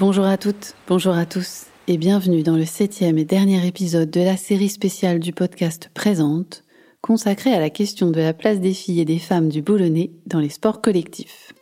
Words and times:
Bonjour 0.00 0.24
à 0.24 0.38
toutes, 0.38 0.76
bonjour 0.88 1.12
à 1.12 1.26
tous 1.26 1.66
et 1.86 1.98
bienvenue 1.98 2.42
dans 2.42 2.56
le 2.56 2.64
septième 2.64 3.18
et 3.18 3.26
dernier 3.26 3.66
épisode 3.66 4.10
de 4.10 4.22
la 4.22 4.38
série 4.38 4.70
spéciale 4.70 5.20
du 5.20 5.34
podcast 5.34 5.90
Présente, 5.92 6.64
consacrée 7.02 7.52
à 7.52 7.60
la 7.60 7.68
question 7.68 8.10
de 8.10 8.18
la 8.18 8.32
place 8.32 8.60
des 8.60 8.72
filles 8.72 9.00
et 9.00 9.04
des 9.04 9.18
femmes 9.18 9.50
du 9.50 9.60
boulonnais 9.60 10.10
dans 10.26 10.40
les 10.40 10.48
sports 10.48 10.80
collectifs. 10.80 11.52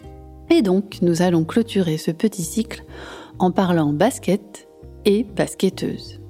Et 0.51 0.63
donc, 0.63 0.99
nous 1.03 1.21
allons 1.21 1.43
clôturer 1.43 1.99
ce 1.99 2.13
petit 2.13 2.45
cycle 2.45 2.85
en 3.41 3.51
parlant 3.51 3.93
basket 3.93 4.69
et 5.05 5.25
basketteuse. 5.25 6.21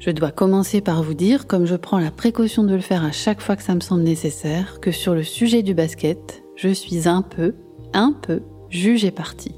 Je 0.00 0.10
dois 0.10 0.32
commencer 0.32 0.80
par 0.80 1.04
vous 1.04 1.14
dire, 1.14 1.46
comme 1.46 1.64
je 1.64 1.76
prends 1.76 2.00
la 2.00 2.10
précaution 2.10 2.64
de 2.64 2.74
le 2.74 2.80
faire 2.80 3.04
à 3.04 3.12
chaque 3.12 3.40
fois 3.40 3.54
que 3.54 3.62
ça 3.62 3.76
me 3.76 3.80
semble 3.80 4.02
nécessaire, 4.02 4.80
que 4.80 4.90
sur 4.90 5.14
le 5.14 5.22
sujet 5.22 5.62
du 5.62 5.74
basket, 5.74 6.42
je 6.56 6.70
suis 6.70 7.06
un 7.06 7.22
peu, 7.22 7.54
un 7.92 8.12
peu 8.12 8.42
jugée 8.68 9.12
partie. 9.12 9.54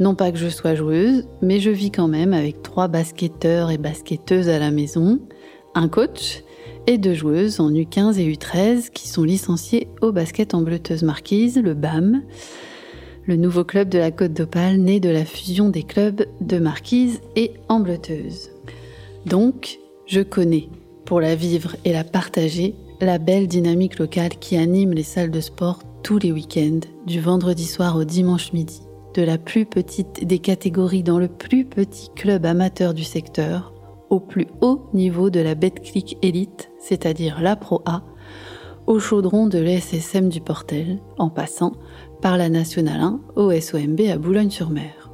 Non 0.00 0.14
pas 0.14 0.32
que 0.32 0.38
je 0.38 0.48
sois 0.48 0.74
joueuse, 0.74 1.28
mais 1.42 1.60
je 1.60 1.68
vis 1.68 1.90
quand 1.90 2.08
même 2.08 2.32
avec 2.32 2.62
trois 2.62 2.88
basketteurs 2.88 3.70
et 3.70 3.76
basketteuses 3.76 4.48
à 4.48 4.58
la 4.58 4.70
maison, 4.70 5.20
un 5.74 5.88
coach 5.88 6.42
et 6.86 6.96
deux 6.96 7.12
joueuses 7.12 7.60
en 7.60 7.70
U15 7.70 8.18
et 8.18 8.32
U13 8.32 8.88
qui 8.88 9.08
sont 9.08 9.24
licenciées 9.24 9.88
au 10.00 10.10
basket 10.10 10.54
en 10.54 10.62
bleuteuse 10.62 11.02
marquise, 11.02 11.58
le 11.58 11.74
BAM, 11.74 12.22
le 13.26 13.36
nouveau 13.36 13.62
club 13.62 13.90
de 13.90 13.98
la 13.98 14.10
Côte 14.10 14.32
d'Opale 14.32 14.78
né 14.78 15.00
de 15.00 15.10
la 15.10 15.26
fusion 15.26 15.68
des 15.68 15.82
clubs 15.82 16.24
de 16.40 16.58
marquise 16.58 17.20
et 17.36 17.52
en 17.68 17.80
bleuteuse. 17.80 18.52
Donc, 19.26 19.80
je 20.06 20.22
connais, 20.22 20.70
pour 21.04 21.20
la 21.20 21.34
vivre 21.34 21.76
et 21.84 21.92
la 21.92 22.04
partager, 22.04 22.74
la 23.02 23.18
belle 23.18 23.48
dynamique 23.48 23.98
locale 23.98 24.38
qui 24.40 24.56
anime 24.56 24.94
les 24.94 25.02
salles 25.02 25.30
de 25.30 25.42
sport 25.42 25.80
tous 26.02 26.18
les 26.18 26.32
week-ends, 26.32 26.80
du 27.06 27.20
vendredi 27.20 27.66
soir 27.66 27.96
au 27.96 28.04
dimanche 28.04 28.54
midi 28.54 28.80
la 29.22 29.38
plus 29.38 29.66
petite 29.66 30.24
des 30.24 30.38
catégories 30.38 31.02
dans 31.02 31.18
le 31.18 31.28
plus 31.28 31.64
petit 31.64 32.10
club 32.14 32.46
amateur 32.46 32.94
du 32.94 33.04
secteur 33.04 33.72
au 34.10 34.20
plus 34.20 34.46
haut 34.60 34.88
niveau 34.92 35.30
de 35.30 35.40
la 35.40 35.54
Betclic 35.54 36.18
Elite, 36.22 36.70
c'est-à-dire 36.78 37.40
la 37.40 37.56
Pro 37.56 37.82
A, 37.86 38.02
au 38.86 38.98
chaudron 38.98 39.46
de 39.46 39.58
l'SSM 39.58 40.28
du 40.28 40.40
Portel, 40.40 40.98
en 41.16 41.30
passant 41.30 41.72
par 42.20 42.36
la 42.36 42.48
Nationale 42.48 43.00
1 43.00 43.20
au 43.36 43.52
SOMB 43.52 44.00
à 44.10 44.18
Boulogne-sur-Mer. 44.18 45.10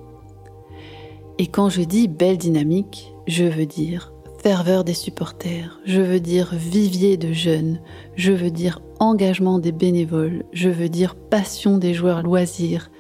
Et 1.39 1.47
quand 1.47 1.69
je 1.69 1.83
dis 1.83 2.09
belle 2.09 2.39
dynamique, 2.39 3.15
je 3.27 3.45
veux 3.45 3.67
dire 3.67 4.13
ferveur 4.43 4.85
des 4.85 4.95
supporters, 4.95 5.81
je 5.85 6.01
veux 6.01 6.21
dire 6.21 6.55
vivier 6.55 7.17
de 7.17 7.33
jeunes, 7.33 7.81
je 8.15 8.33
veux 8.33 8.51
dire 8.51 8.81
engagement 9.01 9.59
des 9.59 9.73
bénévoles, 9.73 10.45
je 10.53 10.69
veux 10.69 10.89
dire 10.89 11.17
passion 11.17 11.79
des 11.79 11.95
joueurs 11.95 12.23
loisirs, 12.23 12.91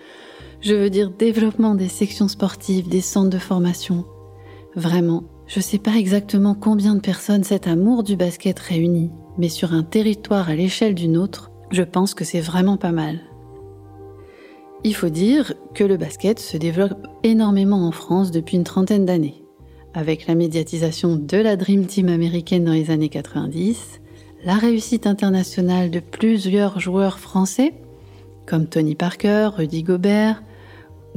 je 0.61 0.75
veux 0.75 0.91
dire 0.91 1.11
développement 1.11 1.75
des 1.75 1.89
sections 1.89 2.29
sportives, 2.29 2.89
des 2.89 3.01
centres 3.01 3.31
de 3.31 3.39
formation. 3.39 4.05
Vraiment, 4.75 5.25
je 5.47 5.61
ne 5.61 5.63
sais 5.63 5.79
pas 5.79 5.97
exactement 5.97 6.55
combien 6.55 6.95
de 6.95 7.01
personnes 7.01 7.45
cet 7.45 7.67
amour 7.67 8.03
du 8.03 8.17
basket 8.17 8.59
réunit, 8.59 9.11
mais 9.39 9.48
sur 9.48 9.73
un 9.73 9.83
territoire 9.83 10.48
à 10.48 10.55
l'échelle 10.55 10.95
d'une 10.95 11.17
autre, 11.17 11.51
je 11.71 11.83
pense 11.83 12.15
que 12.15 12.25
c'est 12.25 12.41
vraiment 12.41 12.77
pas 12.77 12.93
mal. 12.93 13.21
Il 14.85 14.95
faut 14.95 15.09
dire 15.09 15.55
que 15.75 15.85
le 15.85 15.97
basket 15.97 16.39
se 16.39 16.57
développe 16.57 17.07
énormément 17.23 17.87
en 17.87 17.93
France 17.93 18.31
depuis 18.31 18.57
une 18.57 18.65
trentaine 18.65 19.05
d'années. 19.05 19.43
Avec 19.95 20.27
la 20.27 20.35
médiatisation 20.35 21.17
de 21.17 21.39
la 21.39 21.57
Dream 21.57 21.87
Team 21.87 22.09
américaine 22.09 22.65
dans 22.65 22.73
les 22.73 22.91
années 22.91 23.09
90, 23.09 24.01
la 24.45 24.55
réussite 24.55 25.07
internationale 25.07 25.91
de 25.91 26.01
plusieurs 26.01 26.79
joueurs 26.79 27.19
français, 27.19 27.75
comme 28.47 28.67
Tony 28.67 28.95
Parker, 28.95 29.51
Rudy 29.57 29.83
Gobert, 29.83 30.42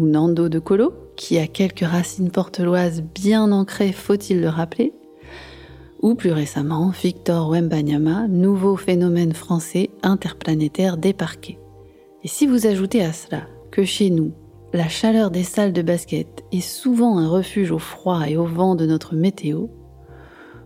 Nando 0.06 0.50
de 0.50 0.60
Colo, 0.60 0.94
qui 1.16 1.38
a 1.38 1.48
quelques 1.48 1.82
racines 1.82 2.32
porteloises 2.32 3.04
bien 3.04 3.52
ancrées, 3.52 3.92
faut-il 3.92 4.40
le 4.40 4.48
rappeler, 4.48 4.94
ou 6.02 6.16
plus 6.16 6.32
récemment 6.32 6.90
Victor 6.90 7.50
Wembanyama, 7.50 8.28
nouveau 8.30 8.78
phénomène 8.78 9.34
français 9.34 9.90
interplanétaire 10.02 10.98
déparqué. 10.98 11.60
Et 12.24 12.28
si 12.28 12.48
vous 12.48 12.66
ajoutez 12.66 13.04
à 13.04 13.14
cela 13.14 13.44
que 13.72 13.84
chez 13.84 14.10
nous, 14.10 14.32
la 14.74 14.88
chaleur 14.88 15.32
des 15.32 15.44
salles 15.44 15.74
de 15.74 15.82
basket 15.82 16.46
est 16.52 16.62
souvent 16.62 17.18
un 17.18 17.28
refuge 17.28 17.72
au 17.72 17.80
froid 17.80 18.28
et 18.28 18.38
au 18.38 18.46
vent 18.46 18.76
de 18.76 18.86
notre 18.86 19.16
météo, 19.16 19.68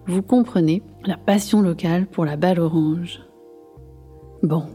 vous 0.06 0.22
comprenez 0.22 0.84
la 1.06 1.18
passion 1.18 1.62
locale 1.62 2.06
pour 2.08 2.26
la 2.26 2.36
balle 2.36 2.60
orange. 2.60 3.22
Bon, 4.44 4.66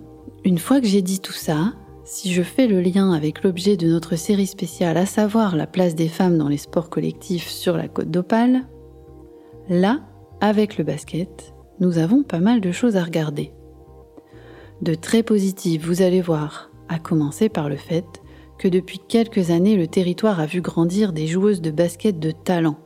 une 0.45 0.59
fois 0.59 0.81
que 0.81 0.87
j'ai 0.87 1.03
dit 1.03 1.21
tout 1.21 1.33
ça, 1.33 1.75
si 2.09 2.33
je 2.33 2.43
fais 2.43 2.67
le 2.67 2.81
lien 2.81 3.13
avec 3.13 3.43
l'objet 3.43 3.77
de 3.77 3.87
notre 3.87 4.17
série 4.17 4.47
spéciale, 4.47 4.97
à 4.97 5.05
savoir 5.05 5.55
la 5.55 5.67
place 5.67 5.95
des 5.95 6.09
femmes 6.09 6.39
dans 6.39 6.49
les 6.49 6.57
sports 6.57 6.89
collectifs 6.89 7.49
sur 7.49 7.77
la 7.77 7.87
côte 7.87 8.11
d'Opale, 8.11 8.67
là, 9.69 10.01
avec 10.41 10.79
le 10.79 10.85
basket, 10.85 11.53
nous 11.81 11.99
avons 11.99 12.23
pas 12.23 12.41
mal 12.41 12.63
de 12.63 12.73
choses 12.73 12.97
à 12.97 13.05
regarder. 13.05 13.53
De 14.81 14.95
très 14.95 15.23
positives, 15.23 15.87
vous 15.87 16.01
allez 16.01 16.23
voir, 16.23 16.71
à 16.89 16.99
commencer 16.99 17.51
par 17.51 17.69
le 17.69 17.77
fait 17.77 18.07
que 18.59 18.69
depuis 18.69 19.01
quelques 19.07 19.51
années, 19.51 19.77
le 19.77 19.87
territoire 19.87 20.41
a 20.41 20.47
vu 20.47 20.63
grandir 20.63 21.13
des 21.13 21.27
joueuses 21.27 21.61
de 21.61 21.71
basket 21.71 22.19
de 22.19 22.31
talent. 22.31 22.79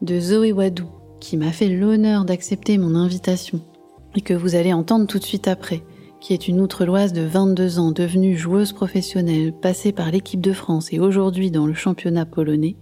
De 0.00 0.18
Zoé 0.18 0.52
Wadou, 0.52 0.88
qui 1.20 1.36
m'a 1.36 1.52
fait 1.52 1.68
l'honneur 1.68 2.24
d'accepter 2.24 2.78
mon 2.78 2.94
invitation, 2.94 3.60
et 4.16 4.22
que 4.22 4.32
vous 4.32 4.54
allez 4.54 4.72
entendre 4.72 5.06
tout 5.06 5.18
de 5.18 5.24
suite 5.24 5.46
après, 5.46 5.82
qui 6.24 6.32
est 6.32 6.48
une 6.48 6.62
outre-loise 6.62 7.12
de 7.12 7.20
22 7.20 7.78
ans 7.78 7.90
devenue 7.90 8.34
joueuse 8.34 8.72
professionnelle, 8.72 9.52
passée 9.52 9.92
par 9.92 10.10
l'équipe 10.10 10.40
de 10.40 10.54
France 10.54 10.90
et 10.90 10.98
aujourd'hui 10.98 11.50
dans 11.50 11.66
le 11.66 11.74
championnat 11.74 12.24
polonais, 12.24 12.76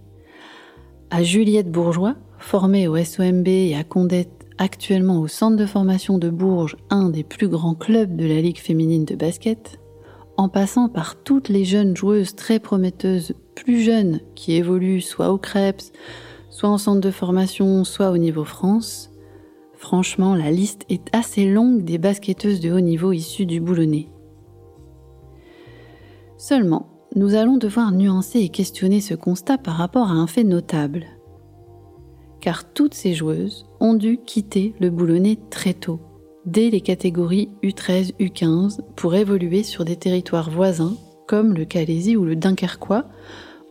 à 1.09 1.23
Juliette 1.23 1.69
Bourgeois, 1.69 2.15
formée 2.39 2.87
au 2.87 2.95
SOMB 2.95 3.45
et 3.49 3.75
à 3.75 3.83
Condette 3.83 4.47
actuellement 4.57 5.19
au 5.19 5.27
centre 5.27 5.57
de 5.57 5.65
formation 5.65 6.17
de 6.19 6.29
Bourges, 6.29 6.77
un 6.89 7.09
des 7.09 7.25
plus 7.25 7.49
grands 7.49 7.75
clubs 7.75 8.15
de 8.15 8.25
la 8.25 8.39
Ligue 8.39 8.59
féminine 8.59 9.03
de 9.03 9.15
basket, 9.15 9.77
en 10.37 10.47
passant 10.47 10.87
par 10.87 11.21
toutes 11.21 11.49
les 11.49 11.65
jeunes 11.65 11.97
joueuses 11.97 12.35
très 12.35 12.59
prometteuses, 12.59 13.33
plus 13.55 13.81
jeunes, 13.81 14.21
qui 14.35 14.53
évoluent 14.53 15.01
soit 15.01 15.33
au 15.33 15.37
Krebs, 15.37 15.91
soit 16.49 16.69
en 16.69 16.77
centre 16.77 17.01
de 17.01 17.11
formation, 17.11 17.83
soit 17.83 18.11
au 18.11 18.17
niveau 18.17 18.45
France, 18.45 19.12
Franchement, 19.83 20.33
la 20.33 20.49
liste 20.49 20.85
est 20.87 21.13
assez 21.13 21.45
longue 21.45 21.83
des 21.83 21.97
basketteuses 21.97 22.61
de 22.61 22.71
haut 22.71 22.79
niveau 22.79 23.11
issues 23.11 23.45
du 23.45 23.59
boulonnais. 23.59 24.07
Seulement, 26.37 26.87
nous 27.17 27.35
allons 27.35 27.57
devoir 27.57 27.91
nuancer 27.91 28.39
et 28.39 28.47
questionner 28.47 29.01
ce 29.01 29.13
constat 29.13 29.57
par 29.57 29.75
rapport 29.75 30.07
à 30.07 30.13
un 30.13 30.25
fait 30.25 30.45
notable. 30.45 31.03
Car 32.39 32.71
toutes 32.71 32.93
ces 32.93 33.13
joueuses 33.13 33.65
ont 33.81 33.93
dû 33.93 34.19
quitter 34.25 34.73
le 34.79 34.89
boulonnais 34.89 35.37
très 35.49 35.73
tôt, 35.73 35.99
dès 36.45 36.69
les 36.69 36.79
catégories 36.79 37.51
U13, 37.61 38.13
U15, 38.21 38.79
pour 38.95 39.15
évoluer 39.15 39.63
sur 39.63 39.83
des 39.83 39.97
territoires 39.97 40.49
voisins 40.49 40.95
comme 41.27 41.53
le 41.53 41.65
Calaisie 41.65 42.15
ou 42.15 42.23
le 42.23 42.37
Dunkerquois, 42.37 43.03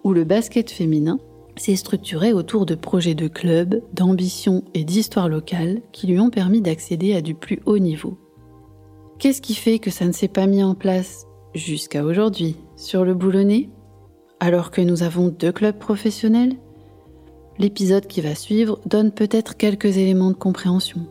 où 0.04 0.12
le 0.12 0.24
basket 0.24 0.70
féminin 0.70 1.18
s'est 1.56 1.76
structuré 1.76 2.32
autour 2.32 2.66
de 2.66 2.74
projets 2.74 3.14
de 3.14 3.28
clubs, 3.28 3.82
d'ambition 3.92 4.64
et 4.74 4.84
d'histoire 4.84 5.28
locale 5.28 5.82
qui 5.92 6.06
lui 6.06 6.18
ont 6.18 6.30
permis 6.30 6.60
d'accéder 6.60 7.14
à 7.14 7.20
du 7.20 7.34
plus 7.34 7.60
haut 7.66 7.78
niveau. 7.78 8.18
Qu'est-ce 9.18 9.42
qui 9.42 9.54
fait 9.54 9.78
que 9.78 9.91
ça 9.91 10.06
ne 10.06 10.12
s'est 10.12 10.28
pas 10.28 10.46
mis 10.46 10.62
en 10.62 10.74
place 10.74 11.26
jusqu'à 11.54 12.04
aujourd'hui 12.04 12.56
sur 12.76 13.04
le 13.04 13.14
boulonnais? 13.14 13.68
Alors 14.41 14.71
que 14.71 14.80
nous 14.80 15.03
avons 15.03 15.28
deux 15.28 15.53
clubs 15.53 15.78
professionnels? 15.78 16.56
L'épisode 17.59 18.06
qui 18.06 18.21
va 18.21 18.34
suivre 18.34 18.80
donne 18.86 19.12
peut-être 19.12 19.56
quelques 19.56 19.98
éléments 19.98 20.30
de 20.30 20.36
compréhension. 20.36 21.06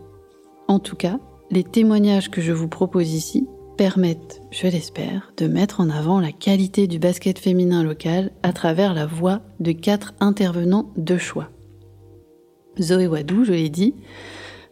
En 0.68 0.80
tout 0.80 0.96
cas, 0.96 1.20
les 1.52 1.64
témoignages 1.64 2.32
que 2.32 2.42
je 2.42 2.52
vous 2.52 2.68
propose 2.68 3.14
ici 3.14 3.48
permettent, 3.82 4.44
je 4.52 4.68
l'espère, 4.68 5.34
de 5.38 5.48
mettre 5.48 5.80
en 5.80 5.90
avant 5.90 6.20
la 6.20 6.32
qualité 6.32 6.86
du 6.86 7.00
basket 7.00 7.40
féminin 7.40 7.84
local 7.84 8.30
à 8.44 8.54
travers 8.54 8.94
la 8.94 9.08
voix 9.08 9.42
de 9.60 9.72
quatre 9.72 10.14
intervenants 10.20 10.94
de 10.98 11.18
choix. 11.18 11.50
Zoé 12.80 13.08
Wadou, 13.08 13.44
je 13.44 13.54
l'ai 13.54 13.70
dit, 13.70 13.96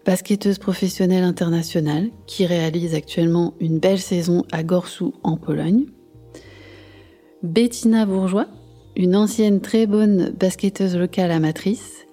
basketteuse 0.05 0.59
professionnelle 0.59 1.23
internationale 1.23 2.11
qui 2.27 2.45
réalise 2.45 2.93
actuellement 2.93 3.55
une 3.59 3.79
belle 3.79 3.97
saison 3.97 4.45
à 4.51 4.61
Gorsou 4.61 5.15
en 5.23 5.37
Pologne. 5.37 5.87
Bettina 7.41 8.05
Bourgeois, 8.05 8.45
une 8.95 9.15
ancienne 9.15 9.59
très 9.59 9.87
bonne 9.87 10.35
basketteuse 10.39 10.95
locale 10.95 11.31
amatrice, 11.31 12.05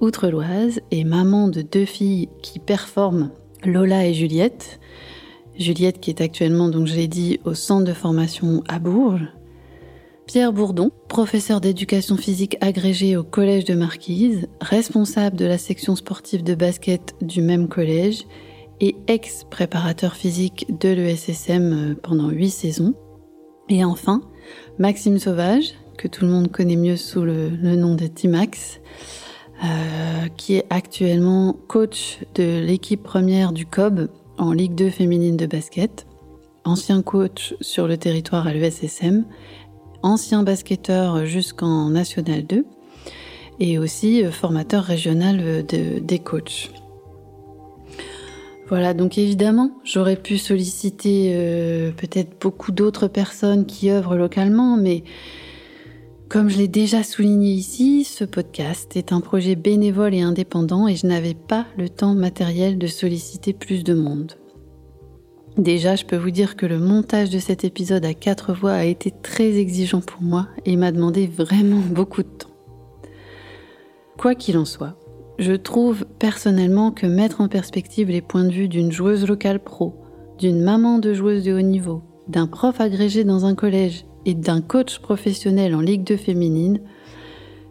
outreloise 0.00 0.80
et 0.90 1.04
maman 1.04 1.46
de 1.46 1.62
deux 1.62 1.84
filles 1.84 2.30
qui 2.42 2.58
performent, 2.58 3.30
Lola 3.64 4.08
et 4.08 4.12
Juliette, 4.12 4.80
Juliette 5.58 6.00
qui 6.00 6.10
est 6.10 6.20
actuellement, 6.20 6.68
donc 6.68 6.86
je 6.86 6.94
l'ai 6.94 7.08
dit, 7.08 7.40
au 7.44 7.54
centre 7.54 7.84
de 7.84 7.92
formation 7.92 8.62
à 8.68 8.78
Bourges. 8.78 9.28
Pierre 10.26 10.52
Bourdon, 10.52 10.90
professeur 11.08 11.60
d'éducation 11.60 12.16
physique 12.16 12.56
agrégé 12.60 13.16
au 13.16 13.24
collège 13.24 13.64
de 13.64 13.74
Marquise, 13.74 14.46
responsable 14.60 15.36
de 15.36 15.44
la 15.44 15.58
section 15.58 15.96
sportive 15.96 16.42
de 16.42 16.54
basket 16.54 17.14
du 17.20 17.42
même 17.42 17.68
collège 17.68 18.24
et 18.80 18.96
ex-préparateur 19.08 20.14
physique 20.14 20.66
de 20.80 20.88
l'ESSM 20.88 21.96
pendant 22.02 22.30
huit 22.30 22.50
saisons. 22.50 22.94
Et 23.68 23.84
enfin, 23.84 24.22
Maxime 24.78 25.18
Sauvage, 25.18 25.74
que 25.98 26.08
tout 26.08 26.24
le 26.24 26.30
monde 26.30 26.50
connaît 26.50 26.76
mieux 26.76 26.96
sous 26.96 27.22
le, 27.22 27.50
nom 27.50 27.94
de 27.94 28.06
Timax, 28.06 28.80
euh, 29.62 30.28
qui 30.36 30.54
est 30.54 30.66
actuellement 30.70 31.56
coach 31.68 32.20
de 32.34 32.60
l'équipe 32.60 33.02
première 33.02 33.52
du 33.52 33.66
COB 33.66 34.08
en 34.38 34.52
Ligue 34.52 34.74
2 34.74 34.90
féminine 34.90 35.36
de 35.36 35.46
basket, 35.46 36.06
ancien 36.64 37.02
coach 37.02 37.54
sur 37.60 37.86
le 37.86 37.96
territoire 37.96 38.46
à 38.46 38.52
l'ESSM, 38.52 39.24
ancien 40.02 40.42
basketteur 40.42 41.26
jusqu'en 41.26 41.90
National 41.90 42.44
2 42.46 42.64
et 43.60 43.78
aussi 43.78 44.24
formateur 44.24 44.84
régional 44.84 45.64
des 45.64 46.18
coachs. 46.18 46.70
Voilà, 48.72 48.94
donc 48.94 49.18
évidemment, 49.18 49.70
j'aurais 49.84 50.16
pu 50.16 50.38
solliciter 50.38 51.32
euh, 51.34 51.92
peut-être 51.92 52.40
beaucoup 52.40 52.72
d'autres 52.72 53.06
personnes 53.06 53.66
qui 53.66 53.90
œuvrent 53.90 54.16
localement, 54.16 54.78
mais 54.78 55.04
comme 56.32 56.48
je 56.48 56.56
l'ai 56.56 56.68
déjà 56.68 57.02
souligné 57.02 57.52
ici, 57.52 58.04
ce 58.04 58.24
podcast 58.24 58.96
est 58.96 59.12
un 59.12 59.20
projet 59.20 59.54
bénévole 59.54 60.14
et 60.14 60.22
indépendant 60.22 60.88
et 60.88 60.96
je 60.96 61.06
n'avais 61.06 61.34
pas 61.34 61.66
le 61.76 61.90
temps 61.90 62.14
matériel 62.14 62.78
de 62.78 62.86
solliciter 62.86 63.52
plus 63.52 63.84
de 63.84 63.92
monde. 63.92 64.32
Déjà, 65.58 65.94
je 65.94 66.06
peux 66.06 66.16
vous 66.16 66.30
dire 66.30 66.56
que 66.56 66.64
le 66.64 66.78
montage 66.78 67.28
de 67.28 67.38
cet 67.38 67.64
épisode 67.64 68.06
à 68.06 68.14
quatre 68.14 68.54
voix 68.54 68.72
a 68.72 68.84
été 68.84 69.10
très 69.10 69.58
exigeant 69.58 70.00
pour 70.00 70.22
moi 70.22 70.48
et 70.64 70.76
m'a 70.76 70.90
demandé 70.90 71.26
vraiment 71.26 71.82
beaucoup 71.90 72.22
de 72.22 72.28
temps. 72.28 72.56
Quoi 74.16 74.34
qu'il 74.34 74.56
en 74.56 74.64
soit, 74.64 74.96
je 75.38 75.52
trouve 75.52 76.06
personnellement 76.18 76.92
que 76.92 77.06
mettre 77.06 77.42
en 77.42 77.48
perspective 77.48 78.08
les 78.08 78.22
points 78.22 78.44
de 78.44 78.52
vue 78.52 78.68
d'une 78.68 78.90
joueuse 78.90 79.26
locale 79.26 79.62
pro, 79.62 79.96
d'une 80.38 80.62
maman 80.62 80.98
de 80.98 81.12
joueuse 81.12 81.44
de 81.44 81.52
haut 81.52 81.60
niveau, 81.60 82.00
d'un 82.26 82.46
prof 82.46 82.80
agrégé 82.80 83.22
dans 83.22 83.44
un 83.44 83.54
collège 83.54 84.06
et 84.26 84.34
d'un 84.34 84.60
coach 84.60 84.98
professionnel 84.98 85.74
en 85.74 85.80
Ligue 85.80 86.04
2 86.04 86.16
féminine 86.16 86.80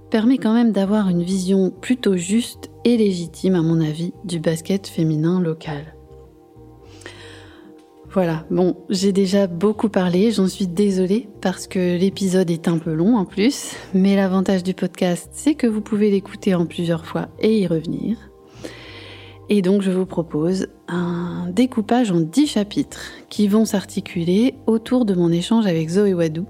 permet 0.10 0.38
quand 0.38 0.54
même 0.54 0.72
d'avoir 0.72 1.10
une 1.10 1.24
vision 1.24 1.72
plutôt 1.72 2.18
juste 2.18 2.70
et 2.84 2.98
légitime 2.98 3.56
à 3.56 3.62
mon 3.62 3.80
avis 3.80 4.14
du 4.26 4.40
basket 4.40 4.88
féminin 4.88 5.40
local. 5.40 5.96
Voilà, 8.14 8.46
bon, 8.52 8.76
j'ai 8.90 9.14
déjà 9.14 9.48
beaucoup 9.48 9.88
parlé, 9.88 10.32
j'en 10.32 10.50
suis 10.50 10.68
désolée 10.68 11.30
parce 11.40 11.66
que 11.66 11.98
l'épisode 11.98 12.52
est 12.52 12.68
un 12.68 12.78
peu 12.78 12.94
long 12.94 13.16
en 13.16 13.24
plus, 13.24 13.74
mais 13.94 14.18
l'avantage 14.18 14.64
du 14.64 14.74
podcast, 14.74 15.30
c'est 15.32 15.56
que 15.56 15.66
vous 15.66 15.80
pouvez 15.80 16.12
l'écouter 16.12 16.54
en 16.54 16.66
plusieurs 16.66 17.06
fois 17.06 17.30
et 17.40 17.60
y 17.60 17.68
revenir. 17.68 18.31
Et 19.50 19.62
donc 19.62 19.82
je 19.82 19.92
vous 19.92 20.06
propose 20.06 20.68
un 20.88 21.50
découpage 21.52 22.12
en 22.12 22.22
10 22.22 22.48
chapitres 22.48 23.12
qui 23.30 23.48
vont 23.48 23.66
s'articuler 23.66 24.56
autour 24.68 25.06
de 25.06 25.14
mon 25.14 25.32
échange 25.32 25.66
avec 25.66 25.90
Zoé 25.90 26.14
Wadou, 26.14 26.46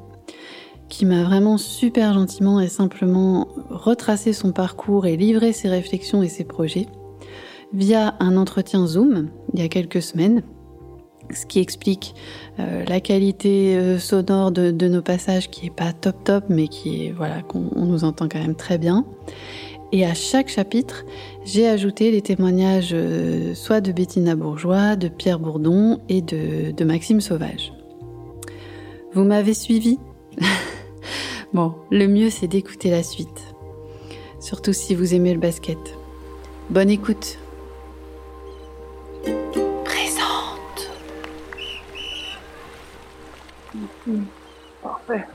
qui 0.89 1.05
m'a 1.05 1.23
vraiment 1.23 1.57
super 1.57 2.13
gentiment 2.13 2.59
et 2.59 2.67
simplement 2.67 3.47
retracé 3.69 4.33
son 4.33 4.51
parcours 4.51 5.07
et 5.07 5.17
livré 5.17 5.53
ses 5.53 5.69
réflexions 5.69 6.21
et 6.21 6.29
ses 6.29 6.43
projets 6.43 6.87
via 7.73 8.15
un 8.19 8.35
entretien 8.37 8.85
Zoom 8.85 9.29
il 9.53 9.61
y 9.61 9.63
a 9.63 9.69
quelques 9.69 10.01
semaines 10.01 10.43
ce 11.33 11.45
qui 11.45 11.59
explique 11.59 12.15
euh, 12.59 12.83
la 12.85 12.99
qualité 12.99 13.75
euh, 13.75 13.99
sonore 13.99 14.51
de, 14.51 14.71
nos 14.87 15.01
passages 15.01 15.49
qui 15.49 15.67
est 15.67 15.75
pas 15.75 15.93
top 15.93 16.23
top, 16.23 16.45
mais 16.49 16.67
qui 16.67 17.05
est 17.05 17.11
voilà 17.11 17.41
qu'on 17.41 17.85
nous 17.85 18.03
entend 18.03 18.27
quand 18.27 18.39
même 18.39 18.55
très 18.55 18.77
bien. 18.77 19.05
Et 19.93 20.05
à 20.05 20.13
chaque 20.13 20.47
chapitre, 20.47 21.03
j'ai 21.43 21.67
ajouté 21.67 22.11
les 22.11 22.21
témoignages 22.21 22.91
euh, 22.93 23.53
soit 23.55 23.81
de 23.81 23.91
Bettina 23.91 24.35
Bourgeois, 24.35 24.95
de 24.95 25.07
Pierre 25.07 25.39
Bourdon 25.39 25.99
et 26.07 26.21
de, 26.21 26.71
de 26.71 26.83
Maxime 26.85 27.21
Sauvage. 27.21 27.73
Vous 29.13 29.23
m'avez 29.23 29.53
suivi? 29.53 29.99
Bon, 31.53 31.75
le 31.91 32.07
mieux 32.07 32.29
c'est 32.29 32.47
d'écouter 32.47 32.89
la 32.89 33.03
suite. 33.03 33.53
Surtout 34.39 34.71
si 34.71 34.95
vous 34.95 35.13
aimez 35.13 35.33
le 35.33 35.39
basket. 35.39 35.77
Bonne 36.69 36.89
écoute 36.89 37.37
Parfait. 44.81 45.25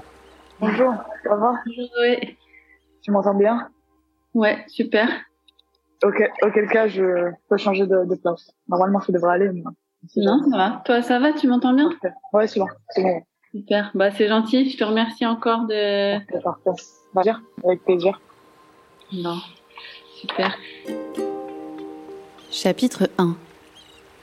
Bonjour, 0.58 0.94
ça 1.22 1.36
va? 1.36 1.54
Bonjour, 1.66 1.88
oui. 2.00 2.36
Tu 3.02 3.10
m'entends 3.10 3.34
bien? 3.34 3.68
Ouais, 4.34 4.64
super. 4.68 5.08
Ok, 6.02 6.22
auquel 6.42 6.68
cas 6.68 6.88
je 6.88 7.30
peux 7.48 7.56
changer 7.56 7.86
de, 7.86 8.14
place. 8.16 8.50
Normalement, 8.68 9.00
ça 9.00 9.12
devrait 9.12 9.34
aller. 9.34 9.50
non, 10.16 10.42
ça 10.50 10.56
va. 10.56 10.82
Toi, 10.84 11.02
ça 11.02 11.18
va 11.18 11.32
Tu 11.32 11.48
m'entends 11.48 11.72
bien? 11.72 11.90
Ouais, 12.32 12.46
c'est 12.46 12.60
bon. 12.60 12.66
bon. 12.96 13.22
Super. 13.52 13.90
Bah, 13.94 14.10
c'est 14.10 14.28
gentil. 14.28 14.68
Je 14.70 14.76
te 14.76 14.84
remercie 14.84 15.24
encore 15.26 15.66
de. 15.66 16.18
parfait. 16.42 16.70
Bah, 17.14 17.22
avec 17.64 17.84
plaisir. 17.84 18.20
Non. 19.12 19.38
Super. 20.14 20.56
Chapitre 22.50 23.08
1. 23.18 23.36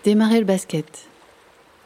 Démarrer 0.04 0.40
le 0.40 0.46
basket 0.46 1.08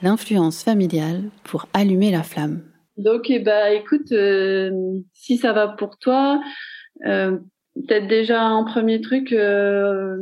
l'influence 0.01 0.63
familiale 0.63 1.23
pour 1.43 1.67
allumer 1.73 2.11
la 2.11 2.23
flamme. 2.23 2.63
Donc, 2.97 3.29
eh 3.29 3.39
ben, 3.39 3.73
écoute, 3.73 4.11
euh, 4.11 4.71
si 5.13 5.37
ça 5.37 5.53
va 5.53 5.67
pour 5.67 5.97
toi, 5.97 6.41
euh, 7.05 7.37
peut-être 7.87 8.07
déjà 8.07 8.43
un 8.43 8.63
premier 8.63 9.01
truc, 9.01 9.31
euh, 9.31 10.17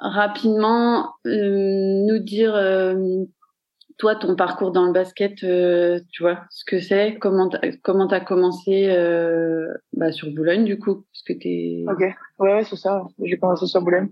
rapidement, 0.00 1.14
nous 1.24 2.18
dire, 2.18 2.52
toi, 3.98 4.16
ton 4.16 4.36
parcours 4.36 4.72
dans 4.72 4.86
le 4.86 4.92
basket, 4.92 5.36
tu 5.36 6.22
vois, 6.22 6.40
ce 6.50 6.64
que 6.64 6.80
c'est, 6.80 7.16
comment 7.20 7.48
t'as, 7.48 7.60
comment 7.82 8.06
t'as 8.06 8.20
commencé 8.20 8.88
bah, 9.92 10.12
sur 10.12 10.30
Boulogne, 10.30 10.64
du 10.64 10.78
coup, 10.78 11.06
parce 11.12 11.22
que 11.26 11.32
t'es... 11.32 11.84
Ok, 11.88 12.00
ouais, 12.00 12.14
ouais 12.54 12.64
c'est 12.64 12.76
ça, 12.76 13.06
j'ai 13.22 13.38
commencé 13.38 13.66
sur 13.66 13.82
Boulogne. 13.82 14.10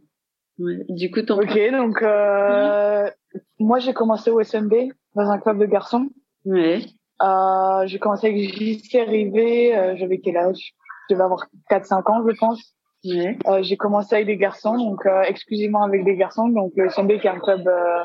Ouais. 0.59 0.85
Du 0.88 1.11
coup, 1.11 1.23
ton... 1.23 1.41
Ok, 1.41 1.59
donc 1.73 2.03
euh, 2.03 3.11
moi 3.59 3.79
j'ai 3.81 3.93
commencé 3.93 4.31
au 4.31 4.41
SMB 4.41 4.73
dans 5.15 5.31
un 5.31 5.38
club 5.38 5.59
de 5.59 5.67
garçons. 5.67 6.09
Ouais. 6.44 6.81
Euh, 7.23 7.87
j'ai 7.87 7.99
commencé 7.99 8.29
avec 8.29 8.38
JC 8.38 9.05
Rivet, 9.06 9.76
euh, 9.76 9.97
j'avais 9.97 10.19
quel 10.19 10.37
âge? 10.37 10.75
Je 11.08 11.14
devais 11.14 11.25
avoir 11.25 11.46
4-5 11.70 12.11
ans, 12.11 12.25
je 12.26 12.37
pense. 12.37 12.75
Ouais. 13.04 13.38
Euh, 13.46 13.62
j'ai 13.62 13.76
commencé 13.76 14.14
avec 14.14 14.26
des 14.26 14.37
garçons, 14.37 14.76
donc 14.76 15.04
euh, 15.04 15.23
exclusivement 15.23 15.82
avec 15.82 16.04
des 16.04 16.16
garçons, 16.16 16.49
donc 16.49 16.73
le 16.75 16.88
SMB 16.88 17.18
qui 17.20 17.26
est 17.26 17.30
un 17.30 17.38
club 17.38 17.68
euh, 17.68 18.02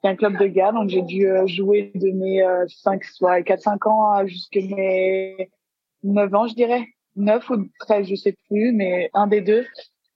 qui 0.00 0.06
est 0.06 0.10
un 0.10 0.16
club 0.16 0.38
de 0.38 0.46
gars, 0.46 0.70
donc 0.70 0.88
j'ai 0.88 1.02
dû 1.02 1.26
jouer 1.46 1.90
de 1.94 2.10
mes 2.12 2.44
5, 2.68 3.02
soit 3.02 3.40
4-5 3.40 3.88
ans 3.88 4.26
jusqu'à 4.26 4.60
mes 4.60 5.50
9 6.04 6.34
ans, 6.34 6.46
je 6.46 6.54
dirais. 6.54 6.86
9 7.16 7.50
ou 7.50 7.66
13, 7.80 8.06
je 8.06 8.14
sais 8.14 8.36
plus, 8.48 8.72
mais 8.72 9.10
un 9.14 9.26
des 9.26 9.40
deux 9.40 9.64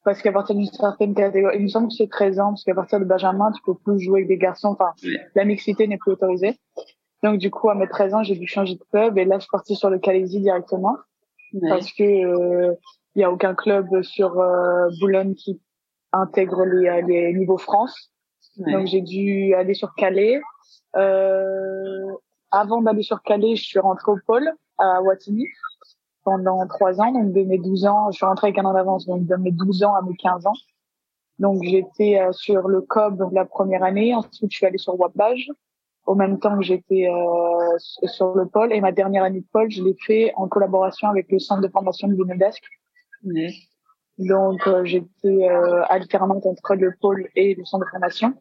parce 0.05 0.23
qu'à 0.23 0.33
partir 0.33 0.55
d'une 0.55 0.67
certaine 0.67 1.15
catégorie, 1.15 1.57
il 1.59 1.63
me 1.65 1.69
semble 1.69 1.89
que 1.89 1.95
c'est 1.95 2.09
13 2.09 2.41
ans, 2.41 2.49
parce 2.51 2.65
qu'à 2.65 2.75
partir 2.75 3.01
de 3.01 3.05
Benjamin, 3.05 3.53
tu 3.53 3.61
peux 3.63 3.75
plus 3.75 4.01
jouer 4.01 4.21
avec 4.21 4.29
des 4.29 4.39
garçons, 4.39 4.69
enfin, 4.69 4.93
la 5.35 5.45
mixité 5.45 5.87
n'est 5.87 5.99
plus 5.99 6.13
autorisée. 6.13 6.59
Donc, 7.23 7.39
du 7.39 7.51
coup, 7.51 7.69
à 7.69 7.75
mes 7.75 7.87
13 7.87 8.15
ans, 8.15 8.23
j'ai 8.23 8.35
dû 8.35 8.47
changer 8.47 8.77
de 8.77 8.85
club, 8.91 9.19
et 9.19 9.25
là, 9.25 9.37
je 9.37 9.43
suis 9.43 9.51
partie 9.51 9.77
sur 9.77 9.91
le 9.91 9.99
Calaisie 9.99 10.41
directement, 10.41 10.97
parce 11.69 11.93
que 11.93 12.03
il 12.03 12.25
euh, 12.25 12.75
y 13.17 13.25
a 13.25 13.31
aucun 13.31 13.55
club 13.55 14.03
sur 14.03 14.39
euh, 14.39 14.89
Boulogne 15.01 15.35
qui 15.35 15.61
intègre 16.13 16.65
les, 16.65 16.89
euh, 16.89 17.03
les 17.07 17.33
niveaux 17.35 17.59
France. 17.59 18.11
Donc, 18.57 18.87
j'ai 18.87 19.01
dû 19.01 19.55
aller 19.55 19.75
sur 19.75 19.95
Calais. 19.95 20.41
Euh, 20.97 22.13
avant 22.51 22.83
d'aller 22.83 23.03
sur 23.03 23.23
Calais, 23.23 23.57
je 23.57 23.65
suis 23.65 23.79
rentrée 23.79 24.13
au 24.13 24.19
pôle, 24.27 24.51
à 24.79 25.01
Wattignies 25.03 25.49
pendant 26.25 26.67
trois 26.67 27.01
ans. 27.01 27.13
Donc, 27.13 27.33
de 27.33 27.43
mes 27.43 27.59
12 27.59 27.87
ans, 27.87 28.11
je 28.11 28.17
suis 28.17 28.27
rentrée 28.27 28.49
avec 28.49 28.59
un 28.59 28.65
an 28.65 28.75
d'avance, 28.75 29.07
donc 29.07 29.25
de 29.27 29.37
mes 29.37 29.53
12 29.53 29.85
ans 29.85 29.95
à 29.95 30.03
mes 30.03 30.17
15 30.17 30.47
ans. 30.47 30.55
Donc, 31.39 31.63
j'étais 31.63 32.21
euh, 32.21 32.33
sur 32.33 32.69
le 32.69 32.83
COB 32.83 33.33
la 33.33 33.45
première 33.45 33.83
année. 33.83 34.15
Ensuite, 34.15 34.51
je 34.51 34.57
suis 34.57 34.67
allée 34.67 34.79
sur 34.79 34.99
Wapage. 34.99 35.51
Au 36.07 36.15
même 36.15 36.39
temps 36.39 36.57
que 36.57 36.65
j'étais 36.65 37.09
euh, 37.09 37.79
sur 37.79 38.35
le 38.35 38.47
pôle. 38.47 38.73
Et 38.73 38.81
ma 38.81 38.93
dernière 38.93 39.23
année 39.23 39.41
de 39.41 39.47
pôle, 39.53 39.71
je 39.71 39.83
l'ai 39.83 39.97
fait 40.07 40.33
en 40.37 40.49
collaboration 40.49 41.09
avec 41.09 41.31
le 41.31 41.39
centre 41.39 41.61
de 41.61 41.69
formation 41.69 42.09
de 42.09 42.15
Guinedesque. 42.15 42.65
Donc, 44.19 44.67
euh, 44.67 44.85
j'étais 44.85 45.49
alternante 45.89 46.45
entre 46.47 46.75
le 46.75 46.95
pôle 47.01 47.29
et 47.37 47.55
le 47.55 47.65
centre 47.65 47.85
de 47.85 47.91
formation. 47.91 48.35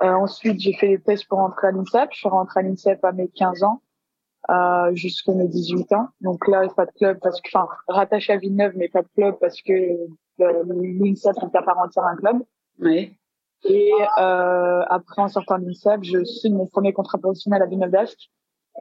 ensuite, 0.00 0.60
j'ai 0.60 0.72
fait 0.72 0.88
les 0.88 1.00
tests 1.00 1.26
pour 1.28 1.38
rentrer 1.38 1.68
à 1.68 1.70
l'INSEP. 1.72 2.10
Je 2.12 2.18
suis 2.18 2.28
rentrée 2.28 2.60
à 2.60 2.62
l'INSEP 2.62 3.04
à 3.04 3.12
mes 3.12 3.28
15 3.28 3.62
ans 3.64 3.82
euh, 4.50 4.94
jusqu'à 4.94 5.32
mes 5.34 5.46
18 5.46 5.92
ans. 5.92 6.08
Donc 6.22 6.48
là, 6.48 6.66
pas 6.74 6.86
de 6.86 6.92
club 6.92 7.18
parce 7.20 7.38
que, 7.40 7.50
enfin, 7.52 7.68
rattaché 7.86 8.32
à 8.32 8.38
Villeneuve, 8.38 8.72
mais 8.76 8.88
pas 8.88 9.02
de 9.02 9.08
club 9.14 9.36
parce 9.40 9.60
que 9.60 9.72
euh, 9.72 10.64
l'INSEP 10.64 11.36
est 11.36 11.56
à 11.56 11.62
part 11.62 11.78
entière 11.78 12.04
un 12.04 12.16
club. 12.16 12.42
Oui. 12.78 13.17
Et 13.64 13.92
euh, 14.20 14.84
après, 14.88 15.22
en 15.22 15.28
sortant 15.28 15.56
l'INSEP, 15.56 16.02
je 16.02 16.24
signe 16.24 16.54
mon 16.54 16.66
premier 16.66 16.92
contrat 16.92 17.18
professionnel 17.18 17.62
à 17.62 17.66
Villeneuve 17.66 17.90
d'Ascq. 17.90 18.18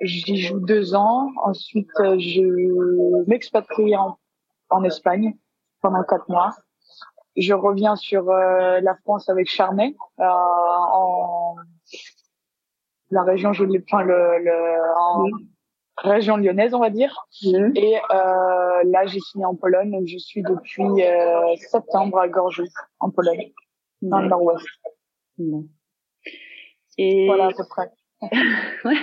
J'y 0.01 0.37
joue 0.37 0.59
deux 0.59 0.93
ans. 0.93 1.29
Ensuite, 1.43 1.89
je 1.97 3.25
m'expatrie 3.27 3.95
en, 3.95 4.17
en 4.69 4.83
Espagne 4.83 5.35
pendant 5.81 6.03
quatre 6.03 6.29
mois. 6.29 6.51
Je 7.35 7.53
reviens 7.53 7.95
sur 7.95 8.29
euh, 8.29 8.79
la 8.81 8.95
France 8.95 9.29
avec 9.29 9.47
Charnay 9.49 9.95
euh, 10.19 10.23
en 10.23 11.55
la 13.09 13.23
région, 13.23 13.53
je 13.53 13.63
enfin 13.63 14.03
le, 14.03 14.39
le 14.39 14.53
en, 14.97 15.25
région 15.97 16.37
lyonnaise, 16.37 16.73
on 16.73 16.79
va 16.79 16.89
dire. 16.89 17.27
Et 17.43 17.97
euh, 18.11 18.83
là, 18.85 19.05
j'ai 19.05 19.19
signé 19.19 19.45
en 19.45 19.55
Pologne, 19.55 20.03
je 20.05 20.17
suis 20.17 20.41
depuis 20.43 21.03
euh, 21.03 21.55
septembre 21.69 22.19
à 22.19 22.27
Gorjou, 22.27 22.65
en 22.99 23.09
Pologne, 23.09 23.51
dans 24.01 24.19
le 24.19 24.27
nord-ouest. 24.27 24.65
Bon. 25.37 25.67
Et 26.97 27.25
Voilà 27.27 27.47
à 27.47 27.51
peu 27.51 27.63
près. 27.69 27.91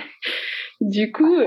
du 0.81 1.11
coup, 1.11 1.39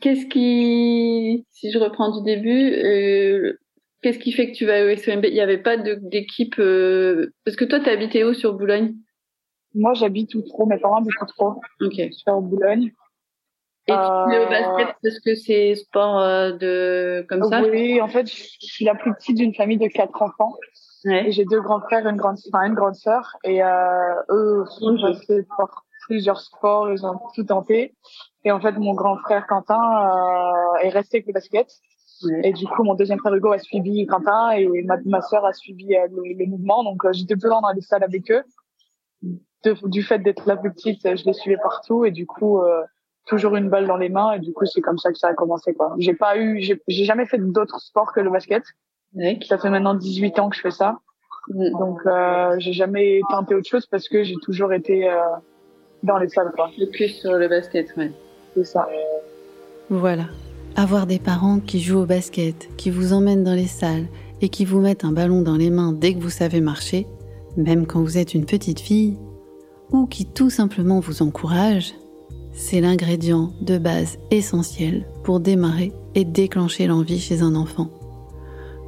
qu'est-ce 0.00 0.26
qui, 0.26 1.46
si 1.50 1.70
je 1.70 1.78
reprends 1.78 2.16
du 2.18 2.24
début, 2.24 2.72
euh, 2.72 3.58
qu'est-ce 4.02 4.18
qui 4.18 4.32
fait 4.32 4.50
que 4.50 4.56
tu 4.56 4.64
vas 4.64 4.84
au 4.84 4.96
SOMB 4.96 5.24
Il 5.26 5.34
n'y 5.34 5.40
avait 5.40 5.62
pas 5.62 5.76
d'équipe 5.76 6.58
euh, 6.58 7.32
parce 7.44 7.56
que 7.56 7.64
toi, 7.64 7.80
t'as 7.80 7.92
habité 7.92 8.24
où 8.24 8.32
sur 8.32 8.54
Boulogne? 8.54 8.94
Moi, 9.74 9.92
j'habite 9.92 10.30
tout 10.30 10.42
trop, 10.42 10.64
mes 10.64 10.78
parents 10.78 10.96
habitent 10.96 11.12
trop. 11.36 11.60
Ok. 11.82 11.94
Je 11.96 12.10
suis 12.12 12.30
en 12.30 12.40
Boulogne. 12.40 12.92
Et 13.88 13.92
tu 13.92 13.98
fais 13.98 14.38
au 14.38 14.42
Euh, 14.42 14.48
basket 14.48 14.96
parce 15.02 15.20
que 15.20 15.34
c'est 15.34 15.74
sport 15.76 16.18
euh, 16.18 16.52
de 16.52 17.24
comme 17.28 17.44
ça? 17.44 17.62
Oui, 17.62 18.00
en 18.00 18.08
fait, 18.08 18.26
je 18.26 18.66
suis 18.66 18.84
la 18.84 18.94
plus 18.94 19.14
petite 19.14 19.36
d'une 19.36 19.54
famille 19.54 19.78
de 19.78 19.86
quatre 19.86 20.20
enfants. 20.22 20.54
Ouais. 21.06 21.30
j'ai 21.30 21.44
deux 21.44 21.60
grands 21.60 21.80
frères, 21.80 22.06
une 22.06 22.16
grande, 22.16 22.36
enfin, 22.52 22.66
une 22.66 22.74
grande 22.74 22.94
sœur. 22.96 23.36
Et 23.44 23.62
euh, 23.62 24.14
eux 24.30 24.62
aussi, 24.62 24.84
ils 24.84 25.04
ont 25.04 25.14
fait 25.14 25.46
par 25.56 25.84
plusieurs 26.06 26.40
sports, 26.40 26.90
ils 26.92 27.04
ont 27.06 27.18
tout 27.34 27.44
tenté. 27.44 27.94
Et 28.44 28.52
en 28.52 28.60
fait, 28.60 28.72
mon 28.72 28.94
grand 28.94 29.16
frère 29.18 29.46
Quentin 29.46 29.80
euh, 29.80 30.78
est 30.82 30.88
resté 30.90 31.18
avec 31.18 31.26
le 31.28 31.32
basket. 31.32 31.68
Ouais. 32.24 32.40
Et 32.48 32.52
du 32.52 32.66
coup, 32.66 32.82
mon 32.82 32.94
deuxième 32.94 33.18
frère 33.18 33.34
Hugo 33.34 33.52
a 33.52 33.58
suivi 33.58 34.06
Quentin 34.06 34.50
et 34.50 34.66
ma, 34.84 34.96
ma 35.04 35.20
sœur 35.20 35.44
a 35.44 35.52
suivi 35.52 35.94
euh, 35.94 36.06
le, 36.10 36.22
le 36.38 36.46
mouvement. 36.46 36.82
Donc, 36.84 37.04
euh, 37.04 37.12
j'étais 37.12 37.36
plus 37.36 37.48
dans 37.48 37.60
les 37.74 37.80
salles 37.82 38.04
avec 38.04 38.30
eux. 38.30 38.42
De- 39.64 39.88
du 39.88 40.02
fait 40.02 40.18
d'être 40.18 40.46
la 40.46 40.56
plus 40.56 40.72
petite, 40.72 41.02
je 41.16 41.24
les 41.24 41.32
suivais 41.32 41.58
partout 41.62 42.04
et 42.04 42.10
du 42.10 42.26
coup, 42.26 42.62
euh, 42.62 42.82
toujours 43.26 43.56
une 43.56 43.68
balle 43.68 43.86
dans 43.86 43.96
les 43.96 44.08
mains. 44.08 44.32
Et 44.32 44.38
du 44.38 44.52
coup, 44.52 44.64
c'est 44.66 44.80
comme 44.80 44.98
ça 44.98 45.10
que 45.10 45.18
ça 45.18 45.28
a 45.28 45.34
commencé, 45.34 45.74
quoi. 45.74 45.94
J'ai 45.98 46.14
pas 46.14 46.38
eu, 46.38 46.60
j'ai 46.60 46.80
j'ai 46.88 47.04
jamais 47.04 47.26
fait 47.26 47.38
d'autres 47.38 47.80
sports 47.80 48.12
que 48.12 48.20
le 48.20 48.30
basket. 48.30 48.62
Ouais. 49.16 49.38
Ça 49.46 49.58
fait 49.58 49.70
maintenant 49.70 49.94
18 49.94 50.38
ans 50.38 50.48
que 50.50 50.56
je 50.56 50.60
fais 50.60 50.70
ça. 50.70 51.00
Donc, 51.48 52.00
euh, 52.06 52.56
j'ai 52.58 52.72
jamais 52.72 53.20
tenté 53.30 53.54
autre 53.54 53.68
chose 53.68 53.86
parce 53.86 54.08
que 54.08 54.24
j'ai 54.24 54.34
toujours 54.42 54.72
été 54.72 55.08
euh, 55.08 55.16
dans 56.02 56.18
les 56.18 56.28
salles, 56.28 56.52
quoi. 56.54 56.70
Le 56.78 56.86
plus 56.86 57.08
sur 57.08 57.32
le 57.32 57.48
basket, 57.48 57.94
ouais. 57.96 58.12
C'est 58.54 58.64
ça. 58.64 58.88
Voilà. 59.90 60.24
Avoir 60.74 61.06
des 61.06 61.18
parents 61.18 61.60
qui 61.60 61.80
jouent 61.80 62.00
au 62.00 62.06
basket, 62.06 62.68
qui 62.76 62.90
vous 62.90 63.12
emmènent 63.12 63.44
dans 63.44 63.54
les 63.54 63.66
salles 63.66 64.06
et 64.40 64.48
qui 64.48 64.64
vous 64.64 64.80
mettent 64.80 65.04
un 65.04 65.12
ballon 65.12 65.42
dans 65.42 65.56
les 65.56 65.70
mains 65.70 65.92
dès 65.92 66.14
que 66.14 66.20
vous 66.20 66.30
savez 66.30 66.60
marcher, 66.60 67.06
même 67.56 67.86
quand 67.86 68.02
vous 68.02 68.18
êtes 68.18 68.34
une 68.34 68.44
petite 68.44 68.80
fille, 68.80 69.16
ou 69.92 70.06
qui 70.06 70.26
tout 70.26 70.50
simplement 70.50 71.00
vous 71.00 71.22
encouragent, 71.22 71.94
c'est 72.52 72.80
l'ingrédient 72.80 73.52
de 73.60 73.78
base 73.78 74.18
essentiel 74.30 75.06
pour 75.22 75.40
démarrer 75.40 75.92
et 76.14 76.24
déclencher 76.24 76.86
l'envie 76.86 77.20
chez 77.20 77.42
un 77.42 77.54
enfant. 77.54 77.88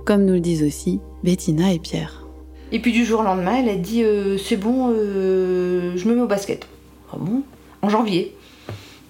Comme 0.08 0.24
nous 0.24 0.32
le 0.32 0.40
disent 0.40 0.62
aussi 0.62 1.00
Bettina 1.22 1.70
et 1.70 1.78
Pierre. 1.78 2.24
Et 2.72 2.78
puis 2.78 2.92
du 2.92 3.04
jour 3.04 3.20
au 3.20 3.22
lendemain, 3.22 3.56
elle 3.58 3.68
a 3.68 3.76
dit 3.76 4.02
euh, 4.02 4.38
c'est 4.38 4.56
bon, 4.56 4.90
euh, 4.90 5.98
je 5.98 6.08
me 6.08 6.14
mets 6.14 6.22
au 6.22 6.26
basket. 6.26 6.66
Ah 7.12 7.16
bon? 7.20 7.42
En 7.82 7.90
janvier. 7.90 8.34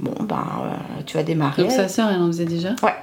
Bon, 0.00 0.12
ben, 0.25 0.45
euh, 0.64 1.02
tu 1.07 1.17
vas 1.17 1.23
démarrer. 1.23 1.62
Donc 1.62 1.71
sa 1.71 1.87
sœur, 1.87 2.11
elle 2.12 2.21
en 2.21 2.26
faisait 2.26 2.47
déjà? 2.47 2.71
Ouais. 2.83 2.97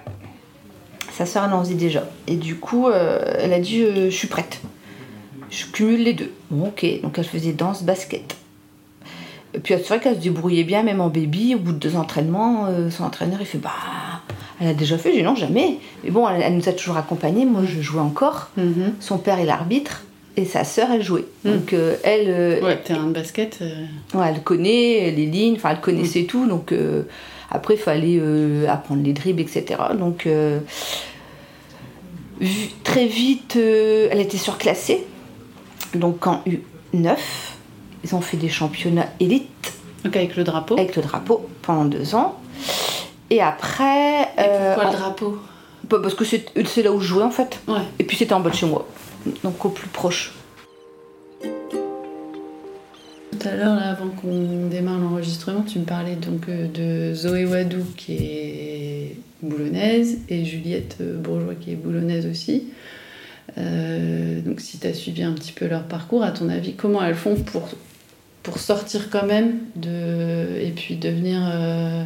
Sa 1.14 1.26
sœur, 1.26 1.46
elle 1.46 1.54
en 1.54 1.64
faisait 1.64 1.76
déjà. 1.76 2.04
Et 2.28 2.36
du 2.36 2.56
coup, 2.56 2.90
euh, 2.90 3.34
elle 3.40 3.54
a 3.54 3.62
dit 3.62 3.82
euh, 3.82 4.10
je 4.10 4.16
suis 4.18 4.28
prête. 4.28 4.60
Je 5.50 5.66
cumule 5.68 6.04
les 6.04 6.14
deux. 6.14 6.34
Bon, 6.52 6.68
ok. 6.68 6.86
Donc 7.02 7.18
elle 7.18 7.24
faisait 7.24 7.54
danse, 7.54 7.84
basket. 7.84 8.36
Et 9.54 9.60
puis 9.60 9.74
c'est 9.78 9.88
vrai 9.88 10.02
qu'elle 10.02 10.16
se 10.16 10.22
débrouillait 10.22 10.66
bien, 10.66 10.84
même 10.84 11.00
en 11.00 11.08
baby. 11.08 11.56
Au 11.56 11.60
bout 11.60 11.72
de 11.72 11.78
deux 11.78 11.96
entraînements, 11.96 12.66
euh, 12.66 12.90
son 12.90 13.06
entraîneur, 13.06 13.38
il 13.40 13.46
fait 13.46 13.58
bah. 13.58 13.72
Elle 14.62 14.68
a 14.70 14.74
déjà 14.74 14.98
fait 14.98 15.12
J'ai 15.12 15.18
dit 15.18 15.24
non, 15.24 15.36
jamais. 15.36 15.78
Mais 16.04 16.12
bon, 16.12 16.28
elle, 16.30 16.42
elle 16.42 16.56
nous 16.56 16.70
a 16.70 16.74
toujours 16.74 16.98
accompagnés. 16.98 17.46
Moi, 17.46 17.62
je 17.66 17.82
jouais 17.82 18.02
encore. 18.02 18.50
Mhm. 18.58 18.94
Son 19.00 19.18
père 19.18 19.40
est 19.40 19.46
l'arbitre. 19.46 20.04
Et 20.38 20.44
sa 20.44 20.66
sœur, 20.66 20.90
elle 20.92 21.02
jouait. 21.04 21.24
Mm. 21.46 21.52
Donc 21.52 21.72
euh, 21.74 21.96
elle, 22.04 22.26
euh, 22.28 22.62
Ouais, 22.62 22.78
terrain 22.78 23.06
de 23.08 23.14
basket. 23.14 23.60
euh, 23.62 23.86
Ouais, 24.14 24.26
elle 24.36 24.44
connaît 24.44 25.12
les 25.16 25.26
lignes, 25.28 25.56
enfin 25.56 25.70
elle 25.72 25.80
connaissait 25.80 26.24
tout, 26.24 26.46
donc 26.46 26.74
euh, 26.74 27.04
après 27.50 27.76
il 27.76 27.80
fallait 27.80 28.18
euh, 28.20 28.68
apprendre 28.68 29.02
les 29.02 29.14
dribbles, 29.14 29.40
etc. 29.42 29.80
Donc 29.98 30.28
euh, 30.28 30.60
très 32.84 33.08
vite, 33.08 33.56
euh, 33.56 34.10
elle 34.12 34.20
était 34.20 34.38
surclassée. 34.38 35.06
Donc 35.94 36.28
en 36.28 36.44
U9, 36.94 37.16
ils 38.04 38.14
ont 38.16 38.20
fait 38.22 38.36
des 38.38 38.50
championnats 38.50 39.08
élites 39.22 39.74
Donc 40.04 40.18
avec 40.18 40.36
le 40.36 40.44
drapeau. 40.44 40.78
avec 40.78 40.96
le 40.98 41.02
drapeau 41.02 41.48
pendant 41.62 41.86
deux 41.86 42.14
ans. 42.16 42.38
Et 43.36 43.42
après, 43.42 44.30
euh, 44.40 44.74
Pourquoi 44.76 44.90
en- 44.90 44.92
le 44.94 44.98
drapeau 44.98 45.40
bah, 45.90 45.98
parce 46.02 46.14
que 46.16 46.24
c'est 46.24 46.82
là 46.84 46.92
où 46.94 47.02
je 47.02 47.06
jouais 47.08 47.24
en 47.24 47.32
fait. 47.32 47.60
Ouais. 47.68 47.82
Et 48.00 48.06
puis 48.06 48.16
c'était 48.16 48.34
en 48.34 48.40
bas 48.40 48.50
de 48.50 48.56
chez 48.56 48.66
moi, 48.66 48.88
donc 49.44 49.64
au 49.66 49.70
plus 49.70 49.88
proche. 49.90 50.34
Tout 53.32 53.48
à 53.48 53.56
l'heure, 53.56 53.76
là, 53.76 53.90
avant 53.90 54.08
qu'on 54.08 54.68
démarre 54.72 54.98
l'enregistrement, 55.00 55.62
tu 55.64 55.80
me 55.80 55.84
parlais 55.86 56.16
donc 56.16 56.48
euh, 56.48 56.68
de 56.70 57.14
Zoé 57.14 57.46
Wadou 57.46 57.84
qui 57.98 58.14
est 58.16 59.18
boulonnaise 59.44 60.20
et 60.30 60.46
Juliette 60.46 60.98
euh, 61.02 61.18
Bourgeois 61.18 61.56
qui 61.60 61.72
est 61.74 61.76
boulonnaise 61.76 62.26
aussi. 62.26 62.64
Euh, 63.58 64.40
donc 64.42 64.62
si 64.62 64.80
tu 64.80 64.88
as 64.88 64.94
suivi 64.94 65.24
un 65.24 65.34
petit 65.34 65.52
peu 65.52 65.68
leur 65.68 65.84
parcours, 65.84 66.24
à 66.24 66.32
ton 66.32 66.48
avis, 66.50 66.74
comment 66.74 67.04
elles 67.04 67.14
font 67.16 67.36
pour, 67.36 67.68
pour 68.44 68.58
sortir 68.60 69.10
quand 69.12 69.26
même 69.26 69.58
de, 69.76 70.58
et 70.62 70.72
puis 70.76 70.96
devenir 70.96 71.42
euh, 71.44 72.04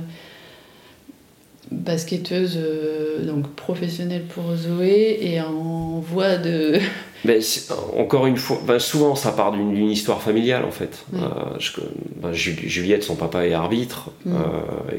basketteuse 1.71 2.57
euh, 2.57 3.23
donc 3.25 3.47
professionnelle 3.55 4.23
pour 4.23 4.55
Zoé 4.55 5.19
et 5.21 5.41
en 5.41 5.99
voie 5.99 6.37
de... 6.37 6.79
Ben, 7.25 7.41
c'est- 7.41 7.73
encore 7.97 8.27
une 8.27 8.37
fois, 8.37 8.61
ben, 8.65 8.79
souvent 8.79 9.13
ça 9.13 9.33
part 9.33 9.51
d'une 9.51 9.89
histoire 9.89 10.21
familiale 10.21 10.63
en 10.63 10.71
fait. 10.71 11.03
Euh, 11.15 11.19
je- 11.59 11.73
ben, 12.15 12.31
Jul- 12.31 12.57
Juliette, 12.65 13.03
son 13.03 13.15
papa 13.17 13.45
est 13.45 13.51
arbitre. 13.53 14.11
Mm. 14.25 14.33
Euh, 14.35 14.97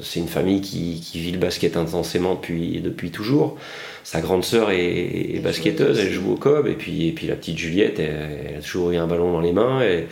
c'est 0.00 0.20
une 0.20 0.28
famille 0.28 0.62
qui, 0.62 1.00
qui 1.02 1.20
vit 1.20 1.30
le 1.30 1.38
basket 1.38 1.76
intensément 1.76 2.36
depuis, 2.36 2.80
depuis 2.80 3.10
toujours. 3.10 3.58
Sa 4.02 4.22
grande 4.22 4.44
sœur 4.44 4.70
est, 4.70 5.34
est 5.34 5.40
basketteuse, 5.40 5.98
elle 6.00 6.10
joue 6.10 6.32
au 6.32 6.36
cob. 6.36 6.66
Et 6.68 6.72
puis, 6.72 7.08
et 7.08 7.12
puis 7.12 7.26
la 7.26 7.36
petite 7.36 7.58
Juliette, 7.58 7.98
elle, 8.00 8.46
elle 8.48 8.56
a 8.56 8.60
toujours 8.62 8.90
eu 8.92 8.96
un 8.96 9.06
ballon 9.06 9.30
dans 9.32 9.40
les 9.40 9.52
mains. 9.52 9.82
Et, 9.82 10.06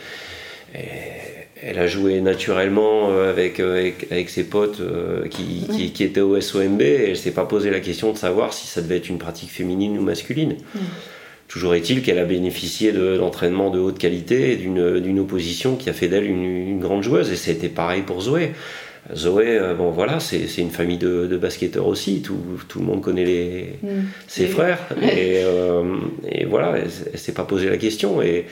et 0.75 0.79
elle 1.63 1.79
a 1.79 1.87
joué 1.87 2.21
naturellement 2.21 3.09
euh, 3.11 3.29
avec, 3.29 3.59
euh, 3.59 3.79
avec, 3.79 4.07
avec 4.11 4.29
ses 4.29 4.43
potes 4.43 4.79
euh, 4.79 5.27
qui, 5.27 5.67
qui, 5.71 5.91
qui 5.91 6.03
étaient 6.03 6.21
au 6.21 6.39
SOMB. 6.41 6.81
Et 6.81 7.09
elle 7.09 7.17
s'est 7.17 7.31
pas 7.31 7.45
posé 7.45 7.69
la 7.69 7.79
question 7.79 8.11
de 8.11 8.17
savoir 8.17 8.53
si 8.53 8.67
ça 8.67 8.81
devait 8.81 8.97
être 8.97 9.09
une 9.09 9.17
pratique 9.19 9.49
féminine 9.51 9.97
ou 9.97 10.01
masculine. 10.01 10.55
Toujours 11.47 11.75
est-il 11.75 12.01
qu'elle 12.01 12.19
a 12.19 12.25
bénéficié 12.25 12.91
de- 12.93 13.17
d'entraînements 13.17 13.69
de, 13.69 13.79
haute 13.79 13.97
qualité 13.99 14.53
et 14.53 14.55
d'une 14.55 15.19
opposition 15.19 15.75
qui 15.75 15.89
a 15.89 15.93
fait 15.93 16.07
d'elle 16.07 16.25
une, 16.25 16.43
une 16.45 16.79
grande 16.79 17.03
joueuse. 17.03 17.31
Et 17.31 17.35
c'était 17.35 17.69
pareil 17.69 18.01
pour 18.03 18.21
Zoé. 18.21 18.51
Zoé, 19.15 19.59
bon 19.77 19.89
voilà, 19.91 20.19
c'est 20.19 20.45
une 20.59 20.69
famille 20.69 20.97
de, 20.99 21.25
de 21.27 21.37
basketteurs 21.37 21.87
aussi. 21.87 22.21
Tout, 22.21 22.37
tout 22.69 22.79
le 22.79 22.85
monde 22.85 23.01
connaît 23.01 23.25
les, 23.25 23.65
ses 24.27 24.43
Et- 24.43 24.47
frères. 24.47 24.79
Et, 25.01 25.41
euh, 25.43 25.83
et 26.29 26.45
voilà, 26.45 26.73
elle, 26.77 26.87
elle 27.11 27.19
s'est 27.19 27.33
pas 27.33 27.43
posé 27.43 27.69
la 27.69 27.77
question. 27.77 28.21
Et, 28.21 28.45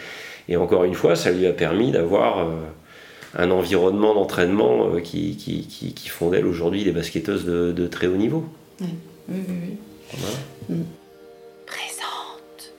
et 0.50 0.58
encore 0.58 0.84
une 0.84 0.96
fois, 0.96 1.16
ça 1.16 1.32
lui 1.32 1.46
a 1.48 1.54
permis 1.54 1.92
d'avoir 1.92 2.40
euh, 2.40 2.44
un 3.38 3.52
environnement 3.52 4.14
d'entraînement 4.16 4.90
euh, 4.96 5.00
qui, 5.02 5.36
qui, 5.38 5.68
qui, 5.68 5.94
qui 5.94 6.10
font 6.10 6.30
d'elle 6.30 6.46
aujourd'hui 6.48 6.84
des 6.84 6.92
basketteuses 6.92 7.46
de, 7.46 7.72
de 7.72 7.88
très 7.88 8.08
haut 8.08 8.16
niveau. 8.18 8.44
Oui, 8.82 8.88
oui, 9.30 9.38
oui. 9.48 9.78
Voilà. 10.14 10.82
Présente. 11.66 12.74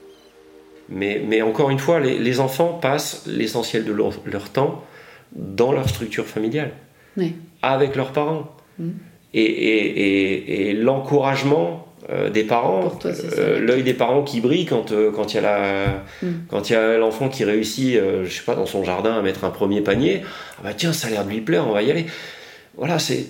Mais, 0.89 1.23
mais 1.27 1.43
encore 1.43 1.71
une 1.71 1.79
fois, 1.79 2.01
les, 2.01 2.19
les 2.19 2.41
enfants 2.41 2.73
passent 2.81 3.25
l'essentiel 3.27 3.85
de 3.85 3.93
leur, 3.93 4.13
leur 4.25 4.51
temps 4.51 4.85
dans 5.33 5.71
leur 5.73 5.89
structure 5.89 6.27
familiale, 6.27 6.73
Oui. 7.17 7.35
avec 7.63 7.95
leurs 7.95 8.13
parents. 8.13 8.51
Mm. 8.79 8.89
Et, 9.33 9.43
et- 9.43 10.01
et- 10.01 10.71
et 10.71 10.73
l'encouragement 10.75 11.87
euh, 12.11 12.29
des 12.31 12.45
parents, 12.45 12.99
euh, 13.05 13.59
l'œil 13.61 13.83
des 13.83 13.95
parents 13.95 14.23
qui 14.23 14.41
brille 14.41 14.67
quand 14.67 14.93
euh, 14.93 15.11
quand 15.13 15.33
il 15.33 15.37
y 15.37 15.39
a 15.39 15.43
la 15.43 15.87
Mm. 16.23 16.27
quand 16.49 16.69
il 16.69 16.73
y 16.73 16.77
a 16.77 16.99
l'enfant 16.99 17.29
qui 17.29 17.45
réussit, 17.45 17.99
je 18.25 18.29
sais 18.31 18.43
pas, 18.45 18.55
dans 18.55 18.67
son 18.67 18.85
jardin 18.85 19.15
à 19.19 19.23
mettre 19.23 19.45
un 19.45 19.51
premier 19.51 19.81
panier, 19.81 20.23
ah 20.59 20.61
bah 20.65 20.75
tiens, 20.77 20.93
ça 20.93 21.07
a 21.09 21.11
l'air 21.11 21.25
de 21.25 21.31
lui 21.31 21.41
plaire, 21.41 21.67
on 21.69 21.73
va 21.73 21.83
y 21.83 21.91
aller. 21.91 22.07
Voilà, 22.77 22.99
c'est 22.99 23.27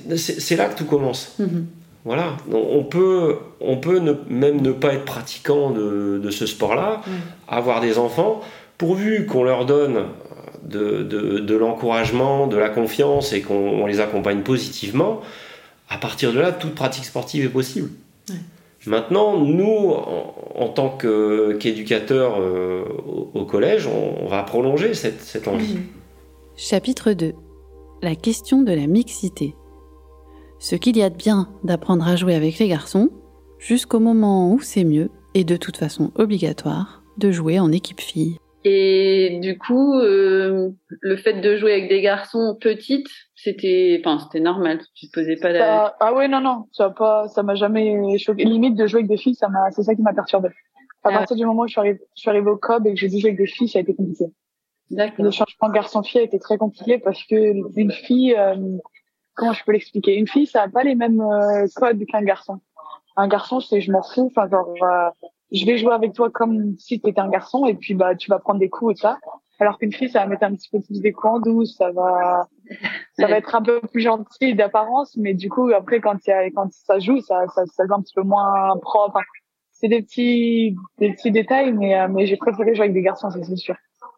là 0.57 0.67
que 0.67 0.77
tout 0.79 0.85
commence. 0.87 1.35
Mhm. 1.39 1.67
Voilà, 2.05 2.37
on 2.51 2.79
on 2.79 2.85
peut, 2.85 3.37
on 3.61 3.77
peut 3.77 3.99
ne- 3.99 4.15
même 4.31 4.61
ne 4.63 4.73
pas 4.73 4.95
être 4.95 5.05
pratiquant 5.05 5.71
de, 5.71 6.19
de 6.23 6.31
ce 6.31 6.47
sport-là, 6.47 7.03
Ouais. 7.07 7.13
avoir 7.49 7.81
des 7.83 7.99
enfants, 7.99 8.41
pourvu 8.79 9.27
qu'on 9.27 9.45
leur 9.45 9.67
donne 9.67 10.05
de, 10.63 11.03
de- 11.03 11.39
de 11.41 11.55
l'encouragement, 11.57 12.47
de 12.47 12.57
la 12.57 12.71
confiance 12.71 13.33
et 13.35 13.43
qu'on 13.43 13.55
on 13.83 13.87
les 13.87 14.01
accompagne 14.01 14.41
positivement, 14.41 15.21
à 15.91 15.99
partir 15.99 16.33
de 16.33 16.39
là, 16.41 16.53
toute 16.53 16.75
pratique 16.75 17.05
sportive 17.05 17.45
est 17.45 17.49
possible. 17.49 17.91
Ouais. 18.31 18.37
Maintenant, 18.87 19.39
nous, 19.39 19.91
en, 19.91 20.35
en 20.55 20.69
tant 20.69 20.97
qu'éducateurs 20.97 22.41
euh, 22.41 22.85
au, 23.07 23.31
au 23.35 23.45
collège, 23.45 23.87
on, 23.87 24.25
on 24.25 24.27
va 24.27 24.43
prolonger 24.43 24.95
cette, 24.95 25.21
cette 25.21 25.49
envie. 25.49 25.79
Chapitre 26.57 27.13
2. 27.13 27.33
La 28.03 28.15
question 28.15 28.63
de 28.63 28.73
la 28.73 28.87
mixité. 28.87 29.55
Ce 30.59 30.77
qu'il 30.77 30.97
y 30.97 31.03
a 31.03 31.11
de 31.11 31.17
bien 31.17 31.49
d'apprendre 31.65 32.07
à 32.07 32.17
jouer 32.17 32.35
avec 32.35 32.59
les 32.59 32.69
garçons, 32.69 33.11
jusqu'au 33.59 34.01
moment 34.01 34.53
où 34.53 34.61
c'est 34.61 34.85
mieux, 34.85 35.11
et 35.35 35.45
de 35.45 35.57
toute 35.57 35.77
façon 35.77 36.11
obligatoire, 36.15 37.03
de 37.19 37.31
jouer 37.31 37.59
en 37.61 37.73
équipe 37.73 38.01
fille. 38.01 38.37
Et 38.65 39.39
du 39.43 39.57
coup, 39.57 39.95
euh, 39.95 40.71
le 41.01 41.17
fait 41.17 41.41
de 41.41 41.57
jouer 41.57 41.73
avec 41.73 41.89
des 41.89 42.03
garçons 42.03 42.57
petites, 42.61 43.09
c'était, 43.43 44.01
enfin, 44.05 44.19
c'était 44.19 44.41
normal. 44.41 44.81
Tu 44.95 45.09
te 45.09 45.13
posais 45.13 45.37
pas 45.37 45.51
la. 45.53 45.95
ah 46.01 46.15
ouais, 46.15 46.29
non, 46.29 46.41
non, 46.41 46.67
ça 46.73 46.91
pas, 46.91 47.29
ça 47.29 47.43
m'a 47.43 47.55
jamais 47.55 48.19
choqué. 48.19 48.45
Limite 48.45 48.77
de 48.77 48.87
jouer 48.87 49.01
avec 49.01 49.09
des 49.09 49.17
filles, 49.17 49.35
ça 49.35 49.49
m'a, 49.49 49.71
c'est 49.71 49.83
ça 49.83 49.95
qui 49.95 50.03
m'a 50.03 50.13
perturbé. 50.13 50.49
À 51.03 51.09
ah. 51.09 51.13
partir 51.13 51.37
du 51.37 51.47
moment 51.47 51.63
où 51.63 51.67
je 51.67 51.73
suis 51.73 51.81
arrivée, 51.81 52.01
je 52.17 52.21
suis 52.21 52.31
arrivée 52.31 52.51
au 52.51 52.57
COB 52.57 52.87
et 52.87 52.95
que 52.95 53.01
j'ai 53.01 53.09
dû 53.09 53.19
jouer 53.19 53.31
avec 53.31 53.39
des 53.39 53.47
filles, 53.47 53.69
ça 53.69 53.79
a 53.79 53.83
été 53.83 53.95
compliqué. 53.95 54.27
D'accord. 54.91 55.25
Le 55.25 55.31
changement 55.31 55.71
garçon-fille 55.71 56.21
a 56.21 56.25
été 56.25 56.39
très 56.39 56.59
compliqué 56.59 56.99
parce 56.99 57.23
que 57.25 57.55
une 57.77 57.93
fille, 57.93 58.35
euh, 58.35 58.57
comment 59.35 59.53
je 59.53 59.65
peux 59.65 59.73
l'expliquer? 59.73 60.17
Une 60.17 60.27
fille, 60.27 60.47
ça 60.47 60.63
a 60.63 60.69
pas 60.69 60.83
les 60.83 60.95
mêmes 60.95 61.21
euh, 61.21 61.67
codes 61.77 62.05
qu'un 62.07 62.23
garçon. 62.23 62.61
Un 63.17 63.29
garçon, 63.29 63.61
c'est 63.61 63.81
je 63.81 63.91
m'en 63.93 64.03
fous. 64.03 64.31
Enfin, 64.35 64.49
genre, 64.51 64.69
euh, 64.83 65.11
je 65.53 65.65
vais 65.65 65.79
jouer 65.79 65.93
avec 65.93 66.13
toi 66.13 66.31
comme 66.31 66.77
si 66.79 67.01
tu 67.01 67.09
étais 67.09 67.21
un 67.21 67.29
garçon 67.29 67.67
et 67.67 67.75
puis 67.75 67.95
bah 67.95 68.15
tu 68.17 68.31
vas 68.31 68.39
prendre 68.39 68.61
des 68.61 68.69
coups 68.69 68.99
et 68.99 69.01
ça. 69.01 69.19
Alors 69.61 69.79
qu'une 69.79 69.93
fille, 69.93 70.09
ça 70.09 70.21
va 70.21 70.27
mettre 70.27 70.45
un 70.45 70.55
petit 70.55 70.71
peu 70.71 70.81
plus 70.81 71.01
des 71.01 71.13
coups 71.13 71.35
en 71.35 71.39
douce, 71.39 71.77
ça 71.77 71.93
va, 71.93 72.49
ça 73.13 73.27
va 73.27 73.37
être 73.37 73.55
un 73.55 73.63
peu 73.63 73.81
plus 73.81 74.01
gentil 74.01 74.55
d'apparence, 74.55 75.17
mais 75.19 75.35
du 75.35 75.51
coup 75.51 75.71
après 75.73 76.01
quand 76.01 76.27
y 76.27 76.31
a, 76.31 76.51
quand 76.51 76.73
ça 76.73 76.99
joue, 76.99 77.21
ça, 77.21 77.47
ça, 77.55 77.67
ça 77.67 77.85
joue 77.87 77.95
un 77.95 78.01
petit 78.01 78.15
peu 78.15 78.23
moins 78.23 78.77
propre. 78.81 79.21
c'est 79.71 79.89
des 79.89 80.01
petits, 80.03 80.77
des 80.99 81.13
petits 81.13 81.31
détails, 81.31 81.73
mais 81.73 81.99
euh, 81.99 82.09
mais 82.09 82.27
j'ai 82.27 82.39
préféré 82.39 82.75
jouer 82.75 82.85
avec 82.85 82.95
des 82.95 83.03
garçons, 83.03 83.29
c'est 83.31 83.57
sûr. 83.57 83.77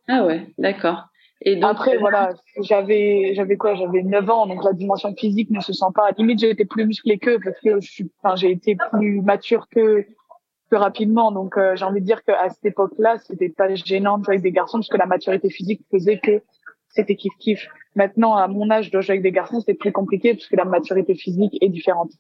Ah 0.09 0.25
ouais, 0.25 0.47
d'accord. 0.59 1.09
Et 1.45 1.57
donc, 1.57 1.71
Après, 1.73 1.99
voilà, 1.99 2.35
j'avais, 2.61 3.33
j'avais 3.35 3.57
quoi, 3.57 3.75
j'avais 3.75 4.03
9 4.03 4.31
ans, 4.31 4.47
donc 4.47 4.63
la 4.63 4.73
dimension 4.73 5.13
physique 5.17 5.51
ne 5.51 5.61
se 5.61 5.73
sent 5.73 5.87
pas. 5.95 6.11
Limite, 6.17 6.39
j'ai 6.39 6.51
été 6.51 6.65
plus 6.65 6.87
musclé 6.87 7.19
qu'eux 7.19 7.41
parce 7.43 7.59
que 7.61 7.81
je 7.81 7.91
suis, 7.91 8.11
enfin, 8.23 8.37
j'ai 8.37 8.53
été 8.53 8.77
plus 8.93 9.21
mature 9.23 9.67
que, 9.69 10.07
que 10.73 10.77
rapidement. 10.77 11.31
Donc, 11.33 11.57
euh, 11.57 11.77
j'ai 11.77 11.85
envie 11.85 12.01
de 12.01 12.07
dire 12.07 12.25
qu'à 12.25 12.49
cette 12.49 12.65
époque-là, 12.65 13.19
c'était 13.19 13.51
pas 13.51 13.73
gênant 13.75 14.19
de 14.19 14.25
jouer 14.25 14.35
avec 14.35 14.43
des 14.43 14.53
garçons 14.53 14.79
parce 14.79 14.89
que 14.89 14.97
la 14.97 15.07
maturité 15.07 15.51
physique 15.51 15.83
faisait 15.91 16.19
que 16.19 16.43
c'était 16.89 17.15
kiff 17.15 17.33
kiff. 17.39 17.69
Maintenant, 17.95 18.35
à 18.35 18.49
mon 18.49 18.71
âge, 18.71 18.91
de 18.91 19.01
jouer 19.01 19.13
avec 19.13 19.23
des 19.23 19.33
garçons, 19.33 19.61
c'était 19.61 19.75
plus 19.75 19.93
compliqué 19.93 20.33
parce 20.33 20.47
que 20.47 20.57
la 20.57 20.65
maturité 20.65 21.15
physique 21.15 21.59
est 21.61 21.69
différente. 21.69 22.13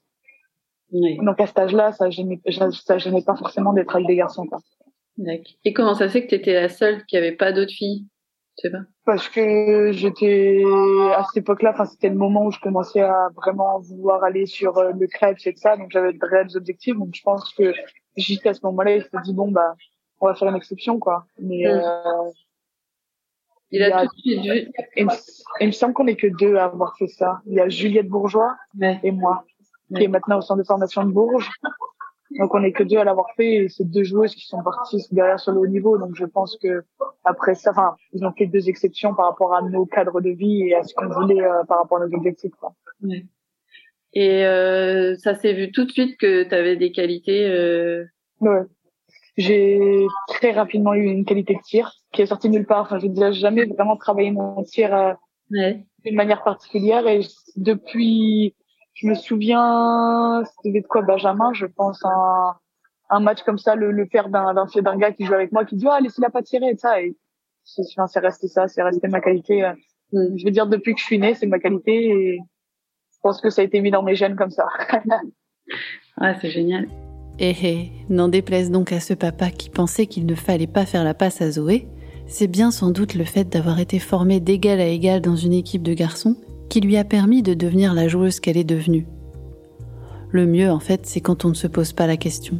Donc, 0.90 1.40
à 1.40 1.46
cet 1.46 1.58
âge-là, 1.58 1.92
ça 1.92 2.10
gênait, 2.10 2.40
ça 2.46 2.98
gênait 2.98 3.22
pas 3.22 3.36
forcément 3.36 3.72
d'être 3.72 3.94
avec 3.94 4.06
des 4.06 4.16
garçons, 4.16 4.46
quoi. 4.46 4.60
Et 5.64 5.72
comment 5.72 5.94
ça 5.94 6.08
fait 6.08 6.24
que 6.24 6.28
tu 6.28 6.34
étais 6.34 6.54
la 6.54 6.68
seule 6.68 7.04
qui 7.06 7.16
avait 7.16 7.32
pas 7.32 7.52
d'autres 7.52 7.72
filles? 7.72 8.06
Sais 8.56 8.70
pas. 8.70 8.82
Parce 9.06 9.28
que 9.30 9.92
j'étais 9.92 10.62
à 11.16 11.24
cette 11.24 11.42
époque-là, 11.42 11.70
enfin 11.72 11.86
c'était 11.86 12.10
le 12.10 12.16
moment 12.16 12.44
où 12.44 12.50
je 12.50 12.60
commençais 12.60 13.00
à 13.00 13.28
vraiment 13.34 13.80
vouloir 13.80 14.22
aller 14.24 14.44
sur 14.44 14.76
euh, 14.76 14.92
le 14.98 15.06
crêpe 15.06 15.38
et 15.46 15.54
ça, 15.56 15.76
donc 15.78 15.90
j'avais 15.90 16.12
de 16.12 16.18
réels 16.20 16.54
objectifs. 16.54 16.94
Donc 16.94 17.14
je 17.14 17.22
pense 17.22 17.52
que 17.54 17.72
juste 18.16 18.46
à 18.46 18.54
ce 18.54 18.60
moment-là, 18.64 18.96
il 18.96 19.02
s'est 19.02 19.22
dit 19.24 19.34
bon 19.34 19.50
bah 19.50 19.74
on 20.20 20.26
va 20.26 20.34
faire 20.34 20.48
une 20.48 20.56
exception 20.56 20.98
quoi. 20.98 21.26
Mais 21.38 21.64
mm. 21.64 21.68
euh, 21.68 22.30
il, 23.70 23.82
a, 23.82 24.02
tout 24.02 24.14
de 24.14 24.20
suite 24.20 24.42
vu. 24.42 24.72
Il, 24.96 25.66
me 25.66 25.72
semble 25.72 25.94
qu'on 25.94 26.06
est 26.06 26.16
que 26.16 26.26
deux 26.26 26.56
à 26.56 26.64
avoir 26.64 26.96
fait 26.96 27.08
ça. 27.08 27.40
Il 27.46 27.54
y 27.54 27.60
a 27.60 27.68
Juliette 27.68 28.08
Bourgeois 28.08 28.54
et 29.02 29.10
moi, 29.10 29.44
qui 29.94 30.04
est 30.04 30.08
maintenant 30.08 30.38
au 30.38 30.42
centre 30.42 30.60
de 30.60 30.66
formation 30.66 31.04
de 31.04 31.10
Bourges. 31.10 31.50
Donc 32.38 32.54
on 32.54 32.62
est 32.62 32.72
que 32.72 32.82
deux 32.82 32.98
à 32.98 33.04
l'avoir 33.04 33.26
fait 33.36 33.54
et 33.54 33.68
c'est 33.68 33.84
deux 33.84 34.04
joueuses 34.04 34.34
qui 34.34 34.46
sont 34.46 34.62
parties 34.62 35.06
derrière 35.10 35.38
sur 35.38 35.52
le 35.52 35.60
haut 35.60 35.66
niveau. 35.66 35.98
Donc 35.98 36.14
je 36.14 36.24
pense 36.24 36.56
que 36.62 36.84
après 37.24 37.54
ça, 37.54 37.70
enfin, 37.70 37.96
ils 38.12 38.24
ont 38.24 38.32
fait 38.32 38.46
deux 38.46 38.68
exceptions 38.68 39.14
par 39.14 39.26
rapport 39.26 39.54
à 39.54 39.62
nos 39.62 39.86
cadres 39.86 40.20
de 40.20 40.30
vie 40.30 40.68
et 40.68 40.74
à 40.74 40.82
ce 40.82 40.94
qu'on 40.94 41.08
voulait 41.08 41.42
euh, 41.42 41.64
par 41.64 41.78
rapport 41.78 42.00
à 42.00 42.06
nos 42.06 42.16
objectifs. 42.16 42.54
Quoi. 42.58 42.74
Et 44.14 44.44
euh, 44.44 45.14
ça 45.16 45.34
s'est 45.34 45.54
vu 45.54 45.72
tout 45.72 45.84
de 45.84 45.90
suite 45.90 46.18
que 46.18 46.42
tu 46.42 46.54
avais 46.54 46.76
des 46.76 46.92
qualités. 46.92 47.46
Euh... 47.46 48.04
Ouais. 48.40 48.62
J'ai 49.38 50.06
très 50.28 50.52
rapidement 50.52 50.92
eu 50.94 51.04
une 51.04 51.24
qualité 51.24 51.54
de 51.54 51.60
tir 51.60 51.92
qui 52.12 52.22
est 52.22 52.26
sortie 52.26 52.50
nulle 52.50 52.66
part. 52.66 52.82
Enfin, 52.82 52.98
j'ai 52.98 53.08
déjà 53.08 53.32
jamais 53.32 53.64
vraiment 53.64 53.96
travaillé 53.96 54.30
mon 54.30 54.62
tir 54.64 54.94
euh, 54.94 55.14
d'une 55.50 56.14
manière 56.14 56.42
particulière 56.42 57.06
et 57.06 57.20
depuis 57.56 58.54
je 58.94 59.06
me 59.06 59.14
souviens, 59.14 60.42
c'était 60.62 60.82
de 60.82 60.86
quoi 60.86 61.00
Benjamin, 61.00 61.52
je 61.54 61.64
pense, 61.64 62.04
un, 62.04 62.54
un 63.08 63.20
match 63.20 63.42
comme 63.42 63.56
ça, 63.56 63.74
le, 63.74 63.90
le 63.90 64.06
père 64.06 64.28
d'un 64.28 64.52
d'un 64.54 64.96
gars 64.96 65.12
qui 65.12 65.24
joue 65.24 65.34
avec 65.34 65.50
moi, 65.50 65.64
qui 65.64 65.76
dit 65.76 65.86
ah 65.90 66.00
laissez-la 66.00 66.28
pas 66.30 66.42
tirer 66.42 66.68
et 66.68 66.76
ça. 66.76 67.00
Et 67.00 67.16
c'est 67.64 68.20
resté 68.20 68.48
ça, 68.48 68.68
c'est 68.68 68.82
resté 68.82 69.08
ma 69.08 69.20
qualité. 69.20 69.64
Euh. 69.64 69.72
Je 70.12 70.44
veux 70.44 70.50
dire 70.50 70.66
depuis 70.66 70.94
que 70.94 71.00
je 71.00 71.06
suis 71.06 71.18
née, 71.18 71.34
c'est 71.34 71.46
ma 71.46 71.58
qualité 71.58 71.92
et 71.92 72.38
je 72.38 72.51
pense 73.22 73.40
que 73.40 73.50
ça 73.50 73.62
a 73.62 73.64
été 73.64 73.80
mis 73.80 73.90
dans 73.90 74.02
mes 74.02 74.14
gènes 74.14 74.36
comme 74.36 74.50
ça. 74.50 74.66
ouais, 76.20 76.34
c'est 76.40 76.50
génial. 76.50 76.88
Eh 77.38 77.56
eh, 77.62 77.90
n'en 78.08 78.28
déplaise 78.28 78.70
donc 78.70 78.92
à 78.92 79.00
ce 79.00 79.14
papa 79.14 79.50
qui 79.50 79.70
pensait 79.70 80.06
qu'il 80.06 80.26
ne 80.26 80.34
fallait 80.34 80.66
pas 80.66 80.86
faire 80.86 81.04
la 81.04 81.14
passe 81.14 81.40
à 81.40 81.50
Zoé, 81.50 81.88
c'est 82.26 82.46
bien 82.46 82.70
sans 82.70 82.90
doute 82.90 83.14
le 83.14 83.24
fait 83.24 83.48
d'avoir 83.48 83.80
été 83.80 83.98
formé 83.98 84.40
d'égal 84.40 84.80
à 84.80 84.86
égal 84.86 85.20
dans 85.20 85.36
une 85.36 85.52
équipe 85.52 85.82
de 85.82 85.94
garçons 85.94 86.36
qui 86.68 86.80
lui 86.80 86.96
a 86.96 87.04
permis 87.04 87.42
de 87.42 87.54
devenir 87.54 87.94
la 87.94 88.08
joueuse 88.08 88.40
qu'elle 88.40 88.56
est 88.56 88.64
devenue. 88.64 89.06
Le 90.30 90.46
mieux, 90.46 90.70
en 90.70 90.80
fait, 90.80 91.04
c'est 91.04 91.20
quand 91.20 91.44
on 91.44 91.50
ne 91.50 91.54
se 91.54 91.66
pose 91.66 91.92
pas 91.92 92.06
la 92.06 92.16
question. 92.16 92.58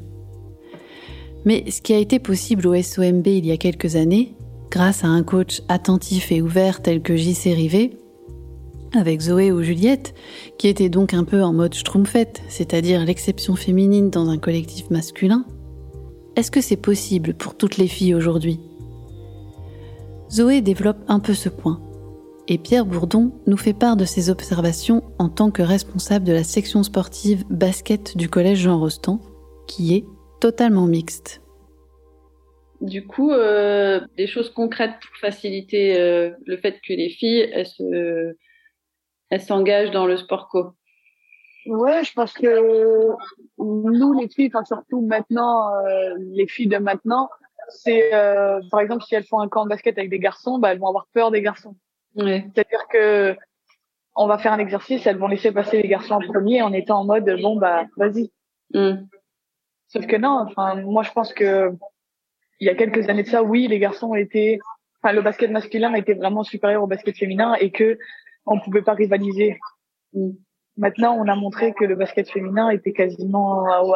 Mais 1.45 1.71
ce 1.71 1.81
qui 1.81 1.95
a 1.95 1.99
été 1.99 2.19
possible 2.19 2.67
au 2.67 2.81
SOMB 2.81 3.27
il 3.27 3.47
y 3.47 3.53
a 3.53 3.57
quelques 3.57 3.97
années, 3.97 4.35
grâce 4.71 5.05
à 5.05 5.09
un 5.09 5.23
coach 5.23 5.63
attentif 5.69 6.31
et 6.31 6.43
ouvert 6.43 6.83
tel 6.83 7.03
que 7.03 7.17
JC 7.17 7.55
Rivet, 7.55 7.91
avec 8.95 9.21
Zoé 9.21 9.53
ou 9.53 9.63
Juliette, 9.63 10.15
qui 10.59 10.69
était 10.69 10.89
donc 10.89 11.15
un 11.15 11.25
peu 11.25 11.43
en 11.43 11.53
mode 11.53 11.75
schtroumpfette, 11.75 12.43
c'est-à-dire 12.49 13.05
l'exception 13.05 13.57
féminine 13.57 14.11
dans 14.11 14.29
un 14.29 14.39
collectif 14.39 14.91
masculin, 14.91 15.45
est-ce 16.37 16.51
que 16.51 16.61
c'est 16.61 16.77
possible 16.77 17.35
pour 17.35 17.57
toutes 17.57 17.77
les 17.77 17.89
filles 17.89 18.15
aujourd'hui? 18.15 18.61
Zoé 20.31 20.61
développe 20.63 20.99
un 21.09 21.21
peu 21.21 21.35
ce 21.35 21.49
point 21.49 21.81
et 22.49 22.59
Pierre 22.59 22.87
Bourdon 22.87 23.33
nous 23.47 23.57
fait 23.57 23.73
part 23.73 23.97
de 23.97 24.05
ses 24.05 24.31
observations 24.31 25.03
en 25.19 25.29
tant 25.29 25.51
que 25.51 25.63
responsable 25.63 26.27
de 26.27 26.33
la 26.33 26.45
section 26.45 26.83
sportive 26.83 27.45
basket 27.49 28.17
du 28.17 28.29
collège 28.29 28.59
Jean 28.59 28.79
Rostand, 28.79 29.21
qui 29.67 29.95
est 29.95 30.05
totalement 30.41 30.87
mixte. 30.87 31.41
Du 32.81 33.07
coup, 33.07 33.31
euh, 33.31 34.01
des 34.17 34.27
choses 34.27 34.51
concrètes 34.51 34.95
pour 35.01 35.17
faciliter 35.21 35.97
euh, 35.97 36.31
le 36.47 36.57
fait 36.57 36.81
que 36.87 36.93
les 36.93 37.11
filles 37.11 37.49
elles 37.53 38.35
s'engagent 39.41 39.91
dans 39.91 40.07
le 40.07 40.17
sport 40.17 40.49
co. 40.49 40.73
Ouais, 41.67 42.03
je 42.05 42.13
pense 42.13 42.33
que 42.33 43.09
nous 43.59 44.13
les 44.15 44.29
filles, 44.29 44.51
enfin 44.53 44.65
surtout 44.65 45.01
maintenant 45.01 45.75
euh, 45.77 46.15
les 46.19 46.47
filles 46.49 46.67
de 46.67 46.79
maintenant, 46.79 47.29
c'est 47.69 48.11
par 48.71 48.81
exemple 48.81 49.05
si 49.05 49.15
elles 49.15 49.25
font 49.25 49.39
un 49.39 49.49
camp 49.49 49.65
de 49.65 49.69
basket 49.69 49.97
avec 49.97 50.11
des 50.11 50.19
garçons, 50.19 50.59
bah 50.59 50.73
elles 50.73 50.79
vont 50.79 50.89
avoir 50.89 51.07
peur 51.15 51.31
des 51.31 51.41
garçons. 51.41 51.77
C'est-à-dire 52.17 52.87
que 52.91 53.37
on 54.15 54.27
va 54.27 54.39
faire 54.39 54.53
un 54.53 54.59
exercice, 54.59 55.07
elles 55.07 55.17
vont 55.17 55.29
laisser 55.29 55.53
passer 55.53 55.81
les 55.81 55.89
garçons 55.89 56.15
en 56.15 56.21
premier 56.21 56.61
en 56.63 56.73
étant 56.73 57.01
en 57.01 57.05
mode 57.05 57.31
bon 57.41 57.57
bah 57.57 57.87
vas-y. 57.97 58.31
Mm. 58.75 59.07
Sauf 59.89 60.07
que 60.07 60.17
non, 60.17 60.47
enfin 60.47 60.75
moi 60.83 61.03
je 61.03 61.13
pense 61.13 61.33
que 61.33 61.73
il 62.61 62.67
y 62.67 62.71
a 62.71 62.75
quelques 62.75 63.09
années 63.09 63.25
de 63.25 63.29
ça, 63.29 63.43
oui, 63.43 63.67
les 63.67 63.79
garçons 63.79 64.15
étaient, 64.15 64.59
enfin 65.03 65.13
le 65.13 65.23
basket 65.23 65.51
masculin 65.51 65.95
était 65.95 66.15
vraiment 66.15 66.45
supérieur 66.45 66.83
au 66.83 66.87
basket 66.87 67.17
féminin 67.17 67.55
et 67.55 67.71
que 67.73 67.99
on 68.47 68.61
pouvait 68.61 68.83
pas 68.83 68.95
rivaliser. 68.95 69.59
Maintenant, 70.77 71.17
on 71.19 71.29
a 71.29 71.37
montré 71.37 71.73
que 71.75 71.85
le 71.85 71.97
basket 71.97 72.31
féminin 72.31 72.71
était 72.71 72.93
quasiment 72.93 73.65
au, 73.83 73.95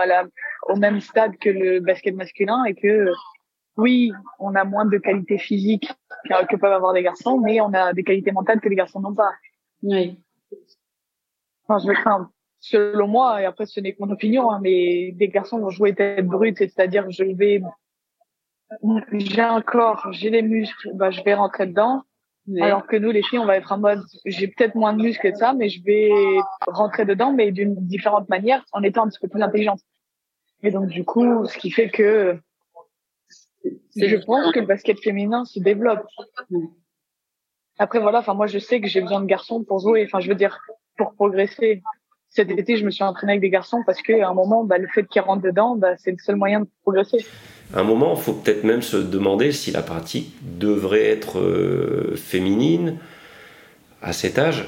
au 0.69 0.77
même 0.77 1.01
stade 1.01 1.37
que 1.39 1.51
le 1.51 1.81
basket 1.81 2.15
masculin 2.15 2.65
et 2.65 2.75
que 2.75 3.11
oui, 3.77 4.13
on 4.39 4.55
a 4.55 4.65
moins 4.65 4.87
de 4.87 4.99
qualités 4.99 5.39
physiques 5.39 5.93
que 6.49 6.57
peuvent 6.57 6.73
avoir 6.73 6.95
des 6.95 7.03
garçons, 7.03 7.39
mais 7.39 7.61
on 7.61 7.73
a 7.73 7.93
des 7.93 8.05
qualités 8.05 8.33
mentales 8.33 8.61
que 8.61 8.69
les 8.69 8.77
garçons 8.77 9.01
n'ont 9.01 9.15
pas. 9.15 9.33
Oui. 9.83 10.19
Enfin, 11.69 11.87
je 11.87 11.93
craindre. 12.01 12.31
Selon 12.61 13.07
moi, 13.07 13.43
et 13.43 13.45
après 13.45 13.67
ce 13.67 13.81
n'est 13.81 13.93
que 13.93 14.03
mon 14.03 14.11
opinion, 14.11 14.51
hein, 14.51 14.61
mais 14.63 15.13
des 15.13 15.29
garçons 15.29 15.59
vont 15.59 15.71
jouer 15.71 15.95
tête 15.95 16.27
brute, 16.27 16.59
c'est-à-dire 16.59 17.11
je 17.11 17.25
vais, 17.25 17.61
j'ai 19.13 19.43
un 19.43 19.61
corps, 19.61 20.09
j'ai 20.13 20.31
des 20.31 20.43
muscles, 20.43 20.91
bah 20.95 21.11
je 21.11 21.23
vais 21.23 21.35
rentrer 21.35 21.67
dedans. 21.67 22.03
Alors 22.61 22.87
que 22.87 22.97
nous, 22.97 23.11
les 23.11 23.23
filles, 23.23 23.41
on 23.41 23.47
va 23.47 23.57
être 23.57 23.73
en 23.73 23.79
mode, 23.79 24.03
j'ai 24.25 24.49
peut-être 24.49 24.77
moins 24.77 24.93
de 24.93 25.03
muscles 25.03 25.33
que 25.33 25.37
ça, 25.37 25.53
mais 25.53 25.69
je 25.69 25.83
vais 25.83 26.11
rentrer 26.67 27.05
dedans, 27.05 27.33
mais 27.33 27.51
d'une 27.51 27.75
différente 27.87 28.29
manière, 28.29 28.65
en 28.73 28.83
étant 28.83 29.05
un 29.05 29.09
petit 29.09 29.19
peu 29.21 29.29
plus 29.29 29.43
intelligente. 29.43 29.81
Et 30.63 30.71
donc, 30.71 30.87
du 30.87 31.05
coup, 31.05 31.45
ce 31.47 31.59
qui 31.59 31.71
fait 31.71 31.91
que 31.91 32.39
je 33.97 34.17
pense 34.25 34.53
que 34.53 34.61
le 34.61 34.67
basket 34.67 35.01
féminin 35.01 35.45
se 35.45 35.59
développe. 35.61 36.07
Après 37.79 37.99
voilà, 38.01 38.21
enfin 38.21 38.35
moi 38.35 38.47
je 38.47 38.59
sais 38.59 38.81
que 38.81 38.89
j'ai 38.89 39.01
besoin 39.01 39.21
de 39.21 39.27
garçons 39.27 39.65
pour 39.65 39.81
jouer. 39.81 40.05
Enfin 40.05 40.21
je 40.21 40.29
veux 40.29 40.35
dire 40.35 40.59
pour 40.97 41.15
progresser. 41.15 41.83
Cet 42.37 42.51
été 42.51 42.77
je 42.77 42.85
me 42.85 42.91
suis 42.91 43.03
entraînée 43.03 43.33
avec 43.33 43.41
des 43.41 43.49
garçons 43.49 43.83
parce 43.87 44.03
qu'à 44.03 44.29
un 44.29 44.35
moment 44.35 44.63
bah, 44.63 44.77
le 44.77 44.87
fait 44.89 45.07
qu'ils 45.09 45.23
rentrent 45.23 45.43
dedans, 45.43 45.75
bah, 45.75 45.97
c'est 45.97 46.11
le 46.11 46.19
seul 46.19 46.37
moyen 46.37 46.61
de 46.61 46.67
progresser. 46.83 47.25
À 47.75 47.81
un 47.81 47.83
moment, 47.83 48.15
il 48.15 48.23
faut 48.23 48.35
peut-être 48.35 48.63
même 48.63 48.83
se 48.83 48.97
demander 48.97 49.51
si 49.53 49.71
la 49.73 49.83
pratique 49.83 50.33
devrait 50.59 51.07
être 51.07 51.41
euh, 51.41 52.15
féminine 52.15 52.99
à 54.03 54.13
cet 54.13 54.39
âge 54.39 54.67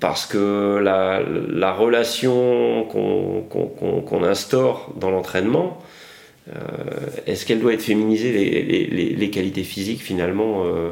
Parce 0.00 0.26
que 0.26 0.78
la, 0.82 1.22
la 1.22 1.72
relation 1.72 2.84
qu'on 2.84 4.24
instaure 4.24 4.92
dans 4.96 5.10
l'entraînement, 5.10 5.78
euh, 6.48 6.56
est-ce 7.26 7.46
qu'elle 7.46 7.60
doit 7.60 7.72
être 7.72 7.82
féminisée 7.82 8.32
les, 8.32 8.62
les, 8.62 9.14
les, 9.14 9.30
qualités 9.30 9.62
physiques 9.62 10.02
finalement 10.02 10.64
euh, 10.64 10.90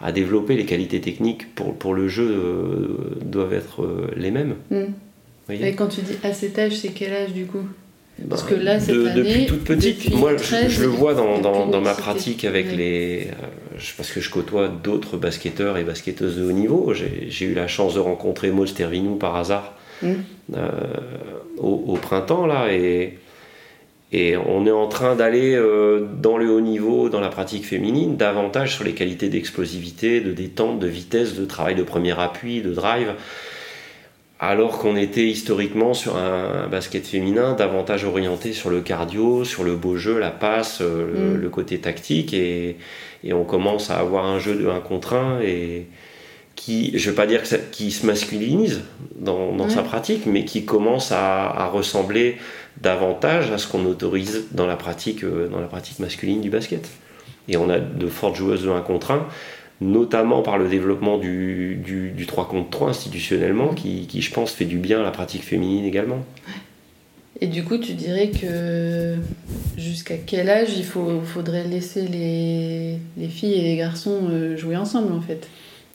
à 0.00 0.12
développer, 0.12 0.56
les 0.56 0.64
qualités 0.64 1.00
techniques 1.00 1.54
pour, 1.54 1.74
pour 1.74 1.94
le 1.94 2.08
jeu 2.08 2.28
euh, 2.28 3.18
doivent 3.22 3.52
être 3.52 4.08
les 4.16 4.30
mêmes. 4.30 4.54
Mm. 4.70 4.84
Et 5.50 5.74
quand 5.74 5.88
tu 5.88 6.02
dis 6.02 6.16
à 6.22 6.32
cet 6.32 6.58
âge, 6.58 6.76
c'est 6.76 6.90
quel 6.90 7.12
âge 7.12 7.32
du 7.32 7.46
coup? 7.46 7.66
Parce 8.28 8.42
que 8.42 8.54
là, 8.54 8.80
cette 8.80 8.96
année, 8.96 9.14
depuis 9.14 9.46
toute 9.46 9.64
petite, 9.64 10.12
moi 10.12 10.32
je, 10.36 10.82
le 10.82 10.88
vois 10.88 11.14
dans, 11.14 11.38
dans, 11.38 11.80
ma 11.80 11.94
pratique 11.94 12.44
avec 12.44 12.74
les. 12.76 13.28
parce 13.96 14.10
que 14.10 14.20
je 14.20 14.28
côtoie 14.28 14.68
d'autres 14.68 15.16
basketteurs 15.16 15.78
et 15.78 15.84
basketteuses 15.84 16.36
de 16.36 16.44
haut 16.44 16.52
niveau. 16.52 16.92
J'ai 16.94 17.46
eu 17.46 17.54
la 17.54 17.68
chance 17.68 17.94
de 17.94 18.00
rencontrer 18.00 18.50
Maud 18.50 18.66
Stervinou 18.66 19.14
par 19.14 19.36
hasard 19.36 19.74
mm. 20.02 20.14
au, 21.58 21.84
au, 21.86 21.94
printemps 21.94 22.46
là. 22.46 22.72
Et, 22.72 23.18
et 24.10 24.36
on 24.36 24.64
est 24.66 24.70
en 24.70 24.88
train 24.88 25.16
d'aller 25.16 25.54
euh, 25.54 26.06
dans 26.20 26.38
le 26.38 26.50
haut 26.50 26.62
niveau, 26.62 27.10
dans 27.10 27.20
la 27.20 27.28
pratique 27.28 27.66
féminine, 27.66 28.16
davantage 28.16 28.74
sur 28.74 28.84
les 28.84 28.94
qualités 28.94 29.28
d'explosivité, 29.28 30.20
de 30.20 30.32
détente, 30.32 30.78
de 30.78 30.86
vitesse, 30.86 31.34
de 31.34 31.44
travail 31.44 31.74
de 31.74 31.82
premier 31.82 32.18
appui, 32.18 32.62
de 32.62 32.72
drive, 32.72 33.12
alors 34.40 34.78
qu'on 34.78 34.96
était 34.96 35.26
historiquement 35.26 35.92
sur 35.92 36.16
un 36.16 36.68
basket 36.68 37.06
féminin 37.06 37.52
davantage 37.52 38.04
orienté 38.04 38.54
sur 38.54 38.70
le 38.70 38.80
cardio, 38.80 39.44
sur 39.44 39.62
le 39.62 39.76
beau 39.76 39.96
jeu, 39.96 40.18
la 40.18 40.30
passe, 40.30 40.78
euh, 40.80 41.34
le, 41.38 41.48
mm. 41.48 41.50
côté 41.50 41.78
tactique, 41.78 42.32
et, 42.32 42.76
on 43.30 43.44
commence 43.44 43.90
à 43.90 43.98
avoir 43.98 44.24
un 44.24 44.38
jeu 44.38 44.54
de 44.54 44.68
1 44.68 44.80
contre 44.80 45.14
1 45.14 45.40
et 45.40 45.88
qui, 46.54 46.96
je 46.96 47.06
ne 47.06 47.10
vais 47.10 47.16
pas 47.16 47.26
dire 47.26 47.42
que 47.42 47.56
qui 47.72 47.90
se 47.90 48.06
masculinise 48.06 48.82
dans, 49.16 49.68
sa 49.68 49.82
pratique, 49.82 50.24
mais 50.24 50.44
qui 50.44 50.64
commence 50.64 51.12
à 51.12 51.68
ressembler 51.72 52.36
davantage 52.80 53.50
à 53.50 53.58
ce 53.58 53.66
qu'on 53.66 53.84
autorise 53.86 54.46
dans 54.52 54.66
la, 54.66 54.76
pratique, 54.76 55.24
euh, 55.24 55.48
dans 55.48 55.60
la 55.60 55.66
pratique 55.66 55.98
masculine 55.98 56.40
du 56.40 56.50
basket. 56.50 56.88
Et 57.48 57.56
on 57.56 57.68
a 57.70 57.78
de 57.78 58.06
fortes 58.08 58.36
joueuses 58.36 58.64
de 58.64 58.70
1 58.70 58.80
contre 58.82 59.10
1, 59.10 59.26
notamment 59.80 60.42
par 60.42 60.58
le 60.58 60.68
développement 60.68 61.18
du, 61.18 61.76
du, 61.76 62.26
3 62.26 62.48
contre 62.48 62.70
3 62.70 62.90
institutionnellement, 62.90 63.68
qui, 63.68 64.06
qui, 64.06 64.22
je 64.22 64.32
pense, 64.32 64.52
fait 64.52 64.64
du 64.64 64.78
bien 64.78 65.00
à 65.00 65.02
la 65.02 65.10
pratique 65.10 65.42
féminine 65.42 65.84
également. 65.84 66.24
Et 67.40 67.46
du 67.46 67.64
coup, 67.64 67.78
tu 67.78 67.92
dirais 67.92 68.30
que 68.30 69.14
jusqu'à 69.76 70.16
quel 70.16 70.50
âge 70.50 70.70
il 70.76 70.84
faut, 70.84 71.20
faudrait 71.22 71.64
laisser 71.64 72.02
les, 72.02 72.98
les 73.16 73.28
filles 73.28 73.54
et 73.54 73.62
les 73.62 73.76
garçons 73.76 74.22
euh, 74.30 74.56
jouer 74.56 74.76
ensemble, 74.76 75.12
en 75.12 75.20
fait? 75.20 75.48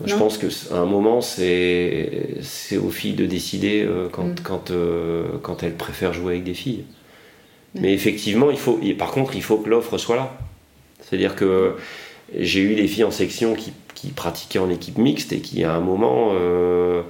Je 0.05 0.15
pense 0.15 0.37
qu'à 0.37 0.47
un 0.75 0.85
moment, 0.85 1.21
c'est 1.21 2.37
aux 2.77 2.89
filles 2.89 3.13
de 3.13 3.25
décider 3.25 3.83
euh, 3.83 4.09
quand, 4.11 4.25
mm. 4.25 4.35
quand, 4.43 4.71
euh, 4.71 5.25
quand 5.41 5.63
elles 5.63 5.75
préfèrent 5.75 6.13
jouer 6.13 6.33
avec 6.33 6.43
des 6.43 6.53
filles. 6.53 6.85
Mais 7.75 7.93
effectivement, 7.93 8.51
il 8.51 8.57
faut, 8.57 8.79
par 8.97 9.11
contre, 9.11 9.35
il 9.35 9.41
faut 9.41 9.57
que 9.57 9.69
l'offre 9.69 9.97
soit 9.97 10.15
là. 10.15 10.37
C'est-à-dire 11.01 11.35
que 11.35 11.75
j'ai 12.37 12.61
eu 12.61 12.75
des 12.75 12.87
filles 12.87 13.03
en 13.03 13.11
section 13.11 13.55
qui, 13.55 13.73
qui, 13.95 14.09
pratiquaient 14.09 14.59
en 14.59 14.69
équipe 14.69 14.97
mixte 14.97 15.33
et 15.33 15.39
qui, 15.39 15.63
à 15.63 15.73
un 15.73 15.79
moment, 15.79 16.31
euh, 16.33 17.01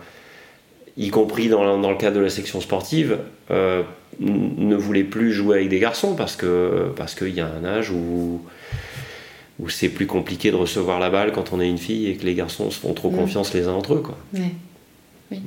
y 0.98 1.10
compris 1.10 1.50
dans, 1.50 1.78
dans, 1.80 1.92
le 1.92 1.98
cadre 1.98 2.18
de 2.18 2.22
la 2.22 2.30
section 2.30 2.62
sportive, 2.62 3.20
ne 3.50 4.76
voulaient 4.76 5.04
plus 5.04 5.34
jouer 5.34 5.58
avec 5.58 5.70
des 5.70 5.80
garçons 5.80 6.16
parce 6.16 6.36
qu'il 6.36 6.50
parce 6.96 7.16
qu'il 7.16 7.34
y 7.34 7.42
a 7.42 7.48
un 7.48 7.66
âge 7.66 7.92
où 7.92 8.42
où 9.60 9.70
c'est 9.70 9.90
plus 9.90 10.08
compliqué 10.08 10.52
de 10.52 10.56
recevoir 10.56 11.00
la 11.00 11.10
balle 11.10 11.32
quand 11.32 11.54
on 11.54 11.62
est 11.62 11.70
une 11.70 11.78
fille 11.78 12.08
et 12.10 12.16
que 12.16 12.26
les 12.26 12.34
garçons 12.34 12.72
se 12.72 12.80
font 12.80 12.94
trop 12.94 13.12
mm. 13.12 13.16
confiance 13.16 13.54
les 13.54 13.68
uns 13.68 13.74
entre 13.74 13.96
eux. 13.96 14.02
Quoi. 14.02 14.18
Oui. 14.34 15.42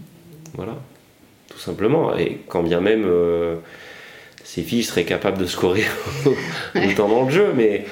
Voilà, 0.55 0.77
tout 1.49 1.59
simplement. 1.59 2.17
Et 2.17 2.41
quand 2.49 2.63
bien 2.63 2.81
même 2.81 3.05
euh, 3.05 3.57
ces 4.45 4.63
filles 4.63 4.85
seraient 4.85 5.05
capables 5.05 5.39
de 5.39 5.47
scorer 5.47 5.85
autant 6.75 7.09
dans 7.09 7.25
le 7.25 7.31
jeu, 7.31 7.53
mais 7.55 7.85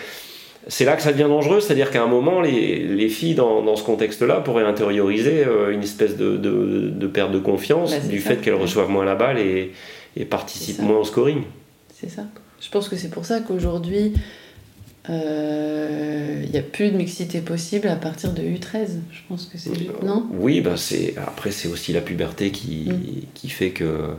c'est 0.66 0.84
là 0.84 0.96
que 0.96 1.02
ça 1.02 1.12
devient 1.12 1.24
dangereux, 1.28 1.60
c'est-à-dire 1.60 1.90
qu'à 1.90 2.02
un 2.02 2.06
moment, 2.06 2.40
les, 2.40 2.78
les 2.78 3.08
filles 3.08 3.34
dans, 3.34 3.62
dans, 3.62 3.76
ce 3.76 3.82
contexte-là 3.82 4.36
pourraient 4.36 4.64
intérioriser 4.64 5.44
euh, 5.44 5.72
une 5.72 5.82
espèce 5.82 6.16
de, 6.16 6.36
de, 6.36 6.90
de 6.90 7.06
perte 7.06 7.32
de 7.32 7.38
confiance 7.38 7.90
bah, 7.90 8.08
du 8.08 8.20
fait 8.20 8.36
qu'elles 8.36 8.54
reçoivent 8.54 8.88
moins 8.88 9.04
la 9.04 9.14
balle 9.14 9.38
et, 9.38 9.72
et 10.16 10.24
participent 10.24 10.80
moins 10.80 10.98
au 10.98 11.04
scoring. 11.04 11.42
C'est 11.92 12.08
ça. 12.08 12.22
Je 12.60 12.70
pense 12.70 12.88
que 12.88 12.96
c'est 12.96 13.10
pour 13.10 13.26
ça 13.26 13.40
qu'aujourd'hui, 13.40 14.14
il 15.06 15.14
euh, 15.14 16.46
n'y 16.46 16.58
a 16.58 16.62
plus 16.62 16.90
de 16.90 16.96
mixité 16.96 17.42
possible 17.42 17.88
à 17.88 17.96
partir 17.96 18.32
de 18.32 18.40
U13. 18.40 18.88
Je 19.10 19.20
pense 19.28 19.44
que 19.44 19.58
c'est 19.58 19.70
non? 20.02 20.26
Oui, 20.32 20.62
bah 20.62 20.76
c'est 20.78 21.14
après 21.18 21.50
c'est 21.50 21.68
aussi 21.68 21.92
la 21.92 22.00
puberté 22.00 22.50
qui, 22.50 22.88
mm. 22.88 23.26
qui 23.34 23.48
fait 23.50 23.70
que. 23.70 24.14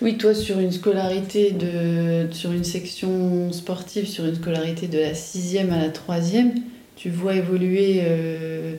Oui, 0.00 0.16
toi 0.16 0.34
sur 0.34 0.58
une 0.58 0.72
scolarité 0.72 1.50
de 1.50 2.32
sur 2.32 2.52
une 2.52 2.64
section 2.64 3.52
sportive, 3.52 4.08
sur 4.08 4.24
une 4.24 4.34
scolarité 4.34 4.88
de 4.88 4.98
la 4.98 5.14
sixième 5.14 5.70
à 5.72 5.78
la 5.78 5.90
troisième, 5.90 6.54
tu 6.96 7.10
vois 7.10 7.34
évoluer 7.34 8.00
euh, 8.02 8.74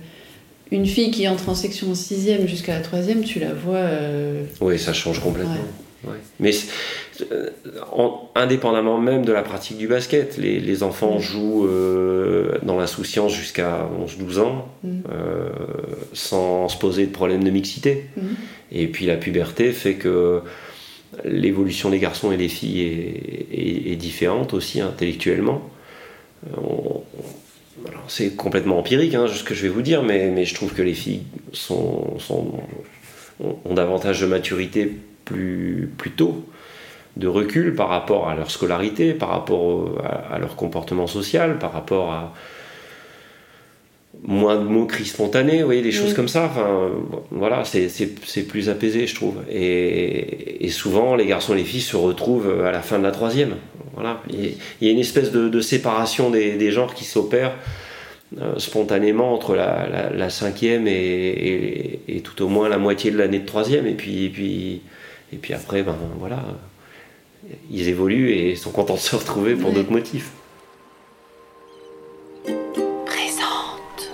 une 0.71 0.88
fille 0.88 1.12
qui 1.12 1.28
entre 1.28 1.47
en 1.47 1.56
section 1.56 1.93
sixième 1.93 2.47
jusqu'à 2.47 2.73
la 2.73 2.82
troisième, 2.82 3.23
tu 3.23 3.39
la 3.39 3.54
vois. 3.54 3.78
Euh, 3.78 4.45
oui, 4.62 4.80
ça 4.80 4.93
change 4.93 5.19
complètement. 5.19 5.58
Mais 6.39 6.52
euh, 7.21 7.49
indépendamment 8.36 8.97
même 8.97 9.23
de 9.23 9.32
la 9.32 9.43
pratique 9.43 9.78
du 9.78 9.88
basket, 9.88 10.38
les, 10.38 10.84
enfants 10.84 11.17
mm. 11.17 11.21
jouent 11.21 11.67
euh, 11.67 12.58
dans 12.63 12.78
l'insouciance 12.78 13.34
jusqu'à 13.34 13.88
11-12 13.99 14.39
ans, 14.39 14.67
mm. 14.84 15.02
euh, 15.12 15.49
sans 16.13 16.69
se 16.69 16.78
poser 16.78 17.06
de 17.06 17.12
problème 17.12 17.43
de 17.43 17.52
mixité. 17.52 18.06
Mm. 18.17 18.21
Et 18.71 18.88
puis 18.88 19.06
la 19.06 19.17
puberté 19.17 19.71
fait 19.71 19.95
que 19.95 20.41
l'évolution 21.23 21.89
des 21.89 21.99
garçons 21.99 22.32
et 22.32 22.38
des 22.38 22.49
filles 22.49 22.82
est, 23.52 23.95
différente 23.95 24.56
aussi 24.56 24.82
intellectuellement. 24.82 25.62
c'est 28.08 28.36
complètement 28.36 28.80
empirique 28.80 29.13
hein, 29.13 29.28
ce 29.28 29.43
que 29.43 29.54
je 29.54 29.62
vais 29.62 29.69
vous 29.69 29.84
dire, 29.84 30.02
mais, 30.02 30.30
mais 30.30 30.45
je 30.45 30.56
trouve 30.56 30.73
que 30.73 30.82
les 30.82 30.95
filles 30.95 31.21
sont, 31.52 32.17
ont 33.39 33.73
davantage 33.73 34.21
de 34.21 34.26
maturité 34.26 34.91
plus, 35.23 35.91
plus 35.97 36.12
tôt, 36.12 36.43
de 37.17 37.28
recul 37.28 37.76
par 37.76 37.89
rapport 37.89 38.28
à 38.28 38.36
leur 38.36 38.49
scolarité, 38.49 39.13
par 39.13 39.30
rapport 39.30 40.02
à, 40.32 40.39
leur 40.39 40.56
comportement 40.56 41.08
social, 41.08 41.60
par 41.60 41.71
rapport 41.71 42.12
à 42.12 42.34
moins 44.23 44.58
de 44.58 44.63
moqueries 44.63 45.06
spontanées, 45.06 45.60
vous 45.60 45.65
voyez, 45.65 45.82
des 45.82 45.91
choses 45.91 46.13
comme 46.13 46.28
ça. 46.28 46.45
Enfin, 46.45 46.89
voilà, 47.32 47.63
c'est 47.65 48.47
plus 48.47 48.69
apaisé, 48.69 49.06
je 49.06 49.15
trouve. 49.15 49.36
Et, 49.52 50.69
souvent, 50.69 51.15
les 51.15 51.28
garçons 51.28 51.54
et 51.54 51.58
les 51.58 51.63
filles 51.63 51.82
se 51.82 51.97
retrouvent 51.97 52.63
à 52.63 52.71
la 52.71 52.82
fin 52.82 52.97
de 52.97 53.04
la 53.04 53.12
troisième. 53.12 53.56
Voilà. 53.93 54.21
Il 54.30 54.56
y 54.82 54.88
a 54.88 54.91
une 54.91 54.99
espèce 54.99 55.32
de, 55.32 55.62
séparation 55.62 56.32
des, 56.32 56.71
genres 56.71 56.95
qui 56.95 57.06
s'opère 57.06 57.54
euh, 58.41 58.58
spontanément 58.58 59.34
entre 59.34 59.56
la, 59.56 60.30
cinquième 60.32 60.88
et, 60.88 61.99
et, 62.08 62.21
tout 62.21 62.41
au 62.41 62.47
moins 62.47 62.69
la 62.69 62.80
moitié 62.80 63.12
de 63.12 63.17
l'année 63.17 63.39
de 63.39 63.45
troisième. 63.45 63.86
Et 63.86 63.93
puis, 63.93 64.26
et 64.26 64.30
puis 64.30 64.82
et 65.34 65.38
puis 65.38 65.54
après, 65.54 65.82
ben 65.82 65.95
voilà, 66.19 66.43
ils 67.69 67.88
évoluent 67.88 68.32
et 68.32 68.56
sont 68.56 68.71
contents 68.71 68.95
de 68.95 68.99
se 68.99 69.15
retrouver 69.15 69.56
pour 69.56 69.71
d'autres 69.71 69.91
motifs. 69.91 70.32
Présente. 73.06 74.12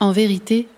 En 0.00 0.12
vérité, 0.12 0.68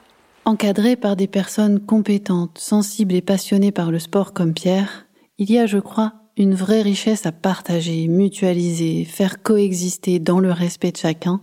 encadré 0.45 0.97
par 0.97 1.17
des 1.17 1.27
personnes 1.27 1.81
compétentes, 1.81 2.59
sensibles 2.59 3.15
et 3.15 3.23
passionnées 3.23 3.73
par 3.73 3.91
le 3.91 3.99
sport 3.99 4.33
comme 4.33 4.55
Pierre, 4.55 5.07
il 5.39 5.51
y 5.51 5.59
a, 5.59 5.67
je 5.67 5.79
crois, 5.79 6.15
une 6.37 6.55
vraie 6.55 6.83
richesse 6.83 7.27
à 7.27 7.33
partager, 7.33 8.09
mutualiser, 8.09 9.05
faire 9.05 9.43
coexister 9.43 10.19
dans 10.19 10.39
le 10.39 10.53
respect 10.53 10.93
de 10.93 10.99
chacun 10.99 11.41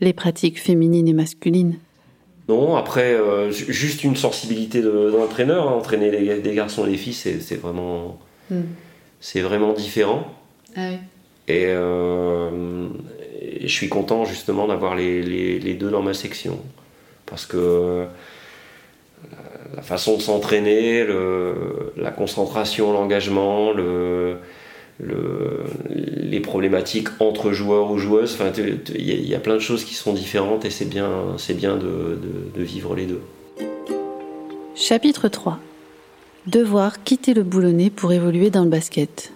les 0.00 0.12
pratiques 0.12 0.60
féminines 0.60 1.06
et 1.06 1.12
masculines. 1.12 1.78
Non, 2.48 2.76
après, 2.76 3.14
euh, 3.14 3.50
juste 3.50 4.04
une 4.04 4.16
sensibilité 4.16 4.82
d'entraîneur. 4.82 5.68
Hein. 5.68 5.72
entraîner 5.72 6.10
les, 6.10 6.40
des 6.40 6.54
garçons 6.54 6.86
et 6.86 6.90
des 6.90 6.96
filles, 6.96 7.14
c'est 7.14 7.60
vraiment, 7.60 8.18
hmm. 8.50 8.62
c'est 9.20 9.40
vraiment 9.40 9.72
différent. 9.72 10.26
Ah 10.76 10.88
euh, 11.50 12.88
et, 13.40 13.68
je 13.68 13.72
suis 13.72 13.88
content 13.88 14.24
justement 14.24 14.66
d'avoir 14.66 14.94
les, 14.96 15.22
les, 15.22 15.74
deux 15.74 15.90
dans 15.90 16.02
ma 16.02 16.14
section. 16.14 16.58
Parce 17.26 17.46
que 17.46 18.06
la 19.76 19.82
façon 19.82 20.16
de 20.16 20.22
s'entraîner, 20.22 21.06
la 21.96 22.10
concentration, 22.10 22.92
l'engagement, 22.92 23.72
le, 23.72 24.38
les 25.00 26.40
problématiques 26.40 27.08
entre 27.20 27.52
joueurs 27.52 27.90
ou 27.90 27.98
joueuses. 27.98 28.34
Enfin, 28.34 28.52
il 28.56 29.28
y, 29.28 29.34
a 29.34 29.40
plein 29.40 29.54
de 29.54 29.60
choses 29.60 29.84
qui 29.84 29.94
sont 29.94 30.12
différentes 30.12 30.64
et 30.64 30.70
c'est 30.70 30.88
bien, 30.88 31.36
c'est 31.38 31.54
bien 31.54 31.76
de, 31.76 32.18
vivre 32.56 32.94
les 32.94 33.06
deux. 33.06 33.20
Chapitre 34.74 35.28
3 35.28 35.58
Devoir 36.46 37.04
quitter 37.04 37.34
le 37.34 37.44
boulonnet 37.44 37.90
pour 37.90 38.12
évoluer 38.12 38.50
dans 38.50 38.64
le 38.64 38.70
basket. 38.70 39.32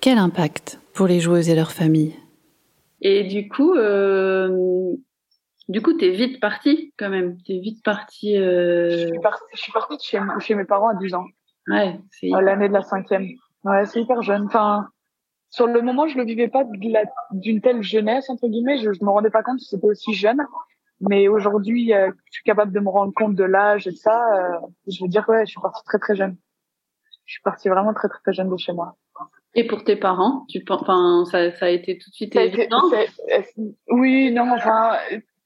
Quel 0.00 0.18
impact 0.18 0.80
pour 0.94 1.06
les 1.06 1.20
joueuses 1.20 1.48
et 1.48 1.54
leurs 1.54 1.72
familles? 1.72 2.14
Et 3.02 3.24
du 3.24 3.48
coup, 3.48 3.74
euh, 3.74 4.94
Du 5.68 5.82
coup, 5.82 5.92
t'es 5.92 6.10
vite 6.10 6.40
partie 6.40 6.92
quand 6.98 7.10
même. 7.10 7.36
T'es 7.46 7.58
vite 7.58 7.82
partie. 7.84 8.36
Je 8.36 9.08
suis 9.10 9.20
partie, 9.20 9.44
je 9.54 9.60
suis 9.60 9.72
partie 9.72 9.96
de 9.96 10.02
chez, 10.02 10.20
chez 10.40 10.54
mes 10.54 10.64
parents 10.64 10.88
à 10.88 10.94
10 10.94 11.14
ans. 11.14 11.26
Ouais, 11.68 11.98
c'est. 12.10 12.28
L'année 12.28 12.68
de 12.68 12.72
la 12.72 12.82
cinquième. 12.82 13.28
Ouais, 13.64 13.86
c'est 13.86 14.00
hyper 14.00 14.22
jeune. 14.22 14.46
Enfin, 14.46 14.88
sur 15.50 15.66
le 15.66 15.82
moment, 15.82 16.08
je 16.08 16.16
le 16.16 16.24
vivais 16.24 16.48
pas 16.48 16.64
d'une 17.32 17.60
telle 17.60 17.82
jeunesse 17.82 18.28
entre 18.30 18.48
guillemets. 18.48 18.78
Je, 18.78 18.92
je 18.92 19.04
me 19.04 19.10
rendais 19.10 19.30
pas 19.30 19.42
compte 19.42 19.58
que 19.58 19.64
c'était 19.64 19.86
aussi 19.86 20.14
jeune. 20.14 20.42
Mais 21.00 21.26
aujourd'hui, 21.26 21.92
euh, 21.92 22.10
je 22.26 22.34
suis 22.34 22.44
capable 22.44 22.72
de 22.72 22.78
me 22.78 22.88
rendre 22.88 23.12
compte 23.14 23.34
de 23.34 23.44
l'âge 23.44 23.86
et 23.86 23.90
de 23.90 23.96
ça. 23.96 24.22
Euh, 24.36 24.58
je 24.88 25.02
veux 25.02 25.08
dire, 25.08 25.28
ouais, 25.28 25.44
je 25.44 25.50
suis 25.50 25.60
partie 25.60 25.84
très 25.84 25.98
très 25.98 26.14
jeune. 26.14 26.36
Je 27.26 27.34
suis 27.34 27.42
partie 27.42 27.68
vraiment 27.68 27.92
très 27.92 28.08
très, 28.08 28.20
très 28.20 28.32
jeune 28.32 28.50
de 28.50 28.56
chez 28.56 28.72
moi. 28.72 28.96
Et 29.54 29.66
pour 29.66 29.84
tes 29.84 29.96
parents, 29.96 30.44
tu 30.48 30.64
enfin, 30.70 31.24
ça, 31.30 31.50
ça 31.52 31.66
a 31.66 31.68
été 31.68 31.98
tout 31.98 32.08
de 32.08 32.14
suite 32.14 32.34
évident? 32.36 32.80
oui, 33.88 34.32
non, 34.32 34.50
enfin, 34.52 34.96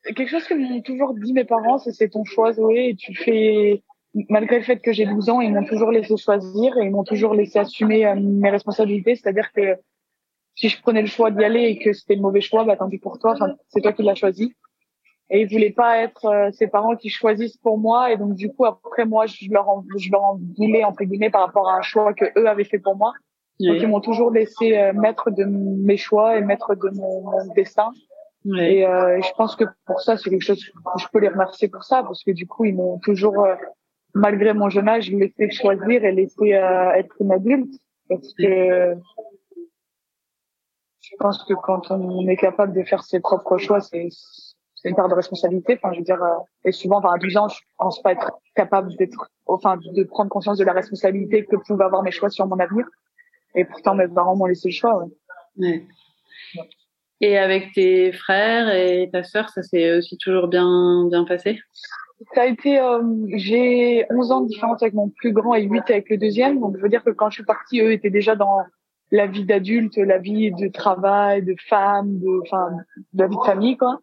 quelque 0.05 0.29
chose 0.29 0.47
que 0.47 0.55
m'ont 0.55 0.81
toujours 0.83 1.15
dit 1.15 1.33
mes 1.33 1.45
parents, 1.45 1.79
c'est 1.79 1.93
c'est 1.93 2.11
ton 2.11 2.25
choix, 2.25 2.53
Zoé, 2.53 2.91
et 2.91 2.95
tu 2.95 3.15
fais 3.15 3.83
malgré 4.29 4.59
le 4.59 4.65
fait 4.65 4.79
que 4.79 4.93
j'ai 4.93 5.07
12 5.07 5.29
ans, 5.31 5.41
ils 5.41 5.53
m'ont 5.53 5.65
toujours 5.65 5.91
laissé 5.91 6.17
choisir 6.17 6.77
et 6.79 6.85
ils 6.85 6.91
m'ont 6.91 7.05
toujours 7.05 7.35
laissé 7.35 7.59
assumer 7.59 8.07
euh, 8.07 8.15
mes 8.17 8.51
responsabilités. 8.51 9.17
C'est-à-dire 9.17 9.53
que 9.53 9.77
si 10.55 10.69
je 10.69 10.81
prenais 10.81 11.03
le 11.03 11.07
choix 11.07 11.31
d'y 11.31 11.45
aller 11.45 11.65
et 11.65 11.79
que 11.79 11.93
c'était 11.93 12.15
le 12.15 12.23
mauvais 12.23 12.41
choix, 12.41 12.65
bah 12.65 12.77
tant 12.77 12.89
pis 12.89 12.99
pour 12.99 13.19
toi. 13.19 13.33
Enfin, 13.33 13.55
c'est 13.69 13.81
toi 13.81 13.93
qui 13.93 14.03
l'as 14.03 14.15
choisi. 14.15 14.55
Et 15.29 15.43
ils 15.43 15.49
voulaient 15.49 15.73
pas 15.73 15.99
être 15.99 16.25
euh, 16.27 16.51
ces 16.53 16.69
parents 16.69 16.97
qui 16.97 17.11
choisissent 17.11 17.57
pour 17.59 17.79
moi. 17.79 18.13
Et 18.13 18.17
donc 18.17 18.35
du 18.35 18.49
coup 18.53 18.65
après 18.65 19.05
moi 19.05 19.27
je 19.27 19.51
leur 19.51 19.69
en, 19.69 19.85
je 19.97 20.11
leur 20.11 20.23
en 20.23 20.39
voulais 20.57 20.85
entre 20.85 21.05
guillemets 21.05 21.31
par 21.31 21.45
rapport 21.45 21.69
à 21.69 21.77
un 21.77 21.83
choix 21.83 22.15
que 22.15 22.27
eux 22.39 22.49
avaient 22.49 22.65
fait 22.65 22.79
pour 22.79 22.97
moi. 22.97 23.13
Donc 23.61 23.77
ils 23.81 23.89
m'ont 23.89 24.01
toujours 24.01 24.31
laissé 24.31 24.77
euh, 24.77 24.93
maître 24.93 25.31
de 25.31 25.45
mes 25.45 25.97
choix 25.97 26.37
et 26.37 26.43
maître 26.43 26.75
de 26.75 26.91
mon, 26.95 27.23
mon 27.23 27.55
destin. 27.55 27.91
Et 28.59 28.87
euh, 28.87 29.21
je 29.21 29.33
pense 29.37 29.57
que 29.57 29.65
pour 29.87 30.01
ça 30.01 30.17
c'est 30.17 30.31
quelque 30.31 30.45
chose 30.45 30.65
que 30.65 31.01
je 31.01 31.07
peux 31.13 31.19
les 31.19 31.29
remercier 31.29 31.69
pour 31.69 31.83
ça 31.83 32.03
parce 32.05 32.23
que 32.23 32.31
du 32.31 32.47
coup 32.47 32.65
ils 32.65 32.75
m'ont 32.75 32.99
toujours 32.99 33.41
euh, 33.45 33.57
malgré 34.17 34.53
mon 34.53 34.69
jeune 34.69 34.89
âge 34.89 35.11
laissé 35.11 35.51
choisir 35.51 36.05
et 36.05 36.13
laissé 36.13 36.51
être 36.51 37.15
une 37.21 37.33
adulte 37.33 37.75
parce 38.09 38.33
que 38.35 38.97
je 41.01 41.17
pense 41.19 41.45
que 41.45 41.55
quand 41.55 41.91
on 41.91 42.27
est 42.27 42.37
capable 42.37 42.73
de 42.73 42.83
faire 42.83 43.03
ses 43.03 43.21
propres 43.21 43.59
choix 43.59 43.81
c'est 43.81 44.09
une 44.91 44.95
part 44.95 45.09
de 45.09 45.15
responsabilité. 45.15 45.79
Enfin, 45.83 45.93
je 45.93 45.99
veux 45.99 46.05
dire, 46.05 46.23
euh, 46.23 46.37
et 46.65 46.73
souvent, 46.73 46.99
enfin, 46.99 47.15
à 47.15 47.19
12 47.19 47.37
ans, 47.37 47.49
je 47.49 47.59
pense 47.77 48.01
pas 48.03 48.13
être 48.13 48.31
capable 48.55 48.95
d'être, 48.97 49.31
enfin, 49.47 49.79
de 49.79 50.05
prendre 50.05 50.31
conscience 50.31 50.59
de 50.59 50.65
la 50.65 50.73
responsabilité 50.73 51.45
que 51.45 51.57
pouvaient 51.57 51.85
avoir 51.85 52.03
mes 52.03 52.13
choix 52.13 52.31
sur 52.31 52.47
mon 52.47 52.59
avenir. 52.59 52.87
Et 53.55 53.65
pourtant, 53.65 53.95
mes 53.95 54.07
parents 54.07 54.37
m'ont 54.37 54.47
laissé 54.47 54.69
le 54.69 54.75
choix. 54.75 55.05
Ouais. 55.57 55.87
Et 57.21 57.39
avec 57.39 57.73
tes 57.73 58.13
frères 58.13 58.69
et 58.75 59.09
ta 59.11 59.25
sœur, 59.25 59.49
ça 59.49 59.63
s'est 59.63 59.97
aussi 59.97 60.19
toujours 60.19 60.49
bien 60.49 61.09
bien 61.09 61.25
passé? 61.25 61.59
Ça 62.35 62.43
a 62.43 62.47
été, 62.47 62.79
euh, 62.79 63.03
j'ai 63.35 64.07
11 64.11 64.33
ans 64.33 64.41
de 64.41 64.49
différence 64.49 64.83
avec 64.83 64.95
mon 64.95 65.11
plus 65.11 65.33
grand 65.33 65.55
et 65.55 65.63
8 65.63 65.83
avec 65.91 66.09
le 66.09 66.17
deuxième. 66.17 66.61
Donc, 66.61 66.77
je 66.77 66.83
veux 66.83 66.89
dire 66.89 67.05
que 67.05 67.11
quand 67.11 67.29
je 67.29 67.37
suis 67.37 67.45
partie, 67.45 67.81
eux 67.81 67.93
étaient 67.93 68.11
déjà 68.11 68.35
dans 68.37 68.61
la 69.11 69.27
vie 69.27 69.45
d'adulte, 69.45 69.97
la 69.99 70.19
vie 70.19 70.51
de 70.53 70.69
travail, 70.69 71.43
de 71.43 71.55
femme, 71.69 72.19
de, 72.19 72.41
enfin, 72.43 72.71
de 73.13 73.23
la 73.23 73.29
vie 73.29 73.37
de 73.37 73.45
famille, 73.45 73.77
quoi. 73.77 74.01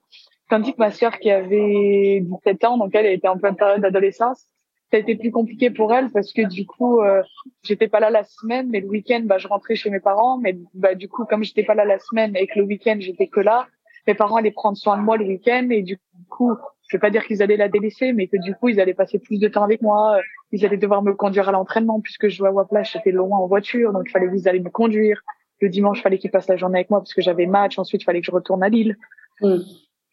Tandis 0.49 0.73
que 0.73 0.77
ma 0.77 0.91
sœur 0.91 1.17
qui 1.17 1.31
avait 1.31 2.21
17 2.21 2.63
ans, 2.65 2.77
donc 2.77 2.93
elle, 2.93 3.07
était 3.07 3.27
en 3.27 3.37
pleine 3.37 3.55
période 3.55 3.81
d'adolescence, 3.81 4.45
ça 4.91 4.97
a 4.97 4.99
été 4.99 5.15
plus 5.15 5.31
compliqué 5.31 5.71
pour 5.71 5.91
elle 5.91 6.11
parce 6.11 6.31
que 6.31 6.43
du 6.47 6.67
coup, 6.67 7.01
euh, 7.01 7.23
j'étais 7.63 7.87
pas 7.87 7.99
là 7.99 8.11
la 8.11 8.23
semaine, 8.23 8.69
mais 8.69 8.79
le 8.79 8.87
week-end, 8.87 9.21
bah, 9.23 9.39
je 9.39 9.47
rentrais 9.47 9.75
chez 9.75 9.89
mes 9.89 9.99
parents. 9.99 10.37
Mais 10.37 10.55
bah, 10.75 10.93
du 10.93 11.09
coup, 11.09 11.25
comme 11.25 11.43
j'étais 11.43 11.63
pas 11.63 11.73
là 11.73 11.83
la 11.83 11.97
semaine 11.97 12.35
et 12.35 12.45
que 12.45 12.59
le 12.59 12.65
week-end, 12.65 12.97
j'étais 12.99 13.25
que 13.25 13.39
là, 13.39 13.65
mes 14.05 14.13
parents 14.13 14.35
allaient 14.35 14.51
prendre 14.51 14.77
soin 14.77 14.95
de 14.97 15.01
moi 15.01 15.17
le 15.17 15.25
week-end 15.25 15.67
et 15.71 15.81
du 15.81 15.97
coup, 16.29 16.53
je 16.93 16.97
vais 16.99 17.01
pas 17.01 17.09
dire 17.09 17.25
qu'ils 17.25 17.41
allaient 17.41 17.57
la 17.57 17.69
délaisser, 17.69 18.13
mais 18.13 18.27
que 18.27 18.37
du 18.37 18.53
coup, 18.53 18.69
ils 18.69 18.79
allaient 18.79 18.93
passer 18.93 19.17
plus 19.17 19.39
de 19.39 19.47
temps 19.47 19.63
avec 19.63 19.81
moi. 19.81 20.19
Ils 20.51 20.63
allaient 20.63 20.77
devoir 20.77 21.01
me 21.01 21.15
conduire 21.15 21.49
à 21.49 21.51
l'entraînement 21.51 21.99
puisque 21.99 22.27
je 22.27 22.35
jouais 22.35 22.49
à 22.49 22.51
Waplash, 22.51 22.93
j'étais 22.93 23.09
loin 23.09 23.39
en 23.39 23.47
voiture, 23.47 23.91
donc 23.93 24.03
il 24.05 24.11
fallait 24.11 24.29
qu'ils 24.29 24.47
allaient 24.47 24.59
me 24.59 24.69
conduire. 24.69 25.19
Le 25.59 25.69
dimanche, 25.69 25.97
il 25.97 26.01
fallait 26.03 26.19
qu'ils 26.19 26.29
passent 26.29 26.49
la 26.49 26.55
journée 26.55 26.77
avec 26.77 26.91
moi 26.91 26.99
parce 26.99 27.15
que 27.15 27.21
j'avais 27.23 27.47
match. 27.47 27.79
Ensuite, 27.79 28.03
il 28.03 28.05
fallait 28.05 28.21
que 28.21 28.27
je 28.27 28.31
retourne 28.31 28.61
à 28.61 28.69
Lille. 28.69 28.95
Mm. 29.41 29.57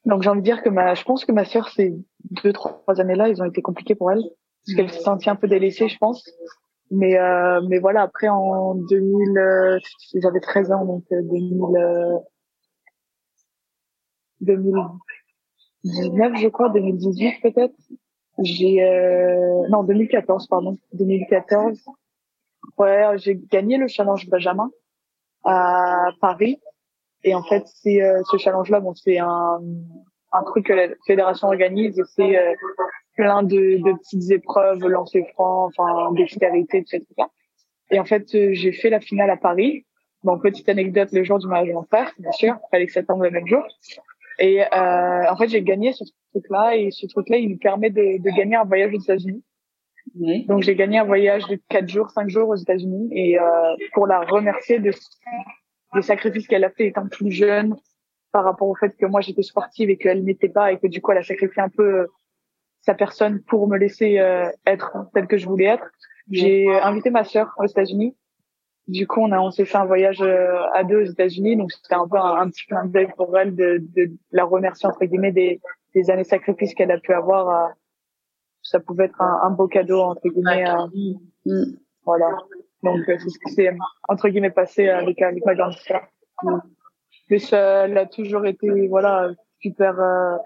Donc 0.06 0.22
j'ai 0.22 0.30
envie 0.30 0.40
de 0.40 0.44
dire 0.44 0.62
que 0.62 0.70
ma, 0.70 0.94
je 0.94 1.04
pense 1.04 1.26
que 1.26 1.32
ma 1.32 1.44
sœur, 1.44 1.68
ces 1.68 1.94
deux 2.42 2.54
trois 2.54 2.82
années-là, 2.98 3.28
ils 3.28 3.42
ont 3.42 3.44
été 3.44 3.60
compliqués 3.60 3.94
pour 3.94 4.10
elle 4.10 4.22
parce 4.64 4.74
qu'elle 4.74 4.90
s'est 4.90 5.02
sentie 5.02 5.28
un 5.28 5.36
peu 5.36 5.48
délaissée, 5.48 5.88
je 5.88 5.98
pense. 5.98 6.30
Mais 6.90 7.18
euh, 7.18 7.60
mais 7.68 7.78
voilà, 7.78 8.00
après 8.00 8.28
en 8.28 8.74
2000, 8.74 9.36
euh, 9.36 9.78
j'avais 10.14 10.40
13 10.40 10.72
ans, 10.72 10.86
donc 10.86 11.04
2000, 11.10 11.60
euh, 11.76 12.18
2019, 15.84 16.36
je 16.36 16.48
crois, 16.48 16.68
2018 16.70 17.40
peut-être. 17.42 17.74
J'ai 18.42 18.82
euh, 18.82 19.68
non 19.68 19.82
2014 19.84 20.46
pardon, 20.48 20.78
2014. 20.94 21.78
Ouais, 22.78 23.04
j'ai 23.16 23.36
gagné 23.50 23.76
le 23.76 23.88
challenge 23.88 24.28
Benjamin 24.28 24.70
à 25.44 26.08
Paris 26.20 26.60
et 27.22 27.34
en 27.34 27.42
fait, 27.42 27.64
c'est 27.66 28.02
euh, 28.02 28.22
ce 28.30 28.36
challenge-là, 28.38 28.80
bon, 28.80 28.94
c'est 28.94 29.18
un, 29.18 29.60
un 30.32 30.42
truc 30.44 30.66
que 30.66 30.72
la 30.72 30.88
fédération 31.06 31.48
organise. 31.48 32.02
C'est 32.14 32.38
euh, 32.38 32.54
plein 33.16 33.42
de, 33.42 33.82
de, 33.82 33.96
petites 33.98 34.30
épreuves, 34.30 34.86
lancer 34.86 35.24
franc, 35.34 35.66
enfin, 35.66 36.12
dextérité, 36.12 36.78
etc. 36.78 37.04
Et 37.90 37.98
en 37.98 38.04
fait, 38.04 38.34
euh, 38.34 38.50
j'ai 38.52 38.72
fait 38.72 38.90
la 38.90 39.00
finale 39.00 39.30
à 39.30 39.36
Paris. 39.36 39.84
Bon, 40.22 40.38
petite 40.38 40.68
anecdote, 40.68 41.10
le 41.12 41.24
jour 41.24 41.38
du 41.38 41.46
mariage 41.46 41.68
de 41.68 41.74
mon 41.74 41.86
bien 42.18 42.32
sûr, 42.32 42.56
fallait 42.70 42.86
que 42.86 42.92
ça 42.92 43.02
tombe 43.02 43.22
le 43.22 43.30
même 43.30 43.46
jour. 43.46 43.62
Et 44.40 44.62
euh, 44.62 45.30
en 45.30 45.36
fait, 45.36 45.48
j'ai 45.48 45.62
gagné 45.62 45.92
ce 45.92 46.04
truc-là, 46.32 46.76
et 46.76 46.90
ce 46.90 47.06
truc-là, 47.06 47.36
il 47.36 47.50
nous 47.50 47.58
permet 47.58 47.90
de, 47.90 48.22
de 48.22 48.36
gagner 48.36 48.56
un 48.56 48.64
voyage 48.64 48.92
aux 48.94 49.00
États-Unis. 49.00 49.44
Oui. 50.18 50.44
Donc 50.46 50.62
j'ai 50.62 50.74
gagné 50.74 50.98
un 50.98 51.04
voyage 51.04 51.46
de 51.46 51.60
4 51.68 51.88
jours, 51.88 52.10
5 52.10 52.28
jours 52.28 52.48
aux 52.48 52.56
États-Unis, 52.56 53.08
et 53.12 53.38
euh, 53.38 53.74
pour 53.92 54.06
la 54.06 54.20
remercier 54.20 54.78
de 54.80 54.92
des 55.94 56.02
sacrifices 56.02 56.46
qu'elle 56.46 56.64
a 56.64 56.70
fait 56.70 56.86
étant 56.86 57.08
plus 57.08 57.32
jeune 57.32 57.74
par 58.30 58.44
rapport 58.44 58.68
au 58.68 58.76
fait 58.76 58.96
que 58.96 59.06
moi 59.06 59.20
j'étais 59.20 59.42
sportive 59.42 59.90
et 59.90 59.96
qu'elle 59.96 60.22
n'était 60.22 60.48
pas 60.48 60.70
et 60.70 60.78
que 60.78 60.86
du 60.86 61.00
coup 61.00 61.10
elle 61.10 61.18
a 61.18 61.24
sacrifié 61.24 61.60
un 61.60 61.68
peu 61.68 62.02
euh, 62.02 62.06
sa 62.82 62.94
personne 62.94 63.42
pour 63.42 63.66
me 63.66 63.76
laisser 63.76 64.20
euh, 64.20 64.48
être 64.66 64.96
telle 65.14 65.26
que 65.26 65.36
je 65.36 65.46
voulais 65.46 65.66
être. 65.66 65.84
J'ai 66.30 66.68
invité 66.70 67.10
ma 67.10 67.24
sœur 67.24 67.52
aux 67.58 67.66
États-Unis. 67.66 68.16
Du 68.88 69.06
coup, 69.06 69.20
on 69.20 69.30
a 69.32 69.38
on 69.38 69.50
s'est 69.50 69.64
fait 69.64 69.78
un 69.78 69.84
voyage 69.84 70.20
euh, 70.20 70.62
à 70.74 70.82
deux 70.84 71.02
aux 71.02 71.10
États-Unis, 71.10 71.56
donc 71.56 71.70
c'était 71.70 71.94
un 71.94 72.08
peu 72.08 72.18
un, 72.18 72.48
petit 72.48 72.66
clin 72.66 72.84
d'œil 72.86 73.08
pour 73.16 73.36
elle 73.38 73.54
de, 73.54 73.78
de, 73.94 74.10
la 74.32 74.44
remercier 74.44 74.88
entre 74.88 75.04
guillemets 75.04 75.32
des, 75.32 75.60
des 75.94 76.10
années 76.10 76.24
sacrifices 76.24 76.74
qu'elle 76.74 76.90
a 76.90 76.98
pu 76.98 77.12
avoir. 77.12 77.72
ça 78.62 78.80
pouvait 78.80 79.04
être 79.04 79.20
un, 79.20 79.40
un 79.44 79.50
beau 79.50 79.68
cadeau 79.68 80.00
entre 80.00 80.28
guillemets. 80.28 80.64
Mm. 81.44 81.76
Voilà. 82.04 82.30
Donc, 82.82 83.08
euh, 83.08 83.16
c'est 83.18 83.28
ce 83.28 83.38
qui 83.38 83.52
s'est, 83.52 83.70
entre 84.08 84.28
guillemets, 84.28 84.50
passé 84.50 84.88
avec, 84.88 85.20
avec 85.20 85.44
ma 85.44 85.54
grande 85.54 85.74
sœur. 85.74 86.02
Mais 87.28 87.38
elle 87.52 87.98
a 87.98 88.06
toujours 88.06 88.46
été, 88.46 88.88
voilà, 88.88 89.30
super, 89.60 90.00
euh, 90.00 90.36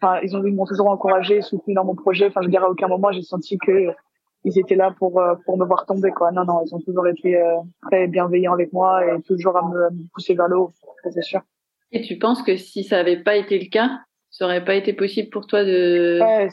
enfin, 0.00 0.20
ils 0.22 0.36
ont, 0.36 0.44
ils 0.44 0.54
m'ont 0.54 0.66
toujours 0.66 0.88
encouragé, 0.88 1.42
soutenu 1.42 1.74
dans 1.74 1.84
mon 1.84 1.94
projet. 1.94 2.26
Enfin, 2.26 2.40
je 2.40 2.46
veux 2.46 2.50
dire, 2.50 2.64
à 2.64 2.70
aucun 2.70 2.88
moment, 2.88 3.12
j'ai 3.12 3.22
senti 3.22 3.58
que 3.58 3.88
ils 4.44 4.58
étaient 4.58 4.74
là 4.74 4.94
pour, 4.98 5.20
euh, 5.20 5.34
pour 5.44 5.58
me 5.58 5.64
voir 5.64 5.86
tomber, 5.86 6.10
quoi. 6.10 6.32
Non, 6.32 6.44
non, 6.44 6.62
ils 6.66 6.74
ont 6.74 6.80
toujours 6.80 7.06
été 7.06 7.40
très 7.82 8.06
bienveillants 8.06 8.54
avec 8.54 8.72
moi 8.72 9.04
et 9.06 9.22
toujours 9.22 9.56
à 9.56 9.68
me, 9.68 9.88
pousser 10.14 10.34
vers 10.34 10.48
le 10.48 10.58
haut, 10.58 10.72
c'est 11.10 11.22
sûr. 11.22 11.40
Et 11.92 12.02
tu 12.02 12.18
penses 12.18 12.42
que 12.42 12.56
si 12.56 12.84
ça 12.84 12.98
avait 12.98 13.22
pas 13.22 13.36
été 13.36 13.58
le 13.58 13.68
cas, 13.68 13.90
ça 14.30 14.44
aurait 14.44 14.64
pas 14.64 14.76
été 14.76 14.92
possible 14.92 15.28
pour 15.30 15.46
toi 15.46 15.64
de... 15.64 16.20
Ouais, 16.20 16.48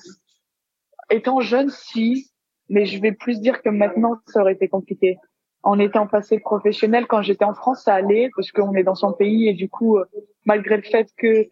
étant 1.10 1.40
jeune, 1.42 1.70
si, 1.70 2.32
mais 2.70 2.86
je 2.86 3.00
vais 3.00 3.12
plus 3.12 3.40
dire 3.40 3.62
que 3.62 3.70
maintenant 3.70 4.18
ça 4.28 4.42
aurait 4.42 4.54
été 4.54 4.68
compliqué. 4.68 5.18
En 5.64 5.80
étant 5.80 6.08
passé 6.08 6.40
professionnel, 6.40 7.08
quand 7.08 7.22
j'étais 7.22 7.46
en 7.46 7.54
France, 7.54 7.84
ça 7.84 7.96
allait 7.96 8.30
parce 8.36 8.52
qu'on 8.52 8.74
est 8.76 8.84
dans 8.84 8.96
son 8.96 9.14
pays 9.14 9.48
et 9.48 9.54
du 9.54 9.70
coup, 9.70 9.98
euh, 9.98 10.06
malgré 10.46 10.78
le 10.78 10.84
fait 10.84 11.10
que, 11.18 11.48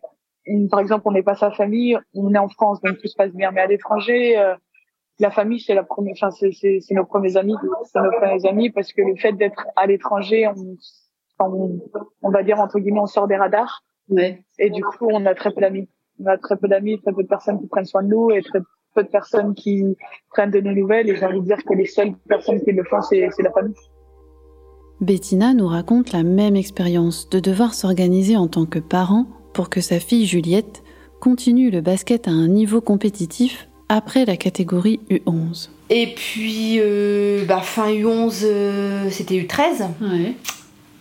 par 0.69 0.79
exemple, 0.79 1.03
on 1.05 1.11
n'est 1.11 1.23
pas 1.23 1.35
sa 1.35 1.51
famille, 1.51 1.97
on 2.13 2.33
est 2.33 2.37
en 2.37 2.47
France, 2.47 2.81
donc 2.81 2.97
tout 2.99 3.07
se 3.07 3.15
passe 3.15 3.33
bien. 3.33 3.51
Mais 3.51 3.61
à 3.61 3.67
l'étranger, 3.67 4.37
euh, 4.37 4.55
la 5.19 5.31
famille, 5.31 5.59
c'est 5.59 5.73
la 5.73 5.83
première, 5.83 6.13
enfin, 6.13 6.31
c'est, 6.31 6.51
c'est, 6.51 6.79
c'est 6.81 6.93
nos 6.93 7.05
premiers 7.05 7.37
amis, 7.37 7.55
c'est 7.83 8.01
nos 8.01 8.11
premiers 8.11 8.45
amis 8.45 8.69
parce 8.69 8.91
que 8.91 9.01
le 9.01 9.15
fait 9.15 9.33
d'être 9.33 9.65
à 9.75 9.87
l'étranger, 9.87 10.47
on, 10.47 10.75
on, 11.39 11.79
on, 12.21 12.29
va 12.31 12.43
dire 12.43 12.59
entre 12.59 12.79
guillemets, 12.79 12.99
on 12.99 13.05
sort 13.05 13.27
des 13.27 13.37
radars. 13.37 13.83
Ouais. 14.09 14.43
Et 14.59 14.69
du 14.69 14.83
coup, 14.83 15.07
on 15.11 15.25
a 15.25 15.33
très 15.33 15.51
peu 15.51 15.61
d'amis. 15.61 15.89
On 16.19 16.27
a 16.27 16.37
très 16.37 16.57
peu 16.57 16.67
d'amis, 16.67 17.01
très 17.01 17.13
peu 17.13 17.23
de 17.23 17.27
personnes 17.27 17.59
qui 17.59 17.67
prennent 17.67 17.85
soin 17.85 18.03
de 18.03 18.09
nous 18.09 18.31
et 18.31 18.41
très 18.41 18.59
peu 18.93 19.03
de 19.03 19.09
personnes 19.09 19.53
qui 19.53 19.83
prennent 20.29 20.51
de 20.51 20.61
nos 20.61 20.73
nouvelles 20.73 21.09
et 21.09 21.15
j'ai 21.15 21.25
envie 21.25 21.41
de 21.41 21.45
dire 21.45 21.63
que 21.63 21.73
les 21.73 21.85
seules 21.85 22.15
personnes 22.27 22.61
qui 22.61 22.71
le 22.71 22.83
font, 22.83 23.01
c'est 23.01 23.29
la 23.39 23.51
famille. 23.51 23.75
Bettina 25.01 25.53
nous 25.53 25.67
raconte 25.67 26.13
la 26.13 26.23
même 26.23 26.55
expérience 26.55 27.29
de 27.29 27.39
devoir 27.39 27.73
s'organiser 27.73 28.37
en 28.37 28.47
tant 28.47 28.65
que 28.65 28.79
parent 28.79 29.25
pour 29.53 29.69
que 29.69 29.81
sa 29.81 29.99
fille 29.99 30.25
Juliette 30.25 30.83
continue 31.19 31.69
le 31.69 31.81
basket 31.81 32.27
à 32.29 32.31
un 32.31 32.47
niveau 32.47 32.79
compétitif 32.79 33.69
après 33.89 34.25
la 34.25 34.37
catégorie 34.37 34.99
U11. 35.09 35.69
Et 35.89 36.07
puis, 36.15 36.77
euh, 36.79 37.45
bah, 37.45 37.61
fin 37.61 37.91
U11, 37.91 38.41
euh, 38.43 39.09
c'était 39.11 39.35
U13. 39.35 39.87
Ouais. 40.01 40.33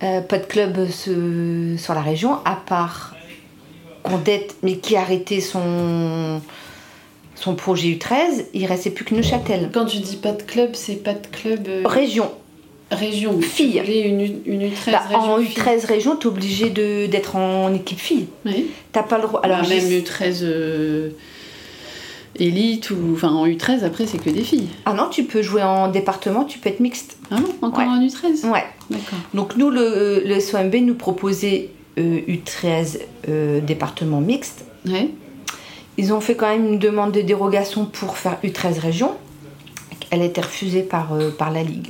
Euh, 0.02 0.20
pas 0.20 0.38
de 0.38 0.44
club 0.44 0.88
sur 0.90 1.94
la 1.94 2.02
région, 2.02 2.34
à 2.44 2.56
part 2.56 3.14
Condette, 4.02 4.56
mais 4.62 4.76
qui 4.76 4.96
a 4.96 5.00
arrêté 5.00 5.40
son, 5.40 6.42
son 7.34 7.54
projet 7.54 7.88
U13, 7.88 8.46
il 8.52 8.66
restait 8.66 8.90
plus 8.90 9.04
que 9.06 9.14
Neuchâtel. 9.14 9.70
Quand 9.72 9.86
tu 9.86 9.98
dis 10.00 10.16
pas 10.16 10.32
de 10.32 10.42
club, 10.42 10.70
c'est 10.74 11.02
pas 11.02 11.14
de 11.14 11.26
club. 11.28 11.66
euh, 11.68 11.82
Région. 11.86 12.30
région. 12.90 13.40
Fille. 13.40 13.80
Une, 13.86 14.20
une 14.44 14.68
U13 14.68 14.92
Bah, 14.92 15.02
région. 15.08 15.20
en 15.34 15.38
fille. 15.38 15.56
U13 15.56 15.86
région, 15.86 16.16
t'es 16.16 16.26
obligé 16.26 16.68
d'être 16.68 17.36
en 17.36 17.72
équipe 17.72 17.98
fille. 17.98 18.26
Oui. 18.44 18.66
T'as 18.92 19.04
pas 19.04 19.16
le 19.16 19.22
droit. 19.22 19.40
Alors 19.42 19.58
Alors, 19.58 19.68
même 19.70 19.80
j'ai- 19.80 20.02
U13 20.02 20.40
euh, 20.42 21.10
élite 22.36 22.90
ou 22.90 22.96
enfin 23.14 23.28
en 23.28 23.46
U13 23.46 23.84
après 23.84 24.06
c'est 24.06 24.18
que 24.18 24.30
des 24.30 24.42
filles. 24.42 24.68
Ah 24.86 24.94
non, 24.94 25.08
tu 25.10 25.24
peux 25.24 25.42
jouer 25.42 25.62
en 25.62 25.88
département, 25.90 26.44
tu 26.44 26.58
peux 26.58 26.68
être 26.68 26.80
mixte. 26.80 27.16
Ah 27.30 27.36
non, 27.40 27.48
encore 27.62 27.80
Ouais. 27.80 27.86
en 27.86 28.00
U13. 28.00 28.46
Ouais. 28.50 28.64
D'accord. 28.90 29.18
Donc 29.34 29.56
nous, 29.56 29.70
le, 29.70 30.22
le 30.26 30.40
SOMB 30.40 30.74
nous 30.82 30.94
proposait 30.94 31.70
euh, 31.98 32.20
U13 32.28 32.98
euh, 33.28 33.60
département 33.60 34.20
mixte. 34.20 34.64
Ouais. 34.86 35.10
Ils 35.96 36.12
ont 36.12 36.20
fait 36.20 36.34
quand 36.34 36.48
même 36.48 36.66
une 36.66 36.78
demande 36.80 37.12
de 37.12 37.20
dérogation 37.20 37.84
pour 37.86 38.16
faire 38.18 38.38
U13 38.42 38.80
région. 38.80 39.12
Elle 40.10 40.22
a 40.22 40.24
été 40.24 40.40
refusée 40.40 40.82
par, 40.82 41.12
euh, 41.14 41.30
par 41.30 41.50
la 41.52 41.62
Ligue. 41.62 41.88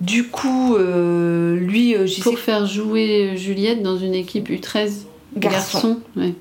Du 0.00 0.24
coup, 0.28 0.74
euh, 0.74 1.54
lui, 1.56 1.94
euh, 1.94 2.06
j'y 2.06 2.16
sais 2.16 2.22
Pour 2.22 2.38
faire 2.38 2.66
jouer 2.66 3.36
Juliette 3.36 3.82
dans 3.82 3.96
une 3.96 4.14
équipe 4.14 4.48
U13 4.50 5.04
Garçon. 5.36 6.00
Ouais. 6.16 6.34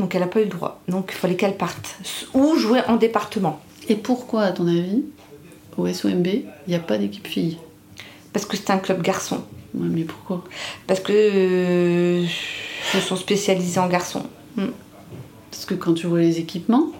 Donc 0.00 0.14
elle 0.14 0.22
n'a 0.22 0.26
pas 0.26 0.40
eu 0.40 0.44
le 0.44 0.50
droit. 0.50 0.80
Donc 0.88 1.10
il 1.12 1.18
fallait 1.18 1.36
qu'elle 1.36 1.56
parte. 1.56 1.98
Ou 2.34 2.56
jouer 2.56 2.80
en 2.88 2.96
département. 2.96 3.60
Et 3.88 3.96
pourquoi, 3.96 4.44
à 4.44 4.52
ton 4.52 4.66
avis, 4.66 5.02
au 5.76 5.86
SOMB, 5.86 6.26
il 6.26 6.44
n'y 6.68 6.74
a 6.74 6.80
pas 6.80 6.96
d'équipe 6.96 7.26
fille? 7.26 7.58
Parce 8.32 8.46
que 8.46 8.56
c'est 8.56 8.70
un 8.70 8.78
club 8.78 9.02
garçon. 9.02 9.42
Ouais, 9.74 9.88
mais 9.88 10.04
pourquoi? 10.04 10.42
Parce 10.86 11.00
que 11.00 11.12
euh, 11.12 12.24
ils 12.94 13.00
sont 13.00 13.16
spécialisés 13.16 13.78
en 13.78 13.88
garçons. 13.88 14.24
Parce 15.50 15.66
que 15.66 15.74
quand 15.74 15.94
tu 15.94 16.06
vois 16.06 16.20
les 16.20 16.38
équipements, 16.38 16.92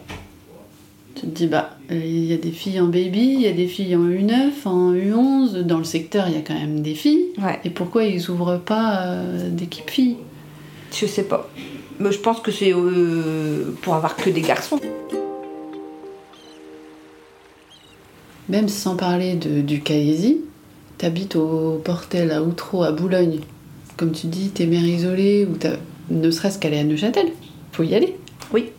tu 1.14 1.22
te 1.22 1.26
dis, 1.26 1.46
bah, 1.46 1.70
euh, 1.90 2.00
il 2.04 2.24
y 2.24 2.34
a 2.34 2.36
des 2.36 2.50
filles 2.50 2.80
en 2.80 2.86
baby, 2.86 3.34
il 3.34 3.40
y 3.40 3.46
a 3.46 3.52
des 3.52 3.66
filles 3.66 3.96
en 3.96 4.06
U9, 4.06 4.50
en 4.64 4.92
U11, 4.92 5.62
dans 5.62 5.78
le 5.78 5.84
secteur, 5.84 6.28
il 6.28 6.34
y 6.34 6.38
a 6.38 6.42
quand 6.42 6.54
même 6.54 6.80
des 6.80 6.94
filles. 6.94 7.26
Ouais, 7.38 7.60
Et 7.64 7.70
pourquoi 7.70 8.04
ils 8.04 8.30
ouvrent 8.30 8.58
pas 8.58 9.02
euh, 9.06 9.48
d'équipe 9.48 9.88
filles 9.88 10.16
je 10.92 11.06
sais 11.06 11.22
pas. 11.22 11.48
Mais 12.00 12.10
je 12.12 12.18
pense 12.18 12.40
que 12.40 12.50
c'est 12.50 12.72
euh, 12.72 13.72
pour 13.82 13.94
avoir 13.94 14.16
que 14.16 14.30
des 14.30 14.40
garçons. 14.40 14.80
Même 18.48 18.68
sans 18.68 18.96
parler 18.96 19.34
de, 19.34 19.60
du 19.60 19.80
Calaisie, 19.80 20.38
t'habites 20.98 21.36
au 21.36 21.80
Portel, 21.84 22.32
à 22.32 22.42
Outreau, 22.42 22.82
à 22.82 22.90
Boulogne. 22.92 23.40
Comme 23.96 24.12
tu 24.12 24.26
dis, 24.26 24.48
t'es 24.48 24.66
mère 24.66 24.84
isolée, 24.84 25.46
ou 25.48 25.56
t'as- 25.56 25.76
ne 26.10 26.30
serait-ce 26.30 26.58
qu'aller 26.58 26.78
à 26.78 26.84
Neuchâtel. 26.84 27.28
Faut 27.72 27.82
y 27.84 27.94
aller. 27.94 28.16
Oui. 28.52 28.70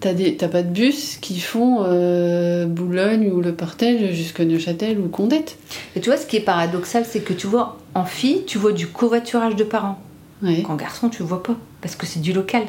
T'as 0.00 0.12
des- 0.14 0.36
t'as 0.36 0.48
pas 0.48 0.62
de 0.62 0.68
bus 0.70 1.16
qui 1.20 1.40
font 1.40 1.78
euh, 1.84 2.66
Boulogne 2.66 3.30
ou 3.32 3.40
le 3.40 3.54
Portel 3.54 4.12
jusqu'à 4.14 4.44
Neuchâtel 4.44 4.98
ou 5.00 5.08
Condette. 5.08 5.56
Et 5.96 6.00
tu 6.00 6.10
vois, 6.10 6.18
ce 6.18 6.26
qui 6.26 6.36
est 6.36 6.40
paradoxal, 6.40 7.04
c'est 7.08 7.20
que 7.20 7.32
tu 7.32 7.46
vois, 7.46 7.78
en 7.94 8.04
fille, 8.04 8.44
tu 8.46 8.58
vois 8.58 8.72
du 8.72 8.88
covoiturage 8.88 9.56
de 9.56 9.64
parents. 9.64 10.00
Ouais. 10.42 10.62
Qu'en 10.62 10.74
garçon, 10.76 11.08
tu 11.08 11.22
vois 11.22 11.42
pas, 11.42 11.54
parce 11.80 11.94
que 11.96 12.06
c'est 12.06 12.20
du 12.20 12.32
local. 12.32 12.64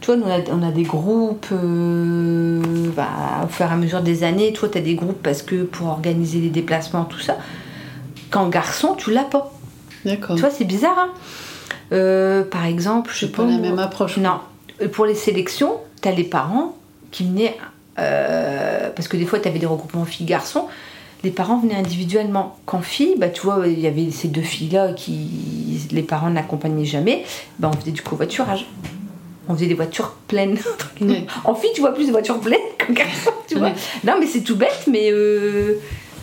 Tu 0.00 0.06
vois, 0.06 0.16
nous, 0.16 0.24
on 0.24 0.30
a, 0.30 0.40
on 0.52 0.62
a 0.62 0.70
des 0.72 0.82
groupes, 0.82 1.46
euh, 1.52 2.60
bah, 2.96 3.08
au 3.44 3.48
fur 3.48 3.66
et 3.66 3.68
à 3.72 3.76
mesure 3.76 4.02
des 4.02 4.24
années, 4.24 4.52
toi, 4.52 4.68
tu 4.68 4.78
as 4.78 4.80
des 4.80 4.94
groupes 4.94 5.22
parce 5.22 5.42
que 5.42 5.62
pour 5.64 5.86
organiser 5.88 6.40
les 6.40 6.50
déplacements, 6.50 7.04
tout 7.04 7.18
ça. 7.20 7.36
Qu'en 8.30 8.48
garçon, 8.48 8.94
tu 8.96 9.10
l'as 9.12 9.24
pas. 9.24 9.52
D'accord. 10.04 10.36
Tu 10.36 10.40
vois, 10.42 10.50
c'est 10.50 10.64
bizarre, 10.64 10.96
hein 10.98 11.10
Euh, 11.92 12.44
Par 12.44 12.66
exemple, 12.66 13.10
je 13.14 13.20
sais 13.20 13.28
pas. 13.32 13.44
pas 13.44 13.50
la 13.50 13.58
même 13.58 13.78
approche. 13.78 14.18
Non. 14.18 14.40
Euh, 14.82 14.88
Pour 14.88 15.06
les 15.06 15.14
sélections, 15.14 15.78
tu 16.02 16.08
as 16.08 16.12
les 16.12 16.24
parents 16.24 16.76
qui 17.10 17.24
venaient. 17.24 17.56
euh, 17.98 18.90
parce 18.94 19.08
que 19.08 19.16
des 19.16 19.24
fois, 19.26 19.40
tu 19.40 19.48
avais 19.48 19.58
des 19.58 19.66
regroupements 19.66 20.04
filles-garçons. 20.04 20.66
Les 21.24 21.30
parents 21.30 21.58
venaient 21.58 21.74
individuellement. 21.74 22.58
Qu'en 22.66 22.80
fille, 22.80 23.14
bah, 23.18 23.28
tu 23.28 23.42
vois, 23.42 23.66
il 23.66 23.80
y 23.80 23.86
avait 23.86 24.10
ces 24.10 24.28
deux 24.28 24.42
filles-là 24.42 24.92
qui 24.92 25.88
les 25.90 26.02
parents 26.02 26.30
n'accompagnaient 26.30 26.84
jamais. 26.84 27.24
Bah, 27.58 27.70
on 27.72 27.76
faisait 27.78 27.90
du 27.90 28.02
covoiturage. 28.02 28.66
On 29.48 29.54
faisait 29.54 29.66
des 29.66 29.74
voitures 29.74 30.14
pleines. 30.28 30.58
En 31.44 31.54
fille, 31.54 31.70
tu 31.74 31.80
vois 31.80 31.94
plus 31.94 32.06
de 32.06 32.12
voitures 32.12 32.40
pleines 32.40 32.58
qu'en 32.78 32.92
garçon, 32.92 33.30
tu 33.46 33.56
vois. 33.56 33.70
Non, 34.04 34.14
mais 34.18 34.26
c'est 34.26 34.42
tout 34.42 34.56
bête, 34.56 34.86
mais 34.90 35.10
euh, 35.12 35.74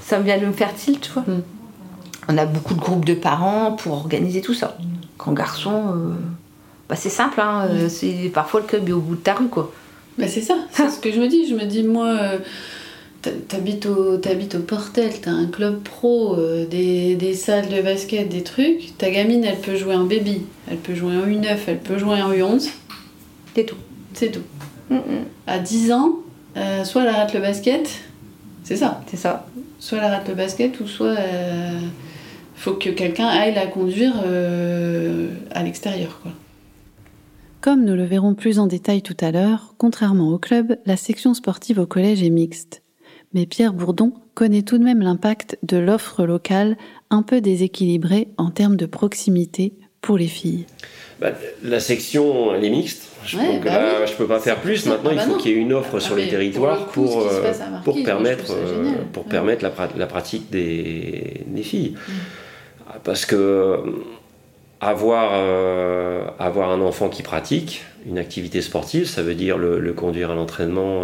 ça 0.03 0.19
vient 0.19 0.38
de 0.38 0.45
me 0.45 0.51
faire 0.51 0.73
tilt, 0.75 1.01
tu 1.01 1.12
vois. 1.12 1.23
Mm. 1.23 1.41
On 2.27 2.38
a 2.38 2.45
beaucoup 2.45 2.73
de 2.73 2.79
groupes 2.79 3.05
de 3.05 3.13
parents 3.13 3.71
pour 3.73 3.93
organiser 3.93 4.41
tout 4.41 4.53
ça. 4.53 4.77
Qu'en 5.17 5.34
garçon, 5.34 5.93
euh, 5.93 6.13
bah, 6.89 6.95
c'est 6.95 7.10
simple, 7.10 7.41
hein, 7.41 7.67
euh, 7.69 7.89
c'est 7.89 8.31
parfois 8.34 8.62
le 8.62 8.67
club 8.67 8.89
est 8.89 8.93
au 8.93 8.99
bout 8.99 9.15
de 9.15 9.21
ta 9.21 9.34
rue, 9.34 9.47
quoi. 9.47 9.71
Bah 10.17 10.27
c'est 10.27 10.41
ça, 10.41 10.55
c'est 10.71 10.89
ce 10.89 10.99
que 10.99 11.12
je 11.12 11.19
me 11.19 11.27
dis. 11.27 11.47
Je 11.47 11.55
me 11.55 11.65
dis, 11.65 11.84
moi, 11.84 12.08
euh, 12.08 12.39
t'habites 13.47 13.85
au, 13.85 14.17
t'habites 14.17 14.55
au 14.55 14.59
Portel, 14.59 15.11
t'as 15.21 15.31
un 15.31 15.47
club 15.47 15.81
pro, 15.81 16.35
euh, 16.35 16.65
des, 16.65 17.15
des 17.15 17.33
salles 17.33 17.69
de 17.69 17.81
basket, 17.81 18.29
des 18.29 18.43
trucs. 18.43 18.97
Ta 18.97 19.09
gamine, 19.09 19.43
elle 19.43 19.59
peut 19.59 19.75
jouer 19.75 19.95
en 19.95 20.05
baby, 20.05 20.41
elle 20.69 20.77
peut 20.77 20.95
jouer 20.95 21.15
en 21.15 21.25
U9, 21.25 21.57
elle 21.67 21.79
peut 21.79 21.97
jouer 21.97 22.21
en 22.21 22.31
U11. 22.31 22.69
C'est 23.55 23.65
tout. 23.65 23.77
C'est 24.13 24.31
tout. 24.31 24.43
Mm, 24.89 24.95
mm, 24.95 25.01
À 25.47 25.59
10 25.59 25.91
ans, 25.91 26.15
euh, 26.57 26.83
soit 26.83 27.03
elle 27.03 27.09
arrête 27.09 27.33
le 27.33 27.41
basket, 27.41 27.89
c'est 28.63 28.77
ça. 28.77 29.01
C'est 29.07 29.17
ça. 29.17 29.47
Soit 29.79 29.97
elle 29.99 30.03
arrête 30.05 30.27
le 30.27 30.35
basket, 30.35 30.79
ou 30.79 30.88
soit 30.88 31.15
euh, 31.17 31.79
faut 32.55 32.73
que 32.73 32.89
quelqu'un 32.89 33.27
aille 33.27 33.53
la 33.53 33.67
conduire 33.67 34.13
euh, 34.25 35.29
à 35.51 35.63
l'extérieur, 35.63 36.19
quoi. 36.21 36.31
Comme 37.61 37.83
nous 37.83 37.95
le 37.95 38.05
verrons 38.05 38.35
plus 38.35 38.59
en 38.59 38.67
détail 38.67 39.01
tout 39.01 39.17
à 39.19 39.31
l'heure, 39.31 39.73
contrairement 39.79 40.29
au 40.29 40.38
club, 40.38 40.77
la 40.85 40.97
section 40.97 41.33
sportive 41.33 41.79
au 41.79 41.88
collège 41.88 42.21
est 42.21 42.29
mixte. 42.29 42.83
Mais 43.35 43.45
Pierre 43.45 43.73
Bourdon 43.73 44.13
connaît 44.33 44.61
tout 44.63 44.77
de 44.77 44.83
même 44.83 45.01
l'impact 45.01 45.57
de 45.61 45.77
l'offre 45.77 46.25
locale 46.25 46.77
un 47.09 47.21
peu 47.21 47.41
déséquilibrée 47.41 48.29
en 48.37 48.49
termes 48.49 48.77
de 48.77 48.85
proximité 48.85 49.73
pour 50.01 50.17
les 50.17 50.27
filles. 50.27 50.65
Bah, 51.19 51.31
la 51.63 51.79
section, 51.79 52.53
elle 52.55 52.63
est 52.65 52.69
mixte. 52.69 53.09
Je, 53.25 53.37
Ouais, 53.37 53.59
bah 53.63 53.71
là, 53.71 53.89
oui. 54.01 54.07
je 54.07 54.13
peux 54.13 54.27
pas 54.27 54.39
faire 54.39 54.61
plus. 54.61 54.77
ça. 54.77 54.91
Maintenant, 54.91 55.09
Ah 55.11 55.13
il 55.13 55.17
bah 55.17 55.23
faut 55.23 55.35
qu'il 55.37 55.51
y 55.51 55.55
ait 55.55 55.57
une 55.57 55.73
offre 55.73 55.95
Ah 55.95 55.99
sur 55.99 56.15
mais 56.15 56.23
les 56.25 56.29
territoires 56.29 56.85
pour 56.87 57.11
pour, 57.11 57.21
euh, 57.23 57.51
pour 57.83 58.01
permettre, 58.03 58.51
euh, 58.51 58.93
pour 59.13 59.23
Ouais. 59.23 59.29
permettre 59.29 59.63
la, 59.63 59.69
pra- 59.71 59.97
la 59.97 60.07
pratique 60.07 60.49
des, 60.51 61.41
des 61.47 61.63
filles. 61.63 61.95
Mm. 62.07 62.11
Parce 63.03 63.25
que 63.25 63.35
euh, 63.35 63.77
avoir, 64.79 65.31
euh, 65.33 66.25
avoir 66.39 66.69
un 66.71 66.81
enfant 66.81 67.09
qui 67.09 67.23
pratique 67.23 67.83
une 68.05 68.17
activité 68.17 68.61
sportive, 68.61 69.07
ça 69.07 69.23
veut 69.23 69.35
dire 69.35 69.57
le, 69.57 69.79
le 69.79 69.93
conduire 69.93 70.31
à 70.31 70.35
l'entraînement 70.35 71.01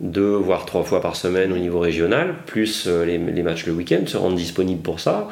deux 0.00 0.34
voire 0.34 0.66
trois 0.66 0.82
fois 0.82 1.00
par 1.00 1.16
semaine 1.16 1.52
au 1.52 1.58
niveau 1.58 1.78
régional, 1.80 2.34
plus 2.46 2.86
euh, 2.86 3.04
les, 3.04 3.18
les 3.18 3.42
matchs 3.42 3.66
le 3.66 3.72
week-end, 3.72 4.00
se 4.06 4.16
rendre 4.16 4.36
disponible 4.36 4.82
pour 4.82 5.00
ça. 5.00 5.28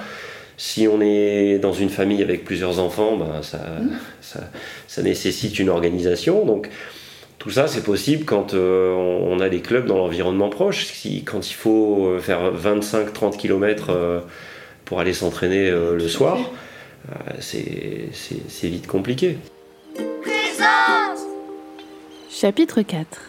Si 0.57 0.89
on 0.89 1.01
est 1.01 1.59
dans 1.59 1.73
une 1.73 1.89
famille 1.89 2.23
avec 2.23 2.45
plusieurs 2.45 2.81
enfants, 2.81 3.17
ben 3.17 3.43
ça, 3.43 3.61
ça, 4.21 4.41
ça 4.89 5.03
nécessite 5.03 5.59
une 5.59 5.69
organisation. 5.69 6.45
Donc 6.45 6.69
tout 7.39 7.51
ça, 7.51 7.69
c'est 7.69 7.85
possible 7.85 8.25
quand 8.25 8.55
euh, 8.55 8.93
on 8.93 9.39
a 9.39 9.49
des 9.49 9.61
clubs 9.61 9.87
dans 9.87 9.97
l'environnement 9.97 10.49
proche. 10.49 10.87
Si, 10.87 11.23
quand 11.23 11.49
il 11.49 11.55
faut 11.55 12.07
euh, 12.07 12.19
faire 12.19 12.53
25-30 12.53 13.37
km 13.37 14.25
pour 14.89 15.01
aller 15.01 15.13
s'entraîner 15.13 15.69
euh, 15.69 15.95
le 15.95 16.09
soir, 16.09 16.39
euh, 17.11 17.15
c'est 17.41 18.69
vite 18.69 18.87
compliqué. 18.87 19.37
Chapitre 22.31 22.81
4 22.81 23.28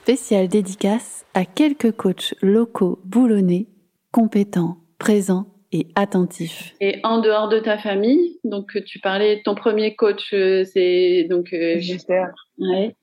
Spéciale 0.00 0.46
dédicace 0.48 1.24
à 1.32 1.46
quelques 1.46 1.90
coachs 1.90 2.34
locaux 2.42 3.00
boulonnais, 3.04 3.66
compétents, 4.12 4.76
présents 4.98 5.46
et 5.72 5.88
attentifs. 5.96 6.74
Et 6.82 7.00
en 7.02 7.18
dehors 7.22 7.48
de 7.48 7.58
ta 7.60 7.78
famille, 7.78 8.38
donc 8.44 8.70
tu 8.84 9.00
parlais, 9.00 9.40
ton 9.42 9.54
premier 9.54 9.96
coach, 9.96 10.34
euh, 10.34 10.64
c'est 10.64 11.26
donc 11.30 11.50
euh, 11.54 11.76
J'espère. 11.78 12.30
ouais. 12.58 12.94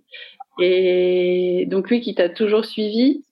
Et 0.61 1.65
donc 1.67 1.89
lui 1.89 1.99
qui 1.99 2.13
t'a 2.13 2.29
toujours 2.29 2.63
suivi. 2.63 3.23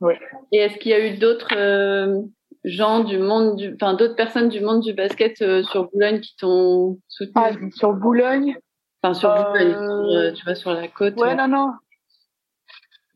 Ouais. 0.00 0.18
Et 0.50 0.56
est-ce 0.58 0.76
qu'il 0.78 0.90
y 0.90 0.94
a 0.94 1.06
eu 1.06 1.16
d'autres 1.16 1.54
euh, 1.56 2.20
gens 2.64 3.04
du 3.04 3.18
monde, 3.18 3.54
du, 3.56 3.72
enfin 3.80 3.94
d'autres 3.94 4.16
personnes 4.16 4.48
du 4.48 4.60
monde 4.60 4.82
du 4.82 4.94
basket 4.94 5.40
euh, 5.42 5.62
sur 5.62 5.88
Boulogne 5.92 6.20
qui 6.20 6.34
t'ont 6.36 6.98
soutenu, 7.06 7.32
Ah, 7.36 7.52
sur 7.72 7.92
Boulogne? 7.92 8.56
enfin 9.02 9.14
sur 9.14 9.30
euh, 9.30 9.42
Boulogne, 9.44 9.72
sur, 9.74 10.16
euh, 10.18 10.32
tu 10.32 10.44
vois 10.44 10.54
sur 10.56 10.72
la 10.72 10.88
côte. 10.88 11.14
Ouais, 11.20 11.36
non, 11.36 11.46
non. 11.46 11.68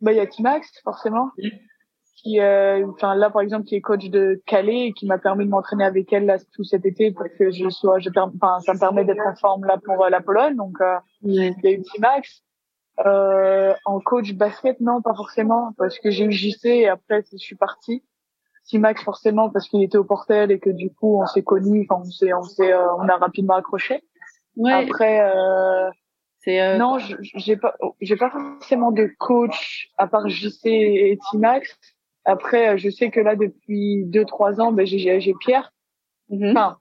Bah, 0.05 0.13
il 0.13 0.17
y 0.17 0.21
a 0.21 0.27
Timax, 0.27 0.71
forcément. 0.85 1.31
Qui, 2.17 2.39
euh, 2.39 2.87
enfin, 2.91 3.15
là, 3.15 3.31
par 3.31 3.41
exemple, 3.41 3.65
qui 3.65 3.75
est 3.75 3.81
coach 3.81 4.11
de 4.11 4.43
Calais 4.47 4.89
et 4.89 4.93
qui 4.93 5.07
m'a 5.07 5.17
permis 5.17 5.47
de 5.47 5.51
m'entraîner 5.51 5.85
avec 5.85 6.13
elle, 6.13 6.27
là, 6.27 6.37
tout 6.53 6.63
cet 6.63 6.85
été 6.85 7.11
pour 7.11 7.25
que 7.39 7.51
je 7.51 7.71
sois, 7.71 8.01
je, 8.01 8.11
enfin, 8.15 8.61
ça 8.61 8.75
me 8.75 8.79
permet 8.79 9.07
d'être 9.07 9.27
en 9.27 9.35
forme, 9.35 9.65
là, 9.65 9.79
pour 9.83 10.05
euh, 10.05 10.11
la 10.11 10.21
Pologne. 10.21 10.57
Donc, 10.57 10.79
euh, 10.83 10.97
il 11.23 11.35
y 11.35 11.67
a 11.67 11.71
eu 11.71 11.81
Timax. 11.81 12.43
Euh, 13.07 13.75
en 13.87 13.99
coach 13.99 14.35
basket, 14.35 14.79
non, 14.81 15.01
pas 15.01 15.15
forcément, 15.15 15.73
parce 15.79 15.99
que 15.99 16.11
j'ai 16.11 16.27
eu 16.27 16.33
JC 16.33 16.67
et 16.67 16.89
après, 16.89 17.25
je 17.33 17.39
suis 17.39 17.57
partie. 17.57 18.05
Timax, 18.67 19.03
forcément, 19.03 19.49
parce 19.49 19.69
qu'il 19.69 19.83
était 19.83 19.99
au 19.99 20.05
portel 20.05 20.53
et 20.53 20.61
que 20.61 20.71
du 20.71 20.93
coup, 20.93 21.21
on 21.21 21.27
s'est 21.27 21.43
connus, 21.43 21.87
enfin, 21.89 22.03
on 22.07 22.11
s'est, 22.11 22.33
on 22.35 22.43
s'est, 22.43 22.73
euh, 22.73 22.95
on 22.99 23.09
a 23.09 23.17
rapidement 23.17 23.55
accroché. 23.55 24.05
Ouais. 24.57 24.73
Après, 24.73 25.21
euh, 26.49 26.75
euh... 26.75 26.79
non, 26.79 26.99
j'ai 26.99 27.57
pas, 27.57 27.75
j'ai 28.01 28.17
pas 28.17 28.31
forcément 28.31 28.93
de 28.93 29.11
coach 29.19 29.89
à 29.99 30.07
part 30.07 30.29
JC 30.29 30.67
et 30.67 31.19
Timax. 31.31 31.79
Après, 32.25 32.79
je 32.79 32.91
sais 32.91 33.11
que 33.11 33.21
là 33.21 33.37
depuis 33.37 34.05
deux 34.07 34.25
trois 34.25 34.61
ans, 34.61 34.73
ben 34.73 34.87
j'ai 34.87 35.21
j'ai 35.21 35.35
Pierre. 35.41 35.73
Mm-hmm. 36.31 36.51
Enfin, 36.53 36.79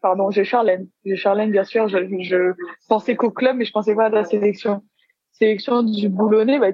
pardon, 0.00 0.30
j'ai 0.30 0.44
Charlène. 0.44 0.88
J'ai 1.04 1.16
Charlène, 1.16 1.50
bien 1.50 1.64
sûr. 1.64 1.88
Je, 1.88 1.98
je 2.20 2.54
pensais 2.88 3.16
qu'au 3.16 3.30
club, 3.30 3.56
mais 3.56 3.64
je 3.64 3.72
pensais 3.72 3.94
pas 3.94 4.06
à 4.06 4.08
la 4.08 4.24
sélection. 4.24 4.82
Sélection 5.32 5.82
du 5.82 6.08
Boulonnais, 6.08 6.58
bah, 6.58 6.68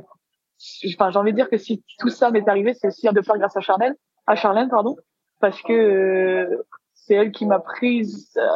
enfin, 0.94 1.10
j'ai 1.10 1.18
envie 1.18 1.32
de 1.32 1.36
dire 1.36 1.50
que 1.50 1.58
si 1.58 1.84
tout 1.98 2.08
ça 2.08 2.30
m'est 2.30 2.48
arrivé, 2.48 2.74
c'est 2.74 2.88
aussi 2.88 3.06
de 3.06 3.22
faire 3.22 3.38
grâce 3.38 3.56
à 3.56 3.60
Charlène, 3.60 3.94
à 4.26 4.34
Charlène, 4.34 4.68
pardon, 4.68 4.96
parce 5.40 5.60
que 5.62 5.72
euh, 5.72 6.64
c'est 6.94 7.14
elle 7.14 7.32
qui 7.32 7.46
m'a 7.46 7.60
prise, 7.60 8.32
euh, 8.36 8.48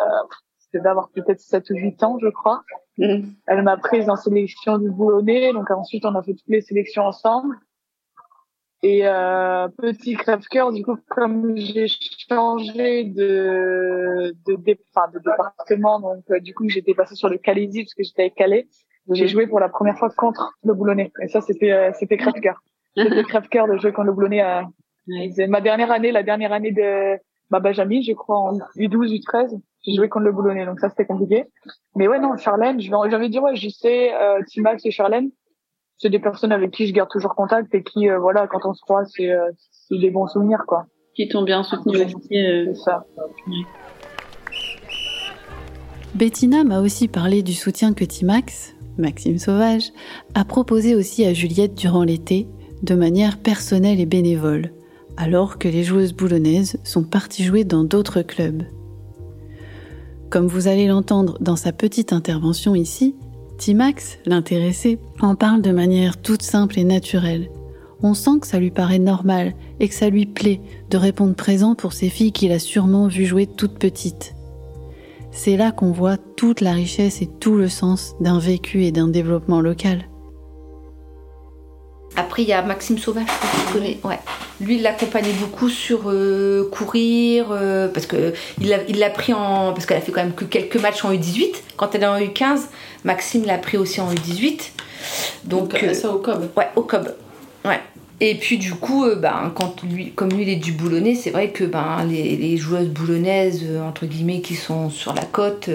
c'était 0.59 0.83
d'avoir 0.83 1.11
peut-être 1.11 1.41
7 1.41 1.71
ou 1.71 1.75
8 1.75 2.03
ans, 2.03 2.18
je 2.21 2.29
crois. 2.29 2.62
Mm. 3.01 3.33
Elle 3.47 3.63
m'a 3.63 3.79
prise 3.79 4.09
en 4.11 4.17
sélection 4.17 4.79
du 4.79 4.91
Boulonnais, 4.91 5.53
donc 5.53 5.71
ensuite 5.71 6.05
on 6.05 6.15
a 6.15 6.23
fait 6.23 6.35
toutes 6.35 6.49
les 6.49 6.61
sélections 6.61 7.05
ensemble. 7.05 7.57
Et 8.83 9.07
euh, 9.07 9.69
petit 9.77 10.15
crève-cœur, 10.15 10.73
du 10.73 10.83
coup, 10.83 10.97
comme 11.09 11.55
j'ai 11.57 11.87
changé 11.89 13.05
de 13.05 14.33
de, 14.47 14.55
de, 14.55 14.73
de 14.73 15.19
département, 15.19 16.01
donc 16.01 16.25
euh, 16.31 16.41
du 16.41 16.55
coup 16.55 16.69
j'étais 16.69 16.95
passée 16.95 17.15
sur 17.15 17.29
le 17.29 17.39
Calaisie 17.39 17.85
parce 17.85 17.95
que 17.95 18.03
j'étais 18.03 18.23
avec 18.23 18.35
Calais. 18.35 18.69
J'ai 19.13 19.29
joué 19.29 19.47
pour 19.47 19.61
la 19.61 19.69
première 19.69 19.99
fois 19.99 20.11
contre 20.11 20.53
le 20.63 20.75
Boulonnais. 20.75 21.11
Et 21.23 21.29
ça, 21.29 21.41
c'était 21.41 21.73
euh, 21.73 21.91
c'était 21.99 22.17
crève-cœur. 22.17 22.63
C'était 22.97 23.23
crève-cœur 23.23 23.69
de 23.69 23.77
jouer 23.77 23.93
contre 23.93 24.09
le 24.09 24.13
Boulonnais. 24.13 24.43
Euh, 24.43 24.63
c'est 25.35 25.47
ma 25.47 25.61
dernière 25.61 25.91
année, 25.91 26.13
la 26.13 26.23
dernière 26.23 26.53
année 26.53 26.73
de 26.73 27.19
ma 27.49 27.61
Benjamin, 27.61 28.01
je 28.03 28.13
crois, 28.13 28.39
en 28.39 28.59
U12, 28.77 29.21
U13. 29.21 29.61
J'ai 29.83 29.95
joué 29.95 30.09
contre 30.09 30.26
le 30.26 30.33
Boulonnais, 30.33 30.66
donc 30.66 30.78
ça, 30.81 30.91
c'était 30.91 31.07
compliqué. 31.07 31.47
Mais 31.97 32.07
ouais, 32.07 32.18
non, 32.18 32.37
Charlène, 32.37 32.81
j'avais 32.81 33.28
dire, 33.28 33.43
ouais, 33.43 33.57
j'y 33.57 33.70
sais, 33.70 34.14
euh, 34.14 34.43
Timax 34.47 34.85
et 34.85 34.91
Charlène 34.91 35.31
c'est 36.01 36.11
des 36.11 36.18
personnes 36.18 36.53
avec 36.53 36.70
qui 36.70 36.87
je 36.87 36.93
garde 36.93 37.11
toujours 37.11 37.35
contact 37.35 37.74
et 37.74 37.83
qui, 37.83 38.09
euh, 38.09 38.18
voilà, 38.18 38.47
quand 38.47 38.61
on 38.64 38.72
se 38.72 38.81
croit, 38.81 39.05
c'est 39.05 39.31
euh, 39.31 39.51
des 39.91 40.11
bons 40.11 40.26
souvenirs, 40.26 40.64
quoi. 40.66 40.87
Qui 41.14 41.28
t'ont 41.28 41.43
bien 41.43 41.62
soutenu 41.62 41.97
aussi. 42.03 42.16
Euh... 42.33 42.72
C'est 42.72 42.81
ça. 42.81 43.05
Bettina 46.14 46.64
m'a 46.64 46.81
aussi 46.81 47.07
parlé 47.07 47.43
du 47.43 47.53
soutien 47.53 47.93
que 47.93 48.05
Timax, 48.05 48.74
Maxime 48.97 49.39
Sauvage, 49.39 49.93
a 50.35 50.45
proposé 50.45 50.95
aussi 50.95 51.24
à 51.26 51.35
Juliette 51.35 51.74
durant 51.74 52.03
l'été, 52.03 52.49
de 52.83 52.95
manière 52.95 53.39
personnelle 53.39 54.01
et 54.01 54.07
bénévole, 54.07 54.72
alors 55.18 55.59
que 55.59 55.68
les 55.68 55.85
joueuses 55.85 56.14
boulonnaises 56.14 56.81
sont 56.83 57.05
parties 57.05 57.45
jouer 57.45 57.64
dans 57.64 57.85
d'autres 57.85 58.22
clubs. 58.22 58.62
Comme 60.31 60.47
vous 60.47 60.68
allez 60.68 60.87
l'entendre 60.87 61.37
dans 61.41 61.57
sa 61.57 61.72
petite 61.72 62.12
intervention 62.12 62.76
ici, 62.76 63.16
Timax, 63.59 64.18
l'intéressé, 64.26 65.01
en 65.20 65.35
parle 65.35 65.61
de 65.61 65.72
manière 65.72 66.22
toute 66.22 66.43
simple 66.43 66.78
et 66.78 66.85
naturelle. 66.85 67.51
On 68.01 68.14
sent 68.14 68.39
que 68.41 68.47
ça 68.47 68.61
lui 68.61 68.70
paraît 68.70 69.01
normal 69.01 69.55
et 69.81 69.89
que 69.89 69.95
ça 69.95 70.09
lui 70.09 70.26
plaît 70.26 70.61
de 70.89 70.97
répondre 70.97 71.35
présent 71.35 71.74
pour 71.74 71.93
ces 71.93 72.09
filles 72.09 72.31
qu'il 72.31 72.53
a 72.53 72.61
sûrement 72.61 73.09
vues 73.09 73.26
jouer 73.26 73.49
toutes 73.49 73.78
petites. 73.78 74.37
C'est 75.33 75.57
là 75.57 75.72
qu'on 75.72 75.91
voit 75.91 76.16
toute 76.16 76.61
la 76.61 76.72
richesse 76.72 77.22
et 77.22 77.28
tout 77.41 77.57
le 77.57 77.68
sens 77.68 78.14
d'un 78.20 78.39
vécu 78.39 78.85
et 78.85 78.93
d'un 78.93 79.09
développement 79.09 79.61
local. 79.61 80.10
Après, 82.17 82.43
il 82.43 82.49
y 82.49 82.53
a 82.53 82.63
Maxime 82.63 82.99
Sauvage, 82.99 83.27
que 83.73 83.79
tu 83.79 84.07
Ouais. 84.07 84.19
Lui, 84.61 84.77
il 84.77 84.83
l'accompagnait 84.83 85.33
beaucoup 85.33 85.69
sur 85.69 86.11
euh, 86.11 86.69
courir, 86.71 87.47
euh, 87.51 87.89
parce 87.89 88.07
que 88.07 88.35
il 88.61 88.69
l'a 88.69 89.11
pris 89.11 89.33
en. 89.33 89.73
Parce 89.73 89.87
qu'elle 89.87 89.97
a 89.97 90.01
fait 90.01 90.13
quand 90.13 90.23
même 90.23 90.35
que 90.35 90.45
quelques 90.45 90.77
matchs 90.77 91.05
en 91.05 91.13
U18. 91.13 91.55
Quand 91.77 91.95
elle 91.95 92.03
est 92.03 92.07
en 92.07 92.19
U15, 92.19 92.67
Maxime 93.05 93.45
l'a 93.47 93.59
pris 93.59 93.79
aussi 93.79 94.01
en 94.01 94.13
U18. 94.13 94.71
Donc, 95.45 95.71
Donc 95.71 95.83
euh, 95.83 95.95
ça 95.95 96.11
au 96.11 96.19
COB. 96.19 96.51
Ouais, 96.57 96.67
au 96.77 96.83
COB. 96.83 97.15
Ouais. 97.65 97.81
Et 98.21 98.35
puis 98.35 98.59
du 98.59 98.75
coup, 98.75 99.07
ben, 99.17 99.51
quand 99.55 99.83
lui, 99.83 100.13
comme 100.13 100.31
lui 100.31 100.43
il 100.43 100.49
est 100.51 100.57
du 100.57 100.73
boulonnais, 100.73 101.15
c'est 101.15 101.31
vrai 101.31 101.51
que 101.51 101.65
ben, 101.65 102.05
les, 102.07 102.37
les, 102.37 102.59
joueuses 102.59 102.89
boulonnaises, 102.89 103.65
entre 103.83 104.05
guillemets, 104.05 104.43
qui 104.43 104.57
sont 104.57 104.91
sur 104.91 105.15
la 105.15 105.23
côte, 105.23 105.71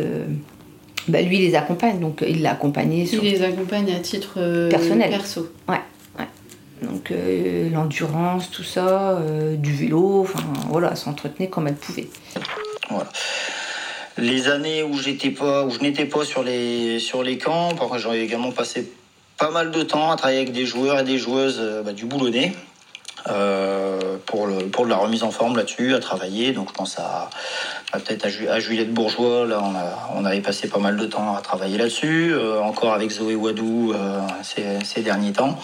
ben, 1.08 1.28
lui 1.28 1.38
il 1.38 1.42
les 1.42 1.56
accompagne. 1.56 2.00
Donc 2.00 2.24
il 2.28 2.44
l'a 2.44 2.52
accompagné. 2.52 3.10
Il 3.12 3.22
les 3.22 3.42
accompagne 3.42 3.92
à 3.96 4.00
titre 4.00 4.70
personnel. 4.70 5.10
Perso. 5.10 5.50
Ouais. 5.68 5.80
Donc 6.82 7.12
euh, 7.12 7.70
l'endurance, 7.70 8.52
tout 8.52 8.64
ça, 8.64 9.12
euh, 9.12 9.56
du 9.56 9.74
vélo, 9.74 10.22
enfin 10.22 10.44
voilà, 10.70 10.96
s'entretenait 10.96 11.48
comme 11.48 11.68
elle 11.68 11.76
pouvait. 11.76 12.08
Voilà. 12.90 13.08
Les 14.18 14.48
années 14.48 14.84
où 14.84 14.98
j'étais 14.98 15.30
pas, 15.30 15.66
où 15.66 15.72
je 15.72 15.80
n'étais 15.80 16.06
pas 16.06 16.26
sur 16.26 16.44
les 16.44 17.00
sur 17.00 17.24
les 17.24 17.38
camps, 17.38 17.70
j'ai 17.98 18.24
également 18.24 18.52
passé 18.52 18.92
pas 19.38 19.52
mal 19.52 19.72
de 19.72 19.84
temps 19.84 20.12
à 20.12 20.16
travailler 20.16 20.40
avec 20.40 20.54
des 20.54 20.66
joueurs 20.66 21.00
et 21.00 21.04
des 21.04 21.18
joueuses 21.18 21.60
euh, 21.60 21.82
bah, 21.82 21.94
du 21.94 22.06
boulonnais. 22.06 22.54
pour, 24.26 24.48
pour 24.72 24.86
la 24.86 24.98
remise 24.98 25.24
en 25.24 25.32
forme 25.32 25.58
là-dessus, 25.58 25.96
à 25.96 26.00
travailler. 26.00 26.52
Donc 26.52 26.70
je 26.70 26.74
pense 26.74 27.00
à, 27.00 27.30
peut-être 27.94 28.26
à, 28.26 28.60
Juliette 28.60 28.94
Bourgeois, 28.94 29.46
là 29.46 29.62
on, 29.64 29.76
a, 29.76 30.12
on 30.16 30.26
avait 30.26 30.42
passé 30.42 30.68
pas 30.68 30.80
mal 30.80 30.96
de 30.96 31.06
temps 31.06 31.36
à 31.36 31.42
travailler 31.42 31.78
là-dessus, 31.78 32.36
encore 32.62 32.94
avec 32.94 33.10
Zoé 33.12 33.36
Wadou 33.36 33.94
ces, 34.44 35.02
derniers 35.02 35.34
temps. 35.34 35.58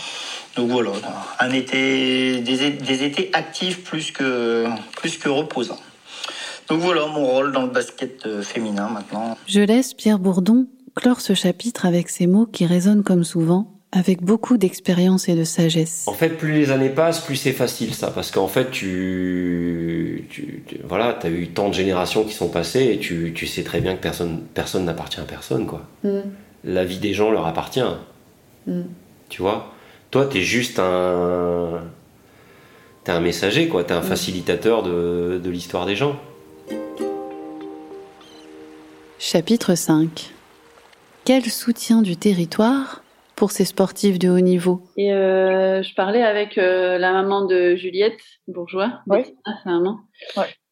Donc 0.56 0.70
voilà, 0.70 0.92
un 1.40 1.52
été, 1.52 2.42
des, 2.42 3.04
étés 3.04 3.30
actifs 3.34 3.84
plus 3.84 4.12
que, 4.12 4.66
plus 4.98 5.18
que 5.18 5.30
reposants. 5.30 5.80
Donc 6.68 6.82
voilà 6.82 7.06
mon 7.08 7.26
rôle 7.26 7.52
dans 7.52 7.64
le 7.64 7.72
basket 7.72 8.26
euh, 8.26 8.42
féminin 8.42 8.90
maintenant. 8.90 9.38
Je 9.48 9.62
laisse 9.62 9.94
Pierre 9.94 10.20
Bourdon 10.20 10.68
clore 10.96 11.22
ce 11.22 11.34
chapitre 11.34 11.86
avec 11.86 12.10
ces 12.10 12.28
mots 12.28 12.46
qui 12.46 12.66
résonnent 12.66 13.04
comme 13.04 13.24
souvent, 13.24 13.74
avec 13.92 14.22
beaucoup 14.22 14.58
d'expérience 14.58 15.30
et 15.30 15.36
de 15.36 15.44
sagesse. 15.44 16.06
En 16.08 16.14
fait, 16.14 16.30
plus 16.30 16.52
les 16.54 16.72
années 16.72 16.90
passent, 16.90 17.22
plus 17.22 17.36
c'est 17.36 17.54
facile 17.54 17.94
ça, 17.94 18.12
parce 18.12 18.32
qu'en 18.32 18.48
fait, 18.48 18.72
tu, 18.72 20.28
tu, 20.30 20.64
voilà, 20.84 21.18
as 21.22 21.30
eu 21.30 21.48
tant 21.48 21.70
de 21.70 21.74
générations 21.74 22.24
qui 22.24 22.34
sont 22.34 22.50
passées 22.50 22.92
et 22.94 23.00
tu, 23.00 23.32
tu 23.34 23.48
sais 23.48 23.64
très 23.64 23.82
bien 23.82 23.96
que 23.96 24.02
personne 24.02 24.42
personne 24.54 24.86
n'appartient 24.86 25.20
à 25.20 25.24
personne, 25.24 25.66
quoi. 25.66 25.88
Mm. 26.04 26.20
La 26.64 26.86
vie 26.86 27.00
des 27.00 27.14
gens 27.14 27.32
leur 27.32 27.48
appartient. 27.48 27.82
Mm. 28.68 28.82
Tu 29.30 29.42
vois? 29.42 29.74
Toi, 30.12 30.28
tu 30.28 30.40
es 30.40 30.42
juste 30.42 30.78
un. 30.78 31.82
T'es 33.04 33.14
un 33.14 33.22
messager, 33.22 33.68
quoi. 33.68 33.84
T'es 33.84 33.94
un 33.94 34.02
mm. 34.02 34.04
facilitateur 34.04 34.84
de, 34.84 35.40
de 35.44 35.50
l'histoire 35.50 35.86
des 35.86 35.96
gens. 35.96 36.20
Chapitre 39.18 39.76
5 39.76 40.34
Quel 41.26 41.46
soutien 41.46 42.02
du 42.02 42.18
territoire 42.18 43.04
pour 43.36 43.52
ces 43.52 43.66
sportifs 43.66 44.20
de 44.20 44.30
haut 44.30 44.40
niveau? 44.42 44.84
Et 44.98 45.14
euh, 45.14 45.82
je 45.82 45.96
parlais 45.96 46.22
avec 46.22 46.58
euh, 46.58 46.98
la 46.98 47.14
maman 47.14 47.46
de 47.46 47.76
Juliette 47.76 48.20
Bourgeois, 48.48 49.00
oui. 49.08 49.24
maman, 49.66 50.00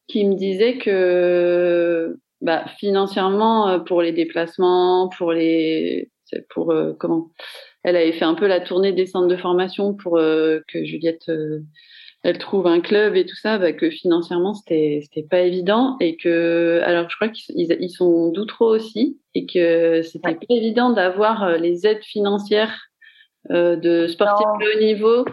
qui 0.07 0.25
me 0.25 0.35
disait 0.35 0.77
que 0.77 2.17
bah, 2.41 2.65
financièrement, 2.77 3.69
euh, 3.69 3.79
pour 3.79 4.01
les 4.01 4.11
déplacements, 4.11 5.09
pour 5.17 5.31
les, 5.31 6.11
pour 6.49 6.73
comment? 6.99 7.29
Elle 7.83 7.95
avait 7.95 8.11
fait 8.11 8.25
un 8.25 8.35
peu 8.35 8.47
la 8.47 8.59
tournée 8.59 8.91
des 8.91 9.05
centres 9.05 9.27
de 9.27 9.37
formation 9.37 9.93
pour 9.93 10.17
euh, 10.17 10.59
que 10.67 10.83
Juliette 10.83 11.29
euh, 11.29 11.61
elle 12.21 12.37
trouve 12.37 12.67
un 12.67 12.81
club 12.81 13.15
et 13.15 13.25
tout 13.25 13.35
ça, 13.37 13.57
bah, 13.57 13.71
que 13.71 13.89
financièrement 13.89 14.53
c'était 14.53 14.99
c'était 15.03 15.25
pas 15.25 15.39
évident 15.39 15.95
et 16.01 16.17
que 16.17 16.81
alors 16.83 17.09
je 17.09 17.15
crois 17.15 17.29
qu'ils 17.29 17.71
ils 17.79 17.89
sont 17.89 18.31
d'outreau 18.31 18.67
aussi 18.75 19.19
et 19.35 19.45
que 19.45 20.01
c'était 20.01 20.35
pas 20.35 20.45
évident 20.49 20.89
d'avoir 20.89 21.43
euh, 21.43 21.57
les 21.57 21.87
aides 21.87 22.03
financières 22.03 22.77
de 23.49 24.05
sportifs 24.07 24.45
de 24.59 24.75
haut 24.75 24.83
niveau. 24.83 25.25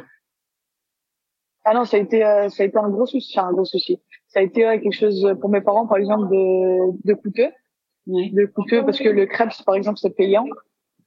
Ah 1.65 1.75
non, 1.75 1.85
ça 1.85 1.97
a 1.97 2.01
été 2.01 2.21
ça 2.21 2.63
a 2.63 2.67
été 2.67 2.79
un 2.79 2.89
gros 2.89 3.05
souci, 3.05 3.37
un 3.39 3.53
gros 3.53 3.65
souci. 3.65 3.99
Ça 4.29 4.39
a 4.39 4.43
été 4.45 4.61
quelque 4.61 4.93
chose 4.93 5.35
pour 5.41 5.51
mes 5.51 5.61
parents 5.61 5.89
par 5.89 5.99
exemple 5.99 6.29
de 6.29 6.93
de 7.05 7.15
coûteux, 7.15 7.51
de 8.07 8.47
coûteux 8.47 8.85
parce 8.85 9.01
que 9.01 9.09
le 9.09 9.27
Krebs 9.27 9.61
par 9.67 9.75
exemple 9.75 9.99
c'est 10.01 10.15
payant, 10.15 10.47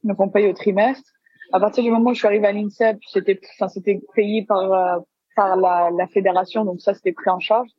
donc 0.04 0.20
on 0.20 0.28
paye 0.28 0.48
au 0.50 0.54
trimestre 0.54 1.10
à 1.52 1.60
partir 1.60 1.84
du 1.84 1.92
moment 1.92 2.12
où 2.12 2.14
je 2.14 2.20
suis 2.20 2.28
arrivée 2.28 2.48
à 2.48 2.52
l'INSEP, 2.52 2.98
c'était, 3.08 3.40
enfin, 3.56 3.68
c'était 3.68 4.02
payé 4.14 4.46
par, 4.46 4.72
euh, 4.72 5.00
par 5.36 5.56
la, 5.56 5.90
la, 5.96 6.08
fédération, 6.08 6.66
donc 6.66 6.82
ça, 6.82 6.94
c'était 6.94 7.12
pris 7.12 7.30
en 7.30 7.40
charge. 7.40 7.70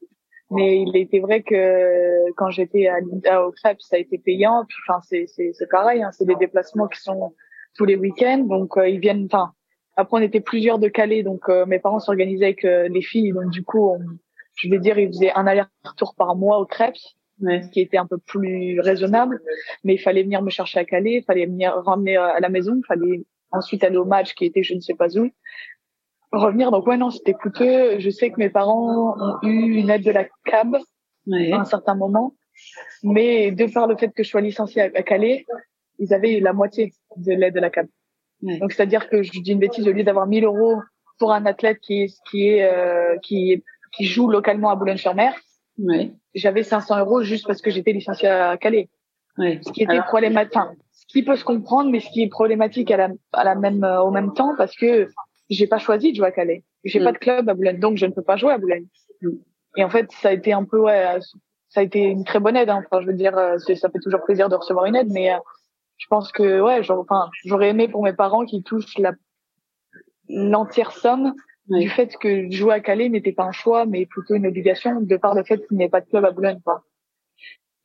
Mais 0.52 0.82
il 0.82 0.96
était 0.96 1.20
vrai 1.20 1.42
que 1.42 2.32
quand 2.36 2.50
j'étais 2.50 2.88
à, 2.88 3.46
au 3.46 3.52
CREP, 3.52 3.80
ça 3.80 3.94
a 3.94 3.98
été 4.00 4.18
payant. 4.18 4.64
Puis, 4.68 4.78
enfin, 4.88 5.00
c'est, 5.08 5.26
c'est, 5.28 5.52
c'est 5.52 5.68
pareil, 5.68 6.02
hein, 6.02 6.10
c'est 6.10 6.24
des 6.24 6.34
déplacements 6.34 6.88
qui 6.88 7.00
sont 7.00 7.34
tous 7.76 7.84
les 7.84 7.94
week-ends, 7.94 8.44
donc 8.48 8.76
euh, 8.76 8.88
ils 8.88 8.98
viennent. 8.98 9.26
Enfin, 9.26 9.52
après, 9.96 10.18
on 10.18 10.22
était 10.22 10.40
plusieurs 10.40 10.80
de 10.80 10.88
Calais, 10.88 11.22
donc 11.22 11.48
euh, 11.48 11.66
mes 11.66 11.78
parents 11.78 12.00
s'organisaient 12.00 12.46
avec 12.46 12.62
les 12.64 13.02
filles, 13.02 13.32
donc 13.32 13.50
du 13.50 13.62
coup, 13.62 13.96
je 14.56 14.68
vais 14.68 14.78
dire, 14.78 14.98
ils 14.98 15.08
faisaient 15.08 15.32
un 15.32 15.46
aller-retour 15.46 16.14
par 16.16 16.34
mois 16.34 16.58
au 16.58 16.66
CREP, 16.66 16.96
ce 17.40 17.70
qui 17.70 17.80
était 17.80 17.98
un 17.98 18.06
peu 18.06 18.18
plus 18.18 18.80
raisonnable. 18.80 19.40
Mais 19.84 19.94
il 19.94 19.98
fallait 19.98 20.24
venir 20.24 20.42
me 20.42 20.50
chercher 20.50 20.80
à 20.80 20.84
Calais, 20.84 21.18
il 21.18 21.24
fallait 21.24 21.46
venir 21.46 21.74
ramener 21.84 22.16
à 22.16 22.40
la 22.40 22.48
maison, 22.48 22.74
il 22.76 22.86
fallait 22.86 23.24
ensuite 23.52 23.84
aller 23.84 23.96
au 23.96 24.04
match 24.04 24.34
qui 24.34 24.44
était 24.44 24.62
je 24.62 24.74
ne 24.74 24.80
sais 24.80 24.94
pas 24.94 25.16
où. 25.16 25.30
Revenir, 26.32 26.70
donc 26.70 26.86
ouais, 26.86 26.96
non, 26.96 27.10
c'était 27.10 27.34
coûteux. 27.34 27.98
Je 27.98 28.10
sais 28.10 28.30
que 28.30 28.36
mes 28.38 28.50
parents 28.50 29.16
ont 29.18 29.38
eu 29.42 29.74
une 29.78 29.90
aide 29.90 30.04
de 30.04 30.12
la 30.12 30.24
CAB 30.44 30.76
à 30.76 31.56
un 31.56 31.64
certain 31.64 31.94
moment. 31.94 32.34
Mais 33.02 33.50
de 33.50 33.66
par 33.66 33.86
le 33.86 33.96
fait 33.96 34.10
que 34.10 34.22
je 34.22 34.28
sois 34.28 34.40
licenciée 34.40 34.82
à 34.82 35.02
Calais, 35.02 35.46
ils 35.98 36.14
avaient 36.14 36.38
la 36.40 36.52
moitié 36.52 36.92
de 37.16 37.32
l'aide 37.32 37.54
de 37.54 37.60
la 37.60 37.70
CAB. 37.70 37.88
Donc 38.42 38.72
c'est-à-dire 38.72 39.08
que 39.08 39.22
je 39.22 39.30
dis 39.40 39.52
une 39.52 39.58
bêtise, 39.58 39.86
au 39.86 39.92
lieu 39.92 40.04
d'avoir 40.04 40.26
1000 40.26 40.44
euros 40.44 40.76
pour 41.18 41.32
un 41.32 41.44
athlète 41.46 41.78
qui 41.80 42.02
est 42.02 42.14
qui 42.30 42.48
est 42.48 42.64
euh, 42.64 43.16
qui 43.22 43.62
qui 43.92 44.04
joue 44.04 44.28
localement 44.28 44.70
à 44.70 44.76
Boulogne-sur-Mer, 44.76 45.34
j'avais 46.34 46.62
500 46.62 46.98
euros 47.00 47.22
juste 47.22 47.46
parce 47.46 47.60
que 47.60 47.70
j'étais 47.70 47.92
licenciée 47.92 48.28
à 48.28 48.56
Calais. 48.56 48.88
Ce 49.36 49.72
qui 49.72 49.82
était 49.82 50.00
problématique, 50.02 50.56
enfin, 50.56 50.72
qui 51.12 51.22
peut 51.22 51.36
se 51.36 51.44
comprendre, 51.44 51.90
mais 51.90 52.00
ce 52.00 52.10
qui 52.10 52.22
est 52.22 52.28
problématique 52.28 52.90
à 52.90 52.96
la, 52.96 53.08
à 53.32 53.44
la 53.44 53.54
même 53.54 53.84
euh, 53.84 54.02
au 54.02 54.10
même 54.10 54.32
temps 54.32 54.54
parce 54.56 54.76
que 54.76 55.08
j'ai 55.48 55.66
pas 55.66 55.78
choisi 55.78 56.12
de 56.12 56.16
jouer 56.16 56.28
à 56.28 56.32
Calais. 56.32 56.64
J'ai 56.84 57.00
pas 57.00 57.10
mm. 57.10 57.14
de 57.14 57.18
club 57.18 57.48
à 57.48 57.54
Boulogne, 57.54 57.80
donc 57.80 57.96
je 57.96 58.06
ne 58.06 58.12
peux 58.12 58.22
pas 58.22 58.36
jouer 58.36 58.52
à 58.52 58.58
Boulogne. 58.58 58.86
Mm. 59.22 59.28
Et 59.76 59.84
en 59.84 59.90
fait, 59.90 60.10
ça 60.12 60.28
a 60.28 60.32
été 60.32 60.52
un 60.52 60.64
peu 60.64 60.78
ouais, 60.78 61.18
ça 61.68 61.80
a 61.80 61.82
été 61.82 62.00
une 62.00 62.24
très 62.24 62.40
bonne 62.40 62.56
aide. 62.56 62.70
Hein. 62.70 62.82
Enfin, 62.84 63.00
je 63.00 63.06
veux 63.06 63.14
dire, 63.14 63.36
euh, 63.38 63.58
ça 63.58 63.90
fait 63.90 64.00
toujours 64.02 64.22
plaisir 64.24 64.48
de 64.48 64.56
recevoir 64.56 64.86
une 64.86 64.96
aide, 64.96 65.10
mais 65.10 65.30
je 65.96 66.06
pense 66.08 66.32
que 66.32 66.60
ouais, 66.60 66.80
enfin, 66.90 67.28
j'aurais 67.44 67.70
aimé 67.70 67.88
pour 67.88 68.02
mes 68.02 68.12
parents 68.12 68.44
qu'ils 68.44 68.62
touchent 68.62 68.98
la 68.98 69.12
l'entière 70.32 70.92
somme 70.92 71.34
du 71.68 71.88
fait 71.88 72.16
que 72.16 72.50
jouer 72.50 72.74
à 72.74 72.80
Calais 72.80 73.08
n'était 73.08 73.32
pas 73.32 73.44
un 73.44 73.52
choix, 73.52 73.86
mais 73.86 74.06
plutôt 74.06 74.34
une 74.34 74.46
obligation 74.46 75.00
de 75.00 75.16
par 75.16 75.34
le 75.34 75.44
fait 75.44 75.66
qu'il 75.66 75.76
n'y 75.76 75.84
ait 75.84 75.88
pas 75.88 76.00
de 76.00 76.06
club 76.06 76.24
à 76.24 76.30
Boulogne. 76.30 76.60
Quoi. 76.64 76.82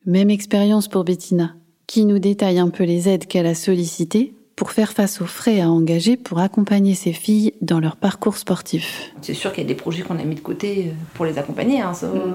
Même 0.04 0.30
expérience 0.30 0.88
pour 0.88 1.04
Bettina, 1.04 1.56
qui 1.86 2.04
nous 2.04 2.18
détaille 2.18 2.58
un 2.58 2.68
peu 2.68 2.84
les 2.84 3.08
aides 3.08 3.26
qu'elle 3.26 3.46
a 3.46 3.54
sollicitées 3.54 4.34
pour 4.54 4.72
faire 4.72 4.92
face 4.92 5.20
aux 5.20 5.26
frais 5.26 5.60
à 5.60 5.70
engager 5.70 6.16
pour 6.16 6.38
accompagner 6.38 6.94
ses 6.94 7.12
filles 7.12 7.52
dans 7.60 7.78
leur 7.78 7.96
parcours 7.96 8.36
sportif. 8.36 9.12
C'est 9.20 9.34
sûr 9.34 9.52
qu'il 9.52 9.62
y 9.62 9.66
a 9.66 9.68
des 9.68 9.74
projets 9.74 10.02
qu'on 10.02 10.18
a 10.18 10.24
mis 10.24 10.34
de 10.34 10.40
côté 10.40 10.86
euh, 10.88 10.92
pour 11.14 11.26
les 11.26 11.38
accompagner, 11.38 11.82
hein, 11.82 11.92
ça, 11.92 12.08
mm. 12.08 12.34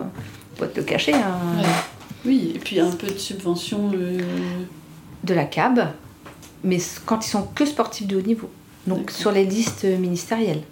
faut 0.55 0.65
te 0.67 0.79
le 0.79 0.85
cacher. 0.85 1.13
Hein. 1.13 1.63
Oui, 2.25 2.51
et 2.55 2.59
puis 2.59 2.79
un 2.79 2.91
peu 2.91 3.07
de 3.07 3.17
subvention. 3.17 3.91
Euh, 3.95 4.19
de 5.23 5.33
la 5.33 5.45
CAB, 5.45 5.87
mais 6.63 6.79
quand 7.05 7.25
ils 7.25 7.29
sont 7.29 7.43
que 7.43 7.65
sportifs 7.65 8.07
de 8.07 8.17
haut 8.17 8.21
niveau, 8.21 8.49
donc 8.87 9.11
sur 9.11 9.31
les 9.31 9.45
listes 9.45 9.83
ministérielles. 9.83 10.63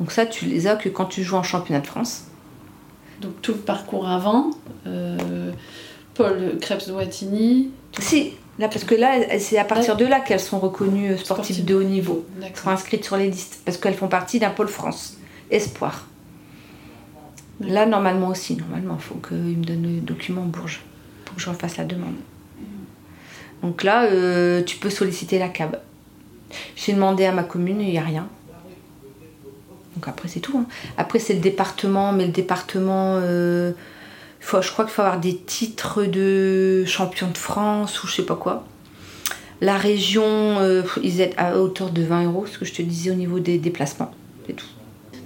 Donc 0.00 0.12
ça, 0.12 0.26
tu 0.26 0.46
les 0.46 0.66
as 0.66 0.76
que 0.76 0.88
quand 0.88 1.06
tu 1.06 1.22
joues 1.22 1.36
en 1.36 1.42
championnat 1.42 1.80
de 1.80 1.86
France. 1.86 2.24
Donc 3.20 3.40
tout 3.42 3.52
le 3.52 3.58
parcours 3.58 4.08
avant, 4.08 4.50
euh, 4.86 5.52
Paul 6.14 6.58
Krebs-Douatini. 6.60 7.70
Si, 7.98 8.32
là 8.58 8.68
parce 8.68 8.84
que 8.84 8.94
là, 8.94 9.38
c'est 9.38 9.58
à 9.58 9.64
partir 9.64 9.96
de 9.96 10.04
là 10.04 10.20
qu'elles 10.20 10.40
sont 10.40 10.58
reconnues 10.58 11.12
euh, 11.12 11.16
sportives 11.16 11.64
de 11.64 11.74
haut 11.74 11.82
niveau. 11.82 12.24
Elles 12.42 12.56
sont 12.56 12.70
inscrites 12.70 13.04
sur 13.04 13.16
les 13.16 13.30
listes 13.30 13.62
parce 13.64 13.76
qu'elles 13.76 13.94
font 13.94 14.08
partie 14.08 14.38
d'un 14.38 14.50
pôle 14.50 14.68
France, 14.68 15.16
espoir. 15.50 16.06
Là, 17.60 17.86
normalement 17.86 18.28
aussi, 18.28 18.56
normalement, 18.56 18.96
il 18.98 19.02
faut 19.02 19.14
qu'ils 19.14 19.58
me 19.58 19.64
donnent 19.64 19.94
le 19.94 20.00
document 20.00 20.42
Bourges 20.42 20.82
pour 21.24 21.36
que 21.36 21.40
je 21.40 21.48
refasse 21.48 21.76
la 21.76 21.84
demande. 21.84 22.16
Donc 23.62 23.82
là, 23.82 24.04
euh, 24.04 24.62
tu 24.62 24.76
peux 24.76 24.90
solliciter 24.90 25.38
la 25.38 25.48
CAB. 25.48 25.80
J'ai 26.76 26.92
demandé 26.92 27.24
à 27.24 27.32
ma 27.32 27.44
commune, 27.44 27.80
il 27.80 27.90
n'y 27.90 27.98
a 27.98 28.02
rien. 28.02 28.28
Donc 29.94 30.08
après, 30.08 30.28
c'est 30.28 30.40
tout. 30.40 30.58
Hein. 30.58 30.66
Après, 30.96 31.18
c'est 31.18 31.34
le 31.34 31.40
département, 31.40 32.12
mais 32.12 32.26
le 32.26 32.32
département, 32.32 33.18
euh, 33.22 33.72
faut, 34.44 34.62
je 34.62 34.70
crois 34.70 34.84
qu'il 34.84 34.94
faut 34.94 35.02
avoir 35.02 35.20
des 35.20 35.36
titres 35.36 36.04
de 36.04 36.84
champion 36.86 37.28
de 37.28 37.38
France 37.38 38.02
ou 38.02 38.06
je 38.06 38.16
sais 38.16 38.26
pas 38.26 38.36
quoi. 38.36 38.64
La 39.60 39.76
région, 39.76 40.24
euh, 40.24 40.82
ils 41.02 41.20
aident 41.20 41.34
à 41.36 41.58
hauteur 41.58 41.90
de 41.90 42.02
20 42.02 42.24
euros, 42.26 42.46
ce 42.46 42.58
que 42.58 42.64
je 42.64 42.72
te 42.72 42.82
disais 42.82 43.10
au 43.10 43.14
niveau 43.14 43.38
des 43.38 43.58
déplacements. 43.58 44.10
C'est 44.46 44.54
tout. 44.54 44.66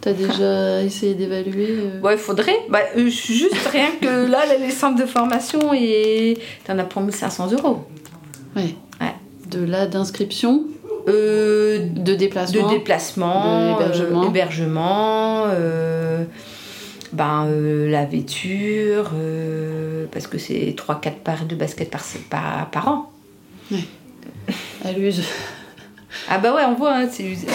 T'as 0.00 0.12
déjà 0.12 0.82
essayé 0.82 1.14
d'évaluer 1.14 1.76
Ouais, 2.02 2.14
il 2.14 2.18
faudrait. 2.18 2.60
Bah, 2.68 2.78
juste 2.96 3.66
rien 3.72 3.90
que 4.00 4.30
là, 4.30 4.44
les 4.60 4.70
centres 4.70 5.00
de 5.00 5.06
formation, 5.06 5.74
et 5.74 6.38
t'en 6.64 6.78
as 6.78 6.84
pour 6.84 7.02
1500 7.02 7.52
euros. 7.52 7.84
Ouais. 8.54 8.74
De 9.50 9.64
là 9.64 9.86
d'inscription 9.86 10.64
euh, 11.08 11.86
De 11.90 12.14
déplacement 12.14 12.68
De 12.68 12.74
déplacement, 12.74 13.78
hébergement, 14.26 15.44
euh, 15.46 16.24
ben, 17.12 17.46
euh, 17.46 17.90
la 17.90 18.04
vêture, 18.04 19.12
parce 20.12 20.26
que 20.26 20.38
c'est 20.38 20.74
3-4 20.76 21.12
paires 21.24 21.46
de 21.46 21.54
baskets 21.54 21.90
par, 22.28 22.70
par, 22.70 22.88
an. 22.88 23.12
Ouais. 23.70 23.84
À 24.84 24.92
l'use. 24.92 25.22
Ah 26.28 26.38
bah 26.38 26.54
ouais, 26.54 26.62
on 26.66 26.74
voit, 26.74 26.94
hein, 26.94 27.08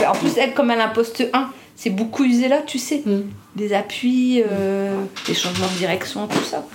En 0.07 0.13
plus, 0.13 0.37
elle, 0.37 0.53
comme 0.53 0.71
elle 0.71 0.79
a 0.79 0.85
un 0.85 0.93
poste 0.93 1.27
1, 1.33 1.49
c'est 1.75 1.89
beaucoup 1.89 2.23
usé 2.23 2.47
là, 2.47 2.61
tu 2.65 2.77
sais. 2.77 3.01
Mm. 3.05 3.23
Des 3.55 3.73
appuis, 3.73 4.43
des 5.27 5.33
changements 5.33 5.67
de 5.67 5.77
direction, 5.77 6.27
tout 6.27 6.43
ça 6.43 6.65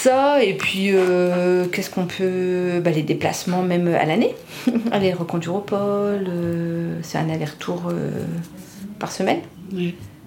ça, 0.00 0.42
et 0.42 0.54
puis 0.54 0.90
euh, 0.92 1.66
qu'est-ce 1.66 1.90
qu'on 1.90 2.06
peut. 2.06 2.80
Bah, 2.82 2.90
les 2.90 3.02
déplacements, 3.02 3.62
même 3.62 3.88
à 3.88 4.06
l'année. 4.06 4.34
Aller 4.92 5.12
reconduire 5.12 5.56
au 5.56 5.60
pôle, 5.60 6.26
euh, 6.28 6.98
c'est 7.02 7.18
un 7.18 7.28
aller-retour 7.28 7.82
euh, 7.90 8.24
par 8.98 9.12
semaine. 9.12 9.40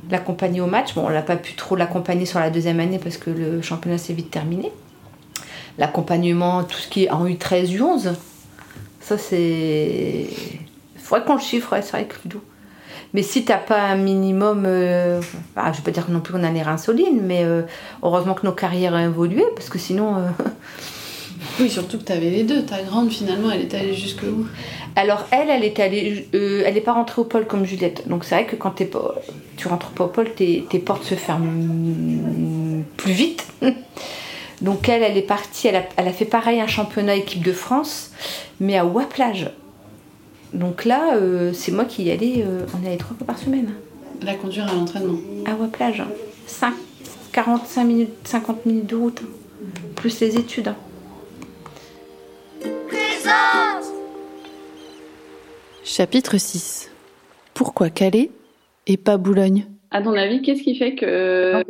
L'accompagner 0.09 0.61
au 0.61 0.67
match, 0.67 0.93
bon, 0.95 1.05
on 1.07 1.09
n'a 1.09 1.21
pas 1.21 1.37
pu 1.37 1.53
trop 1.53 1.75
l'accompagner 1.75 2.25
sur 2.25 2.39
la 2.39 2.49
deuxième 2.49 2.79
année 2.79 2.99
parce 2.99 3.17
que 3.17 3.29
le 3.29 3.61
championnat 3.61 3.97
s'est 3.97 4.13
vite 4.13 4.31
terminé. 4.31 4.71
L'accompagnement, 5.77 6.63
tout 6.63 6.77
ce 6.77 6.87
qui 6.87 7.05
est 7.05 7.09
en 7.09 7.25
U13, 7.25 7.75
U11, 7.77 8.13
ça 8.99 9.17
c'est. 9.17 10.27
Faudrait 10.97 11.25
qu'on 11.25 11.35
le 11.35 11.41
chiffre, 11.41 11.75
c'est 11.81 11.91
vrai 11.91 12.05
que. 12.05 12.15
Mais 13.13 13.21
si 13.21 13.45
t'as 13.45 13.57
pas 13.57 13.81
un 13.81 13.95
minimum, 13.95 14.65
euh, 14.65 15.21
je 15.21 15.77
vais 15.77 15.83
pas 15.83 15.91
dire 15.91 16.09
non 16.09 16.19
plus 16.19 16.33
qu'on 16.33 16.43
a 16.43 16.49
l'air 16.49 16.67
insolite, 16.67 17.21
mais 17.21 17.43
euh, 17.43 17.61
heureusement 18.01 18.33
que 18.33 18.45
nos 18.45 18.53
carrières 18.53 18.93
ont 18.93 18.99
évolué, 18.99 19.43
parce 19.55 19.69
que 19.69 19.79
sinon. 19.79 20.17
Euh, 20.17 20.29
oui, 21.59 21.69
surtout 21.69 21.97
que 21.97 22.03
tu 22.03 22.11
avais 22.11 22.29
les 22.29 22.43
deux. 22.43 22.63
Ta 22.63 22.81
grande, 22.81 23.11
finalement, 23.11 23.51
elle 23.51 23.61
est 23.61 23.73
allée 23.73 23.93
jusque 23.93 24.23
où? 24.23 24.45
Alors, 24.95 25.25
elle, 25.31 25.49
elle 25.49 25.63
est 25.63 25.79
allée. 25.79 26.27
elle 26.33 26.73
n'est 26.73 26.81
pas 26.81 26.93
rentrée 26.93 27.21
au 27.21 27.25
pôle 27.25 27.45
comme 27.45 27.65
Juliette. 27.65 28.07
Donc, 28.07 28.23
c'est 28.23 28.35
vrai 28.35 28.45
que 28.45 28.55
quand 28.55 28.81
es 28.81 28.85
pas, 28.85 29.15
tu 29.57 29.67
rentres 29.67 29.91
pas 29.91 30.05
au 30.05 30.07
pôle, 30.07 30.33
tes, 30.33 30.65
tes 30.69 30.79
portes 30.79 31.03
se 31.03 31.15
ferment 31.15 32.83
plus 32.97 33.13
vite. 33.13 33.45
Donc, 34.61 34.87
elle, 34.89 35.03
elle 35.03 35.17
est 35.17 35.21
partie. 35.21 35.67
Elle 35.67 35.75
a, 35.77 35.83
elle 35.97 36.07
a 36.07 36.13
fait 36.13 36.25
pareil 36.25 36.59
un 36.59 36.67
championnat 36.67 37.15
équipe 37.15 37.43
de 37.43 37.53
France, 37.53 38.11
mais 38.59 38.77
à 38.77 38.85
Ouaplage. 38.85 39.49
Donc 40.53 40.85
là, 40.85 41.15
euh, 41.15 41.51
c'est 41.53 41.71
moi 41.71 41.85
qui 41.85 42.03
y 42.03 42.11
allais, 42.11 42.43
euh, 42.45 42.65
on 42.79 42.85
allait 42.85 42.97
trois 42.97 43.17
fois 43.17 43.25
par 43.25 43.37
semaine. 43.37 43.73
La 44.21 44.35
conduire 44.35 44.69
à 44.69 44.73
l'entraînement 44.73 45.17
À 45.45 45.55
plage. 45.67 46.03
5, 46.45 46.73
45 47.31 47.83
minutes, 47.83 48.09
50 48.23 48.65
minutes 48.65 48.87
de 48.87 48.95
route. 48.95 49.21
Plus 49.95 50.19
les 50.19 50.37
études. 50.37 50.73
Chapitre 55.83 56.37
6. 56.37 56.91
Pourquoi 57.53 57.89
Calais 57.89 58.31
et 58.87 58.97
pas 58.97 59.17
Boulogne? 59.17 59.65
À 59.91 60.01
ton 60.01 60.13
avis, 60.13 60.41
qu'est-ce 60.41 60.63
qui 60.63 60.75
fait 60.75 60.95
que 60.95 61.63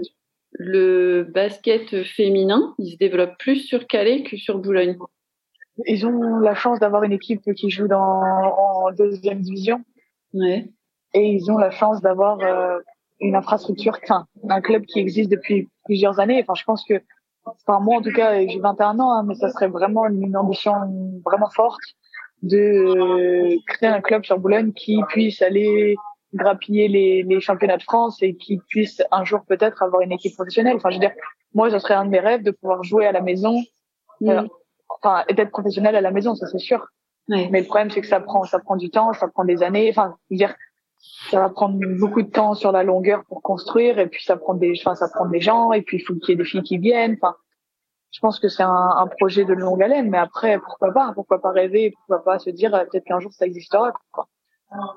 le 0.54 1.24
basket 1.24 2.04
féminin, 2.04 2.74
il 2.78 2.94
se 2.94 2.98
développe 2.98 3.38
plus 3.38 3.58
sur 3.58 3.86
Calais 3.88 4.24
que 4.24 4.38
sur 4.38 4.60
Boulogne? 4.60 4.98
Ils 5.86 6.06
ont 6.06 6.40
la 6.40 6.56
chance 6.56 6.80
d'avoir 6.80 7.04
une 7.04 7.12
équipe 7.12 7.54
qui 7.54 7.70
joue 7.70 7.88
dans, 7.88 8.00
en 8.00 8.92
deuxième 8.92 9.42
division. 9.42 9.84
Ouais. 10.34 10.70
Et 11.14 11.28
ils 11.28 11.52
ont 11.52 11.58
la 11.58 11.72
chance 11.72 12.02
d'avoir 12.02 12.40
euh, 12.40 12.80
une 13.20 13.36
infrastructure, 13.36 14.00
un 14.50 14.62
club 14.62 14.86
qui 14.86 15.00
existe 15.00 15.30
depuis 15.30 15.70
plusieurs 15.86 16.20
années. 16.20 16.42
Enfin, 16.42 16.54
je 16.56 16.64
pense 16.64 16.84
que, 16.86 17.02
enfin, 17.46 17.80
moi, 17.80 17.98
en 17.98 18.02
tout 18.02 18.14
cas, 18.14 18.46
j'ai 18.46 18.60
21 18.60 19.00
ans, 19.00 19.12
hein, 19.12 19.24
mais 19.28 19.36
ça 19.36 19.50
serait 19.50 19.68
vraiment 19.68 20.06
une 20.08 20.36
ambition 20.36 20.74
vraiment 21.26 21.50
forte 21.50 21.82
de 22.42 22.58
euh, 22.58 23.58
créer 23.68 23.90
un 23.90 24.02
club 24.02 24.26
sur 24.26 24.38
Boulogne 24.38 24.74
qui 24.74 25.02
puisse 25.08 25.42
aller 25.42 25.96
grappiller 26.34 26.88
les, 26.88 27.24
les 27.24 27.40
championnats 27.40 27.78
de 27.78 27.84
France 27.84 28.22
et 28.22 28.36
qui 28.36 28.60
puisse 28.68 29.02
un 29.12 29.24
jour 29.24 29.42
peut-être 29.48 29.82
avoir 29.82 30.02
une 30.02 30.12
équipe 30.12 30.34
professionnelle. 30.34 30.76
Enfin, 30.76 30.90
je 30.90 30.96
veux 30.96 31.00
dire, 31.00 31.14
moi, 31.54 31.70
ce 31.70 31.80
serait 31.80 31.94
un 31.94 32.06
de 32.06 32.10
mes 32.10 32.20
rêves 32.20 32.44
de 32.44 32.52
pouvoir 32.52 32.84
jouer 32.84 33.06
à 33.06 33.12
la 33.12 33.22
maison. 33.22 33.62
Mm. 34.20 34.30
Euh, 34.30 34.48
enfin, 35.02 35.24
d'être 35.34 35.52
professionnel 35.52 35.96
à 35.96 36.02
la 36.02 36.12
maison, 36.12 36.36
ça 36.36 36.48
c'est 36.48 36.60
sûr. 36.60 36.86
Mais 37.30 37.48
le 37.50 37.64
problème, 37.66 37.90
c'est 37.90 38.02
que 38.02 38.08
ça 38.08 38.20
prend, 38.20 38.44
ça 38.44 38.60
prend 38.60 38.76
du 38.76 38.90
temps, 38.90 39.14
ça 39.14 39.30
prend 39.30 39.46
des 39.46 39.64
années. 39.64 39.90
Enfin, 39.90 40.16
je 40.30 40.36
veux 40.36 40.38
dire, 40.38 40.54
ça 41.30 41.40
va 41.40 41.50
prendre 41.50 41.80
beaucoup 42.00 42.22
de 42.22 42.30
temps 42.30 42.54
sur 42.54 42.72
la 42.72 42.84
longueur 42.84 43.24
pour 43.26 43.42
construire, 43.42 44.00
et 44.00 44.08
puis 44.08 44.24
ça 44.24 44.38
prend 44.38 44.54
des, 44.54 44.74
enfin, 44.80 44.96
ça 44.96 45.08
prend 45.14 45.28
des 45.28 45.42
gens, 45.42 45.72
et 45.72 45.82
puis 45.82 45.98
il 45.98 46.00
faut 46.02 46.16
qu'il 46.16 46.30
y 46.30 46.32
ait 46.34 46.36
des 46.36 46.46
filles 46.46 46.64
qui 46.64 46.78
viennent. 46.78 47.18
Enfin, 47.22 47.36
je 48.12 48.20
pense 48.20 48.40
que 48.40 48.48
c'est 48.48 48.64
un, 48.64 48.90
un, 48.98 49.08
projet 49.08 49.44
de 49.44 49.54
longue 49.54 49.82
haleine, 49.82 50.10
mais 50.10 50.18
après, 50.18 50.60
pourquoi 50.60 50.92
pas 50.94 51.12
Pourquoi 51.14 51.42
pas 51.42 51.52
rêver 51.52 51.94
Pourquoi 51.96 52.24
pas 52.24 52.40
se 52.40 52.50
dire 52.50 52.74
euh, 52.76 52.86
peut-être 52.86 53.06
qu'un 53.06 53.20
jour 53.20 53.34
ça 53.34 53.46
existera 53.46 53.92
quoi. 54.12 54.28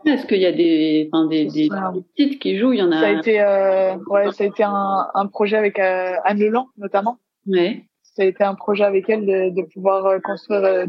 Est-ce 0.07 0.26
qu'il 0.26 0.40
y 0.40 0.46
a 0.46 0.52
des, 0.52 1.11
enfin, 1.12 1.26
des, 1.26 1.46
des, 1.46 1.68
petites 1.68 2.38
qui 2.40 2.59
jouent 2.59 2.72
Il 2.72 2.78
y 2.78 2.82
en 2.82 2.92
a. 2.92 3.00
Ça 3.00 3.07
a 3.09 3.11
été, 3.11 3.40
euh, 3.42 3.96
ouais, 4.07 4.32
ça 4.32 4.44
a 4.44 4.46
été 4.46 4.62
un, 4.62 5.09
un 5.12 5.26
projet 5.26 5.57
avec 5.57 5.78
euh, 5.78 6.14
Anne 6.24 6.38
Leland 6.38 6.68
notamment. 6.78 7.18
Ouais 7.46 7.84
ça 8.16 8.22
a 8.22 8.26
été 8.26 8.42
un 8.42 8.54
projet 8.54 8.84
avec 8.84 9.09
elle 9.11 9.26
de, 9.26 9.50
de 9.50 9.62
pouvoir 9.62 10.07
euh, 10.07 10.18
construire 10.20 10.64
euh, 10.64 10.86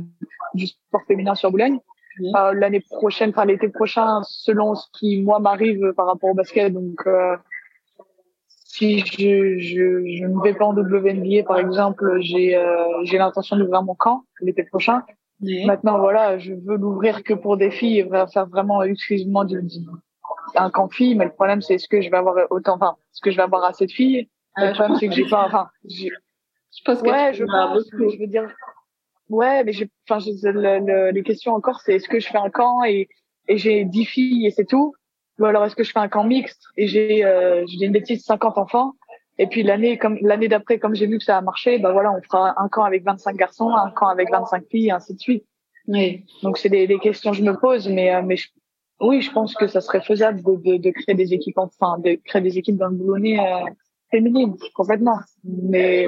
du 0.53 0.67
sport 0.67 1.01
féminin 1.07 1.35
sur 1.35 1.51
Boulogne. 1.51 1.79
Euh, 2.19 2.53
l'année 2.53 2.81
prochaine, 2.81 3.29
enfin 3.29 3.45
l'été 3.45 3.69
prochain, 3.69 4.21
selon 4.23 4.75
ce 4.75 4.87
qui 4.93 5.21
moi 5.21 5.39
m'arrive 5.39 5.93
par 5.95 6.07
rapport 6.07 6.31
au 6.31 6.33
basket, 6.33 6.73
donc 6.73 7.05
si 8.77 8.99
je, 8.99 9.57
je, 9.57 10.05
je 10.05 10.25
ne 10.25 10.41
vais 10.43 10.53
pas 10.53 10.65
en 10.65 10.73
WNBA, 10.75 11.43
par 11.47 11.57
exemple, 11.57 12.17
j'ai 12.19 12.55
euh, 12.55 13.03
j'ai 13.03 13.17
l'intention 13.17 13.57
d'ouvrir 13.57 13.81
mon 13.81 13.95
camp 13.95 14.23
l'été 14.39 14.63
prochain. 14.63 15.03
Maintenant, 15.41 15.99
voilà, 15.99 16.37
je 16.37 16.53
veux 16.53 16.77
l'ouvrir 16.77 17.23
que 17.23 17.33
pour 17.33 17.57
des 17.57 17.71
filles 17.71 17.99
et 17.99 18.09
faire 18.09 18.47
vraiment 18.47 18.81
exclusivement 18.83 19.45
du, 19.45 19.61
un 20.55 20.69
camp 20.69 20.89
filles. 20.89 21.15
Mais 21.15 21.25
le 21.25 21.31
problème, 21.31 21.61
c'est 21.61 21.75
est-ce 21.75 21.87
que 21.87 22.01
je 22.01 22.09
vais 22.09 22.17
avoir 22.17 22.35
autant, 22.51 22.75
enfin, 22.75 22.95
est-ce 23.13 23.21
que 23.21 23.31
je 23.31 23.37
vais 23.37 23.43
avoir 23.43 23.63
assez 23.63 23.85
de 23.85 23.91
filles? 23.91 24.29
Le 24.57 24.73
problème, 24.73 24.97
c'est 24.99 25.07
que 25.07 25.13
j'ai 25.13 25.27
pas, 25.29 25.45
enfin, 25.45 25.69
je 25.87 26.09
pense 26.85 27.01
que 27.01 27.09
ouais, 27.09 27.33
je 27.33 27.45
pense, 27.45 27.83
je 27.91 28.19
veux 28.19 28.27
dire, 28.27 28.47
ouais, 29.29 29.63
mais 29.63 29.73
j'ai, 29.73 29.89
enfin, 30.09 30.19
les 31.13 31.23
questions 31.23 31.53
encore, 31.53 31.81
c'est 31.81 31.95
est-ce 31.95 32.07
que 32.07 32.19
je 32.19 32.27
fais 32.27 32.37
un 32.37 32.49
camp 32.49 32.83
et 32.83 33.07
et 33.47 33.57
j'ai 33.57 33.85
10 33.85 34.05
filles 34.05 34.47
et 34.47 34.51
c'est 34.51 34.65
tout? 34.65 34.93
Ou 35.39 35.45
alors 35.45 35.63
est-ce 35.65 35.75
que 35.75 35.83
je 35.83 35.91
fais 35.91 35.99
un 35.99 36.07
camp 36.07 36.23
mixte 36.23 36.63
et 36.77 36.87
j'ai 36.87 37.23
euh, 37.23 37.63
j'ai 37.67 37.85
une 37.85 37.91
bêtise 37.91 38.23
50 38.23 38.57
enfants? 38.57 38.93
Et 39.37 39.47
puis 39.47 39.63
l'année 39.63 39.97
comme 39.97 40.17
l'année 40.21 40.47
d'après 40.47 40.79
comme 40.79 40.95
j'ai 40.95 41.05
vu 41.07 41.19
que 41.19 41.23
ça 41.23 41.37
a 41.37 41.41
marché 41.41 41.77
bah 41.77 41.91
voilà 41.91 42.11
on 42.11 42.21
fera 42.23 42.61
un 42.61 42.67
camp 42.69 42.83
avec 42.83 43.03
25 43.03 43.35
garçons 43.35 43.69
un 43.69 43.91
camp 43.91 44.07
avec 44.07 44.31
25 44.31 44.63
filles 44.69 44.87
et 44.87 44.91
ainsi 44.91 45.13
de 45.13 45.19
suite. 45.19 45.45
Oui. 45.87 46.25
donc 46.43 46.57
c'est 46.57 46.67
des, 46.67 46.85
des 46.85 46.99
questions 46.99 47.31
que 47.31 47.37
je 47.37 47.43
me 47.43 47.57
pose 47.57 47.87
mais 47.87 48.13
euh, 48.13 48.21
mais 48.21 48.35
oui 48.99 49.21
je 49.21 49.31
pense 49.31 49.53
que 49.53 49.67
ça 49.67 49.79
serait 49.79 50.01
faisable 50.01 50.43
de, 50.43 50.55
de, 50.55 50.77
de, 50.77 50.89
créer 50.89 51.15
des 51.15 51.33
équipes 51.33 51.59
enfin 51.59 51.97
de 51.99 52.19
créer 52.25 52.41
des 52.41 52.57
équipes 52.57 52.75
dans 52.75 52.89
le 52.89 52.95
boulonnais 52.95 53.39
euh, 53.39 53.69
féminines 54.11 54.55
complètement. 54.73 55.19
Mais 55.43 56.07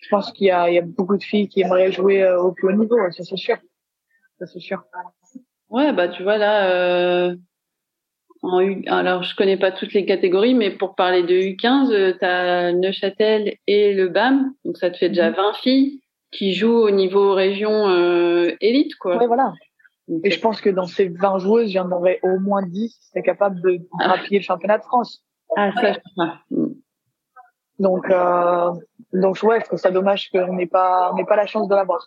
je 0.00 0.08
pense 0.08 0.32
qu'il 0.32 0.46
y 0.46 0.50
a, 0.50 0.70
il 0.70 0.74
y 0.74 0.78
a 0.78 0.82
beaucoup 0.82 1.16
de 1.16 1.22
filles 1.22 1.48
qui 1.48 1.60
aimeraient 1.60 1.92
jouer 1.92 2.22
euh, 2.22 2.40
au 2.40 2.52
plus 2.52 2.68
haut 2.68 2.76
niveau 2.76 2.98
ça 3.10 3.24
c'est 3.24 3.36
sûr 3.36 3.56
ça 4.38 4.46
c'est 4.46 4.60
sûr 4.60 4.82
ouais 5.70 5.92
bah 5.92 6.08
tu 6.08 6.22
vois 6.22 6.38
là 6.38 6.70
euh 6.70 7.36
en 8.42 8.60
U... 8.60 8.84
alors 8.86 9.22
je 9.22 9.34
connais 9.34 9.56
pas 9.56 9.72
toutes 9.72 9.92
les 9.92 10.06
catégories, 10.06 10.54
mais 10.54 10.70
pour 10.70 10.94
parler 10.94 11.22
de 11.22 11.34
U15, 11.34 12.18
tu 12.18 12.24
as 12.24 12.72
Neuchâtel 12.72 13.56
et 13.66 13.94
le 13.94 14.08
BAM, 14.08 14.52
donc 14.64 14.76
ça 14.76 14.90
te 14.90 14.96
fait 14.96 15.08
déjà 15.08 15.30
20 15.30 15.48
mhm. 15.48 15.54
filles 15.54 16.00
qui 16.30 16.54
jouent 16.54 16.82
au 16.82 16.90
niveau 16.90 17.32
région 17.32 17.88
euh, 17.88 18.54
élite, 18.60 18.94
quoi. 18.96 19.16
Ouais, 19.16 19.26
voilà. 19.26 19.52
Et 20.24 20.30
je 20.30 20.40
pense 20.40 20.60
que 20.60 20.70
dans 20.70 20.86
ces 20.86 21.08
20 21.08 21.38
joueuses, 21.38 21.70
il 21.70 21.74
y 21.74 21.78
en 21.78 21.90
aurait 21.90 22.20
au 22.22 22.38
moins 22.38 22.62
10 22.62 22.98
qui 22.98 23.06
seraient 23.08 23.22
capables 23.22 23.60
de 23.60 23.78
ah. 24.00 24.16
le 24.30 24.40
championnat 24.40 24.78
de 24.78 24.84
France. 24.84 25.22
Ah, 25.56 25.70
ça, 25.72 25.92
je. 25.92 26.56
Donc, 27.78 28.10
euh, 28.10 28.70
donc 29.12 29.38
ouais, 29.42 29.60
je 29.60 29.66
trouve 29.66 29.78
ça 29.78 29.90
dommage 29.90 30.30
qu'on 30.30 30.54
n'ait 30.54 30.66
pas, 30.66 31.10
on 31.12 31.16
n'ait 31.16 31.24
pas 31.24 31.36
la 31.36 31.46
chance 31.46 31.68
de 31.68 31.74
l'avoir. 31.74 32.06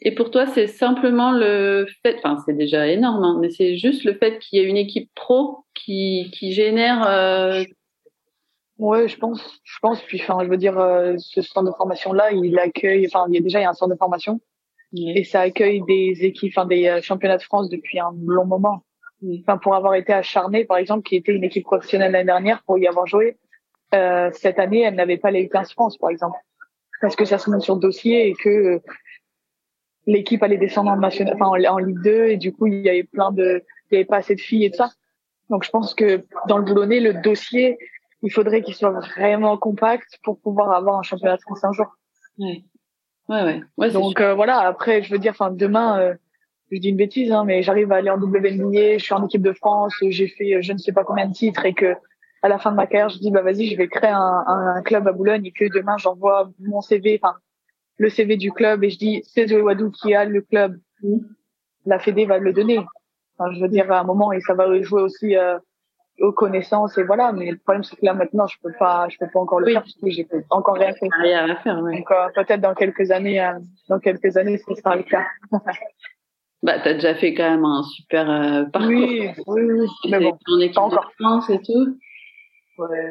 Et 0.00 0.14
pour 0.14 0.30
toi, 0.30 0.46
c'est 0.46 0.66
simplement 0.66 1.32
le 1.32 1.86
fait, 2.02 2.16
enfin 2.18 2.36
c'est 2.44 2.56
déjà 2.56 2.86
énorme, 2.86 3.24
hein, 3.24 3.38
mais 3.40 3.48
c'est 3.48 3.76
juste 3.76 4.04
le 4.04 4.12
fait 4.14 4.38
qu'il 4.38 4.58
y 4.58 4.62
ait 4.62 4.68
une 4.68 4.76
équipe 4.76 5.10
pro 5.14 5.64
qui, 5.74 6.30
qui 6.34 6.52
génère. 6.52 7.06
Euh... 7.08 7.64
Ouais, 8.78 9.08
je 9.08 9.16
pense, 9.16 9.58
je 9.64 9.78
pense. 9.80 10.02
Puis, 10.02 10.20
enfin, 10.20 10.44
je 10.44 10.50
veux 10.50 10.58
dire, 10.58 10.78
euh, 10.78 11.14
ce 11.16 11.40
centre 11.40 11.70
de 11.70 11.74
formation 11.74 12.12
là, 12.12 12.30
il 12.30 12.58
accueille, 12.58 13.06
enfin, 13.06 13.24
il 13.28 13.36
y 13.36 13.38
a 13.38 13.40
déjà 13.40 13.60
il 13.60 13.62
y 13.62 13.64
a 13.64 13.70
un 13.70 13.74
centre 13.74 13.94
de 13.94 13.98
formation 13.98 14.38
et 14.92 15.24
ça 15.24 15.40
accueille 15.40 15.82
des 15.86 16.24
équipes, 16.24 16.52
enfin 16.56 16.66
des 16.66 16.86
euh, 16.86 17.00
championnats 17.00 17.38
de 17.38 17.42
France 17.42 17.68
depuis 17.68 17.98
un 17.98 18.12
long 18.26 18.46
moment. 18.46 18.82
Enfin, 19.40 19.56
pour 19.56 19.74
avoir 19.74 19.94
été 19.94 20.12
acharné, 20.12 20.64
par 20.64 20.76
exemple, 20.76 21.02
qui 21.02 21.16
était 21.16 21.32
une 21.32 21.44
équipe 21.44 21.64
professionnelle 21.64 22.12
l'année 22.12 22.26
dernière, 22.26 22.62
pour 22.64 22.78
y 22.78 22.86
avoir 22.86 23.06
joué, 23.06 23.38
euh, 23.94 24.30
cette 24.32 24.58
année, 24.58 24.82
elle 24.82 24.94
n'avait 24.94 25.16
pas 25.16 25.30
les 25.30 25.48
15 25.48 25.72
France, 25.72 25.98
par 25.98 26.10
exemple, 26.10 26.38
parce 27.00 27.16
que 27.16 27.24
ça 27.24 27.38
se 27.38 27.50
monte 27.50 27.62
sur 27.62 27.74
le 27.74 27.80
dossier 27.80 28.28
et 28.28 28.34
que 28.34 28.80
l'équipe 30.06 30.42
allait 30.42 30.58
descendre 30.58 30.90
en 30.90 30.96
national, 30.96 31.34
enfin 31.34 31.46
en, 31.46 31.78
Ligue 31.78 32.02
2 32.02 32.26
et 32.28 32.36
du 32.36 32.52
coup 32.52 32.68
il 32.68 32.80
y 32.80 32.88
avait 32.88 33.02
plein 33.04 33.32
de, 33.32 33.64
il 33.90 33.94
y 33.94 33.96
avait 33.96 34.04
pas 34.04 34.18
assez 34.18 34.34
de 34.34 34.40
filles 34.40 34.64
et 34.64 34.70
tout 34.70 34.78
ça. 34.78 34.90
Donc 35.50 35.64
je 35.64 35.70
pense 35.70 35.94
que 35.94 36.24
dans 36.48 36.58
le 36.58 36.64
boulonnais, 36.64 37.00
le 37.00 37.14
dossier, 37.14 37.78
il 38.22 38.32
faudrait 38.32 38.62
qu'il 38.62 38.74
soit 38.74 38.90
vraiment 38.90 39.56
compact 39.56 40.18
pour 40.22 40.40
pouvoir 40.40 40.72
avoir 40.72 40.98
un 40.98 41.02
championnat 41.02 41.36
de 41.36 41.42
France 41.42 41.64
un 41.64 41.72
jour. 41.72 41.86
Ouais, 42.38 42.62
ouais, 43.28 43.62
ouais. 43.76 43.90
Donc 43.90 44.20
euh, 44.20 44.34
voilà. 44.34 44.58
Après, 44.60 45.02
je 45.02 45.12
veux 45.12 45.18
dire, 45.18 45.32
enfin 45.32 45.50
demain, 45.50 46.00
euh, 46.00 46.14
je 46.70 46.78
dis 46.78 46.88
une 46.88 46.96
bêtise, 46.96 47.30
hein, 47.30 47.44
mais 47.44 47.62
j'arrive 47.62 47.92
à 47.92 47.96
aller 47.96 48.10
en 48.10 48.18
WNBA, 48.18 48.98
je 48.98 49.04
suis 49.04 49.14
en 49.14 49.24
équipe 49.24 49.42
de 49.42 49.52
France, 49.52 49.94
j'ai 50.08 50.28
fait 50.28 50.54
euh, 50.54 50.62
je 50.62 50.72
ne 50.72 50.78
sais 50.78 50.92
pas 50.92 51.04
combien 51.04 51.26
de 51.26 51.32
titres 51.32 51.64
et 51.64 51.74
que 51.74 51.94
à 52.42 52.48
la 52.48 52.58
fin 52.58 52.70
de 52.70 52.76
ma 52.76 52.86
carrière, 52.86 53.08
je 53.08 53.18
dis 53.18 53.30
bah 53.30 53.42
vas-y, 53.42 53.66
je 53.66 53.76
vais 53.76 53.88
créer 53.88 54.10
un, 54.10 54.44
un, 54.46 54.82
club 54.82 55.08
à 55.08 55.12
Boulogne 55.12 55.46
et 55.46 55.52
que 55.52 55.64
demain 55.72 55.96
j'envoie 55.96 56.50
mon 56.60 56.80
CV, 56.80 57.18
enfin 57.22 57.36
le 57.98 58.10
CV 58.10 58.36
du 58.36 58.52
club 58.52 58.84
et 58.84 58.90
je 58.90 58.98
dis 58.98 59.22
c'est 59.26 59.46
Zoé 59.48 59.62
Wadou 59.62 59.90
qui 59.90 60.14
a 60.14 60.24
le 60.24 60.42
club, 60.42 60.78
la 61.86 61.98
Fédé 61.98 62.26
va 62.26 62.38
le 62.38 62.52
donner. 62.52 62.78
Enfin, 63.38 63.52
je 63.52 63.60
veux 63.60 63.68
dire 63.68 63.90
à 63.92 64.00
un 64.00 64.04
moment 64.04 64.32
et 64.32 64.40
ça 64.40 64.54
va 64.54 64.80
jouer 64.82 65.02
aussi 65.02 65.36
euh, 65.36 65.58
aux 66.20 66.32
connaissances 66.32 66.96
et 66.98 67.04
voilà. 67.04 67.32
Mais 67.32 67.50
le 67.50 67.58
problème 67.58 67.84
c'est 67.84 67.96
que 67.96 68.04
là 68.04 68.14
maintenant 68.14 68.46
je 68.46 68.56
peux 68.62 68.72
pas, 68.78 69.08
je 69.08 69.18
peux 69.18 69.28
pas 69.32 69.40
encore 69.40 69.60
le 69.60 69.72
faire 69.72 69.82
parce 69.82 69.94
que 69.94 70.10
j'ai 70.10 70.26
encore 70.50 70.76
rien 70.76 70.92
fait. 70.94 71.08
Rien 71.20 71.50
à 71.50 71.56
faire, 71.56 71.80
ouais. 71.82 71.98
Donc 71.98 72.10
euh, 72.10 72.28
peut-être 72.34 72.60
dans 72.60 72.74
quelques 72.74 73.10
années, 73.10 73.42
euh, 73.42 73.58
dans 73.88 73.98
quelques 73.98 74.36
années, 74.36 74.58
ce 74.58 74.74
sera 74.74 74.96
le 74.96 75.02
cas. 75.02 75.24
bah 76.62 76.78
t'as 76.82 76.94
déjà 76.94 77.14
fait 77.14 77.34
quand 77.34 77.50
même 77.50 77.64
un 77.64 77.82
super 77.82 78.30
euh, 78.30 78.64
parcours. 78.64 78.90
Oui, 78.90 79.30
oui, 79.46 79.62
oui. 79.62 79.88
Mais 80.10 80.20
bon, 80.20 80.38
en 80.48 80.60
équipe 80.60 80.78
encore. 80.78 81.12
de 81.18 81.24
France 81.24 81.50
et 81.50 81.60
tout. 81.60 81.98
Ouais. 82.78 83.10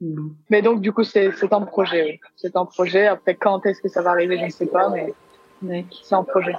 Mm. 0.00 0.30
Mais 0.50 0.62
donc, 0.62 0.80
du 0.80 0.92
coup, 0.92 1.04
c'est 1.04 1.30
un 1.52 1.60
projet. 1.62 2.20
C'est 2.36 2.56
un 2.56 2.64
projet. 2.64 3.06
Après, 3.06 3.34
quand 3.34 3.64
est-ce 3.66 3.80
que 3.80 3.88
ça 3.88 4.02
va 4.02 4.10
arriver, 4.10 4.38
je 4.38 4.44
ne 4.44 4.50
sais 4.50 4.66
pas, 4.66 4.92
mais 5.62 5.86
c'est 6.02 6.14
un 6.14 6.24
projet. 6.24 6.54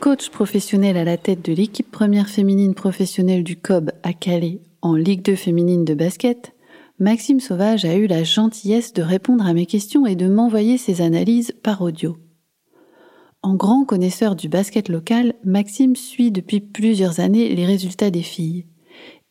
Coach 0.00 0.30
professionnel 0.30 0.96
à 0.96 1.04
la 1.04 1.16
tête 1.16 1.44
de 1.44 1.52
l'équipe 1.52 1.90
première 1.90 2.28
féminine 2.28 2.74
professionnelle 2.74 3.44
du 3.44 3.56
COB 3.56 3.92
à 4.02 4.12
Calais 4.12 4.60
en 4.82 4.96
Ligue 4.96 5.22
2 5.22 5.36
féminine 5.36 5.84
de 5.84 5.94
basket, 5.94 6.54
Maxime 6.98 7.40
Sauvage 7.40 7.84
a 7.84 7.94
eu 7.94 8.06
la 8.06 8.24
gentillesse 8.24 8.92
de 8.92 9.02
répondre 9.02 9.46
à 9.46 9.54
mes 9.54 9.66
questions 9.66 10.06
et 10.06 10.16
de 10.16 10.28
m'envoyer 10.28 10.76
ses 10.76 11.00
analyses 11.00 11.52
par 11.62 11.82
audio. 11.82 12.16
En 13.42 13.54
grand 13.54 13.84
connaisseur 13.84 14.36
du 14.36 14.48
basket 14.48 14.88
local, 14.88 15.34
Maxime 15.44 15.96
suit 15.96 16.32
depuis 16.32 16.60
plusieurs 16.60 17.20
années 17.20 17.54
les 17.54 17.64
résultats 17.64 18.10
des 18.10 18.22
filles. 18.22 18.66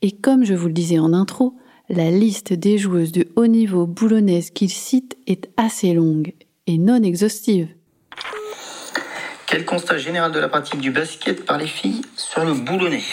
Et 0.03 0.11
comme 0.11 0.43
je 0.43 0.55
vous 0.55 0.67
le 0.67 0.73
disais 0.73 0.97
en 0.97 1.13
intro, 1.13 1.53
la 1.87 2.09
liste 2.09 2.53
des 2.53 2.77
joueuses 2.77 3.11
de 3.11 3.27
haut 3.35 3.47
niveau 3.47 3.85
boulonnaises 3.85 4.49
qu'il 4.49 4.71
cite 4.71 5.17
est 5.27 5.49
assez 5.57 5.93
longue 5.93 6.33
et 6.65 6.77
non 6.77 7.03
exhaustive. 7.03 7.67
Quel 9.45 9.65
constat 9.65 9.97
général 9.97 10.31
de 10.31 10.39
la 10.39 10.47
pratique 10.47 10.79
du 10.79 10.91
basket 10.91 11.45
par 11.45 11.57
les 11.57 11.67
filles 11.67 12.01
sur 12.15 12.45
le 12.45 12.53
boulonnais? 12.53 13.03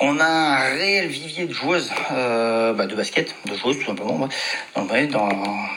On 0.00 0.18
a 0.18 0.24
un 0.24 0.58
réel 0.76 1.08
vivier 1.08 1.46
de 1.46 1.52
joueuses 1.52 1.90
euh, 2.12 2.72
bah 2.72 2.86
de 2.86 2.94
basket, 2.94 3.34
de 3.46 3.54
joueuses 3.54 3.78
tout 3.78 3.86
simplement, 3.86 4.28
dans, 4.74 4.86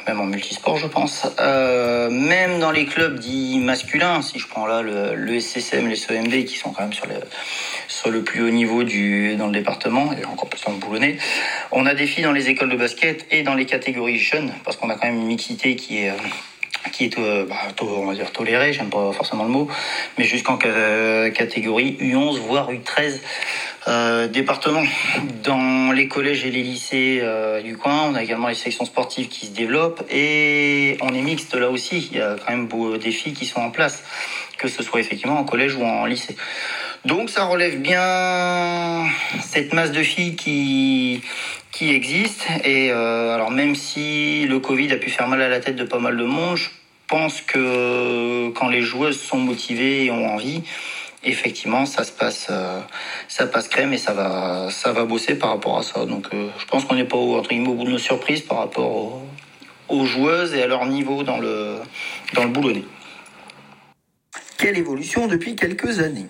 même 0.07 0.19
en 0.19 0.25
multisport 0.25 0.77
je 0.77 0.87
pense. 0.87 1.27
Euh, 1.39 2.09
même 2.09 2.59
dans 2.59 2.71
les 2.71 2.85
clubs 2.85 3.19
dits 3.19 3.59
masculins, 3.59 4.21
si 4.21 4.39
je 4.39 4.47
prends 4.47 4.65
là 4.65 4.81
le, 4.81 5.15
le 5.15 5.39
SSM, 5.39 5.87
les 5.87 5.95
CMB 5.95 6.45
qui 6.45 6.57
sont 6.57 6.71
quand 6.71 6.83
même 6.83 6.93
sur 6.93 7.07
le, 7.07 7.15
sur 7.87 8.09
le 8.09 8.23
plus 8.23 8.43
haut 8.43 8.49
niveau 8.49 8.83
dans 8.83 9.47
le 9.47 9.53
département, 9.53 10.13
et 10.13 10.25
encore 10.25 10.49
plus 10.49 10.63
dans 10.63 10.71
le 10.71 10.77
boulonnais, 10.77 11.17
on 11.71 11.85
a 11.85 11.93
des 11.93 12.07
filles 12.07 12.23
dans 12.23 12.31
les 12.31 12.49
écoles 12.49 12.69
de 12.69 12.77
basket 12.77 13.25
et 13.31 13.43
dans 13.43 13.55
les 13.55 13.65
catégories 13.65 14.19
jeunes, 14.19 14.53
parce 14.63 14.77
qu'on 14.77 14.89
a 14.89 14.95
quand 14.95 15.07
même 15.07 15.17
une 15.17 15.27
mixité 15.27 15.75
qui 15.75 15.97
est 15.97 16.11
qui 16.91 17.05
est 17.05 17.17
euh, 17.17 17.45
bah, 17.47 17.55
on 17.81 18.05
va 18.05 18.13
dire 18.13 18.31
tolérée, 18.31 18.73
j'aime 18.73 18.89
pas 18.89 19.11
forcément 19.13 19.43
le 19.43 19.49
mot, 19.49 19.67
mais 20.17 20.25
jusqu'en 20.25 20.57
catégorie 20.57 21.97
U11 22.01 22.39
voire 22.39 22.71
U13 22.71 23.19
euh, 23.87 24.27
département. 24.27 24.83
Dans 25.43 25.91
les 25.91 26.07
collèges 26.07 26.45
et 26.45 26.51
les 26.51 26.63
lycées 26.63 27.19
euh, 27.21 27.61
du 27.61 27.77
coin, 27.77 28.03
on 28.09 28.15
a 28.15 28.23
également 28.23 28.47
les 28.47 28.55
sections 28.55 28.85
sportives 28.85 29.27
qui 29.27 29.47
se 29.47 29.51
développent 29.51 30.03
et 30.09 30.97
on 31.01 31.13
est 31.13 31.21
mixte 31.21 31.55
là 31.55 31.69
aussi. 31.69 32.09
Il 32.11 32.17
y 32.17 32.21
a 32.21 32.35
quand 32.35 32.51
même 32.51 32.67
beaucoup 32.67 32.97
des 32.97 33.11
filles 33.11 33.33
qui 33.33 33.45
sont 33.45 33.59
en 33.59 33.71
place, 33.71 34.03
que 34.57 34.67
ce 34.67 34.83
soit 34.83 34.99
effectivement 34.99 35.37
en 35.37 35.43
collège 35.43 35.75
ou 35.75 35.83
en 35.83 36.05
lycée. 36.05 36.37
Donc 37.05 37.29
ça 37.29 37.43
relève 37.43 37.81
bien 37.81 39.05
cette 39.41 39.73
masse 39.73 39.91
de 39.91 40.03
filles 40.03 40.35
qui 40.35 41.21
qui 41.73 41.89
existe 41.89 42.47
et 42.63 42.91
euh, 42.91 43.33
alors 43.33 43.51
même 43.51 43.75
si 43.75 44.45
le 44.45 44.59
Covid 44.59 44.91
a 44.93 44.97
pu 44.97 45.09
faire 45.09 45.27
mal 45.27 45.41
à 45.41 45.49
la 45.49 45.59
tête 45.59 45.75
de 45.75 45.83
pas 45.83 45.99
mal 45.99 46.15
de 46.15 46.23
monde, 46.23 46.55
je 46.55 46.69
pense 47.07 47.41
que 47.41 48.49
quand 48.51 48.69
les 48.69 48.81
joueuses 48.81 49.19
sont 49.19 49.37
motivées 49.37 50.05
et 50.05 50.11
ont 50.11 50.33
envie, 50.33 50.63
effectivement, 51.23 51.85
ça 51.85 52.03
se 52.03 52.11
passe, 52.11 52.47
euh, 52.49 52.79
ça 53.27 53.47
passe 53.47 53.67
crème 53.67 53.93
et 53.93 53.97
ça 53.97 54.13
va, 54.13 54.67
ça 54.69 54.91
va 54.91 55.05
bosser 55.05 55.35
par 55.35 55.49
rapport 55.49 55.77
à 55.77 55.83
ça. 55.83 56.05
Donc, 56.05 56.27
euh, 56.33 56.49
je 56.57 56.65
pense 56.65 56.85
qu'on 56.85 56.95
n'est 56.95 57.05
pas 57.05 57.17
entre 57.17 57.49
guillemets, 57.49 57.69
au 57.69 57.75
bout 57.75 57.85
de 57.85 57.91
nos 57.91 57.97
surprises 57.97 58.41
par 58.41 58.59
rapport 58.59 59.21
aux, 59.89 60.05
joueuses 60.05 60.53
et 60.53 60.63
à 60.63 60.67
leur 60.67 60.85
niveau 60.85 61.23
dans 61.23 61.37
le, 61.37 61.75
dans 62.33 62.43
le 62.43 62.49
boulonnais. 62.49 62.83
Quelle 64.57 64.77
évolution 64.77 65.27
depuis 65.27 65.55
quelques 65.55 65.99
années 65.99 66.27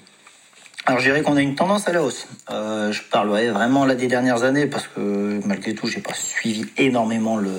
alors 0.86 1.00
je 1.00 1.06
dirais 1.06 1.22
qu'on 1.22 1.38
a 1.38 1.42
une 1.42 1.56
tendance 1.56 1.88
à 1.88 1.94
la 1.94 2.04
hausse. 2.04 2.28
Euh, 2.52 2.92
je 2.92 3.02
parlerai 3.04 3.52
vraiment 3.52 3.86
là 3.86 3.96
des 3.96 4.08
dernières 4.08 4.44
années 4.44 4.66
parce 4.66 4.86
que 4.90 5.40
malgré 5.46 5.74
tout 5.76 5.88
j'ai 5.88 6.02
pas 6.02 6.14
suivi 6.14 6.66
énormément 6.78 7.38
le, 7.38 7.54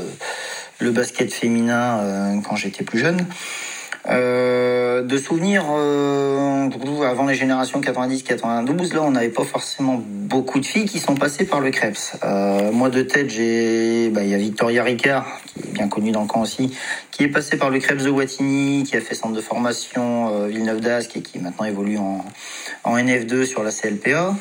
le 0.78 0.90
basket 0.90 1.32
féminin 1.32 2.42
quand 2.46 2.56
j'étais 2.56 2.84
plus 2.84 2.98
jeune. 2.98 3.26
Euh, 4.06 5.02
de 5.02 5.16
souvenirs, 5.16 5.64
euh, 5.70 6.68
avant 7.04 7.26
les 7.26 7.34
générations 7.34 7.80
90-92, 7.80 8.92
là, 8.92 9.02
on 9.02 9.12
n'avait 9.12 9.30
pas 9.30 9.44
forcément 9.44 10.02
beaucoup 10.06 10.60
de 10.60 10.66
filles 10.66 10.84
qui 10.84 10.98
sont 10.98 11.14
passées 11.14 11.46
par 11.46 11.60
le 11.60 11.70
Krebs. 11.70 12.12
Euh, 12.22 12.70
moi, 12.70 12.90
de 12.90 13.02
tête, 13.02 13.30
j'ai, 13.30 14.10
bah, 14.10 14.22
il 14.22 14.28
y 14.28 14.34
a 14.34 14.38
Victoria 14.38 14.82
Ricard, 14.84 15.26
qui 15.46 15.68
est 15.68 15.72
bien 15.72 15.88
connue 15.88 16.12
dans 16.12 16.22
le 16.22 16.26
camp 16.26 16.42
aussi, 16.42 16.76
qui 17.10 17.24
est 17.24 17.28
passée 17.28 17.56
par 17.56 17.70
le 17.70 17.78
Krebs 17.78 18.04
de 18.04 18.10
Wattignies, 18.10 18.84
qui 18.84 18.96
a 18.96 19.00
fait 19.00 19.14
centre 19.14 19.34
de 19.34 19.40
formation 19.40 20.34
euh, 20.34 20.46
Villeneuve 20.48 20.80
d'Ascq 20.80 21.16
et 21.16 21.22
qui 21.22 21.38
maintenant 21.38 21.64
évolue 21.64 21.96
en, 21.96 22.24
en 22.84 22.96
NF2 22.96 23.46
sur 23.46 23.62
la 23.62 23.70
CLPA. 23.70 24.34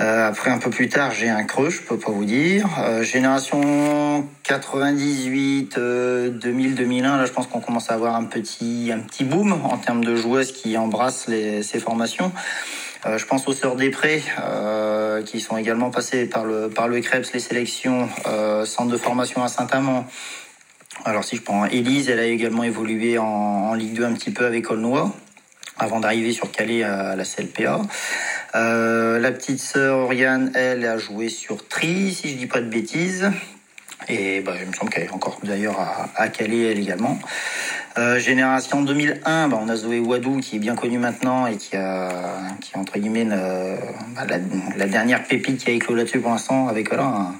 Euh, 0.00 0.28
après, 0.28 0.50
un 0.50 0.56
peu 0.56 0.70
plus 0.70 0.88
tard, 0.88 1.12
j'ai 1.12 1.28
un 1.28 1.44
creux, 1.44 1.68
je 1.68 1.82
peux 1.82 1.98
pas 1.98 2.10
vous 2.10 2.24
dire. 2.24 2.66
Euh, 2.78 3.02
génération 3.02 4.26
98, 4.44 5.78
2000, 5.78 6.74
2001, 6.74 7.18
là, 7.18 7.26
je 7.26 7.32
pense 7.32 7.46
qu'on 7.46 7.60
commence 7.60 7.90
à 7.90 7.94
avoir 7.94 8.14
un 8.14 8.24
petit, 8.24 8.90
un 8.94 9.00
petit 9.00 9.24
boom 9.24 9.52
en 9.52 9.76
termes 9.76 10.02
de 10.02 10.16
joueuses 10.16 10.52
qui 10.52 10.78
embrassent 10.78 11.28
les, 11.28 11.62
ces 11.62 11.78
formations. 11.78 12.32
Euh, 13.04 13.18
je 13.18 13.26
pense 13.26 13.46
aux 13.46 13.52
sœurs 13.52 13.76
Després, 13.76 14.22
euh, 14.42 15.22
qui 15.22 15.38
sont 15.38 15.58
également 15.58 15.90
passées 15.90 16.24
par 16.24 16.44
le, 16.46 16.70
par 16.70 16.88
le 16.88 17.00
CREPS, 17.00 17.32
les 17.34 17.40
sélections, 17.40 18.08
centre 18.64 18.90
de 18.90 18.96
formation 18.96 19.42
à 19.44 19.48
Saint-Amand. 19.48 20.06
Alors 21.04 21.24
si 21.24 21.36
je 21.36 21.42
prends 21.42 21.66
Élise, 21.66 22.08
elle 22.08 22.20
a 22.20 22.24
également 22.24 22.62
évolué 22.62 23.18
en, 23.18 23.24
en 23.24 23.74
Ligue 23.74 23.94
2 23.94 24.04
un 24.04 24.12
petit 24.12 24.30
peu 24.30 24.44
avec 24.44 24.70
Aulnois, 24.70 25.14
avant 25.78 26.00
d'arriver 26.00 26.32
sur 26.32 26.50
Calais 26.50 26.82
à 26.82 27.16
la 27.16 27.24
CLPA. 27.24 27.80
Euh, 28.54 29.18
la 29.18 29.30
petite 29.30 29.60
sœur 29.60 29.98
Oriane, 29.98 30.50
elle 30.54 30.84
a 30.84 30.98
joué 30.98 31.28
sur 31.28 31.66
Tri, 31.68 32.12
si 32.12 32.30
je 32.30 32.36
dis 32.36 32.46
pas 32.46 32.60
de 32.60 32.68
bêtises. 32.68 33.30
Et 34.08 34.40
bah, 34.40 34.54
il 34.60 34.66
me 34.66 34.72
semble 34.72 34.90
qu'elle 34.90 35.04
est 35.04 35.12
encore 35.12 35.38
d'ailleurs 35.42 35.78
à, 36.16 36.28
Calais, 36.28 36.72
elle 36.72 36.78
également. 36.78 37.18
Euh, 37.98 38.18
génération 38.18 38.82
2001, 38.82 39.48
bah, 39.48 39.58
on 39.60 39.68
a 39.68 39.76
Zoé 39.76 40.00
Wadou 40.00 40.40
qui 40.40 40.56
est 40.56 40.58
bien 40.58 40.74
connue 40.74 40.98
maintenant 40.98 41.46
et 41.46 41.56
qui 41.56 41.76
a, 41.76 42.08
qui 42.60 42.76
entre 42.76 42.98
guillemets 42.98 43.24
le, 43.24 43.76
bah, 44.14 44.22
la, 44.76 44.86
dernière 44.86 45.24
pépite 45.24 45.58
qui 45.58 45.70
a 45.70 45.74
éclos 45.74 45.94
là-dessus 45.94 46.20
pour 46.20 46.30
l'instant 46.30 46.68
avec 46.68 46.88
voilà, 46.88 47.32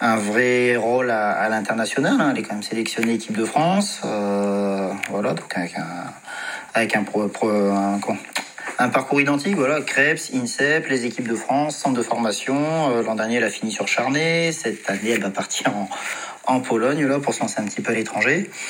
un, 0.00 0.16
vrai 0.16 0.76
rôle 0.76 1.10
à, 1.10 1.30
à 1.32 1.48
l'international. 1.48 2.20
Hein. 2.20 2.32
Elle 2.32 2.40
est 2.40 2.42
quand 2.42 2.54
même 2.54 2.62
sélectionnée 2.62 3.14
équipe 3.14 3.36
de 3.36 3.44
France. 3.44 4.00
Euh, 4.04 4.90
voilà, 5.10 5.34
donc 5.34 5.56
avec 5.56 5.76
un, 5.76 6.12
avec 6.74 6.96
un, 6.96 7.04
parcours 8.88 9.20
identique, 9.20 9.54
voilà, 9.54 9.80
Krebs, 9.80 10.30
INSEP, 10.34 10.88
les 10.88 11.06
équipes 11.06 11.28
de 11.28 11.36
France, 11.36 11.76
centre 11.76 11.96
de 11.96 12.02
formation. 12.02 12.90
Euh, 12.90 13.02
L'an 13.02 13.14
dernier, 13.14 13.36
elle 13.36 13.44
a 13.44 13.50
fini 13.50 13.70
sur 13.70 13.86
Charnay. 13.86 14.50
Cette 14.52 14.90
année, 14.90 15.10
elle 15.10 15.22
va 15.22 15.30
partir 15.30 15.72
en, 16.46 16.60
Pologne 16.60 17.06
là 17.06 17.20
pour 17.20 17.32
se 17.32 17.40
lancer 17.40 17.60
un 17.60 17.64
petit 17.64 17.80
peu 17.80 17.92
à 17.92 17.94
l'étranger. 17.94 18.50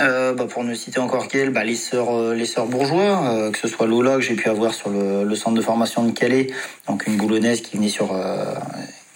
Euh, 0.00 0.34
bah, 0.34 0.46
pour 0.50 0.64
ne 0.64 0.74
citer 0.74 0.98
encore 0.98 1.28
qu'elle, 1.28 1.50
bah, 1.50 1.62
les 1.62 1.76
sœurs, 1.76 2.12
euh, 2.12 2.34
les 2.34 2.44
sœurs 2.44 2.66
bourgeois, 2.66 3.50
que 3.52 3.58
ce 3.58 3.68
soit 3.68 3.86
Lola 3.86 4.16
que 4.16 4.20
j'ai 4.20 4.34
pu 4.34 4.48
avoir 4.48 4.74
sur 4.74 4.90
le, 4.90 5.32
centre 5.36 5.54
de 5.54 5.60
formation 5.60 6.02
de 6.02 6.10
Calais, 6.10 6.48
donc 6.88 7.06
une 7.06 7.16
boulonnaise 7.16 7.60
qui 7.60 7.76
venait 7.76 7.88
sur, 7.88 8.12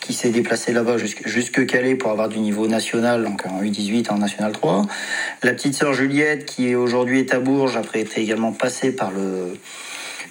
qui 0.09 0.15
s'est 0.15 0.31
déplacée 0.31 0.73
là-bas 0.73 0.97
jusque, 0.97 1.29
jusque 1.29 1.67
Calais 1.67 1.95
pour 1.95 2.11
avoir 2.11 2.31
du 2.31 2.39
niveau 2.39 2.67
national, 2.67 3.25
donc 3.25 3.45
en 3.45 3.63
U18 3.63 4.11
en 4.11 4.17
national 4.17 4.53
3. 4.53 4.87
La 5.43 5.53
petite 5.53 5.75
sœur 5.75 5.93
Juliette 5.93 6.47
qui 6.47 6.75
aujourd'hui 6.75 7.19
est 7.19 7.35
à 7.35 7.41
Bourges, 7.41 7.77
après 7.77 8.01
été 8.01 8.23
également 8.23 8.53
passée 8.53 8.91
par 8.91 9.11
le 9.11 9.53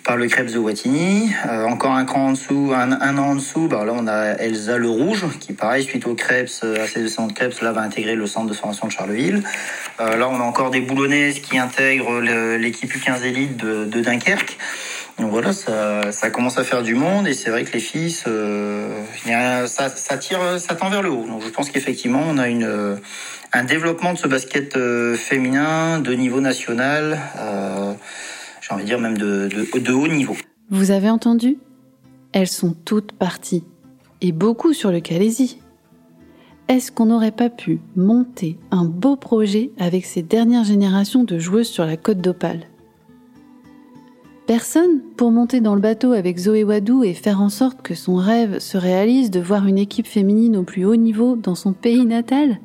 par 0.03 0.15
le 0.15 0.27
Krebs 0.27 0.51
de 0.53 0.57
Wattignies. 0.57 1.31
Euh, 1.47 1.65
encore 1.65 1.91
un 1.91 2.05
cran 2.05 2.27
en 2.27 2.31
dessous, 2.31 2.71
un, 2.73 2.91
an 2.91 3.17
en 3.19 3.35
dessous, 3.35 3.67
bah 3.67 3.83
là 3.85 3.91
on 3.93 4.07
a 4.07 4.37
Elsa 4.39 4.77
le 4.77 4.89
Rouge, 4.89 5.25
qui 5.39 5.53
pareil, 5.53 5.83
suite 5.83 6.07
au 6.07 6.15
Krebs, 6.15 6.63
à 6.63 6.99
deux 6.99 7.07
centres 7.07 7.35
Krebs, 7.35 7.61
là 7.61 7.71
va 7.71 7.81
intégrer 7.81 8.15
le 8.15 8.25
centre 8.25 8.47
de 8.47 8.53
formation 8.53 8.87
de 8.87 8.91
Charleville. 8.91 9.43
Euh, 9.99 10.17
là 10.17 10.27
on 10.27 10.39
a 10.39 10.43
encore 10.43 10.71
des 10.71 10.81
boulonnaises 10.81 11.39
qui 11.39 11.59
intègrent 11.59 12.19
l'équipe 12.57 12.91
U15 12.91 13.23
élite 13.25 13.57
de, 13.57 14.01
Dunkerque. 14.01 14.57
Donc 15.19 15.31
voilà, 15.31 15.51
ça, 15.51 16.29
commence 16.31 16.57
à 16.59 16.63
faire 16.63 16.83
du 16.83 16.93
monde 16.93 17.27
et 17.27 17.33
c'est 17.33 17.49
vrai 17.49 17.63
que 17.63 17.73
les 17.73 17.79
filles, 17.79 18.11
ça, 18.11 18.25
ça 19.67 20.75
tend 20.75 20.89
vers 20.89 21.01
le 21.01 21.09
haut. 21.09 21.25
Donc 21.25 21.41
je 21.43 21.49
pense 21.49 21.71
qu'effectivement 21.71 22.21
on 22.27 22.37
a 22.37 22.47
une, 22.47 22.99
un 23.53 23.63
développement 23.63 24.13
de 24.13 24.17
ce 24.17 24.27
basket 24.27 24.75
euh, 24.75 25.15
féminin 25.15 25.99
de 25.99 26.13
niveau 26.13 26.41
national. 26.41 27.19
Euh, 27.37 27.93
j'ai 28.61 28.73
envie 28.73 28.83
de 28.83 28.87
dire 28.87 28.99
même 28.99 29.17
de, 29.17 29.91
haut 29.91 30.07
niveau. 30.07 30.35
Vous 30.69 30.91
avez 30.91 31.09
entendu? 31.09 31.57
Elles 32.33 32.47
sont 32.47 32.75
toutes 32.85 33.13
parties, 33.13 33.63
et 34.21 34.31
beaucoup 34.31 34.73
sur 34.73 34.91
le 34.91 34.99
Calaisie. 34.99 35.61
Est-ce 36.67 36.91
qu'on 36.91 37.05
n'aurait 37.05 37.31
pas 37.31 37.49
pu 37.49 37.79
monter 37.95 38.57
un 38.71 38.83
beau 38.83 39.15
projet 39.15 39.71
avec 39.79 40.05
ces 40.05 40.21
dernières 40.21 40.65
générations 40.65 41.23
de 41.23 41.39
joueuses 41.39 41.69
sur 41.69 41.85
la 41.85 41.95
côte 41.95 42.17
d'Opale? 42.17 42.67
Personne 44.47 45.01
pour 45.17 45.31
monter 45.31 45.59
dans 45.59 45.75
le 45.75 45.81
bateau 45.81 46.13
avec 46.13 46.37
Zoé 46.37 46.63
Wadou 46.63 47.03
et 47.03 47.13
faire 47.13 47.41
en 47.41 47.49
sorte 47.49 47.81
que 47.81 47.95
son 47.95 48.15
rêve 48.15 48.59
se 48.59 48.77
réalise 48.77 49.29
de 49.29 49.41
voir 49.41 49.67
une 49.67 49.77
équipe 49.77 50.07
féminine 50.07 50.55
au 50.55 50.63
plus 50.63 50.85
haut 50.85 50.95
niveau 50.95 51.35
dans 51.35 51.53
son 51.53 51.73
pays 51.73 52.05
natal. 52.05 52.59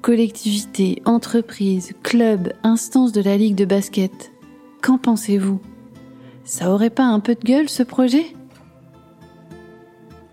Collectivités, 0.00 1.02
entreprises, 1.04 1.92
clubs, 2.02 2.54
instances 2.62 3.12
de 3.12 3.20
la 3.20 3.36
Ligue 3.36 3.56
de 3.56 3.66
basket, 3.66 4.32
Qu'en 4.80 4.98
pensez-vous? 4.98 5.60
Ça 6.44 6.72
aurait 6.72 6.90
pas 6.90 7.04
un 7.04 7.20
peu 7.20 7.36
de 7.36 7.44
gueule 7.44 7.68
ce 7.68 7.84
projet? 7.84 8.34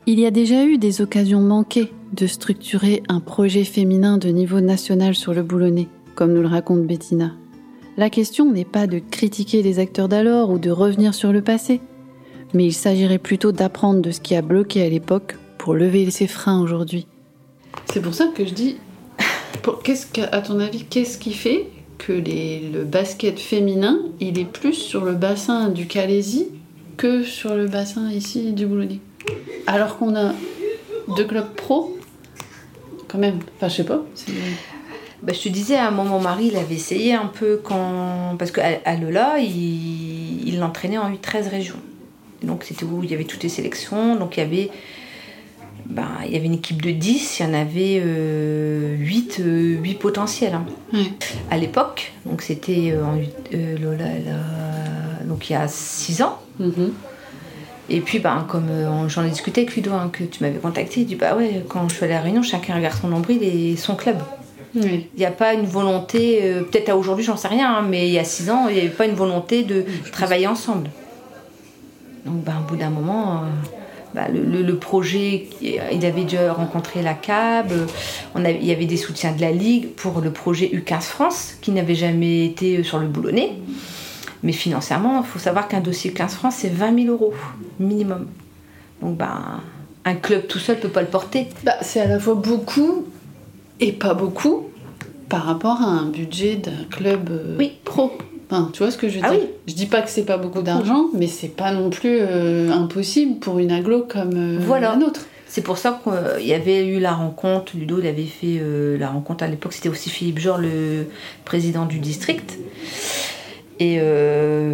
Il 0.08 0.20
y 0.20 0.26
a 0.26 0.32
déjà 0.32 0.66
eu 0.66 0.80
des 0.80 1.02
occasions 1.02 1.41
manquées 1.41 1.93
de 2.14 2.26
structurer 2.26 3.04
un 3.10 3.20
projet 3.20 3.64
féminin 3.64 4.18
de 4.18 4.30
niveau 4.30 4.60
national 4.60 5.14
sur 5.14 5.36
le 5.36 5.43
boulonnais, 5.43 5.88
comme 6.16 6.34
nous 6.34 6.41
le 6.41 6.47
raconte 6.47 6.88
Bettina. 6.88 7.39
La 8.00 8.10
question 8.10 8.50
n'est 8.50 8.64
pas 8.64 8.88
de 8.88 9.00
critiquer 9.00 9.62
les 9.62 9.78
acteurs 9.78 10.08
d'alors 10.08 10.52
ou 10.52 10.58
de 10.58 10.72
revenir 10.72 11.14
sur 11.14 11.34
le 11.34 11.41
passé, 11.41 11.82
mais 12.54 12.68
il 12.68 12.74
s'agirait 12.74 13.18
plutôt 13.18 13.52
d'apprendre 13.52 14.02
de 14.02 14.12
ce 14.12 14.22
qui 14.22 14.36
a 14.36 14.41
bloqué 14.41 14.82
à 14.82 14.88
l'époque 14.88 15.36
pour 15.58 15.74
lever 15.74 16.10
ses 16.10 16.28
freins 16.28 16.62
aujourd'hui. 16.62 17.08
C'est 17.91 18.02
pour 18.02 18.14
ça 18.14 18.28
que 18.34 18.45
je 18.45 18.54
dis, 18.54 18.78
qu'est-ce 19.84 20.08
qu'à 20.08 20.28
ton 20.39 20.62
avis, 20.62 20.86
qu'est-ce 20.86 21.18
qui 21.18 21.34
fait 21.34 21.68
que 21.97 22.14
le 22.14 22.86
basket 22.86 23.38
féminin, 23.38 24.00
il 24.22 24.39
est 24.39 24.50
plus 24.50 24.76
sur 24.76 25.04
le 25.04 25.16
bassin 25.16 25.68
du 25.68 25.86
Calaisie 25.86 26.47
que 26.95 27.24
sur 27.24 27.54
le 27.54 27.68
bassin 27.68 28.10
ici 28.10 28.54
du 28.54 28.66
Boulonnais. 28.66 29.02
Alors 29.68 29.97
qu'on 29.97 30.16
a 30.16 30.32
deux 31.18 31.26
clubs 31.26 31.54
pro, 31.54 31.97
quand 33.10 33.18
même. 33.18 33.39
Enfin, 33.58 33.68
je 33.68 33.76
sais 33.76 33.84
pas. 33.84 34.06
Bah, 35.22 35.34
je 35.34 35.42
te 35.42 35.50
disais, 35.50 35.76
à 35.76 35.88
un 35.88 35.92
moment, 35.92 36.18
mon 36.18 36.22
mari, 36.22 36.50
il 36.52 36.58
avait 36.58 36.76
essayé 36.76 37.14
un 37.14 37.28
peu 37.28 37.60
quand. 37.64 38.36
Parce 38.38 38.52
qu'à 38.52 38.96
Lola, 38.96 39.38
il, 39.40 40.58
l'entraînait 40.60 40.98
en 40.98 41.16
13 41.16 41.48
régions. 41.48 41.80
Donc, 42.44 42.64
c'était 42.64 42.86
où 42.86 43.04
il 43.04 43.12
y 43.12 43.14
avait 43.14 43.26
toutes 43.26 43.44
les 43.44 43.50
sélections. 43.50 44.16
Donc, 44.16 44.38
il 44.38 44.40
y 44.42 44.44
avait 44.44 44.72
ben, 45.86 46.08
il 46.26 46.34
y 46.34 46.36
avait 46.36 46.46
une 46.46 46.54
équipe 46.54 46.82
de 46.82 46.92
10, 46.92 47.40
il 47.40 47.44
y 47.44 47.50
en 47.50 47.54
avait 47.54 48.02
euh, 48.04 48.96
8, 48.98 49.38
euh, 49.40 49.78
8 49.82 49.96
potentiels. 49.96 50.54
Hein. 50.54 50.66
À 51.50 51.58
l'époque, 51.58 52.14
donc 52.26 52.44
c'était 52.44 52.92
euh, 52.92 53.04
en, 53.04 53.18
euh, 53.54 53.78
Lola, 53.80 54.06
là, 54.06 55.24
donc 55.26 55.50
il 55.50 55.54
y 55.54 55.56
a 55.56 55.68
6 55.68 56.22
ans. 56.22 56.38
Mm 56.60 56.70
-hmm. 56.70 56.92
Et 57.92 58.02
puis, 58.02 58.20
ben, 58.20 58.46
comme 58.48 58.70
j'en 59.08 59.24
ai 59.24 59.30
discuté 59.32 59.62
avec 59.62 59.76
Ludo, 59.76 59.92
hein, 59.94 60.12
que 60.14 60.24
tu 60.24 60.44
m'avais 60.44 60.60
contacté, 60.60 61.02
il 61.02 61.08
dit 61.08 61.16
Bah 61.16 61.36
ouais, 61.36 61.64
quand 61.68 61.90
je 61.90 61.96
suis 61.96 62.06
allée 62.06 62.14
à 62.14 62.18
la 62.18 62.24
Réunion, 62.24 62.44
chacun 62.44 62.76
regarde 62.76 62.98
son 63.02 63.08
nombril 63.08 63.42
et 63.42 63.76
son 63.78 63.96
club. 63.96 64.18
Il 64.76 64.84
oui. 64.84 65.08
n'y 65.18 65.26
a 65.26 65.32
pas 65.32 65.54
une 65.54 65.66
volonté, 65.66 66.42
peut-être 66.72 66.90
à 66.90 66.98
aujourd'hui, 66.98 67.26
j'en 67.26 67.38
sais 67.38 67.48
rien, 67.48 67.78
hein, 67.78 67.86
mais 67.88 68.08
il 68.08 68.14
y 68.14 68.20
a 68.20 68.24
6 68.24 68.50
ans, 68.52 68.68
il 68.68 68.76
n'y 68.76 68.82
avait 68.82 68.90
pas 68.90 69.06
une 69.06 69.16
volonté 69.16 69.64
de 69.64 69.84
travailler 70.12 70.48
ensemble. 70.48 70.90
Donc, 72.26 72.44
ben, 72.44 72.54
au 72.60 72.70
bout 72.70 72.76
d'un 72.76 72.90
moment 72.90 73.44
bah, 74.14 74.28
le, 74.28 74.44
le, 74.44 74.64
le, 74.64 74.76
projet, 74.76 75.48
il 75.62 76.06
avait 76.06 76.24
déjà 76.24 76.52
rencontré 76.54 77.04
la 77.04 77.14
CAB, 77.14 77.72
on 78.34 78.44
avait, 78.44 78.58
il 78.60 78.66
y 78.66 78.72
avait 78.72 78.88
des 78.88 78.98
soutiens 78.98 79.34
de 79.34 79.42
la 79.42 79.52
Ligue 79.52 79.90
pour 79.90 80.20
le 80.20 80.32
projet 80.32 80.72
U15 80.74 81.02
France, 81.02 81.54
qui 81.62 81.72
n'avait 81.72 81.96
jamais 81.96 82.46
été 82.46 82.82
sur 82.84 83.00
le 83.00 83.08
boulonnais. 83.08 83.54
Mais 84.42 84.52
financièrement, 84.52 85.22
il 85.22 85.28
faut 85.28 85.38
savoir 85.38 85.68
qu'un 85.68 85.82
dossier 85.82 86.12
U15 86.12 86.30
France, 86.30 86.56
c'est 86.58 86.74
20 86.74 87.04
000 87.04 87.14
euros 87.14 87.34
minimum. 87.80 88.28
Donc, 89.02 89.16
bah, 89.16 89.62
un 90.06 90.16
club 90.16 90.48
tout 90.48 90.60
seul 90.60 90.78
ne 90.78 90.82
peut 90.82 90.90
pas 90.90 91.02
le 91.02 91.08
porter. 91.08 91.48
Bah, 91.64 91.74
c'est 91.82 92.02
à 92.02 92.08
la 92.08 92.20
fois 92.20 92.34
beaucoup 92.34 93.06
et 93.80 93.92
pas 93.92 94.14
beaucoup 94.14 94.70
par 95.30 95.44
rapport 95.44 95.82
à 95.82 95.86
un 95.86 96.06
budget 96.06 96.56
d'un 96.56 96.86
club 96.90 97.30
euh, 97.32 97.56
oui. 97.58 97.74
pro. 97.84 98.12
Enfin, 98.52 98.72
tu 98.74 98.80
vois 98.82 98.92
ce 98.92 98.98
que 98.98 99.10
je 99.10 99.20
veux 99.20 99.26
ah 99.26 99.32
dire? 99.32 99.42
oui. 99.42 99.50
Je 99.68 99.74
dis 99.76 99.86
pas 99.86 100.02
que 100.02 100.10
c'est 100.10 100.24
pas 100.24 100.38
beaucoup 100.38 100.64
d'argent, 100.64 101.06
mais 101.14 101.28
c'est 101.28 101.56
pas 101.56 101.72
non 101.72 101.92
plus 101.92 102.18
euh, 102.20 102.72
impossible 102.72 103.40
pour 103.40 103.60
une 103.60 103.72
aglo 103.72 104.06
comme 104.10 104.34
euh, 104.36 104.58
voilà. 104.60 104.92
la 104.92 104.96
nôtre. 104.96 105.22
C'est 105.48 105.62
pour 105.62 105.78
ça 105.78 106.00
qu'il 106.04 106.48
y 106.48 106.54
avait 106.54 106.86
eu 106.86 107.00
la 107.00 107.14
rencontre, 107.14 107.76
Ludo 107.76 108.00
il 108.00 108.08
avait 108.08 108.24
fait 108.26 108.60
euh, 108.60 108.98
la 108.98 109.10
rencontre 109.10 109.44
à 109.44 109.48
l'époque, 109.48 109.74
c'était 109.74 109.90
aussi 109.90 110.10
Philippe 110.10 110.40
Jor, 110.40 110.58
le 110.60 111.08
président 111.46 111.86
du 111.86 112.00
district. 112.00 112.58
Et 113.82 114.02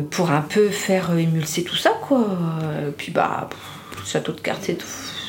pour 0.09 0.31
un 0.31 0.41
peu 0.41 0.69
faire 0.69 1.15
émulser 1.15 1.63
tout 1.63 1.75
ça, 1.75 1.91
quoi. 2.07 2.25
Et 2.87 2.91
puis 2.91 3.11
bah, 3.11 3.47
pff, 3.51 4.07
château 4.07 4.31
de 4.31 4.39
cartes, 4.41 4.67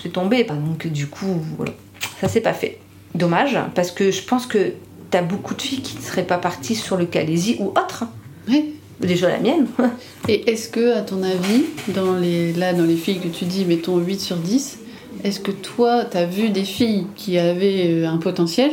c'est 0.03 0.09
tombé. 0.09 0.45
Donc 0.45 0.87
du 0.87 1.09
coup, 1.09 1.43
voilà. 1.59 1.73
ça 2.19 2.27
s'est 2.27 2.41
pas 2.41 2.55
fait. 2.55 2.79
Dommage, 3.17 3.59
parce 3.75 3.91
que 3.91 4.11
je 4.11 4.23
pense 4.23 4.47
que 4.47 4.73
t'as 5.11 5.23
beaucoup 5.23 5.55
de 5.55 5.63
filles 5.63 5.83
qui 5.83 5.97
ne 5.97 6.03
seraient 6.03 6.27
pas 6.27 6.39
parties 6.39 6.75
sur 6.75 6.97
le 6.97 7.07
Calaisie 7.07 7.57
ou 7.61 7.69
autre. 7.69 8.05
Ouais. 8.49 8.67
Déjà 9.01 9.29
la 9.29 9.39
mienne. 9.39 9.67
Et 10.29 10.51
est-ce 10.51 10.69
que, 10.69 10.97
à 10.97 11.03
ton 11.03 11.23
avis, 11.23 11.65
dans 11.89 12.17
les, 12.17 12.53
là, 12.53 12.73
dans 12.73 12.85
les 12.85 12.97
filles 12.97 13.21
que 13.21 13.29
tu 13.29 13.45
dis, 13.45 13.65
mettons 13.65 13.99
8 13.99 14.21
sur 14.21 14.37
10, 14.37 14.79
est-ce 15.25 15.41
que 15.41 15.51
toi, 15.51 16.05
t'as 16.05 16.25
vu 16.25 16.51
des 16.51 16.65
filles 16.65 17.07
qui 17.15 17.39
avaient 17.39 17.89
euh, 17.89 18.09
un 18.09 18.19
potentiel? 18.19 18.71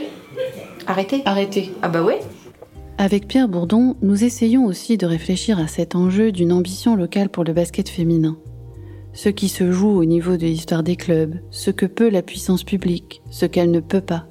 Arrêtez. 0.88 1.22
arrêter 1.26 1.72
Ah 1.82 1.90
bah 1.90 2.04
ouais. 2.04 2.20
Avec 2.98 3.28
Pierre 3.28 3.48
Bourdon, 3.48 3.96
nous 4.02 4.24
essayons 4.24 4.66
aussi 4.66 4.98
de 4.98 5.06
réfléchir 5.06 5.60
à 5.60 5.68
cet 5.68 5.96
enjeu 5.96 6.32
d'une 6.32 6.52
ambition 6.52 6.96
locale 6.96 7.30
pour 7.30 7.44
le 7.44 7.54
basket 7.54 7.90
féminin. 7.90 8.38
Ce 9.14 9.30
qui 9.30 9.50
se 9.50 9.72
joue 9.72 9.90
au 9.90 10.06
niveau 10.06 10.38
de 10.38 10.46
l'histoire 10.46 10.84
des 10.84 10.96
clubs, 10.96 11.36
ce 11.52 11.72
que 11.72 11.86
peut 11.86 12.10
la 12.10 12.22
puissance 12.22 12.64
publique, 12.64 13.22
ce 13.30 13.46
qu'elle 13.46 13.72
ne 13.72 13.80
peut 13.80 14.02
pas. 14.02 14.28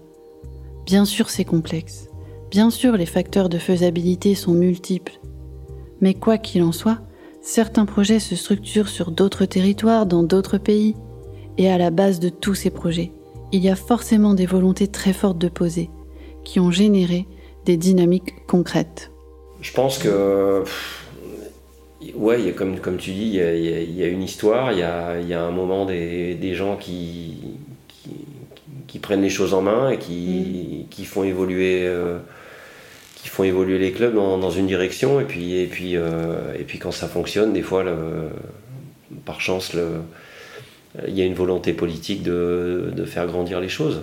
Bien 0.86 1.04
sûr, 1.04 1.30
c'est 1.30 1.44
complexe. 1.44 2.08
Bien 2.50 2.70
sûr, 2.70 2.96
les 2.96 3.06
facteurs 3.06 3.48
de 3.48 3.58
faisabilité 3.58 4.34
sont 4.34 4.52
multiples. 4.52 5.20
Mais 6.00 6.14
quoi 6.14 6.38
qu'il 6.38 6.62
en 6.62 6.72
soit, 6.72 6.98
certains 7.40 7.86
projets 7.86 8.18
se 8.18 8.36
structurent 8.36 8.88
sur 8.88 9.10
d'autres 9.10 9.44
territoires, 9.44 10.06
dans 10.06 10.22
d'autres 10.22 10.58
pays. 10.58 10.94
Et 11.58 11.70
à 11.70 11.78
la 11.78 11.90
base 11.90 12.18
de 12.18 12.28
tous 12.28 12.54
ces 12.54 12.70
projets, 12.70 13.12
il 13.52 13.62
y 13.62 13.68
a 13.68 13.76
forcément 13.76 14.34
des 14.34 14.46
volontés 14.46 14.88
très 14.88 15.12
fortes 15.12 15.38
de 15.38 15.48
poser, 15.48 15.90
qui 16.44 16.60
ont 16.60 16.70
généré 16.70 17.26
des 17.64 17.76
dynamiques 17.76 18.46
concrètes. 18.46 19.10
Je 19.60 19.72
pense 19.72 19.98
que. 19.98 20.64
Ouais, 22.16 22.52
comme, 22.52 22.96
tu 22.96 23.12
dis, 23.12 23.38
il 23.38 23.94
y 23.94 24.02
a, 24.02 24.08
une 24.08 24.22
histoire, 24.22 24.72
il 24.72 24.78
y 24.78 24.82
a, 24.82 25.42
un 25.42 25.50
moment 25.52 25.86
des 25.86 26.54
gens 26.54 26.76
qui, 26.76 27.36
qui, 28.92 28.98
prennent 28.98 29.22
les 29.22 29.30
choses 29.30 29.54
en 29.54 29.62
main 29.62 29.90
et 29.90 29.98
qui, 29.98 30.86
qui 30.90 31.04
font 31.04 31.24
évoluer. 31.24 31.86
euh, 31.86 32.18
qui 33.16 33.28
font 33.28 33.44
évoluer 33.44 33.78
les 33.78 33.92
clubs 33.92 34.14
dans, 34.16 34.36
dans 34.36 34.50
une 34.50 34.66
direction 34.66 35.20
et 35.20 35.24
puis 35.24 35.54
et 35.54 35.68
puis 35.68 35.96
euh, 35.96 36.54
et 36.58 36.64
puis 36.64 36.80
quand 36.80 36.90
ça 36.90 37.06
fonctionne 37.06 37.52
des 37.52 37.62
fois 37.62 37.84
le- 37.84 38.30
par 39.24 39.40
chance 39.40 39.74
le, 39.74 39.86
il 41.06 41.14
y 41.16 41.22
a 41.22 41.24
une 41.24 41.34
volonté 41.34 41.72
politique 41.72 42.24
de, 42.24 42.90
de 42.96 43.04
faire 43.04 43.26
grandir 43.28 43.60
les 43.60 43.68
choses 43.68 44.00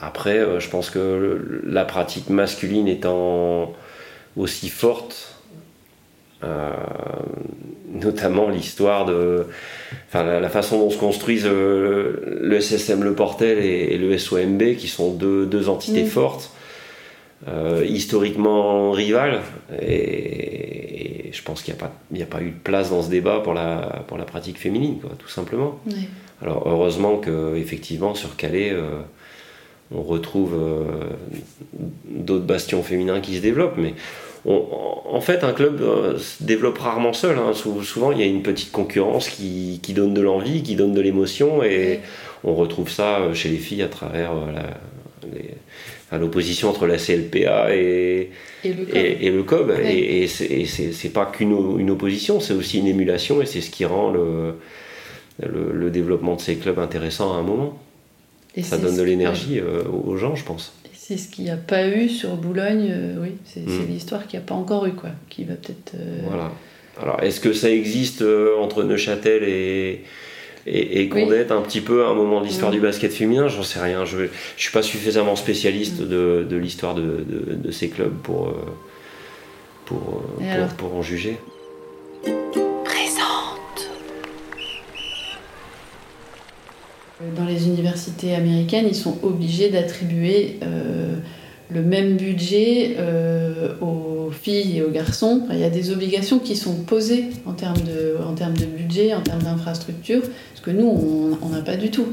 après 0.00 0.38
euh, 0.38 0.58
je 0.58 0.70
pense 0.70 0.88
que 0.88 0.98
le- 0.98 1.60
la 1.66 1.84
pratique 1.84 2.30
masculine 2.30 2.88
étant 2.88 3.74
aussi 4.38 4.70
forte 4.70 5.29
euh, 6.42 6.70
notamment 7.92 8.48
l'histoire 8.48 9.04
de 9.04 9.46
enfin 10.08 10.24
la, 10.24 10.40
la 10.40 10.48
façon 10.48 10.78
dont 10.78 10.90
se 10.90 10.96
construisent 10.98 11.46
euh, 11.46 12.38
le 12.40 12.60
SSM 12.60 13.02
Le 13.02 13.14
Portel 13.14 13.58
et, 13.58 13.92
et 13.94 13.98
le 13.98 14.16
SOMB 14.16 14.76
qui 14.76 14.88
sont 14.88 15.12
deux, 15.12 15.44
deux 15.46 15.68
entités 15.68 16.04
Mm. 16.04 16.06
fortes 16.06 16.50
euh, 17.48 17.84
historiquement 17.86 18.90
rivales. 18.92 19.40
Et, 19.82 21.28
et 21.28 21.32
je 21.32 21.42
pense 21.42 21.62
qu'il 21.62 21.74
n'y 22.12 22.20
a, 22.22 22.24
a 22.24 22.26
pas 22.26 22.40
eu 22.42 22.50
de 22.50 22.58
place 22.62 22.90
dans 22.90 23.02
ce 23.02 23.10
débat 23.10 23.40
pour 23.40 23.54
la, 23.54 24.02
pour 24.08 24.18
la 24.18 24.24
pratique 24.24 24.58
féminine 24.58 24.98
quoi, 25.00 25.10
tout 25.18 25.28
simplement. 25.28 25.78
Alors 26.42 26.62
heureusement 26.66 27.16
que 27.18 27.56
effectivement 27.56 28.14
sur 28.14 28.36
Calais 28.36 28.74
on 29.92 30.02
retrouve 30.02 30.56
d'autres 32.08 32.44
bastions 32.44 32.82
féminins 32.82 33.20
qui 33.20 33.36
se 33.36 33.42
développent 33.42 33.76
mais 33.76 33.94
on- 34.44 34.64
en- 35.12 35.20
fait 35.20 35.44
un 35.44 35.52
club 35.52 35.80
euh, 35.82 36.18
se 36.18 36.42
développe 36.42 36.78
rarement 36.78 37.12
seul 37.12 37.36
hein. 37.38 37.52
Sou- 37.52 37.82
souvent 37.82 38.10
il 38.12 38.18
y 38.20 38.22
a 38.22 38.26
une 38.26 38.42
petite 38.42 38.72
concurrence 38.72 39.28
qui, 39.28 39.80
qui 39.82 39.92
donne 39.92 40.14
de 40.14 40.20
l'envie 40.22 40.62
qui 40.62 40.76
donne 40.76 40.94
de 40.94 41.00
l'émotion 41.00 41.62
et 41.62 42.00
on 42.44 42.54
retrouve 42.54 42.88
ça 42.90 43.18
euh, 43.20 43.34
chez 43.34 43.48
les 43.50 43.58
filles 43.58 43.82
à 43.82 43.88
travers 43.88 44.32
euh, 44.32 45.26
enfin, 46.06 46.18
l'opposition 46.18 46.68
entre 46.70 46.86
la 46.86 46.96
CLPA 46.96 47.74
et, 47.74 48.30
Et 48.64 48.72
le 48.72 48.84
corps. 48.86 48.96
et, 48.96 49.18
et 49.26 49.30
le 49.30 49.42
COB. 49.42 49.68
Ouais. 49.70 49.94
Et, 49.94 50.22
et 50.22 50.26
c'est- 50.26 50.92
c'est 50.92 51.10
pas 51.10 51.26
qu'une 51.26 51.52
une 51.78 51.90
opposition, 51.90 52.40
c'est 52.40 52.54
aussi 52.54 52.78
une 52.78 52.86
émulation 52.86 53.42
et 53.42 53.46
c'est 53.46 53.60
ce 53.60 53.70
qui 53.70 53.84
rend 53.84 54.10
le, 54.10 54.54
le, 55.42 55.72
le 55.72 55.90
développement 55.90 56.36
de 56.36 56.40
ces 56.40 56.56
clubs 56.56 56.78
intéressant 56.78 57.34
à 57.34 57.36
un 57.36 57.42
moment. 57.42 57.78
Et 58.56 58.62
Ça 58.64 58.78
donne 58.78 58.96
de 58.96 59.02
l'énergie 59.02 59.60
euh, 59.60 59.82
aux 59.84 60.16
gens, 60.16 60.34
je 60.34 60.44
pense. 60.44 60.72
C'est 61.10 61.16
ce 61.16 61.26
qu'il 61.28 61.42
n'y 61.42 61.50
a 61.50 61.56
pas 61.56 61.88
eu 61.88 62.08
sur 62.08 62.36
Boulogne, 62.36 62.86
euh, 62.88 63.16
oui, 63.20 63.30
c'est 63.44 63.66
Mm. 63.66 63.86
l'histoire 63.88 64.28
qu'il 64.28 64.38
n'y 64.38 64.44
a 64.44 64.46
pas 64.46 64.54
encore 64.54 64.86
eu, 64.86 64.92
quoi. 64.92 65.10
Qui 65.28 65.42
va 65.42 65.54
peut-être. 65.54 65.94
euh, 65.96 66.20
Voilà. 66.28 66.52
Alors, 67.02 67.20
est-ce 67.20 67.40
que 67.40 67.52
ça 67.52 67.68
existe 67.68 68.22
euh, 68.22 68.56
entre 68.60 68.84
Neuchâtel 68.84 69.42
et, 69.42 70.04
et, 70.68 71.00
et 71.00 71.08
Condette 71.08 71.50
un 71.50 71.62
petit 71.62 71.80
peu 71.80 72.04
à 72.04 72.10
un 72.10 72.14
moment 72.14 72.40
de 72.40 72.46
l'histoire 72.46 72.70
Mm. 72.70 72.74
du 72.74 72.80
basket 72.80 73.12
féminin? 73.12 73.48
J'en 73.48 73.64
sais 73.64 73.80
rien. 73.80 74.04
Je 74.04 74.18
ne 74.18 74.26
suis 74.56 74.70
pas 74.70 74.82
suffisamment 74.82 75.34
spécialiste 75.34 76.00
de, 76.00 76.46
de 76.48 76.56
l'histoire 76.56 76.94
de, 76.94 77.02
de- 77.02 77.54
de 77.56 77.70
ces 77.72 77.88
clubs 77.88 78.14
pour, 78.22 78.54
pour, 79.86 80.22
pour 80.78 80.94
en 80.94 81.02
juger. 81.02 81.38
Dans 87.36 87.44
les 87.44 87.66
universités 87.66 88.34
américaines, 88.34 88.86
ils 88.88 88.94
sont 88.94 89.18
obligés 89.22 89.68
d'attribuer 89.68 90.58
euh, 90.62 91.16
le 91.70 91.82
même 91.82 92.16
budget 92.16 92.96
euh, 92.98 93.74
aux 93.82 94.30
filles 94.30 94.78
et 94.78 94.82
aux 94.82 94.90
garçons. 94.90 95.42
Enfin, 95.44 95.52
il 95.54 95.60
y 95.60 95.64
a 95.64 95.70
des 95.70 95.90
obligations 95.90 96.38
qui 96.38 96.56
sont 96.56 96.74
posées 96.76 97.26
en 97.44 97.52
termes 97.52 97.76
de, 97.80 98.16
en 98.26 98.32
termes 98.32 98.56
de 98.56 98.64
budget, 98.64 99.12
en 99.12 99.20
termes 99.20 99.42
d'infrastructure, 99.42 100.22
ce 100.54 100.62
que 100.62 100.70
nous, 100.70 101.36
on 101.42 101.48
n'a 101.50 101.60
pas 101.60 101.76
du 101.76 101.90
tout. 101.90 102.06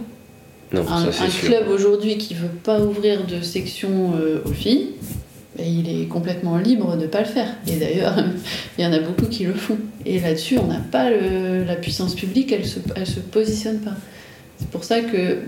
Non, 0.73 0.81
Un, 0.89 1.09
ça 1.13 1.25
club 1.27 1.69
aujourd'hui 1.69 2.17
qui 2.17 2.33
veut 2.33 2.49
pas 2.49 2.81
ouvrir 2.81 3.25
de 3.25 3.41
section 3.41 4.11
euh, 4.19 4.41
aux 4.45 4.51
filles, 4.51 4.89
ben, 5.57 5.65
il 5.65 5.89
est 5.89 6.05
complètement 6.07 6.57
libre 6.57 6.97
de 6.97 7.07
pas 7.07 7.19
le 7.19 7.25
faire. 7.27 7.47
Et 7.65 7.77
d'ailleurs, 7.77 8.15
il 8.77 8.83
y 8.83 8.85
en 8.87 8.91
a 8.91 8.99
beaucoup 8.99 9.27
qui 9.27 9.45
le 9.45 9.53
font. 9.53 9.77
Et 10.05 10.19
là-dessus, 10.19 10.57
on 10.57 10.67
n'a 10.67 10.81
pas 10.91 11.09
le- 11.09 11.63
la 11.63 11.75
puissance 11.77 12.13
publique, 12.15 12.51
elle 12.51 12.65
se, 12.65 12.79
elle 12.97 13.07
se 13.07 13.21
positionne 13.21 13.79
pas. 13.79 13.93
C'est 14.59 14.69
pour 14.69 14.83
ça 14.83 15.01
que 15.01 15.39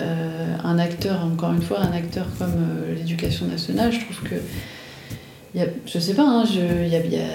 euh, 0.00 0.56
un 0.62 0.78
acteur, 0.78 1.24
encore 1.24 1.52
une 1.52 1.62
fois, 1.62 1.80
un 1.80 1.92
acteur 1.92 2.26
comme 2.38 2.52
euh, 2.52 2.94
l'éducation 2.94 3.46
nationale, 3.46 3.92
je 3.92 4.00
trouve 4.00 4.28
que 4.28 4.34
y 5.54 5.60
a, 5.62 5.66
je 5.86 5.98
sais 5.98 6.14
pas, 6.14 6.24
hein, 6.24 6.44
je, 6.44 6.84
il 6.84 6.88
y 6.88 6.96
a, 6.96 7.00
il 7.00 7.12
y 7.12 7.16
a 7.16 7.28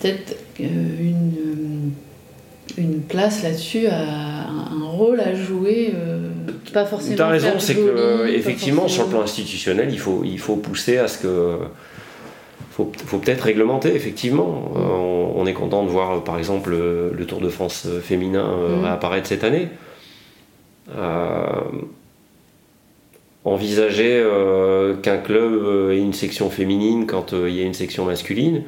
peut-être 0.00 0.36
euh, 0.60 0.64
une, 1.00 1.92
une 2.76 3.00
place 3.00 3.42
là-dessus, 3.42 3.88
à, 3.88 3.98
un, 3.98 4.82
un 4.82 4.86
rôle 4.86 5.20
à 5.20 5.34
jouer, 5.34 5.94
pas 6.72 6.84
forcément. 6.84 7.16
Tu 7.16 7.22
as 7.22 7.28
raison, 7.28 7.58
c'est 7.58 7.74
que 7.74 8.28
effectivement 8.28 8.86
sur 8.86 9.04
le 9.04 9.10
plan 9.10 9.22
institutionnel, 9.22 9.88
il 9.90 9.98
faut, 9.98 10.22
il 10.24 10.38
faut 10.38 10.56
pousser 10.56 10.98
à 10.98 11.08
ce 11.08 11.18
que. 11.18 11.58
Faut, 12.78 12.92
faut 13.06 13.18
peut-être 13.18 13.40
réglementer, 13.40 13.92
effectivement. 13.92 14.70
Euh, 14.76 14.78
on, 14.78 15.32
on 15.34 15.46
est 15.46 15.52
content 15.52 15.82
de 15.82 15.88
voir, 15.88 16.22
par 16.22 16.38
exemple, 16.38 16.70
le, 16.70 17.12
le 17.12 17.26
Tour 17.26 17.40
de 17.40 17.48
France 17.48 17.88
féminin 18.02 18.46
euh, 18.48 18.76
Mhm. 18.76 18.84
réapparaître 18.84 19.26
cette 19.26 19.42
année. 19.42 19.66
Euh, 20.96 21.42
envisager 23.44 24.24
qu'un 25.02 25.18
club 25.18 25.90
ait 25.92 25.98
une 25.98 26.12
section 26.12 26.50
féminine 26.50 27.06
quand 27.06 27.32
il 27.32 27.50
y 27.54 27.60
a 27.60 27.64
une 27.64 27.74
section 27.74 28.04
masculine. 28.04 28.62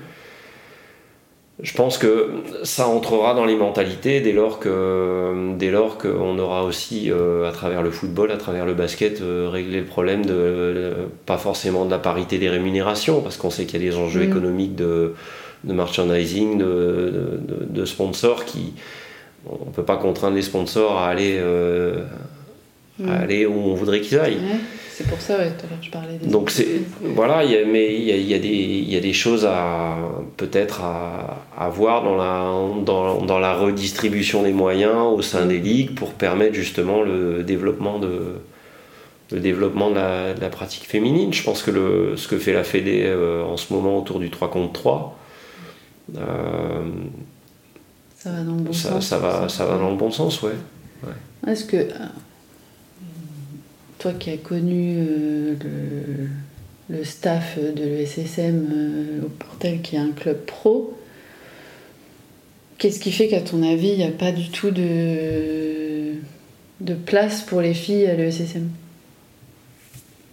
Je 1.63 1.75
pense 1.75 1.99
que 1.99 2.31
ça 2.65 2.87
entrera 2.89 3.35
dans 3.35 3.45
les 3.45 3.55
mentalités 3.57 4.21
dès 4.21 4.33
lors 4.33 4.59
que 4.61 5.55
dès 5.59 5.71
lors 5.71 5.99
qu'on 5.99 6.39
aura 6.39 6.65
aussi 6.65 7.11
euh, 7.11 7.47
à 7.49 7.53
travers 7.53 7.83
le 7.83 7.91
football, 7.91 8.31
à 8.31 8.39
travers 8.39 8.65
le 8.65 8.73
basket, 8.73 9.21
euh, 9.21 9.49
réglé 9.51 9.81
le 9.81 9.85
problème 9.87 10.25
de, 10.25 10.33
de- 10.33 10.93
pas 11.27 11.37
forcément 11.37 11.85
de 11.85 11.91
la 11.91 11.99
parité 11.99 12.39
des 12.39 12.49
rémunérations, 12.49 13.21
parce 13.21 13.37
qu'on 13.37 13.51
sait 13.51 13.67
qu'il 13.67 13.83
y 13.83 13.87
a 13.87 13.91
des 13.91 13.97
enjeux 13.99 14.21
Mm. 14.25 14.31
économiques 14.31 14.75
de, 14.77 15.13
de 15.65 15.73
merchandising, 15.75 16.57
de, 16.59 17.85
sponsors 17.85 18.45
qui 18.47 18.73
on 19.47 19.67
ne 19.67 19.71
peut 19.75 19.83
pas 19.85 19.97
contraindre 19.97 20.37
les 20.37 20.43
sponsors 20.43 20.97
à 20.99 21.09
aller 21.09 21.37
euh, 21.39 22.05
à 23.05 23.19
Mm. 23.19 23.23
aller 23.23 23.47
où 23.47 23.55
on 23.55 23.75
voudrait 23.75 24.01
qu'ils 24.01 24.19
aillent. 24.19 24.39
C'est 25.01 25.09
pour 25.09 25.21
ça, 25.21 25.39
ouais, 25.39 25.51
tout 25.51 25.65
à 25.65 25.71
l'heure, 25.71 25.79
je 25.81 25.91
parlais 25.91 26.17
des. 26.19 26.27
Donc 26.27 26.51
c'est 26.51 26.67
voilà, 27.01 27.43
il 27.45 27.53
y 27.53 27.57
a, 27.57 27.65
mais 27.65 27.95
il 27.95 28.03
y 28.05 28.13
a, 28.13 28.17
y 28.17 28.35
a 28.35 28.39
des 28.39 28.49
il 28.49 28.93
y 28.93 28.97
a 28.97 29.01
des 29.01 29.15
choses 29.15 29.47
à 29.47 29.97
peut-être 30.37 30.83
à, 30.83 31.39
à 31.57 31.69
voir 31.71 32.03
dans 32.05 32.17
la 32.17 32.53
dans, 32.85 33.23
dans 33.25 33.39
la 33.39 33.55
redistribution 33.55 34.43
des 34.43 34.53
moyens 34.53 34.97
au 35.15 35.23
sein 35.23 35.47
des 35.47 35.59
ligues 35.59 35.95
pour 35.95 36.13
permettre 36.13 36.55
justement 36.55 37.01
le 37.03 37.43
développement 37.45 37.99
de 37.99 38.35
le 39.33 39.41
développement 39.41 39.91
de 39.91 39.95
la, 39.95 40.35
de 40.35 40.41
la 40.41 40.51
pratique 40.51 40.85
féminine. 40.87 41.33
Je 41.33 41.43
pense 41.45 41.63
que 41.63 41.71
le, 41.71 42.17
ce 42.17 42.29
que 42.29 42.37
fait 42.37 42.53
la 42.53 42.65
Fédé 42.65 43.05
euh, 43.07 43.43
en 43.45 43.57
ce 43.57 43.73
moment 43.73 43.97
autour 43.97 44.19
du 44.19 44.29
3 44.29 44.51
contre 44.51 44.73
3, 44.73 45.19
euh, 46.17 46.21
Ça 48.19 48.31
va 48.33 48.41
dans 48.43 48.57
le 48.57 48.63
bon 48.63 48.73
ça, 48.73 48.89
sens. 48.91 49.07
ça 49.07 49.19
va, 49.19 49.49
ça 49.49 49.65
va 49.67 49.79
dans 49.79 49.91
le 49.91 49.97
bon 49.97 50.11
sens, 50.11 50.43
ouais. 50.43 50.51
Est-ce 51.47 51.65
que 51.65 51.77
euh, 51.77 51.93
toi 54.01 54.13
qui 54.15 54.31
as 54.31 54.39
connu 54.39 54.97
euh, 54.99 55.55
le, 56.89 56.97
le 56.97 57.05
staff 57.05 57.59
de 57.59 57.85
l'ESSM 57.85 58.67
euh, 58.73 59.27
au 59.27 59.29
Portel, 59.29 59.83
qui 59.83 59.95
est 59.95 60.01
un 60.01 60.11
club 60.11 60.39
pro, 60.47 60.95
qu'est-ce 62.79 62.99
qui 62.99 63.13
fait 63.13 63.29
qu'à 63.29 63.43
ton 63.43 63.63
avis, 63.63 63.91
il 63.91 63.99
n'y 63.99 64.05
a 64.05 64.11
pas 64.11 64.33
du 64.33 64.49
tout 64.49 64.71
de, 64.71 66.15
de 66.81 66.95
place 66.95 67.43
pour 67.43 67.61
les 67.61 67.75
filles 67.75 68.07
à 68.07 68.15
l'ESSM 68.15 68.69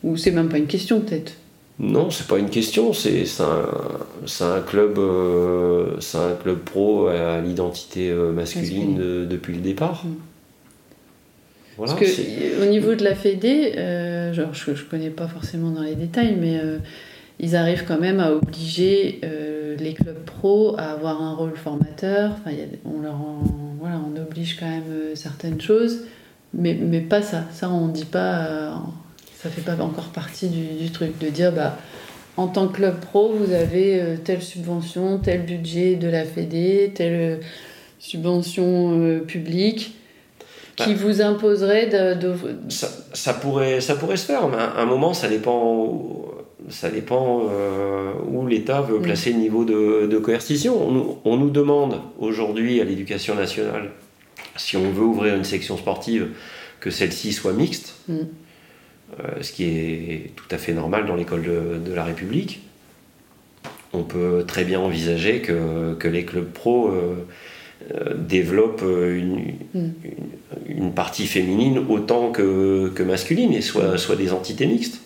Ou 0.04 0.16
c'est 0.16 0.32
même 0.32 0.50
pas 0.50 0.58
une 0.58 0.68
question 0.68 1.02
peut-être? 1.02 1.34
Non, 1.80 2.10
c'est 2.10 2.26
pas 2.26 2.40
une 2.40 2.50
question, 2.50 2.92
c'est 2.94 3.26
un, 3.40 4.46
un, 4.48 4.62
club, 4.62 4.98
euh, 4.98 6.00
un 6.16 6.34
club 6.42 6.60
pro 6.60 7.08
à 7.08 7.40
l'identité 7.40 8.12
masculine, 8.12 9.28
depuis 9.28 9.54
le 9.54 9.62
départ. 9.62 10.04
Parce 11.78 11.94
que 11.94 12.64
au 12.64 12.66
niveau 12.66 12.96
de 12.96 13.04
la 13.04 13.16
Fédé, 13.16 13.74
euh, 13.78 14.34
je, 14.34 14.42
ne 14.42 14.90
connais 14.90 15.10
pas 15.10 15.28
forcément 15.28 15.70
dans 15.70 15.84
les 15.84 15.96
détails, 15.96 16.36
mais 16.40 16.60
ils 17.40 17.56
arrivent 17.56 17.86
quand 17.88 18.00
même 18.00 18.20
à 18.20 18.32
obliger 18.32 19.22
les 19.80 19.94
clubs 19.94 20.24
pro 20.26 20.76
à 20.78 20.92
avoir 20.92 21.22
un 21.22 21.36
rôle 21.36 21.56
formateur. 21.56 22.32
Enfin, 22.32 22.56
on 22.84 23.00
leur 23.02 23.18
voilà, 23.80 24.02
on 24.02 24.20
oblige 24.20 24.60
quand 24.60 24.68
même 24.68 25.16
certaines 25.16 25.62
choses, 25.62 26.06
mais, 26.54 26.74
mais 26.74 27.00
pas 27.02 27.22
ça. 27.22 27.44
Ça, 27.52 27.70
on 27.70 27.88
dit 27.90 28.06
pas 28.06 28.80
ça 29.38 29.50
fait 29.50 29.62
pas 29.62 29.82
encore 29.84 30.10
partie 30.10 30.50
du, 30.50 30.90
truc 30.92 31.18
de 31.20 31.30
dire 31.30 31.52
bah 31.52 31.78
en 32.38 32.48
tant 32.48 32.68
que 32.68 32.78
club 32.78 33.00
pro 33.00 33.34
vous 33.34 33.54
avez 33.54 34.02
euh, 34.02 34.16
telle 34.18 34.42
subvention 34.42 35.20
tel 35.20 35.44
budget 35.44 35.96
de 35.96 36.08
la 36.08 36.26
Fédé 36.26 36.92
telle 36.96 37.14
euh, 37.14 37.38
subvention 38.00 39.00
euh, 39.00 39.20
publique 39.20 39.96
qui 40.78 40.94
bah. 40.94 41.00
vous 41.02 41.22
imposerait 41.22 41.88
de, 41.88 42.34
Ça, 42.70 43.34
pourrait 43.34 43.82
ça 43.82 43.96
pourrait 43.96 44.18
se 44.18 44.26
faire 44.26 44.48
mais 44.48 44.58
à 44.58 44.80
un 44.80 44.86
moment 44.86 45.14
ça 45.14 45.28
dépend 45.28 45.76
où, 45.76 46.26
ça 46.70 46.90
dépend 46.90 47.44
où 48.30 48.48
l'État 48.48 48.82
veut 48.82 49.00
placer 49.02 49.34
le 49.34 49.40
niveau 49.40 49.66
de, 49.66 50.18
coercition 50.20 51.20
on, 51.26 51.38
nous 51.38 51.50
demande 51.50 52.00
aujourd'hui 52.20 52.80
à 52.80 52.86
l'éducation 52.86 53.36
nationale 53.36 53.90
si 54.56 54.78
on 54.78 54.90
veut 54.92 55.04
ouvrir 55.04 55.36
une 55.36 55.44
section 55.44 55.78
sportive 55.78 56.30
que 56.80 56.90
celle-ci 56.90 57.34
soit 57.34 57.54
mixte 57.54 57.96
mm. 58.08 58.16
Euh, 59.22 59.42
ce 59.42 59.54
qui 59.54 59.64
est 59.64 60.32
tout 60.36 60.48
à 60.52 60.58
fait 60.58 60.74
normal 60.74 61.06
dans 61.06 61.16
l'école 61.16 61.44
de, 61.44 61.94
la 61.94 62.04
République. 62.04 62.62
On 63.94 64.04
peut 64.04 64.44
très 64.46 64.66
bien 64.66 64.82
envisager 64.82 65.42
que, 65.42 65.94
que 65.94 66.10
les 66.10 66.26
clubs 66.26 66.52
pro 66.52 66.90
euh, 66.90 67.16
euh, 67.94 68.14
développent 68.16 68.84
une, 68.84 69.54
mm. 69.74 69.90
une, 70.68 70.92
partie 70.94 71.28
féminine 71.28 71.80
autant 71.90 72.32
que, 72.32 72.90
que 72.94 73.04
masculine 73.04 73.54
et 73.54 73.62
soient, 73.62 73.98
soit 73.98 74.16
des 74.16 74.34
entités 74.34 74.66
mixtes 74.66 75.02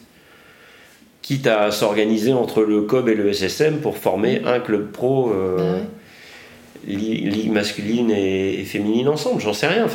quitte 1.22 1.46
à 1.46 1.72
s'organiser 1.72 2.34
entre 2.34 2.64
le 2.64 2.82
COB 2.82 3.10
et 3.10 3.16
le 3.16 3.32
SSM 3.32 3.78
pour 3.78 3.98
former 3.98 4.42
un 4.44 4.60
club 4.60 4.92
pro 4.92 5.32
bah 5.56 5.78
ligue 6.88 7.52
masculine 7.52 8.12
et, 8.12 8.64
féminine 8.66 9.08
ensemble, 9.08 9.42
j'en 9.42 9.54
sais 9.54 9.68
rien. 9.68 9.88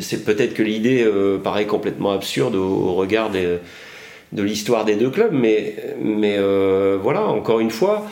c'est 0.00 0.24
peut-être 0.24 0.54
que 0.54 0.62
l'idée 0.62 1.02
euh, 1.02 1.38
paraît 1.38 1.66
complètement 1.66 2.12
absurde 2.12 2.54
au, 2.54 2.94
regard 2.94 3.30
de 3.30 4.42
l'histoire 4.42 4.84
des 4.84 4.96
deux 4.96 5.10
clubs, 5.10 5.32
mais, 5.32 5.76
mais 6.00 6.36
euh, 6.38 6.98
voilà, 7.02 7.24
encore 7.26 7.60
une 7.60 7.70
fois, 7.70 8.06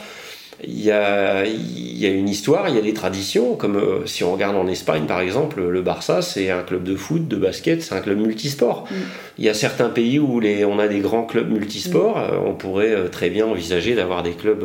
il 0.65 0.83
y 0.83 0.91
a, 0.91 1.45
y 1.47 2.07
a, 2.07 2.09
une 2.09 2.29
histoire, 2.29 2.69
il 2.69 2.75
y 2.75 2.79
a 2.79 2.83
des 2.83 2.95
traditions, 2.95 3.57
comme 3.57 3.77
euh, 3.77 4.07
si 4.07 4.25
on 4.25 4.33
regarde 4.33 4.57
en 4.57 4.67
Espagne 4.67 5.07
par 5.07 5.21
exemple, 5.21 5.63
le 5.63 5.83
Barça 5.83 6.23
c'est 6.23 6.51
un 6.51 6.63
club 6.63 6.83
de 6.85 6.97
foot, 6.97 7.29
de 7.29 7.37
basket, 7.37 7.83
c'est 7.83 7.95
un 7.95 8.01
club 8.01 8.19
multisport. 8.19 8.85
Mm. 8.91 8.95
Il 9.39 9.45
y 9.45 9.49
a 9.49 9.55
certains 9.55 9.89
pays 9.89 10.19
où 10.19 10.41
les, 10.41 10.65
on 10.65 10.79
a 10.79 10.89
des 10.89 11.01
grands 11.01 11.25
clubs 11.25 11.51
multisports, 11.51 12.19
mm. 12.19 12.47
on 12.47 12.55
pourrait 12.55 13.09
très 13.11 13.31
bien 13.31 13.47
envisager 13.47 13.95
d'avoir 13.95 14.23
des 14.23 14.33
clubs 14.33 14.65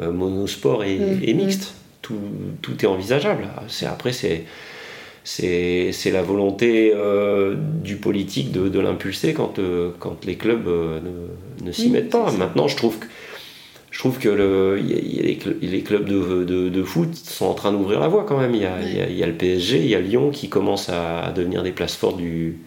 monosports 0.00 0.84
et, 0.84 0.96
mm. 0.96 1.20
et 1.22 1.34
mixtes 1.34 1.74
tout, 2.02 2.18
tout 2.60 2.84
est 2.84 2.88
envisageable. 2.88 3.48
C'est, 3.68 3.86
après, 3.86 4.12
c'est, 4.12 4.44
c'est, 5.24 6.10
la 6.12 6.22
volonté 6.22 6.92
euh, 6.94 7.54
du 7.56 7.96
politique 7.96 8.52
de, 8.52 8.68
de 8.68 8.80
l'impulser 8.80 9.32
quand, 9.32 9.58
euh, 9.58 9.90
quand 9.98 10.24
les 10.26 10.36
clubs 10.36 10.66
euh, 10.66 11.00
ne, 11.00 11.66
ne 11.66 11.72
s'y 11.72 11.88
mettent 11.88 12.10
pas. 12.10 12.30
Maintenant, 12.32 12.68
je 12.68 12.76
trouve 12.76 12.98
que, 12.98 13.06
je 13.92 13.98
trouve 13.98 14.18
que 14.18 14.30
le, 14.30 14.80
y 14.80 15.20
a, 15.20 15.22
les, 15.60 15.82
clubs 15.82 16.06
de, 16.06 16.44
de, 16.44 16.70
de, 16.70 16.82
foot 16.82 17.14
sont 17.14 17.44
en 17.44 17.52
train 17.52 17.72
d'ouvrir 17.72 18.00
la 18.00 18.08
voie 18.08 18.24
quand 18.26 18.38
même. 18.38 18.54
Il 18.54 18.62
y, 18.62 18.66
a, 18.66 18.80
il 18.80 19.16
y, 19.16 19.22
a, 19.22 19.26
le 19.26 19.34
PSG, 19.34 19.80
il 19.80 19.86
y 19.86 19.94
a 19.94 20.00
Lyon 20.00 20.30
qui 20.30 20.48
commencent 20.48 20.88
à, 20.88 21.30
devenir 21.36 21.62
des 21.62 21.72
places 21.72 21.94
fortes 21.94 22.16
du, 22.16 22.58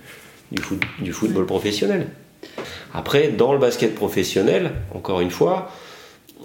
du, 0.52 0.62
foot, 0.62 0.80
du 1.00 1.12
football 1.12 1.48
professionnel. 1.48 2.10
Après, 2.94 3.30
dans 3.30 3.54
le 3.54 3.60
basket 3.60 3.96
professionnel, 3.96 4.72
encore 4.94 5.20
une 5.20 5.32
fois, 5.32 5.72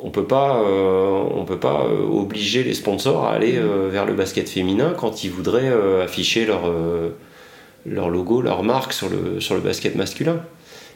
on 0.03 0.09
peut 0.09 0.25
pas, 0.25 0.63
euh, 0.63 1.25
on 1.35 1.45
peut 1.45 1.61
pas 1.61 1.85
euh, 1.85 2.07
obliger 2.07 2.65
les 2.65 2.73
sponsors 2.73 3.27
à 3.27 3.33
aller 3.33 3.59
euh, 3.59 3.91
vers 3.93 4.07
le 4.07 4.15
basket 4.15 4.49
féminin 4.49 4.95
quand 4.97 5.25
ils 5.25 5.31
voudraient 5.31 5.71
afficher 6.03 6.47
leur, 6.47 6.63
leur 7.85 8.09
logo, 8.09 8.41
leur 8.41 8.63
marque 8.63 8.95
sur 8.95 9.11
le, 9.11 9.41
sur 9.41 9.55
le 9.55 9.61
basket 9.61 9.95
masculin. 9.95 10.41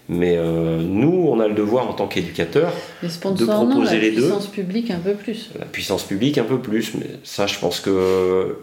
Mais 0.08 0.36
nous, 0.36 1.28
on 1.30 1.40
a 1.40 1.48
le 1.48 1.54
devoir 1.54 1.88
en 1.88 1.94
tant 1.94 2.06
qu'éducateurs 2.06 2.72
de 3.02 3.44
proposer 3.44 3.98
les 3.98 4.10
deux. 4.10 4.20
La 4.20 4.26
puissance 4.28 4.46
publique 4.48 4.90
un 4.90 4.98
peu 4.98 5.14
plus. 5.14 5.50
La 5.58 5.64
puissance 5.64 6.02
publique 6.04 6.36
un 6.36 6.44
peu 6.44 6.58
plus, 6.58 6.94
mais 6.94 7.06
ça, 7.22 7.46
je 7.46 7.58
pense 7.58 7.80
que 7.80 8.58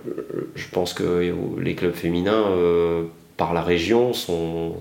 je 0.55 0.65
pense 0.71 0.93
que 0.93 1.33
les 1.59 1.73
clubs 1.73 1.95
féminins 1.95 2.45
par 3.37 3.55
la 3.55 3.63
région 3.63 4.13
sont 4.13 4.75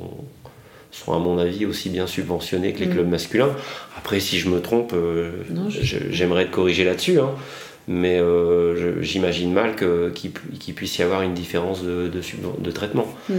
sont 0.90 1.12
à 1.12 1.18
mon 1.18 1.38
avis 1.38 1.66
aussi 1.66 1.88
bien 1.88 2.06
subventionnés 2.06 2.72
que 2.72 2.80
les 2.80 2.86
mm. 2.86 2.92
clubs 2.92 3.08
masculins. 3.08 3.54
Après, 3.96 4.20
si 4.20 4.38
je 4.38 4.48
me 4.48 4.60
trompe, 4.60 4.92
euh, 4.92 5.32
j'aimerais 5.82 6.46
te 6.46 6.50
corriger 6.50 6.84
là-dessus. 6.84 7.20
Hein. 7.20 7.30
mais 7.88 8.18
euh, 8.18 9.02
j'imagine 9.02 9.52
mal 9.52 9.74
qu'il 10.14 10.74
puisse 10.74 10.98
y 10.98 11.02
avoir 11.02 11.22
une 11.22 11.34
différence 11.34 11.82
de, 11.82 12.08
de, 12.08 12.70
traitement. 12.70 13.06
Mm. 13.28 13.34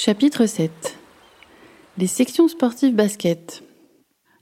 Chapitre 0.00 0.46
7 0.46 0.96
Les 1.98 2.06
sections 2.06 2.46
sportives 2.46 2.94
basket. 2.94 3.64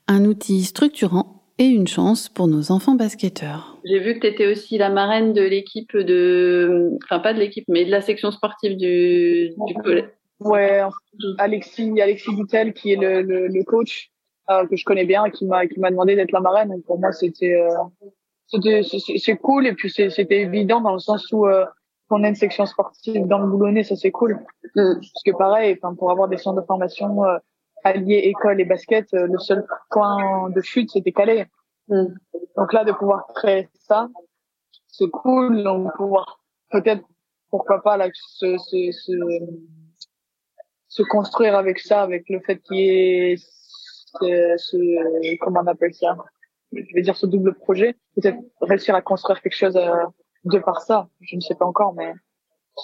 Un 0.07 0.27
outil 0.27 0.65
structurant 0.65 1.45
et 1.57 1.65
une 1.65 1.87
chance 1.87 2.29
pour 2.29 2.47
nos 2.47 2.71
enfants 2.71 2.95
basketteurs. 2.95 3.79
J'ai 3.87 3.99
vu 3.99 4.17
que 4.17 4.21
tu 4.21 4.27
étais 4.27 4.47
aussi 4.47 4.77
la 4.77 4.91
marraine 4.91 5.33
de 5.33 5.41
l'équipe 5.41 5.97
de. 5.97 6.91
Enfin, 7.03 7.21
pas 7.21 7.33
de 7.33 7.39
l'équipe, 7.39 7.65
mais 7.69 7.87
de 7.87 7.91
la 7.91 8.03
section 8.03 8.31
sportive 8.33 8.77
du, 8.77 9.55
du 9.67 9.75
collège. 9.83 10.11
Ouais, 10.41 10.83
Alexis, 11.39 12.03
Alexis 12.03 12.35
Boutel, 12.35 12.75
qui 12.75 12.93
est 12.93 12.97
le, 12.97 13.23
le, 13.23 13.65
coach 13.65 14.11
euh, 14.51 14.67
que 14.67 14.77
je 14.77 14.85
connais 14.85 15.07
bien, 15.07 15.31
qui 15.31 15.47
m'a 15.47 15.67
qui 15.67 15.81
m'a 15.81 15.91
demandé 15.91 16.17
d'être 16.17 16.33
la 16.33 16.41
marraine. 16.41 16.69
Donc 16.69 16.85
pour 16.85 17.01
moi, 17.01 17.13
c'était 17.13 17.55
euh, 17.55 18.61
c'est 19.17 19.37
cool 19.37 19.67
et 19.67 19.73
puis 19.73 19.89
c'était 19.89 20.43
évident 20.43 20.83
dans 20.83 20.93
le 20.93 20.99
sens 20.99 21.33
où 21.33 21.47
euh, 21.47 21.65
qu'on 22.09 22.25
a 22.25 22.29
une 22.29 22.35
section 22.35 22.67
sportive 22.67 23.27
dans 23.27 23.39
le 23.39 23.47
Boulonnais, 23.47 23.83
ça 23.83 23.97
c'est 23.97 24.11
cool. 24.11 24.45
Mm. 24.75 24.95
Parce 24.95 25.23
que 25.25 25.37
pareil, 25.37 25.79
enfin 25.81 25.95
pour 25.95 26.11
avoir 26.11 26.29
des 26.29 26.37
centres 26.37 26.61
de 26.61 26.67
formation 26.67 27.25
euh, 27.25 27.39
allier 27.85 28.23
école 28.25 28.61
et 28.61 28.65
basket, 28.65 29.13
euh, 29.15 29.27
le 29.27 29.39
seul 29.39 29.67
point 29.91 30.51
de 30.51 30.61
chute, 30.61 30.91
c'était 30.91 31.13
Calais. 31.13 31.47
Mm. 31.89 32.07
Donc 32.57 32.73
là, 32.73 32.85
de 32.85 32.93
pouvoir 32.93 33.27
créer 33.35 33.69
ça, 33.75 34.09
c'est 34.89 35.11
cool. 35.11 35.63
Donc 35.63 35.95
pouvoir 35.97 36.41
peut-être, 36.71 37.05
pourquoi 37.51 37.83
pas, 37.83 37.97
là, 37.97 38.09
se, 38.13 38.59
se, 38.59 38.93
se, 38.93 39.13
se, 40.89 41.03
construire 41.03 41.57
avec 41.57 41.79
ça, 41.79 42.03
avec 42.03 42.29
le 42.29 42.41
fait 42.41 42.59
qu'il 42.61 42.77
y 42.77 42.89
ait 42.89 43.37
ce, 43.37 45.37
comment 45.39 45.61
on 45.63 45.67
appelle 45.67 45.95
ça? 45.95 46.17
Je 46.73 46.95
vais 46.95 47.03
dire 47.03 47.17
ce 47.17 47.27
double 47.27 47.55
projet. 47.55 47.97
Peut-être 48.17 48.39
réussir 48.61 48.95
à 48.95 49.03
construire 49.03 49.41
quelque 49.41 49.55
chose 49.55 49.77
euh, 49.77 50.05
de 50.47 50.59
par 50.59 50.81
ça. 50.81 51.09
Je 51.21 51.37
ne 51.37 51.41
sais 51.41 51.55
pas 51.55 51.67
encore, 51.67 51.95
mais 51.95 52.13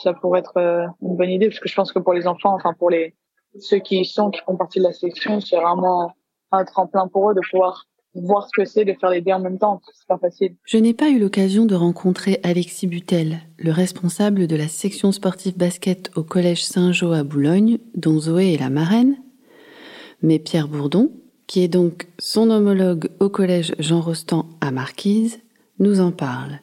ça 0.02 0.12
pourrait 0.14 0.40
être 0.40 0.56
euh, 0.56 0.86
une 1.00 1.16
bonne 1.16 1.30
idée 1.30 1.48
parce 1.48 1.60
que 1.60 1.68
je 1.68 1.74
pense 1.74 1.92
que 1.92 1.98
pour 1.98 2.12
les 2.12 2.26
enfants, 2.26 2.54
enfin 2.54 2.74
pour 2.74 2.90
les 2.90 3.14
ceux 3.58 3.78
qui 3.78 4.00
y 4.00 4.04
sont, 4.04 4.30
qui 4.30 4.40
font 4.40 4.56
partie 4.56 4.78
de 4.78 4.84
la 4.84 4.92
section, 4.92 5.40
c'est 5.40 5.56
vraiment 5.56 6.12
un 6.52 6.64
tremplin 6.64 7.06
pour 7.08 7.30
eux 7.30 7.34
de 7.34 7.40
pouvoir 7.50 7.86
voir 8.14 8.46
ce 8.46 8.50
que 8.62 8.66
c'est 8.66 8.84
de 8.84 8.94
faire 8.94 9.10
les 9.10 9.20
deux 9.20 9.32
en 9.32 9.40
même 9.40 9.58
temps. 9.58 9.80
C'est 9.94 10.06
pas 10.06 10.18
facile. 10.18 10.54
Je 10.64 10.78
n'ai 10.78 10.94
pas 10.94 11.10
eu 11.10 11.18
l'occasion 11.18 11.64
de 11.64 11.74
rencontrer 11.74 12.40
Alexis 12.42 12.86
Butel, 12.86 13.38
le 13.58 13.72
responsable 13.72 14.46
de 14.46 14.56
la 14.56 14.68
section 14.68 15.12
sportive 15.12 15.56
basket 15.56 16.10
au 16.16 16.22
collège 16.22 16.64
Saint-Jean 16.64 17.12
à 17.12 17.24
Boulogne, 17.24 17.78
dont 17.94 18.18
Zoé 18.18 18.54
est 18.54 18.60
la 18.60 18.70
marraine. 18.70 19.16
Mais 20.20 20.38
Pierre 20.38 20.68
Bourdon, 20.68 21.10
qui 21.46 21.62
est 21.62 21.68
donc 21.68 22.06
son 22.18 22.50
homologue 22.50 23.08
au 23.18 23.28
collège 23.28 23.74
Jean 23.78 24.00
Rostand 24.00 24.46
à 24.60 24.70
Marquise, 24.70 25.40
nous 25.78 26.00
en 26.00 26.12
parle 26.12 26.60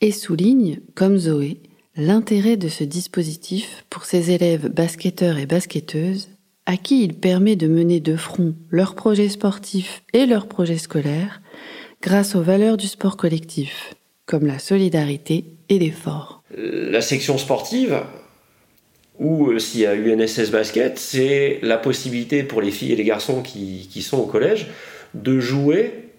et 0.00 0.12
souligne, 0.12 0.80
comme 0.94 1.18
Zoé, 1.18 1.58
l'intérêt 1.96 2.56
de 2.56 2.68
ce 2.68 2.84
dispositif 2.84 3.84
pour 3.90 4.04
ces 4.04 4.30
élèves 4.30 4.68
basketteurs 4.68 5.38
et 5.38 5.46
basketteuses 5.46 6.28
à 6.66 6.76
qui 6.76 7.02
il 7.02 7.14
permet 7.14 7.56
de 7.56 7.66
mener 7.66 8.00
de 8.00 8.16
front 8.16 8.54
leurs 8.70 8.94
projets 8.94 9.28
sportifs 9.28 10.02
et 10.12 10.26
leurs 10.26 10.46
projets 10.46 10.78
scolaires 10.78 11.40
grâce 12.02 12.34
aux 12.34 12.42
valeurs 12.42 12.76
du 12.76 12.86
sport 12.86 13.16
collectif, 13.16 13.94
comme 14.24 14.46
la 14.46 14.58
solidarité 14.58 15.44
et 15.68 15.78
l'effort. 15.78 16.42
La 16.56 17.00
section 17.00 17.38
sportive, 17.38 18.02
ou 19.18 19.50
euh, 19.50 19.58
s'il 19.58 19.80
y 19.80 19.86
a 19.86 19.94
UNSS 19.94 20.50
Basket, 20.50 20.98
c'est 20.98 21.58
la 21.62 21.76
possibilité 21.76 22.42
pour 22.42 22.62
les 22.62 22.70
filles 22.70 22.92
et 22.92 22.96
les 22.96 23.04
garçons 23.04 23.42
qui, 23.42 23.88
qui 23.90 24.00
sont 24.00 24.18
au 24.18 24.26
collège 24.26 24.68
de 25.14 25.40
jouer 25.40 26.09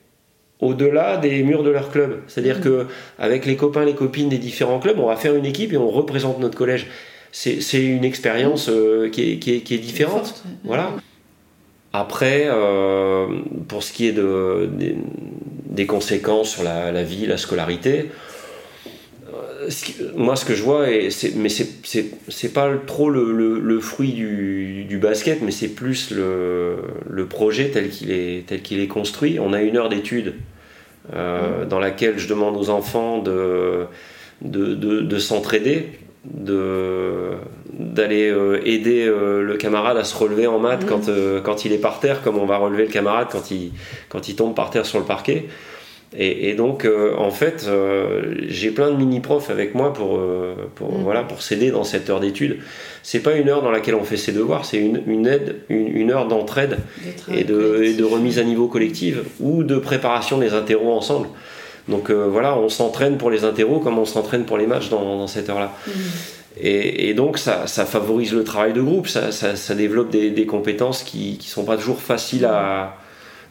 au-delà 0.61 1.17
des 1.17 1.43
murs 1.43 1.63
de 1.63 1.69
leur 1.69 1.91
club. 1.91 2.19
C'est-à-dire 2.27 2.59
mmh. 2.59 2.61
que 2.61 2.85
avec 3.19 3.45
les 3.45 3.55
copains, 3.55 3.83
les 3.83 3.95
copines 3.95 4.29
des 4.29 4.37
différents 4.37 4.79
clubs, 4.79 4.99
on 4.99 5.07
va 5.07 5.15
faire 5.15 5.35
une 5.35 5.45
équipe 5.45 5.73
et 5.73 5.77
on 5.77 5.89
représente 5.89 6.39
notre 6.39 6.57
collège. 6.57 6.87
c'est 7.31 7.83
une 7.83 8.05
expérience 8.05 8.69
qui, 9.11 9.33
est, 9.33 9.37
qui, 9.37 9.55
est, 9.55 9.59
qui, 9.61 9.75
est, 9.75 9.79
différente. 9.79 10.43
Voilà. 10.63 10.91
Après, 11.93 12.47
pour 13.67 13.83
ce 13.83 13.91
qui 13.91 14.07
est 14.07 14.11
de, 14.11 14.69
des, 15.65 15.85
conséquences 15.85 16.49
sur 16.49 16.63
la, 16.63 16.91
la 16.91 17.03
vie, 17.03 17.25
la 17.25 17.37
scolarité, 17.37 18.09
moi, 20.15 20.35
ce 20.35 20.45
que 20.45 20.55
je 20.55 20.63
vois, 20.63 20.89
et 20.89 21.09
mais 21.35 21.49
c'est 21.49 22.53
pas 22.53 22.71
trop 22.87 23.09
le, 23.09 23.59
le, 23.59 23.79
fruit 23.79 24.13
du, 24.13 24.85
du, 24.85 24.97
basket, 24.97 25.41
mais 25.41 25.51
c'est 25.51 25.69
plus 25.69 26.11
le, 26.11 26.77
le, 27.09 27.25
projet 27.25 27.69
tel 27.69 27.89
qu'il 27.89 28.11
est, 28.11 28.45
tel 28.47 28.61
qu'il 28.61 28.79
est 28.79 28.87
construit. 28.87 29.39
On 29.39 29.53
a 29.53 29.61
une 29.61 29.77
heure 29.77 29.89
d'étude 29.89 30.35
euh, 31.13 31.65
mm. 31.65 31.67
dans 31.67 31.79
laquelle 31.79 32.17
je 32.17 32.27
demande 32.27 32.57
aux 32.57 32.69
enfants 32.69 33.19
de, 33.19 33.85
de, 34.41 34.75
de, 34.75 35.19
s'entraider, 35.19 35.89
d'aller 36.23 38.29
euh, 38.29 38.61
aider 38.65 39.05
euh, 39.05 39.41
le 39.41 39.57
camarade 39.57 39.97
à 39.97 40.03
se 40.03 40.15
relever 40.15 40.47
en 40.47 40.59
maths 40.59 40.83
mm. 40.83 40.87
quand, 40.87 41.09
quand 41.43 41.65
il 41.65 41.73
est 41.73 41.81
par 41.81 41.99
terre, 41.99 42.21
comme 42.21 42.37
on 42.37 42.45
va 42.45 42.57
relever 42.57 42.85
le 42.85 42.91
camarade 42.91 43.27
quand 43.31 43.51
il, 43.51 43.71
quand 44.09 44.29
il 44.29 44.35
tombe 44.35 44.55
par 44.55 44.69
terre 44.69 44.85
sur 44.85 44.99
le 44.99 45.05
parquet. 45.05 45.45
Et, 46.17 46.55
donc, 46.55 46.83
euh, 46.83 47.15
en 47.17 47.31
fait, 47.31 47.65
euh, 47.67 48.35
j'ai 48.49 48.71
plein 48.71 48.91
de 48.91 48.97
mini-profs 48.97 49.49
avec 49.49 49.75
moi 49.75 49.93
pour, 49.93 50.17
euh, 50.17 50.55
pour, 50.75 50.91
mm. 50.91 51.03
voilà, 51.03 51.23
pour 51.23 51.41
s'aider 51.41 51.71
dans 51.71 51.85
cette 51.85 52.09
heure 52.09 52.19
d'étude. 52.19 52.57
C'est 53.01 53.21
pas 53.21 53.35
une 53.35 53.47
heure 53.47 53.61
dans 53.61 53.71
laquelle 53.71 53.95
on 53.95 54.03
fait 54.03 54.17
ses 54.17 54.33
devoirs, 54.33 54.65
c'est 54.65 54.77
une, 54.77 55.01
une, 55.07 55.25
aide, 55.25 55.61
une, 55.69 56.11
heure 56.11 56.27
d'entraide 56.27 56.79
et 57.33 57.45
de, 57.45 57.81
et 57.83 57.93
de, 57.93 58.03
remise 58.03 58.39
à 58.39 58.43
niveau 58.43 58.67
collective 58.67 59.23
ou 59.39 59.63
de 59.63 59.77
préparation 59.77 60.37
des 60.37 60.53
interros 60.53 60.91
ensemble. 60.91 61.29
Donc 61.87 62.11
voilà, 62.11 62.57
on 62.57 62.69
s'entraîne 62.69 63.17
pour 63.17 63.31
les 63.31 63.43
interros 63.43 63.79
comme 63.79 63.97
on 63.97 64.05
s'entraîne 64.05 64.43
pour 64.43 64.57
les 64.57 64.67
matchs 64.67 64.89
dans, 64.89 65.17
dans 65.17 65.27
cette 65.27 65.49
heure-là. 65.49 65.73
Mm. 65.87 65.91
Et, 66.59 67.09
et, 67.09 67.13
donc 67.13 67.37
ça, 67.37 67.67
ça, 67.67 67.85
favorise 67.85 68.33
le 68.33 68.43
travail 68.43 68.73
de 68.73 68.81
groupe, 68.81 69.07
ça, 69.07 69.31
ça, 69.31 69.55
ça 69.55 69.73
développe 69.75 70.09
des, 70.09 70.29
des, 70.29 70.45
compétences 70.45 71.03
qui 71.03 71.37
ne 71.39 71.43
sont 71.43 71.63
pas 71.63 71.77
toujours 71.77 72.01
faciles 72.01 72.45
à 72.45 72.97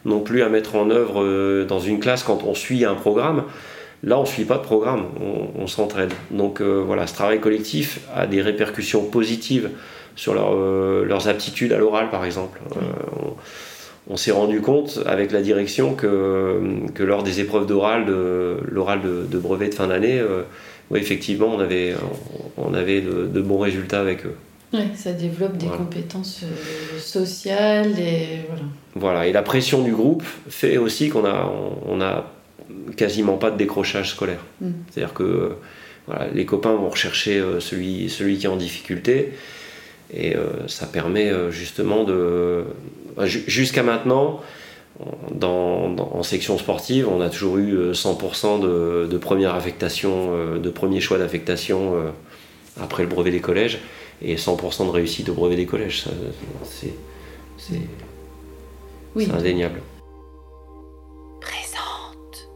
non 0.05 0.19
plus 0.19 0.43
à 0.43 0.49
mettre 0.49 0.75
en 0.75 0.89
œuvre 0.89 1.23
euh, 1.23 1.65
dans 1.65 1.79
une 1.79 1.99
classe 1.99 2.23
quand 2.23 2.43
on 2.45 2.53
suit 2.53 2.85
un 2.85 2.95
programme. 2.95 3.43
Là, 4.03 4.17
on 4.17 4.23
ne 4.23 4.27
suit 4.27 4.45
pas 4.45 4.57
de 4.57 4.63
programme, 4.63 5.05
on, 5.55 5.67
s'entraide. 5.67 6.11
Donc 6.31 6.59
euh, 6.59 6.81
voilà, 6.83 7.05
ce 7.05 7.13
travail 7.13 7.39
collectif 7.39 7.99
a 8.15 8.25
des 8.25 8.41
répercussions 8.41 9.05
positives 9.05 9.69
sur 10.15 10.33
euh, 10.35 11.05
leurs 11.05 11.27
aptitudes 11.27 11.71
à 11.71 11.77
l'oral, 11.77 12.09
par 12.09 12.25
exemple. 12.25 12.59
on, 14.09 14.17
s'est 14.17 14.31
rendu 14.31 14.59
compte 14.59 14.99
avec 15.05 15.31
la 15.31 15.41
direction 15.41 15.93
que, 15.93 16.59
lors 16.97 17.21
des 17.21 17.41
épreuves 17.41 17.67
d'oral, 17.67 18.05
de, 18.05 18.57
l'oral 18.71 19.01
de, 19.03 19.37
brevet 19.37 19.69
de 19.69 19.75
fin 19.75 19.87
d'année, 19.87 20.19
effectivement, 20.95 21.55
on 22.57 22.73
avait 22.73 23.01
de 23.01 23.41
bons 23.41 23.59
résultats 23.59 24.01
avec 24.01 24.25
eux. 24.25 24.35
Ouais, 24.73 24.87
ça 24.95 25.11
développe 25.11 25.57
des 25.57 25.67
compétences 25.67 26.41
euh, 26.43 26.99
sociales 26.99 27.99
et 27.99 28.45
voilà. 28.47 28.63
Voilà, 28.95 29.27
et 29.27 29.33
la 29.33 29.41
pression 29.41 29.83
du 29.83 29.91
groupe 29.91 30.23
fait 30.49 30.77
aussi 30.77 31.09
qu'on 31.09 31.25
a, 31.25 31.51
on, 31.87 31.99
a 31.99 32.31
quasiment 32.95 33.37
pas 33.37 33.51
de 33.51 33.57
décrochage 33.57 34.11
scolaire. 34.11 34.39
Mm. 34.61 34.69
C'est-à-dire 34.89 35.13
que 35.13 35.55
voilà, 36.07 36.27
les 36.33 36.45
copains 36.45 36.73
vont 36.73 36.89
rechercher 36.89 37.39
euh, 37.39 37.59
celui, 37.59 38.09
celui 38.09 38.37
qui 38.37 38.45
est 38.45 38.49
en 38.49 38.55
difficulté 38.55 39.33
et 40.13 40.35
euh, 40.37 40.67
ça 40.67 40.85
permet 40.85 41.31
justement 41.51 42.03
de. 42.03 42.63
Jusqu'à 43.25 43.83
maintenant, 43.83 44.41
dans, 45.33 45.95
en 45.97 46.23
section 46.23 46.57
sportive, 46.57 47.09
on 47.09 47.19
a 47.19 47.29
toujours 47.29 47.57
eu 47.57 47.91
100% 47.91 48.61
de, 48.61 49.07
de, 49.09 49.17
première 49.17 49.55
affectation, 49.55 50.57
de 50.57 50.69
premier 50.69 51.01
choix 51.01 51.17
d'affectation 51.17 51.93
après 52.81 53.03
le 53.03 53.09
brevet 53.09 53.31
des 53.31 53.39
collèges 53.39 53.79
et 54.21 54.35
100% 54.35 54.85
de 54.85 54.91
réussite 54.91 55.29
au 55.29 55.33
brevet 55.33 55.55
des 55.55 55.65
collèges. 55.65 56.05
C'est 57.57 57.81
oui. 59.15 59.27
indéniable. 59.31 59.81
Présente. 61.41 62.49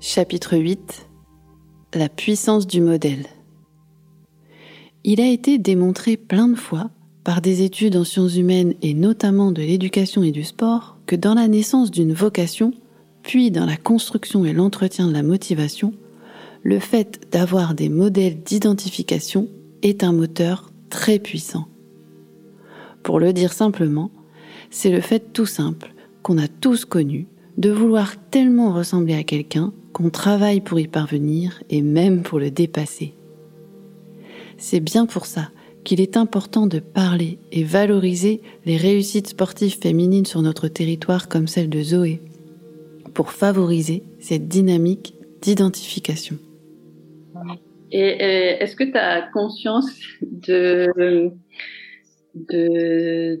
Chapitre 0.00 0.56
8 0.56 1.08
La 1.94 2.08
puissance 2.08 2.66
du 2.66 2.80
modèle. 2.80 3.26
Il 5.04 5.20
a 5.20 5.28
été 5.28 5.58
démontré 5.58 6.16
plein 6.16 6.48
de 6.48 6.54
fois 6.54 6.90
par 7.24 7.40
des 7.40 7.62
études 7.62 7.96
en 7.96 8.04
sciences 8.04 8.36
humaines 8.36 8.74
et 8.82 8.94
notamment 8.94 9.50
de 9.50 9.62
l'éducation 9.62 10.22
et 10.22 10.30
du 10.30 10.44
sport 10.44 10.98
que 11.06 11.16
dans 11.16 11.34
la 11.34 11.48
naissance 11.48 11.90
d'une 11.90 12.12
vocation, 12.12 12.72
puis 13.22 13.50
dans 13.50 13.66
la 13.66 13.76
construction 13.76 14.44
et 14.44 14.52
l'entretien 14.52 15.06
de 15.06 15.12
la 15.12 15.22
motivation, 15.22 15.94
le 16.64 16.78
fait 16.78 17.20
d'avoir 17.30 17.74
des 17.74 17.90
modèles 17.90 18.42
d'identification 18.42 19.48
est 19.82 20.02
un 20.02 20.12
moteur 20.12 20.72
très 20.88 21.18
puissant. 21.18 21.68
Pour 23.02 23.20
le 23.20 23.34
dire 23.34 23.52
simplement, 23.52 24.10
c'est 24.70 24.90
le 24.90 25.02
fait 25.02 25.32
tout 25.34 25.44
simple 25.44 25.94
qu'on 26.22 26.38
a 26.38 26.48
tous 26.48 26.86
connu 26.86 27.28
de 27.58 27.70
vouloir 27.70 28.16
tellement 28.30 28.72
ressembler 28.72 29.14
à 29.14 29.24
quelqu'un 29.24 29.74
qu'on 29.92 30.08
travaille 30.08 30.62
pour 30.62 30.80
y 30.80 30.88
parvenir 30.88 31.62
et 31.68 31.82
même 31.82 32.22
pour 32.22 32.40
le 32.40 32.50
dépasser. 32.50 33.12
C'est 34.56 34.80
bien 34.80 35.04
pour 35.04 35.26
ça 35.26 35.50
qu'il 35.84 36.00
est 36.00 36.16
important 36.16 36.66
de 36.66 36.78
parler 36.78 37.38
et 37.52 37.62
valoriser 37.62 38.40
les 38.64 38.78
réussites 38.78 39.28
sportives 39.28 39.78
féminines 39.78 40.24
sur 40.24 40.40
notre 40.40 40.68
territoire 40.68 41.28
comme 41.28 41.46
celle 41.46 41.68
de 41.68 41.82
Zoé, 41.82 42.22
pour 43.12 43.32
favoriser 43.32 44.02
cette 44.18 44.48
dynamique 44.48 45.14
d'identification. 45.42 46.38
Et, 47.96 48.60
est-ce 48.60 48.74
que 48.74 48.82
tu 48.82 48.98
as 48.98 49.22
conscience 49.30 50.00
de, 50.20 51.32
de, 52.34 53.40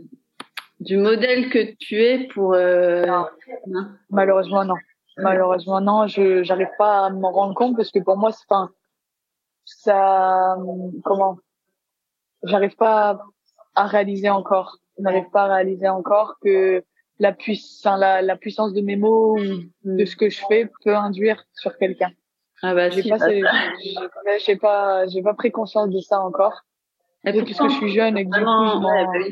du 0.78 0.96
modèle 0.96 1.50
que 1.50 1.74
tu 1.80 2.00
es 2.00 2.28
pour... 2.28 2.54
Euh, 2.54 3.04
non. 3.66 3.88
Malheureusement, 4.10 4.64
non. 4.64 4.76
Malheureusement, 5.16 5.80
non. 5.80 6.06
Je 6.06 6.46
n'arrive 6.46 6.70
pas 6.78 7.06
à 7.06 7.10
m'en 7.10 7.32
rendre 7.32 7.54
compte 7.54 7.76
parce 7.76 7.90
que 7.90 7.98
pour 7.98 8.16
moi, 8.16 8.30
c'est 8.30 8.44
enfin, 8.48 8.70
ça... 9.64 10.56
Comment? 11.02 11.38
J'arrive 12.44 12.76
pas 12.76 13.18
à 13.74 13.86
réaliser 13.88 14.30
encore. 14.30 14.78
Je 14.96 15.02
n'arrive 15.02 15.28
pas 15.32 15.46
à 15.46 15.54
réaliser 15.56 15.88
encore 15.88 16.36
que 16.40 16.84
la, 17.18 17.32
puissance, 17.32 17.98
la, 17.98 18.22
la 18.22 18.36
puissance 18.36 18.72
de 18.72 18.82
mes 18.82 18.94
mots 18.94 19.36
de 19.82 20.04
ce 20.04 20.14
que 20.14 20.30
je 20.30 20.40
fais 20.48 20.70
peut 20.84 20.94
induire 20.94 21.42
sur 21.54 21.76
quelqu'un. 21.76 22.12
Ah 22.66 22.74
bah, 22.74 22.88
j'ai 22.88 23.02
pas, 23.02 23.18
j'ai 24.38 24.56
pas, 24.56 25.06
j'ai 25.06 25.22
pas 25.22 25.34
pris 25.34 25.50
conscience 25.50 25.90
de 25.90 26.00
ça 26.00 26.20
encore. 26.20 26.62
Puisque 27.22 27.68
je 27.68 27.74
suis 27.76 27.92
jeune 27.92 28.16
et 28.16 28.24
que 28.24 28.30
du 28.30 28.44
coup, 28.44 28.80
bah 28.80 29.28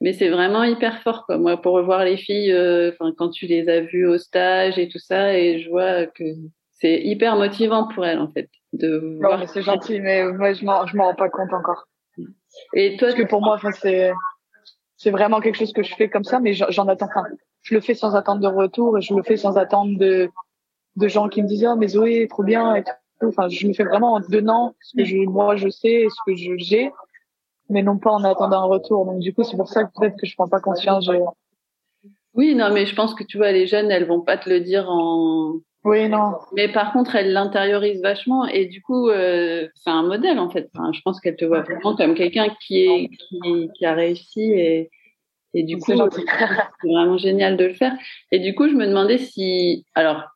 mais 0.00 0.12
c'est 0.12 0.28
vraiment 0.28 0.62
hyper 0.64 1.02
fort 1.02 1.24
quoi. 1.24 1.38
Moi, 1.38 1.56
pour 1.60 1.74
revoir 1.74 2.04
les 2.04 2.16
filles, 2.16 2.52
euh, 2.52 2.92
enfin 2.92 3.12
quand 3.16 3.30
tu 3.30 3.46
les 3.46 3.68
as 3.68 3.80
vues 3.80 4.06
au 4.06 4.18
stage 4.18 4.78
et 4.78 4.88
tout 4.88 4.98
ça, 4.98 5.38
et 5.38 5.60
je 5.60 5.70
vois 5.70 6.06
que 6.06 6.24
c'est 6.72 7.00
hyper 7.02 7.36
motivant 7.36 7.88
pour 7.88 8.04
elles 8.04 8.18
en 8.18 8.28
fait 8.28 8.48
de 8.74 9.18
voir. 9.18 9.48
c'est 9.48 9.62
gentil, 9.62 10.00
mais 10.00 10.24
moi 10.32 10.52
je 10.52 10.64
m'en, 10.64 10.86
je 10.86 10.96
m'en 10.96 11.04
rends 11.04 11.14
pas 11.14 11.30
compte 11.30 11.52
encore. 11.52 11.88
Et 12.74 12.96
toi, 12.96 13.08
parce 13.08 13.20
que 13.20 13.26
pour 13.26 13.40
moi, 13.40 13.54
enfin 13.54 13.72
c'est, 13.72 14.12
c'est 14.96 15.10
vraiment 15.10 15.40
quelque 15.40 15.56
chose 15.56 15.72
que 15.72 15.82
je 15.82 15.94
fais 15.94 16.08
comme 16.08 16.24
ça, 16.24 16.40
mais 16.40 16.52
j'en 16.52 16.88
attends 16.88 17.08
pas. 17.08 17.24
Je 17.62 17.74
le 17.74 17.80
fais 17.80 17.94
sans 17.94 18.14
attendre 18.14 18.40
de 18.40 18.48
retour 18.48 18.96
et 18.98 19.02
je 19.02 19.14
le 19.14 19.22
fais 19.22 19.36
sans 19.36 19.56
attendre 19.56 19.98
de 19.98 20.30
de 20.96 21.08
gens 21.08 21.28
qui 21.28 21.42
me 21.42 21.48
disent 21.48 21.66
oh 21.68 21.76
mais 21.76 21.88
Zoé 21.88 22.26
trop 22.28 22.42
bien 22.42 22.74
et 22.74 22.82
tout. 22.82 23.26
Enfin, 23.26 23.48
je 23.48 23.66
me 23.66 23.72
fais 23.72 23.84
vraiment 23.84 24.14
en 24.14 24.20
donnant 24.20 24.74
ce 24.82 24.96
que 24.96 25.04
je, 25.04 25.16
moi 25.16 25.56
je 25.56 25.68
sais, 25.68 26.06
ce 26.08 26.16
que 26.26 26.36
j'ai, 26.58 26.90
mais 27.70 27.82
non 27.82 27.98
pas 27.98 28.12
en 28.12 28.24
attendant 28.24 28.60
un 28.60 28.66
retour. 28.66 29.06
Donc 29.06 29.20
du 29.20 29.32
coup, 29.32 29.42
c'est 29.42 29.56
pour 29.56 29.68
ça 29.68 29.84
que 29.84 29.90
peut-être 29.98 30.16
que 30.16 30.26
je 30.26 30.34
prends 30.34 30.48
pas 30.48 30.60
conscience. 30.60 31.10
Oui, 32.34 32.54
non, 32.54 32.70
mais 32.72 32.84
je 32.84 32.94
pense 32.94 33.14
que 33.14 33.24
tu 33.24 33.38
vois, 33.38 33.52
les 33.52 33.66
jeunes, 33.66 33.90
elles 33.90 34.06
vont 34.06 34.20
pas 34.20 34.36
te 34.36 34.48
le 34.50 34.60
dire 34.60 34.90
en. 34.90 35.54
Oui, 35.84 36.08
non. 36.08 36.32
Mais 36.54 36.70
par 36.70 36.92
contre, 36.92 37.14
elles 37.14 37.32
l'intériorisent 37.32 38.02
vachement 38.02 38.44
et 38.46 38.66
du 38.66 38.82
coup, 38.82 39.08
euh, 39.08 39.68
c'est 39.76 39.90
un 39.90 40.02
modèle 40.02 40.38
en 40.38 40.50
fait. 40.50 40.68
Enfin, 40.74 40.90
je 40.92 41.00
pense 41.02 41.20
qu'elles 41.20 41.36
te 41.36 41.44
voient 41.44 41.62
vraiment 41.62 41.96
comme 41.96 42.14
quelqu'un 42.14 42.48
qui 42.60 42.80
est 42.80 43.08
qui, 43.08 43.70
qui 43.74 43.86
a 43.86 43.94
réussi 43.94 44.42
et 44.42 44.90
et 45.56 45.62
du 45.62 45.78
coup, 45.78 45.92
c'est 46.82 46.88
vraiment 46.88 47.16
génial 47.16 47.56
de 47.56 47.64
le 47.64 47.74
faire. 47.74 47.96
Et 48.30 48.38
du 48.38 48.54
coup, 48.54 48.68
je 48.68 48.74
me 48.74 48.86
demandais 48.86 49.16
si, 49.16 49.86
alors, 49.94 50.24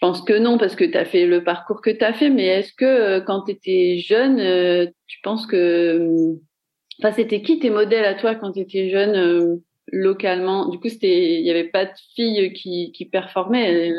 pense 0.00 0.22
que 0.22 0.38
non, 0.38 0.58
parce 0.58 0.76
que 0.76 0.84
tu 0.84 0.96
as 0.96 1.04
fait 1.04 1.26
le 1.26 1.44
parcours 1.44 1.80
que 1.80 1.90
tu 1.90 2.04
as 2.04 2.12
fait, 2.12 2.30
mais 2.30 2.46
est-ce 2.46 2.72
que 2.72 2.84
euh, 2.84 3.20
quand 3.20 3.42
tu 3.42 3.52
étais 3.52 3.98
jeune, 3.98 4.40
euh, 4.40 4.86
tu 5.06 5.20
penses 5.22 5.46
que. 5.46 5.56
Euh, 5.56 6.40
enfin, 6.98 7.12
c'était 7.12 7.42
qui 7.42 7.58
tes 7.58 7.70
modèles 7.70 8.04
à 8.04 8.14
toi 8.14 8.34
quand 8.34 8.52
tu 8.52 8.60
étais 8.60 8.90
jeune 8.90 9.60
localement? 9.92 10.68
Du 10.68 10.78
coup, 10.78 10.88
il 10.88 11.42
n'y 11.42 11.50
avait 11.50 11.68
pas 11.68 11.84
de 11.84 11.92
filles 12.14 12.52
qui, 12.52 12.92
qui 12.92 13.04
performaient 13.06 13.92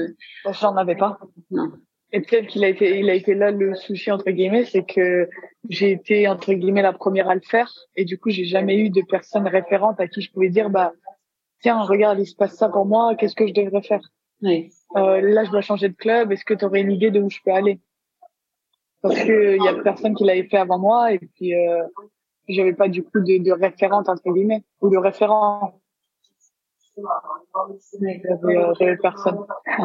J'en 0.60 0.76
avais 0.76 0.95
pas. 0.95 1.19
Non. 1.52 1.72
Et 2.14 2.22
peut-être 2.22 2.48
qu'il 2.48 2.64
a 2.65 2.68
été, 2.68 2.99
il 2.99 3.10
a 3.10 3.14
été 3.14 3.34
là 3.34 3.52
le 3.52 3.73
souci 3.76 4.11
entre 4.11 4.30
guillemets, 4.32 4.65
c'est 4.65 4.84
que 4.84 5.30
j'ai 5.69 5.91
été 5.91 6.28
entre 6.28 6.53
guillemets 6.53 6.82
la 6.82 6.94
première 6.94 7.30
à 7.30 7.36
le 7.36 7.41
faire, 7.41 7.72
et 7.95 8.03
du 8.03 8.18
coup 8.18 8.30
j'ai 8.30 8.44
jamais 8.44 8.78
eu 8.78 8.90
de 8.90 9.02
personne 9.02 9.48
référente 9.48 9.99
à 9.99 10.07
qui 10.07 10.22
je 10.22 10.30
pouvais 10.32 10.49
dire 10.49 10.69
bah 10.69 10.91
tiens 11.61 11.82
regarde 11.84 12.19
il 12.19 12.26
se 12.26 12.36
passe 12.36 12.57
ça 12.57 12.68
pour 12.68 12.86
moi, 12.86 13.15
qu'est-ce 13.15 13.36
que 13.36 13.48
je 13.48 13.53
devrais 13.53 13.82
faire? 13.82 14.02
Oui. 14.41 14.72
Euh, 14.97 15.22
là, 15.22 15.43
je 15.43 15.51
dois 15.51 15.61
changer 15.61 15.89
de 15.89 15.95
club. 15.95 16.31
Est-ce 16.31 16.45
que 16.45 16.53
tu 16.53 16.65
aurais 16.65 16.81
une 16.81 16.91
idée 16.91 17.11
de 17.11 17.19
où 17.19 17.30
je 17.30 17.39
peux 17.43 17.51
aller? 17.51 17.80
Parce 19.01 19.19
que 19.23 19.55
il 19.55 19.63
y 19.63 19.68
a 19.68 19.73
personne 19.81 20.13
qui 20.15 20.23
l'avait 20.23 20.47
fait 20.47 20.57
avant 20.57 20.77
moi 20.77 21.11
et 21.11 21.19
puis 21.19 21.55
euh, 21.55 21.84
j'avais 22.47 22.73
pas 22.73 22.88
du 22.88 23.03
coup 23.03 23.19
de, 23.19 23.43
de 23.43 23.51
référente 23.51 24.09
entre 24.09 24.31
guillemets 24.31 24.63
ou 24.80 24.89
de 24.89 24.97
référent. 24.97 25.81
J'avais 27.99 28.22
euh, 28.81 28.95
personne. 29.01 29.39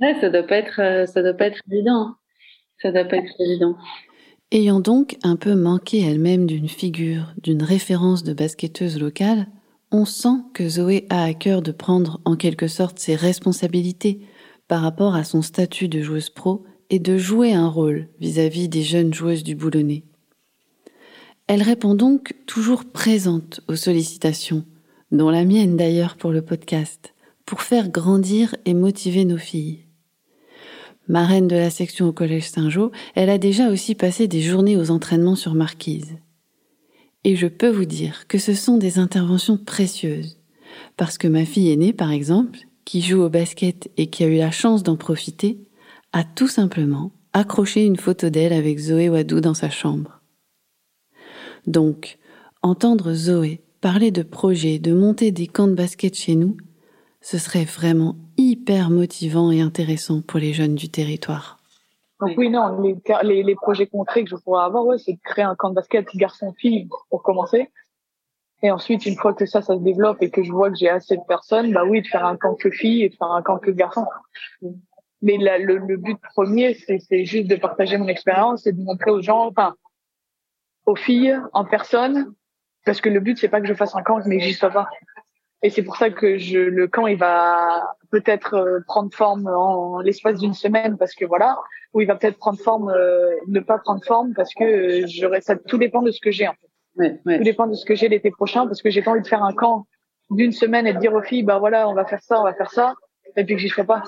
Ouais, 0.00 0.16
ça 0.20 0.28
doit 0.28 0.42
pas 0.42 0.56
être, 0.56 0.80
euh, 0.80 1.06
ça 1.06 1.22
doit 1.22 1.34
pas 1.34 1.46
être 1.46 1.60
évident. 1.70 2.16
Ça 2.80 2.90
doit 2.90 3.04
pas 3.04 3.18
être 3.18 3.32
évident. 3.38 3.76
Ayant 4.50 4.80
donc 4.80 5.16
un 5.22 5.36
peu 5.36 5.54
manqué 5.54 6.00
elle-même 6.00 6.46
d'une 6.46 6.68
figure, 6.68 7.32
d'une 7.40 7.62
référence 7.62 8.24
de 8.24 8.34
basketteuse 8.34 9.00
locale, 9.00 9.46
on 9.92 10.06
sent 10.06 10.38
que 10.54 10.68
Zoé 10.68 11.06
a 11.10 11.24
à 11.24 11.34
cœur 11.34 11.60
de 11.60 11.70
prendre 11.70 12.20
en 12.24 12.34
quelque 12.34 12.66
sorte 12.66 12.98
ses 12.98 13.14
responsabilités 13.14 14.20
par 14.66 14.80
rapport 14.80 15.14
à 15.14 15.22
son 15.22 15.42
statut 15.42 15.88
de 15.88 16.00
joueuse 16.00 16.30
pro 16.30 16.64
et 16.88 16.98
de 16.98 17.18
jouer 17.18 17.52
un 17.52 17.68
rôle 17.68 18.08
vis-à-vis 18.18 18.68
des 18.68 18.82
jeunes 18.82 19.12
joueuses 19.12 19.44
du 19.44 19.54
boulonnais. 19.54 20.04
Elle 21.46 21.62
répond 21.62 21.94
donc 21.94 22.34
toujours 22.46 22.86
présente 22.86 23.60
aux 23.68 23.76
sollicitations, 23.76 24.64
dont 25.10 25.28
la 25.28 25.44
mienne 25.44 25.76
d'ailleurs 25.76 26.16
pour 26.16 26.32
le 26.32 26.40
podcast, 26.40 27.14
pour 27.44 27.60
faire 27.60 27.90
grandir 27.90 28.56
et 28.64 28.72
motiver 28.72 29.26
nos 29.26 29.38
filles. 29.38 29.84
Marraine 31.08 31.48
de 31.48 31.56
la 31.56 31.68
section 31.68 32.08
au 32.08 32.12
Collège 32.12 32.48
Saint-Jean, 32.48 32.90
elle 33.14 33.28
a 33.28 33.36
déjà 33.36 33.68
aussi 33.68 33.94
passé 33.94 34.28
des 34.28 34.40
journées 34.40 34.78
aux 34.78 34.90
entraînements 34.90 35.36
sur 35.36 35.54
Marquise. 35.54 36.16
Et 37.24 37.36
je 37.36 37.46
peux 37.46 37.68
vous 37.68 37.84
dire 37.84 38.26
que 38.26 38.38
ce 38.38 38.54
sont 38.54 38.78
des 38.78 38.98
interventions 38.98 39.56
précieuses, 39.56 40.38
parce 40.96 41.18
que 41.18 41.28
ma 41.28 41.44
fille 41.44 41.70
aînée, 41.70 41.92
par 41.92 42.10
exemple, 42.10 42.58
qui 42.84 43.00
joue 43.00 43.22
au 43.22 43.28
basket 43.28 43.90
et 43.96 44.08
qui 44.08 44.24
a 44.24 44.26
eu 44.26 44.38
la 44.38 44.50
chance 44.50 44.82
d'en 44.82 44.96
profiter, 44.96 45.60
a 46.12 46.24
tout 46.24 46.48
simplement 46.48 47.12
accroché 47.32 47.84
une 47.86 47.96
photo 47.96 48.28
d'elle 48.28 48.52
avec 48.52 48.78
Zoé 48.78 49.08
Wadou 49.08 49.40
dans 49.40 49.54
sa 49.54 49.70
chambre. 49.70 50.20
Donc, 51.66 52.18
entendre 52.62 53.14
Zoé 53.14 53.62
parler 53.80 54.10
de 54.10 54.22
projets, 54.22 54.78
de 54.78 54.92
monter 54.92 55.32
des 55.32 55.46
camps 55.46 55.68
de 55.68 55.74
basket 55.74 56.16
chez 56.16 56.34
nous, 56.34 56.56
ce 57.20 57.38
serait 57.38 57.64
vraiment 57.64 58.16
hyper 58.36 58.90
motivant 58.90 59.50
et 59.50 59.60
intéressant 59.60 60.22
pour 60.22 60.40
les 60.40 60.52
jeunes 60.52 60.74
du 60.74 60.88
territoire. 60.88 61.61
Donc 62.22 62.38
oui, 62.38 62.50
non, 62.50 62.80
les, 62.80 62.96
les, 63.24 63.42
les 63.42 63.54
projets 63.56 63.88
concrets 63.88 64.22
que 64.22 64.30
je 64.30 64.36
pourrais 64.36 64.62
avoir, 64.62 64.86
ouais, 64.86 64.96
c'est 64.96 65.14
de 65.14 65.20
créer 65.24 65.44
un 65.44 65.56
camp 65.56 65.70
de 65.70 65.74
basket 65.74 66.06
garçon-fille 66.14 66.88
pour 67.10 67.20
commencer. 67.24 67.68
Et 68.62 68.70
ensuite, 68.70 69.06
une 69.06 69.16
fois 69.16 69.34
que 69.34 69.44
ça, 69.44 69.60
ça 69.60 69.74
se 69.74 69.80
développe 69.80 70.22
et 70.22 70.30
que 70.30 70.44
je 70.44 70.52
vois 70.52 70.70
que 70.70 70.76
j'ai 70.76 70.88
assez 70.88 71.16
de 71.16 71.22
personnes, 71.26 71.72
bah 71.72 71.82
oui, 71.84 72.00
de 72.00 72.06
faire 72.06 72.24
un 72.24 72.36
camp 72.36 72.54
que 72.54 72.70
filles 72.70 73.02
et 73.02 73.08
de 73.08 73.16
faire 73.16 73.32
un 73.32 73.42
camp 73.42 73.58
que 73.58 73.72
garçons. 73.72 74.06
Mais 75.20 75.36
la, 75.36 75.58
le, 75.58 75.78
le, 75.78 75.96
but 75.96 76.16
premier, 76.36 76.74
c'est 76.74 77.24
juste 77.24 77.48
de 77.48 77.56
partager 77.56 77.98
mon 77.98 78.06
expérience 78.06 78.68
et 78.68 78.72
de 78.72 78.80
montrer 78.80 79.10
aux 79.10 79.20
gens, 79.20 79.48
enfin, 79.48 79.74
aux 80.86 80.94
filles 80.94 81.36
en 81.52 81.64
personne, 81.64 82.32
parce 82.84 83.00
que 83.00 83.08
le 83.08 83.18
but, 83.18 83.36
c'est 83.36 83.48
pas 83.48 83.60
que 83.60 83.66
je 83.66 83.74
fasse 83.74 83.96
un 83.96 84.02
camp, 84.02 84.20
mais 84.26 84.38
que 84.38 84.44
j'y 84.44 84.54
sois 84.54 84.70
pas. 84.70 84.88
Et 85.64 85.70
c'est 85.70 85.82
pour 85.82 85.96
ça 85.96 86.10
que 86.10 86.38
je, 86.38 86.60
le 86.60 86.86
camp, 86.86 87.08
il 87.08 87.18
va 87.18 87.96
peut-être 88.12 88.54
euh, 88.54 88.80
prendre 88.86 89.12
forme 89.12 89.48
en 89.48 89.98
l'espace 89.98 90.38
d'une 90.38 90.54
semaine, 90.54 90.96
parce 90.98 91.14
que 91.14 91.24
voilà, 91.24 91.58
ou 91.94 92.00
il 92.00 92.06
va 92.06 92.16
peut-être 92.16 92.38
prendre 92.38 92.58
forme, 92.58 92.90
euh, 92.90 93.30
ne 93.48 93.60
pas 93.60 93.78
prendre 93.78 94.04
forme, 94.04 94.32
parce 94.34 94.52
que 94.54 94.64
euh, 94.64 95.06
j'aurais 95.06 95.40
ça. 95.40 95.56
Tout 95.56 95.78
dépend 95.78 96.02
de 96.02 96.10
ce 96.10 96.20
que 96.20 96.30
j'ai 96.30 96.48
en 96.48 96.52
fait. 96.52 96.68
Ouais, 96.96 97.20
ouais. 97.26 97.38
Tout 97.38 97.44
dépend 97.44 97.66
de 97.66 97.74
ce 97.74 97.84
que 97.84 97.94
j'ai 97.94 98.08
l'été 98.08 98.30
prochain, 98.30 98.66
parce 98.66 98.82
que 98.82 98.90
j'ai 98.90 99.02
pas 99.02 99.10
envie 99.12 99.22
de 99.22 99.26
faire 99.26 99.42
un 99.42 99.52
camp 99.52 99.86
d'une 100.30 100.52
semaine 100.52 100.86
et 100.86 100.94
de 100.94 100.98
dire 100.98 101.12
aux 101.14 101.22
filles, 101.22 101.42
bah 101.42 101.58
voilà, 101.58 101.88
on 101.88 101.94
va 101.94 102.04
faire 102.04 102.22
ça, 102.22 102.40
on 102.40 102.44
va 102.44 102.54
faire 102.54 102.70
ça, 102.70 102.94
et 103.36 103.44
puis 103.44 103.54
que 103.54 103.60
j'y 103.60 103.68
serai 103.68 103.84
pas. 103.84 104.02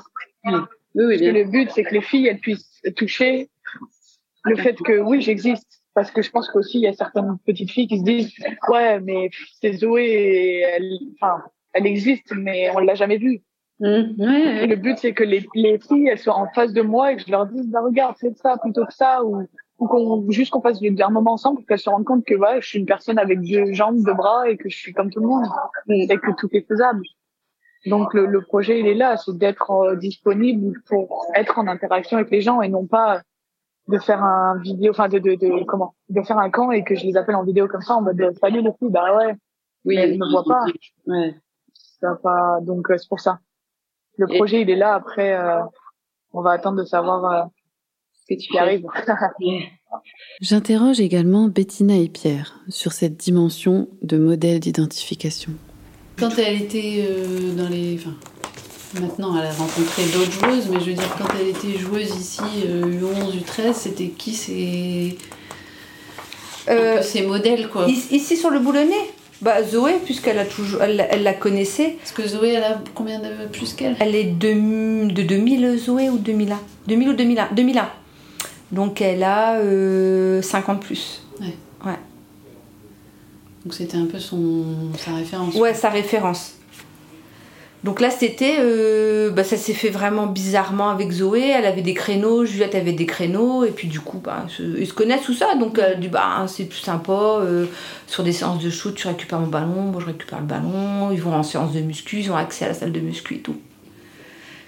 Oui, 0.44 0.52
oui, 0.94 1.04
Parce 1.08 1.20
que 1.20 1.30
bien. 1.30 1.32
le 1.32 1.44
but, 1.44 1.70
c'est 1.70 1.82
que 1.82 1.94
les 1.94 2.00
filles, 2.00 2.28
elles 2.28 2.38
puissent 2.38 2.80
toucher 2.96 3.50
le 4.44 4.56
fait 4.56 4.74
que 4.74 5.00
oui, 5.00 5.20
j'existe. 5.20 5.82
Parce 5.94 6.10
que 6.10 6.22
je 6.22 6.30
pense 6.30 6.48
qu'aussi, 6.50 6.78
il 6.78 6.82
y 6.82 6.88
a 6.88 6.92
certaines 6.92 7.38
petites 7.46 7.70
filles 7.70 7.86
qui 7.86 8.00
se 8.00 8.04
disent, 8.04 8.32
ouais, 8.68 9.00
mais 9.00 9.30
c'est 9.60 9.72
Zoé, 9.74 10.64
elle, 10.66 10.98
enfin, 11.20 11.42
elle 11.72 11.86
existe, 11.86 12.32
mais 12.34 12.68
on 12.74 12.80
l'a 12.80 12.94
jamais 12.96 13.16
vue. 13.16 13.42
Mmh, 13.80 13.86
ouais, 13.86 14.06
Et 14.18 14.60
ouais. 14.60 14.66
le 14.66 14.76
but, 14.76 14.98
c'est 14.98 15.12
que 15.14 15.24
les, 15.24 15.46
les 15.54 15.78
filles, 15.78 16.08
elles 16.08 16.18
soient 16.18 16.36
en 16.36 16.48
face 16.48 16.72
de 16.72 16.82
moi 16.82 17.12
et 17.12 17.16
que 17.16 17.22
je 17.22 17.30
leur 17.30 17.46
dise, 17.46 17.68
bah, 17.68 17.80
regarde, 17.82 18.16
faites 18.18 18.38
ça 18.38 18.56
plutôt 18.58 18.84
que 18.86 18.94
ça, 18.94 19.24
ou, 19.24 19.42
ou 19.78 19.86
qu'on, 19.88 20.30
juste 20.30 20.52
qu'on 20.52 20.60
passe 20.60 20.78
un 20.82 21.10
moment 21.10 21.32
ensemble 21.32 21.58
pour 21.58 21.66
qu'elles 21.66 21.78
se 21.80 21.90
rendent 21.90 22.04
compte 22.04 22.24
que, 22.24 22.34
ouais, 22.34 22.60
je 22.60 22.68
suis 22.68 22.78
une 22.78 22.86
personne 22.86 23.18
avec 23.18 23.40
deux 23.40 23.72
jambes, 23.72 24.02
deux 24.04 24.14
bras 24.14 24.48
et 24.48 24.56
que 24.56 24.68
je 24.68 24.76
suis 24.76 24.92
comme 24.92 25.10
tout 25.10 25.20
le 25.20 25.26
monde. 25.26 25.44
Et 25.88 26.06
que 26.06 26.30
tout 26.38 26.48
est 26.52 26.66
faisable. 26.66 27.02
Donc, 27.86 28.14
le, 28.14 28.26
le 28.26 28.40
projet, 28.40 28.80
il 28.80 28.86
est 28.86 28.94
là, 28.94 29.16
c'est 29.16 29.36
d'être 29.36 29.70
euh, 29.70 29.96
disponible 29.96 30.80
pour 30.88 31.26
être 31.34 31.58
en 31.58 31.66
interaction 31.66 32.16
avec 32.16 32.30
les 32.30 32.40
gens 32.40 32.62
et 32.62 32.68
non 32.68 32.86
pas 32.86 33.20
de 33.88 33.98
faire 33.98 34.24
un 34.24 34.56
vidéo, 34.60 34.92
enfin, 34.92 35.08
de, 35.08 35.18
de, 35.18 35.34
de, 35.34 35.64
comment, 35.64 35.94
de 36.08 36.22
faire 36.22 36.38
un 36.38 36.48
camp 36.48 36.70
et 36.70 36.82
que 36.84 36.94
je 36.94 37.04
les 37.04 37.16
appelle 37.18 37.34
en 37.34 37.44
vidéo 37.44 37.68
comme 37.68 37.82
ça 37.82 37.96
en 37.96 38.00
mode, 38.00 38.32
salut 38.40 38.62
les 38.62 38.72
filles, 38.78 38.90
bah 38.90 39.14
ouais, 39.16 39.34
Oui, 39.84 39.96
mais 39.96 40.02
elles 40.02 40.18
ne 40.18 40.30
voient 40.30 40.44
pas. 40.44 40.64
Ouais. 41.06 41.34
Ça 42.00 42.10
va 42.10 42.16
pas, 42.16 42.60
donc 42.62 42.90
euh, 42.90 42.96
c'est 42.96 43.08
pour 43.08 43.20
ça. 43.20 43.40
Le 44.16 44.26
Et- 44.32 44.36
projet, 44.36 44.62
il 44.62 44.70
est 44.70 44.76
là. 44.76 44.94
Après, 44.94 45.32
euh, 45.36 45.60
on 46.32 46.42
va 46.42 46.52
attendre 46.52 46.78
de 46.80 46.84
savoir 46.84 47.24
euh, 47.24 47.42
Ce 48.12 48.34
que 48.34 48.40
ce 48.40 48.44
tu 48.46 48.52
qui 48.52 48.58
arrive. 48.58 48.84
J'interroge 50.40 51.00
également 51.00 51.48
Bettina 51.48 51.96
et 51.96 52.08
Pierre 52.08 52.58
sur 52.68 52.92
cette 52.92 53.16
dimension 53.16 53.88
de 54.02 54.18
modèle 54.18 54.60
d'identification. 54.60 55.52
Quand 56.18 56.38
elle 56.38 56.62
était 56.62 57.04
euh, 57.08 57.54
dans 57.56 57.68
les. 57.68 57.96
Enfin, 57.98 58.14
maintenant, 59.00 59.36
elle 59.36 59.46
a 59.46 59.52
rencontré 59.52 60.02
d'autres 60.12 60.30
joueuses, 60.32 60.68
mais 60.70 60.80
je 60.80 60.86
veux 60.86 60.94
dire, 60.94 61.16
quand 61.18 61.28
elle 61.40 61.48
était 61.48 61.78
joueuse 61.78 62.14
ici, 62.16 62.42
euh, 62.66 62.86
U11, 62.86 63.36
U13, 63.40 63.72
c'était 63.74 64.08
qui 64.08 65.16
un 66.68 66.72
Euh, 66.72 67.02
ses 67.02 67.26
modèles, 67.26 67.68
quoi 67.68 67.86
Ici 67.86 68.16
ici, 68.16 68.36
sur 68.36 68.50
le 68.50 68.58
boulonnais? 68.60 69.10
Bah, 69.42 69.62
Zoé, 69.62 69.94
puisqu'elle 70.04 70.38
a 70.38 70.44
toujours, 70.44 70.82
elle, 70.82 71.06
elle 71.10 71.22
la 71.22 71.34
connaissait, 71.34 71.96
Parce 71.98 72.12
que 72.12 72.26
Zoé, 72.26 72.50
elle 72.50 72.64
a 72.64 72.80
combien 72.94 73.18
de 73.18 73.46
plus 73.52 73.74
qu'elle? 73.74 73.96
Elle 74.00 74.14
est 74.14 74.24
de, 74.24 75.10
de 75.10 75.22
2000 75.22 75.78
Zoé 75.78 76.10
ou 76.10 76.18
2001 76.18 76.60
2000 76.86 77.08
ou 77.08 77.12
2001 77.14 77.48
2001. 77.54 77.88
Donc 78.72 79.00
elle 79.00 79.22
a 79.22 79.56
euh, 79.56 80.42
50 80.42 80.80
plus. 80.80 81.20
Donc 83.64 83.72
c'était 83.72 83.96
un 83.96 84.04
peu 84.04 84.18
son, 84.18 84.64
sa 84.98 85.14
référence. 85.14 85.54
Ouais, 85.54 85.72
sa 85.72 85.88
référence. 85.88 86.56
Donc 87.84 88.00
là, 88.00 88.10
c'était. 88.10 88.56
euh, 88.60 89.30
bah, 89.30 89.44
ça 89.44 89.58
s'est 89.58 89.74
fait 89.74 89.90
vraiment 89.90 90.26
bizarrement 90.26 90.88
avec 90.88 91.12
Zoé. 91.12 91.50
Elle 91.50 91.66
avait 91.66 91.82
des 91.82 91.92
créneaux, 91.92 92.46
Juliette 92.46 92.74
avait 92.74 92.94
des 92.94 93.04
créneaux, 93.04 93.62
et 93.64 93.70
puis 93.70 93.88
du 93.88 94.00
coup, 94.00 94.18
bah, 94.24 94.46
ils 94.58 94.86
se 94.86 94.94
connaissent 94.94 95.24
tout 95.24 95.34
ça. 95.34 95.54
Donc 95.54 95.78
elle 95.78 96.00
dit 96.00 96.08
bah, 96.08 96.46
c'est 96.48 96.64
plus 96.64 96.78
sympa. 96.78 97.12
euh, 97.12 97.66
sur 98.06 98.22
des 98.24 98.32
séances 98.32 98.62
de 98.62 98.70
shoot, 98.70 98.94
tu 98.94 99.06
récupères 99.06 99.38
mon 99.38 99.48
ballon, 99.48 99.82
moi 99.92 100.00
je 100.00 100.06
récupère 100.06 100.40
le 100.40 100.46
ballon. 100.46 101.10
Ils 101.12 101.20
vont 101.20 101.34
en 101.34 101.42
séance 101.42 101.72
de 101.72 101.80
muscu, 101.80 102.20
ils 102.20 102.32
ont 102.32 102.36
accès 102.36 102.64
à 102.64 102.68
la 102.68 102.74
salle 102.74 102.90
de 102.92 103.00
muscu 103.00 103.34
et 103.34 103.40
tout. 103.40 103.56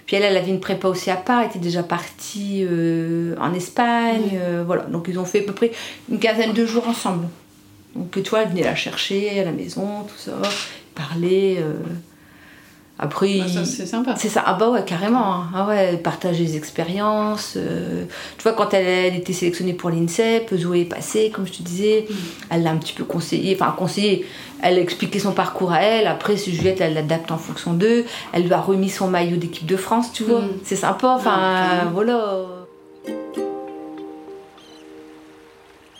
Puis 0.05 0.15
elle, 0.15 0.23
elle 0.23 0.37
avait 0.37 0.51
une 0.51 0.59
prépa 0.59 0.87
aussi 0.87 1.09
à 1.09 1.15
part, 1.17 1.41
elle 1.41 1.47
était 1.47 1.59
déjà 1.59 1.83
partie 1.83 2.63
euh, 2.69 3.35
en 3.41 3.53
Espagne. 3.53 4.39
voilà, 4.65 4.83
donc 4.83 5.07
ils 5.09 5.17
ont 5.17 5.25
fait 5.25 5.39
à 5.39 5.43
peu 5.43 5.53
près 5.53 5.71
une 6.09 6.19
quinzaine 6.19 6.53
de 6.53 6.65
jours 6.67 6.87
ensemble. 6.87 7.27
Donc 7.95 8.11
tu 8.11 8.29
vois, 8.29 8.43
elle 8.43 8.49
venait 8.49 8.63
la 8.63 8.75
chercher 8.75 9.39
à 9.39 9.43
la 9.43 9.51
maison, 9.51 10.03
tout 10.03 10.17
ça, 10.17 10.33
parler. 10.93 11.57
Après, 12.99 13.27
Ah, 13.41 13.45
ils- 13.47 13.65
c'est 13.67 13.85
sympa. 13.85 14.15
c'est 14.17 14.27
ça, 14.29 14.41
ah 14.45 14.55
bah 14.55 14.69
ouais, 14.71 14.83
carrément. 14.83 15.33
hein. 15.35 15.49
Ah 15.53 15.67
ouais, 15.67 15.97
partager 15.97 16.43
les 16.43 16.55
expériences. 16.57 17.53
euh, 17.55 18.05
Tu 18.37 18.43
vois, 18.43 18.53
quand 18.53 18.73
elle, 18.73 18.87
elle 18.87 19.15
était 19.15 19.33
sélectionnée 19.33 19.73
pour 19.73 19.91
l'INSEP, 19.91 20.51
Zoé 20.55 20.81
est 20.81 20.85
passée, 20.85 21.29
comme 21.33 21.45
je 21.45 21.53
te 21.53 21.61
disais, 21.61 22.05
Mm. 22.09 22.13
elle 22.49 22.63
l'a 22.63 22.71
un 22.71 22.77
petit 22.77 22.93
peu 22.93 23.03
conseillé, 23.03 23.55
enfin 23.59 23.75
conseillé, 23.77 24.25
elle 24.63 24.79
a 24.79 24.81
expliqué 24.81 25.19
son 25.19 25.31
parcours 25.33 25.71
à 25.73 25.81
elle. 25.83 26.07
Après, 26.07 26.37
si 26.37 26.51
Juliette, 26.51 26.81
elle 26.81 26.95
l'adapte 26.95 27.31
en 27.31 27.37
fonction 27.37 27.73
d'eux. 27.73 28.05
Elle 28.33 28.43
lui 28.45 28.53
a 28.53 28.59
remis 28.61 28.89
son 28.89 29.07
maillot 29.07 29.37
d'équipe 29.37 29.67
de 29.67 29.77
France, 29.77 30.11
tu 30.11 30.23
vois. 30.23 30.41
Mm. 30.41 30.49
C'est 30.63 30.75
sympa, 30.75 31.09
enfin, 31.09 31.89
voilà. 31.93 32.45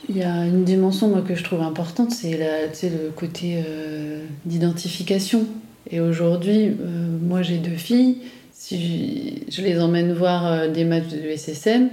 Il 0.10 0.18
y 0.18 0.24
a 0.24 0.46
une 0.46 0.64
dimension 0.64 1.10
moi, 1.10 1.22
que 1.22 1.36
je 1.36 1.44
trouve 1.44 1.62
importante, 1.62 2.12
c'est 2.12 2.32
le 2.38 3.10
côté 3.16 3.62
euh, 3.68 4.24
d'identification. 4.46 5.46
Et 5.90 6.00
aujourd'hui, 6.00 6.68
euh, 6.68 7.18
moi 7.22 7.42
j'ai 7.42 7.58
deux 7.58 7.78
filles, 7.78 8.18
si 8.52 9.44
je, 9.50 9.62
les 9.62 9.80
emmène 9.80 10.14
voir 10.14 10.46
euh, 10.46 10.68
des 10.68 10.84
matchs 10.84 11.08
de 11.08 11.30
SSM, 11.30 11.90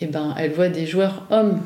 et 0.00 0.06
ben 0.06 0.34
elles 0.38 0.52
voient 0.52 0.68
des 0.68 0.86
joueurs 0.86 1.26
hommes. 1.30 1.60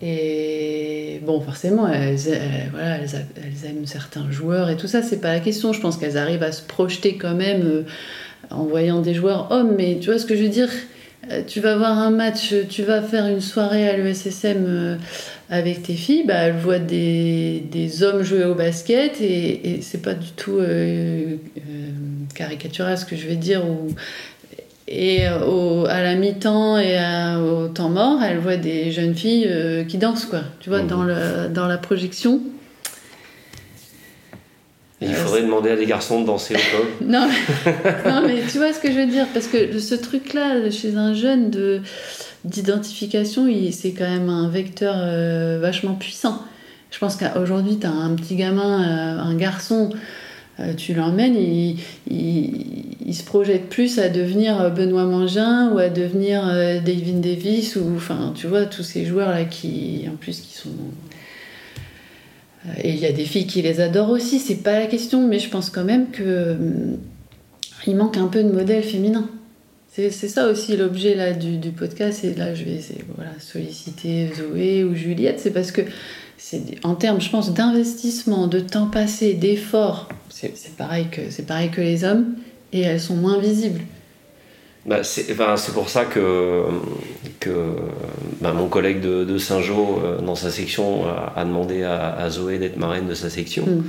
Et 0.00 1.20
bon, 1.24 1.40
forcément, 1.40 1.88
elles, 1.88 2.18
elles- 2.28 2.70
voilà, 2.70 2.98
elles, 2.98 3.70
aiment 3.70 3.86
certains 3.86 4.30
joueurs 4.30 4.68
et 4.68 4.76
tout 4.76 4.88
ça, 4.88 5.02
c'est 5.02 5.20
pas 5.20 5.32
la 5.32 5.40
question. 5.40 5.72
Je 5.72 5.80
pense 5.80 5.96
qu'elles 5.96 6.18
arrivent 6.18 6.42
à 6.42 6.52
se 6.52 6.62
projeter 6.62 7.16
quand 7.16 7.34
même 7.34 7.62
euh, 7.62 7.82
en 8.50 8.64
voyant 8.64 9.00
des 9.00 9.14
joueurs 9.14 9.50
hommes, 9.50 9.74
mais 9.76 9.98
tu 10.00 10.10
vois 10.10 10.18
ce 10.18 10.26
que 10.26 10.36
je 10.36 10.42
veux 10.42 10.48
dire? 10.48 10.70
euh, 10.70 10.91
tu 11.46 11.60
vas 11.60 11.76
voir 11.76 11.98
un 11.98 12.10
match, 12.10 12.52
tu 12.68 12.82
vas 12.82 13.00
faire 13.00 13.26
une 13.26 13.40
soirée 13.40 13.88
à 13.88 13.96
l'ESSM 13.96 14.64
euh, 14.66 14.96
avec 15.50 15.82
tes 15.82 15.94
filles, 15.94 16.24
bah, 16.26 16.34
elles 16.34 16.56
voient 16.56 16.78
des, 16.78 17.62
des 17.70 18.02
hommes 18.02 18.22
jouer 18.22 18.44
au 18.44 18.54
basket 18.54 19.20
et, 19.20 19.74
et 19.74 19.82
c'est 19.82 20.02
pas 20.02 20.14
du 20.14 20.30
tout 20.32 20.58
euh, 20.58 21.36
euh, 21.58 21.90
caricatural 22.34 22.98
ce 22.98 23.04
que 23.04 23.14
je 23.14 23.26
vais 23.26 23.36
dire. 23.36 23.64
Ou... 23.64 23.88
et 24.88 25.26
au, 25.46 25.86
à 25.86 26.02
la 26.02 26.16
mi-temps 26.16 26.78
et 26.78 26.98
au 27.38 27.68
temps 27.68 27.90
mort, 27.90 28.20
elle 28.22 28.38
voit 28.38 28.56
des 28.56 28.90
jeunes 28.90 29.14
filles 29.14 29.48
qui 29.88 29.98
dansent, 29.98 30.26
quoi. 30.26 30.40
Tu 30.60 30.70
vois, 30.70 30.80
dans, 30.80 31.04
le, 31.04 31.48
dans 31.54 31.66
la 31.66 31.78
projection. 31.78 32.40
Il 35.02 35.14
faudrait 35.14 35.42
demander 35.42 35.70
à 35.70 35.76
des 35.76 35.86
garçons 35.86 36.20
de 36.20 36.26
danser 36.26 36.54
au 36.54 36.58
club. 36.58 36.86
non, 37.10 37.28
non, 38.06 38.22
mais 38.26 38.40
tu 38.50 38.58
vois 38.58 38.72
ce 38.72 38.80
que 38.80 38.90
je 38.90 38.98
veux 38.98 39.06
dire 39.06 39.26
Parce 39.34 39.46
que 39.46 39.78
ce 39.78 39.94
truc-là, 39.94 40.70
chez 40.70 40.96
un 40.96 41.14
jeune 41.14 41.50
de 41.50 41.80
d'identification, 42.44 43.46
c'est 43.70 43.92
quand 43.92 44.08
même 44.08 44.28
un 44.28 44.48
vecteur 44.48 44.96
vachement 45.60 45.94
puissant. 45.94 46.42
Je 46.90 46.98
pense 46.98 47.16
qu'aujourd'hui, 47.16 47.78
tu 47.80 47.86
as 47.86 47.90
un 47.90 48.14
petit 48.16 48.34
gamin, 48.34 49.18
un 49.18 49.34
garçon 49.36 49.92
euh, 50.60 50.74
tu 50.74 50.92
l'emmènes, 50.92 51.36
il, 51.36 51.78
il, 52.10 53.14
se 53.14 53.24
projette 53.24 53.68
plus 53.68 53.98
à 53.98 54.08
devenir 54.08 54.70
Benoît 54.70 55.04
Mangin 55.04 55.70
ou 55.72 55.78
à 55.78 55.88
devenir 55.88 56.46
euh, 56.46 56.78
David 56.80 57.20
Davis 57.20 57.76
ou 57.76 57.92
enfin 57.96 58.32
tu 58.34 58.46
vois 58.46 58.64
tous 58.64 58.82
ces 58.82 59.04
joueurs 59.04 59.30
là 59.30 59.44
qui 59.44 60.06
en 60.10 60.16
plus 60.16 60.40
qui 60.40 60.54
sont 60.54 60.68
euh, 60.68 61.01
et 62.82 62.90
il 62.90 62.98
y 62.98 63.06
a 63.06 63.12
des 63.12 63.24
filles 63.24 63.46
qui 63.46 63.62
les 63.62 63.80
adorent 63.80 64.10
aussi, 64.10 64.38
c'est 64.38 64.62
pas 64.62 64.78
la 64.78 64.86
question, 64.86 65.26
mais 65.26 65.38
je 65.38 65.48
pense 65.48 65.70
quand 65.70 65.84
même 65.84 66.10
que 66.10 66.56
il 67.86 67.96
manque 67.96 68.16
un 68.16 68.28
peu 68.28 68.42
de 68.42 68.52
modèle 68.52 68.84
féminin. 68.84 69.28
C'est 69.88 70.10
ça 70.10 70.48
aussi 70.48 70.76
l'objet 70.76 71.14
là 71.14 71.32
du, 71.34 71.70
podcast 71.70 72.24
et 72.24 72.34
là 72.34 72.54
je 72.54 72.64
vais 72.64 72.80
solliciter 73.40 74.30
Zoé 74.34 74.84
ou 74.84 74.94
Juliette, 74.94 75.38
c'est 75.38 75.50
parce 75.50 75.70
que 75.70 75.82
en 76.82 76.94
termes, 76.94 77.20
je 77.20 77.30
pense, 77.30 77.52
d'investissement, 77.52 78.46
de 78.46 78.60
temps 78.60 78.86
passé, 78.86 79.34
d'efforts, 79.34 80.08
c'est 80.28 80.76
pareil, 80.76 81.06
pareil 81.46 81.70
que 81.70 81.80
les 81.80 82.04
hommes, 82.04 82.34
et 82.72 82.80
elles 82.80 83.00
sont 83.00 83.16
moins 83.16 83.38
visibles. 83.38 83.80
Bah, 84.84 85.04
c'est 85.04 85.36
pour 85.36 85.88
ça 85.88 86.04
que, 86.04 86.64
que 87.38 87.50
bah, 88.40 88.52
mon 88.52 88.68
collègue 88.68 89.00
de, 89.00 89.38
Saint-Jean, 89.38 90.00
euh, 90.02 90.18
dans 90.20 90.34
sa 90.34 90.50
section, 90.50 91.04
a, 91.06 91.44
demandé 91.44 91.84
à, 91.84 92.28
Zoé 92.30 92.58
d'être 92.58 92.76
marraine 92.76 93.06
de 93.06 93.14
sa 93.14 93.30
section. 93.30 93.64
Hmm. 93.64 93.84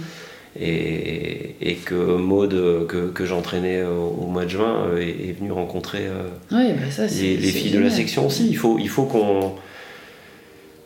Et, 0.59 1.55
et, 1.61 1.75
que 1.77 1.95
Maude, 1.95 2.85
que, 2.87 3.09
que 3.09 3.25
j'entraînais 3.25 3.83
au, 3.83 4.27
mois 4.27 4.45
de 4.45 4.49
juin, 4.49 4.85
euh, 4.85 4.99
est, 4.99 5.29
est 5.29 5.31
venue 5.39 5.51
rencontrer 5.51 6.05
euh, 6.05 6.27
bah, 6.51 6.59
les, 6.61 7.37
les 7.37 7.47
filles 7.47 7.71
de 7.71 7.79
la 7.79 7.89
section 7.89 8.27
aussi. 8.27 8.47
Il 8.47 8.57
faut, 8.57 8.77
il 8.77 8.89
faut 8.89 9.05
qu'on 9.05 9.55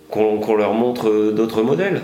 qu'on 0.09 0.55
leur 0.55 0.73
montre 0.73 1.33
d'autres 1.33 1.63
modèles. 1.63 2.01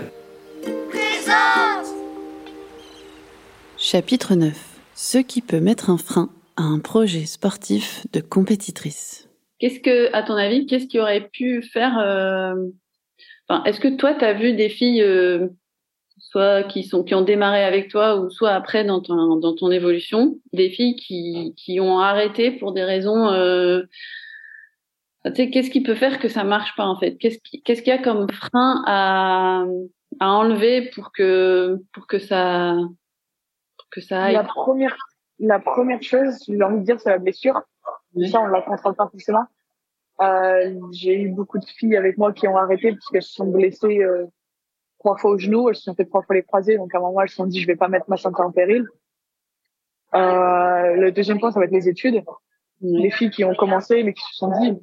Chapitre 3.78 4.34
9. 4.34 4.52
Ce 4.94 5.16
qui 5.16 5.40
peut 5.40 5.60
mettre 5.60 5.88
un 5.88 5.96
frein 5.96 6.28
à 6.56 6.62
un 6.62 6.78
projet 6.78 7.26
sportif 7.26 8.06
de 8.12 8.20
compétitrice. 8.20 9.28
Qu'est-ce 9.58 9.80
que, 9.80 10.14
à 10.14 10.22
ton 10.22 10.34
avis, 10.34 10.66
qu'est-ce 10.66 10.86
qui 10.86 10.98
aurait 10.98 11.28
pu 11.28 11.62
faire 11.62 11.98
euh, 11.98 12.54
enfin, 13.48 13.64
Est-ce 13.64 13.80
que 13.80 13.96
toi, 13.96 14.14
tu 14.14 14.24
as 14.24 14.34
vu 14.34 14.52
des 14.54 14.68
filles, 14.68 15.02
euh, 15.02 15.48
soit 16.18 16.64
qui, 16.64 16.84
sont, 16.84 17.04
qui 17.04 17.14
ont 17.14 17.22
démarré 17.22 17.64
avec 17.64 17.88
toi, 17.88 18.20
ou 18.20 18.30
soit 18.30 18.50
après 18.50 18.84
dans 18.84 19.00
ton, 19.00 19.36
dans 19.36 19.54
ton 19.54 19.70
évolution, 19.70 20.38
des 20.52 20.70
filles 20.70 20.96
qui, 20.96 21.54
qui 21.56 21.80
ont 21.80 21.98
arrêté 21.98 22.50
pour 22.52 22.72
des 22.72 22.84
raisons 22.84 23.28
euh, 23.28 23.82
qu'est-ce 25.32 25.70
qui 25.70 25.82
peut 25.82 25.94
faire 25.94 26.18
que 26.18 26.28
ça 26.28 26.44
marche 26.44 26.74
pas 26.76 26.86
en 26.86 26.98
fait? 26.98 27.16
Qu'est-ce 27.16 27.38
qu'il 27.82 27.86
y 27.86 27.90
a 27.90 28.02
comme 28.02 28.28
frein 28.30 28.82
à, 28.86 29.64
à 30.20 30.30
enlever 30.30 30.90
pour 30.94 31.12
que 31.12 31.78
pour 31.92 32.06
que 32.06 32.18
ça 32.18 32.76
que 33.90 34.00
ça 34.00 34.24
aille? 34.24 34.34
La 34.34 34.44
première 34.44 34.96
la 35.38 35.58
première 35.58 36.02
chose, 36.02 36.44
j'ai 36.46 36.62
envie 36.62 36.78
de 36.78 36.84
dire, 36.84 37.00
c'est 37.00 37.10
la 37.10 37.18
blessure. 37.18 37.60
Ça, 38.30 38.40
on 38.40 38.46
la 38.46 38.62
contrôle 38.62 38.94
pas 38.94 39.08
forcément. 39.08 39.46
Euh, 40.20 40.78
j'ai 40.92 41.20
eu 41.20 41.28
beaucoup 41.30 41.58
de 41.58 41.64
filles 41.64 41.96
avec 41.96 42.18
moi 42.18 42.32
qui 42.32 42.46
ont 42.46 42.56
arrêté 42.56 42.92
parce 42.92 43.06
qu'elles 43.08 43.22
se 43.22 43.34
sont 43.34 43.46
blessées 43.46 43.98
euh, 43.98 44.26
trois 45.00 45.16
fois 45.16 45.32
au 45.32 45.38
genou, 45.38 45.68
elles 45.68 45.74
se 45.74 45.82
sont 45.82 45.94
fait 45.94 46.04
trois 46.04 46.22
fois 46.22 46.36
les 46.36 46.44
croisés, 46.44 46.76
donc 46.76 46.94
à 46.94 46.98
un 46.98 47.00
moment 47.00 47.20
elles 47.20 47.28
se 47.28 47.34
sont 47.34 47.46
dit 47.46 47.60
je 47.60 47.66
vais 47.66 47.76
pas 47.76 47.88
mettre 47.88 48.08
ma 48.08 48.16
santé 48.16 48.40
en 48.40 48.52
péril. 48.52 48.86
Euh, 50.14 50.94
le 50.94 51.10
deuxième 51.10 51.40
point, 51.40 51.50
ça 51.50 51.58
va 51.58 51.66
être 51.66 51.72
les 51.72 51.88
études. 51.88 52.22
Les 52.80 53.10
filles 53.10 53.30
qui 53.30 53.44
ont 53.44 53.54
commencé 53.54 54.02
mais 54.04 54.12
qui 54.12 54.22
se 54.30 54.36
sont 54.36 54.52
dit 54.60 54.78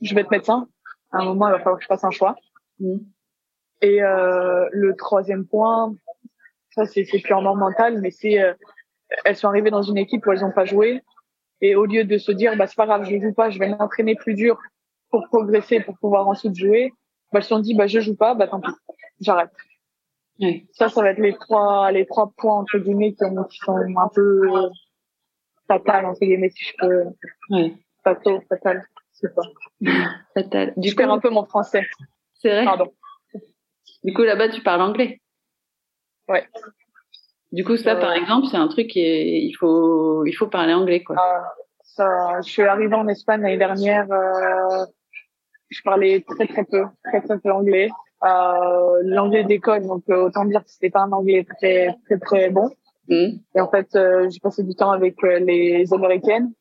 je 0.00 0.14
vais 0.14 0.22
être 0.22 0.30
médecin. 0.30 0.68
À 1.12 1.18
un 1.18 1.24
moment, 1.24 1.48
il 1.48 1.52
va 1.52 1.58
falloir 1.58 1.76
que 1.76 1.82
je 1.82 1.88
fasse 1.88 2.04
un 2.04 2.10
choix. 2.10 2.34
Et 3.80 4.02
euh, 4.02 4.68
le 4.72 4.96
troisième 4.96 5.46
point, 5.46 5.94
ça 6.70 6.86
c'est 6.86 7.04
purement 7.22 7.54
mental, 7.54 8.00
mais 8.00 8.10
c'est 8.10 8.42
euh, 8.42 8.54
elles 9.24 9.36
sont 9.36 9.48
arrivées 9.48 9.70
dans 9.70 9.82
une 9.82 9.98
équipe 9.98 10.26
où 10.26 10.32
elles 10.32 10.40
n'ont 10.40 10.52
pas 10.52 10.64
joué. 10.64 11.02
Et 11.60 11.74
au 11.76 11.84
lieu 11.84 12.04
de 12.04 12.18
se 12.18 12.32
dire, 12.32 12.56
bah 12.56 12.66
c'est 12.66 12.76
pas 12.76 12.86
grave, 12.86 13.04
je 13.04 13.20
joue 13.20 13.32
pas, 13.32 13.50
je 13.50 13.58
vais 13.58 13.68
m'entraîner 13.68 14.16
plus 14.16 14.34
dur 14.34 14.58
pour 15.10 15.26
progresser, 15.28 15.80
pour 15.80 15.96
pouvoir 15.98 16.26
ensuite 16.26 16.56
jouer, 16.56 16.92
bah, 17.32 17.38
elles 17.38 17.42
se 17.44 17.50
sont 17.50 17.60
dit, 17.60 17.74
bah 17.74 17.86
je 17.86 18.00
joue 18.00 18.16
pas, 18.16 18.34
bah 18.34 18.48
tant 18.48 18.60
pis, 18.60 18.72
j'arrête. 19.20 19.50
Ça, 20.72 20.88
ça 20.88 21.02
va 21.02 21.10
être 21.10 21.20
les 21.20 21.34
trois, 21.34 21.92
les 21.92 22.04
trois 22.04 22.32
points 22.36 22.58
entre 22.58 22.78
guillemets 22.78 23.12
qui, 23.12 23.18
sont 23.18 23.76
un 23.96 24.08
peu 24.12 24.50
fatal 25.68 26.06
entre 26.06 26.18
guillemets 26.20 26.50
si 26.50 26.64
je 26.64 26.72
peux. 26.78 27.04
Ouais. 27.50 27.74
Fatal, 28.02 28.40
fatal 28.48 28.82
c'est 29.12 29.34
pas. 29.34 29.42
Fatal. 30.34 30.74
Du 30.76 30.88
je 30.88 30.96
perds 30.96 31.12
un 31.12 31.18
peu 31.18 31.30
mon 31.30 31.44
français. 31.44 31.86
C'est 32.34 32.50
vrai. 32.50 32.64
Pardon. 32.64 32.92
Du 34.04 34.12
coup, 34.12 34.22
là-bas, 34.22 34.48
tu 34.48 34.62
parles 34.62 34.82
anglais? 34.82 35.20
Ouais. 36.28 36.48
Du 37.52 37.64
coup, 37.64 37.76
ça, 37.76 37.96
par 37.96 38.10
euh. 38.10 38.14
exemple, 38.14 38.46
c'est 38.50 38.56
un 38.56 38.68
truc 38.68 38.88
qui 38.88 39.00
il 39.00 39.52
faut, 39.52 40.24
il 40.24 40.32
faut 40.32 40.46
parler 40.46 40.72
anglais, 40.72 41.02
quoi. 41.02 41.16
Euh, 41.16 41.40
ça, 41.82 42.40
je 42.44 42.50
suis 42.50 42.62
arrivée 42.62 42.94
en 42.94 43.06
Espagne 43.08 43.42
l'année 43.42 43.58
dernière. 43.58 44.10
Euh, 44.10 44.86
je 45.68 45.80
parlais 45.82 46.24
très 46.26 46.46
très 46.46 46.64
peu, 46.64 46.84
très 47.04 47.20
très 47.20 47.38
peu 47.38 47.52
anglais. 47.52 47.90
Euh, 48.24 49.02
l'anglais 49.04 49.44
d'école, 49.44 49.86
donc 49.86 50.04
euh, 50.08 50.26
autant 50.26 50.44
dire 50.44 50.62
que 50.64 50.70
c'était 50.70 50.90
pas 50.90 51.00
un 51.00 51.12
anglais 51.12 51.44
très 51.58 51.94
très 52.06 52.18
très 52.18 52.50
bon. 52.50 52.70
Mm. 53.08 53.38
Et 53.54 53.60
en 53.60 53.68
fait, 53.68 53.88
j'ai 53.92 54.40
passé 54.40 54.62
du 54.62 54.74
temps 54.74 54.92
avec 54.92 55.16
les 55.22 55.92
américaines 55.92 56.52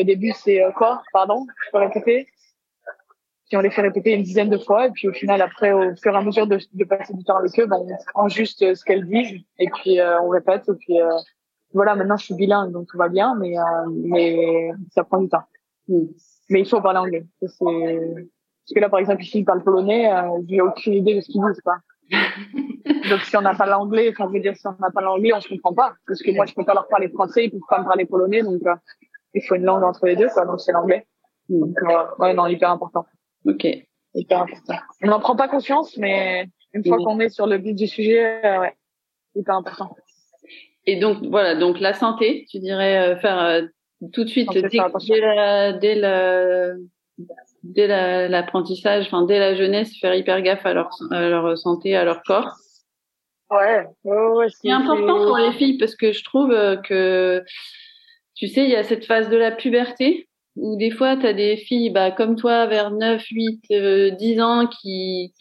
au 0.00 0.04
début, 0.04 0.32
c'est 0.32 0.62
euh, 0.62 0.70
quoi? 0.72 1.02
Pardon? 1.12 1.46
Je 1.66 1.70
peux 1.70 1.78
répéter? 1.78 2.26
Puis 3.48 3.56
on 3.56 3.60
les 3.60 3.70
fait 3.70 3.82
répéter 3.82 4.12
une 4.12 4.22
dizaine 4.22 4.50
de 4.50 4.58
fois. 4.58 4.86
Et 4.86 4.90
puis 4.90 5.08
au 5.08 5.12
final, 5.12 5.40
après, 5.40 5.72
au 5.72 5.94
fur 5.96 6.12
et 6.12 6.16
à 6.16 6.22
mesure 6.22 6.46
de, 6.46 6.58
de 6.72 6.84
passer 6.84 7.14
du 7.14 7.24
temps 7.24 7.36
avec 7.36 7.58
eux, 7.58 7.66
ben, 7.66 7.76
on 7.78 8.12
prend 8.12 8.28
juste 8.28 8.62
euh, 8.62 8.74
ce 8.74 8.84
qu'elles 8.84 9.06
disent 9.06 9.40
et 9.58 9.68
puis 9.68 10.00
euh, 10.00 10.20
on 10.22 10.28
répète. 10.28 10.68
Et 10.68 10.74
puis 10.74 10.98
voilà, 11.72 11.94
maintenant 11.94 12.16
je 12.16 12.24
suis 12.24 12.34
bilingue, 12.34 12.72
donc 12.72 12.86
tout 12.88 12.98
va 12.98 13.08
bien, 13.08 13.34
mais 13.36 13.54
mais 13.90 14.70
ça 14.90 15.04
prend 15.04 15.18
du 15.18 15.28
temps. 15.28 15.44
Hmm. 15.88 16.06
Mais 16.48 16.60
il 16.60 16.68
faut 16.68 16.80
parler 16.80 16.98
anglais. 16.98 17.26
C'est 17.40 17.48
parce 18.66 18.74
que 18.74 18.80
là, 18.80 18.88
par 18.88 18.98
exemple, 18.98 19.22
ici, 19.22 19.38
ils 19.38 19.44
parlent 19.44 19.62
polonais. 19.62 20.12
Euh, 20.12 20.42
j'ai 20.48 20.60
aucune 20.60 20.94
idée 20.94 21.14
de 21.14 21.20
ce 21.20 21.26
qu'ils 21.30 21.40
disent, 21.40 21.60
quoi. 21.60 21.76
donc 23.10 23.20
si 23.20 23.36
on 23.36 23.40
n'a 23.40 23.54
pas 23.54 23.66
l'anglais, 23.66 24.10
enfin, 24.10 24.26
je 24.28 24.32
veux 24.34 24.40
dire, 24.40 24.56
si 24.56 24.66
on 24.66 24.74
n'a 24.80 24.90
pas 24.90 25.02
l'anglais, 25.02 25.32
on 25.32 25.40
se 25.40 25.48
comprend 25.48 25.72
pas. 25.72 25.92
Parce 26.06 26.20
que 26.20 26.32
moi, 26.32 26.46
je 26.46 26.54
peux 26.54 26.64
pas 26.64 26.74
leur 26.74 26.88
parler 26.88 27.08
français, 27.08 27.44
ils 27.44 27.50
peuvent 27.50 27.60
pas 27.68 27.80
me 27.80 27.84
parler 27.84 28.06
polonais, 28.06 28.42
donc 28.42 28.60
il 29.34 29.42
faut 29.42 29.54
une 29.54 29.64
langue 29.64 29.84
entre 29.84 30.06
les 30.06 30.16
deux, 30.16 30.28
quoi. 30.30 30.46
Donc 30.46 30.60
c'est 30.60 30.72
l'anglais. 30.72 31.06
Donc 31.48 31.76
euh, 31.80 32.04
ouais, 32.18 32.34
non, 32.34 32.48
hyper 32.48 32.70
important. 32.70 33.06
Ok. 33.46 33.66
Hyper 34.14 34.40
important. 34.40 34.78
On 35.02 35.08
n'en 35.08 35.20
prend 35.20 35.36
pas 35.36 35.48
conscience, 35.48 35.96
mais 35.96 36.48
une 36.72 36.84
fois 36.84 36.96
qu'on 36.98 37.20
est 37.20 37.28
sur 37.28 37.46
le 37.46 37.58
but 37.58 37.74
du 37.74 37.86
sujet, 37.86 38.44
euh, 38.44 38.60
ouais, 38.60 38.74
hyper 39.34 39.56
important. 39.56 39.94
Et 40.86 40.96
donc 40.96 41.18
voilà, 41.24 41.54
donc 41.54 41.80
la 41.80 41.92
santé, 41.92 42.46
tu 42.50 42.58
dirais 42.58 42.96
euh, 42.96 43.16
faire 43.16 43.38
euh, 43.38 43.62
tout 44.12 44.24
de 44.24 44.28
suite 44.28 44.50
dès, 44.52 44.62
dès, 44.62 45.20
la, 45.20 45.72
dès 45.72 45.94
la 45.94 46.74
dès 47.62 48.28
l'apprentissage, 48.28 49.06
enfin 49.06 49.22
dès 49.22 49.38
la 49.38 49.54
jeunesse, 49.54 49.98
faire 50.00 50.14
hyper 50.14 50.40
gaffe 50.42 50.64
à 50.64 50.72
leur 50.72 50.90
à 51.10 51.28
leur 51.28 51.58
santé, 51.58 51.94
à 51.94 52.04
leur 52.04 52.22
corps. 52.22 52.52
Ouais, 53.50 53.86
ouais, 54.04 54.28
ouais 54.28 54.46
c'est 54.48 54.70
important 54.70 55.24
pour 55.24 55.36
les 55.36 55.52
filles 55.52 55.76
parce 55.76 55.94
que 55.94 56.12
je 56.12 56.24
trouve 56.24 56.50
que 56.82 57.44
tu 58.34 58.48
sais, 58.48 58.64
il 58.64 58.70
y 58.70 58.76
a 58.76 58.82
cette 58.82 59.06
phase 59.06 59.28
de 59.28 59.36
la 59.36 59.50
puberté 59.50 60.25
où 60.56 60.76
des 60.76 60.90
fois, 60.90 61.16
tu 61.16 61.26
as 61.26 61.32
des 61.32 61.56
filles 61.56 61.90
bah, 61.90 62.10
comme 62.10 62.36
toi, 62.36 62.66
vers 62.66 62.90
9, 62.90 63.22
8, 63.22 64.16
10 64.18 64.40
ans, 64.40 64.66
qui, 64.66 65.34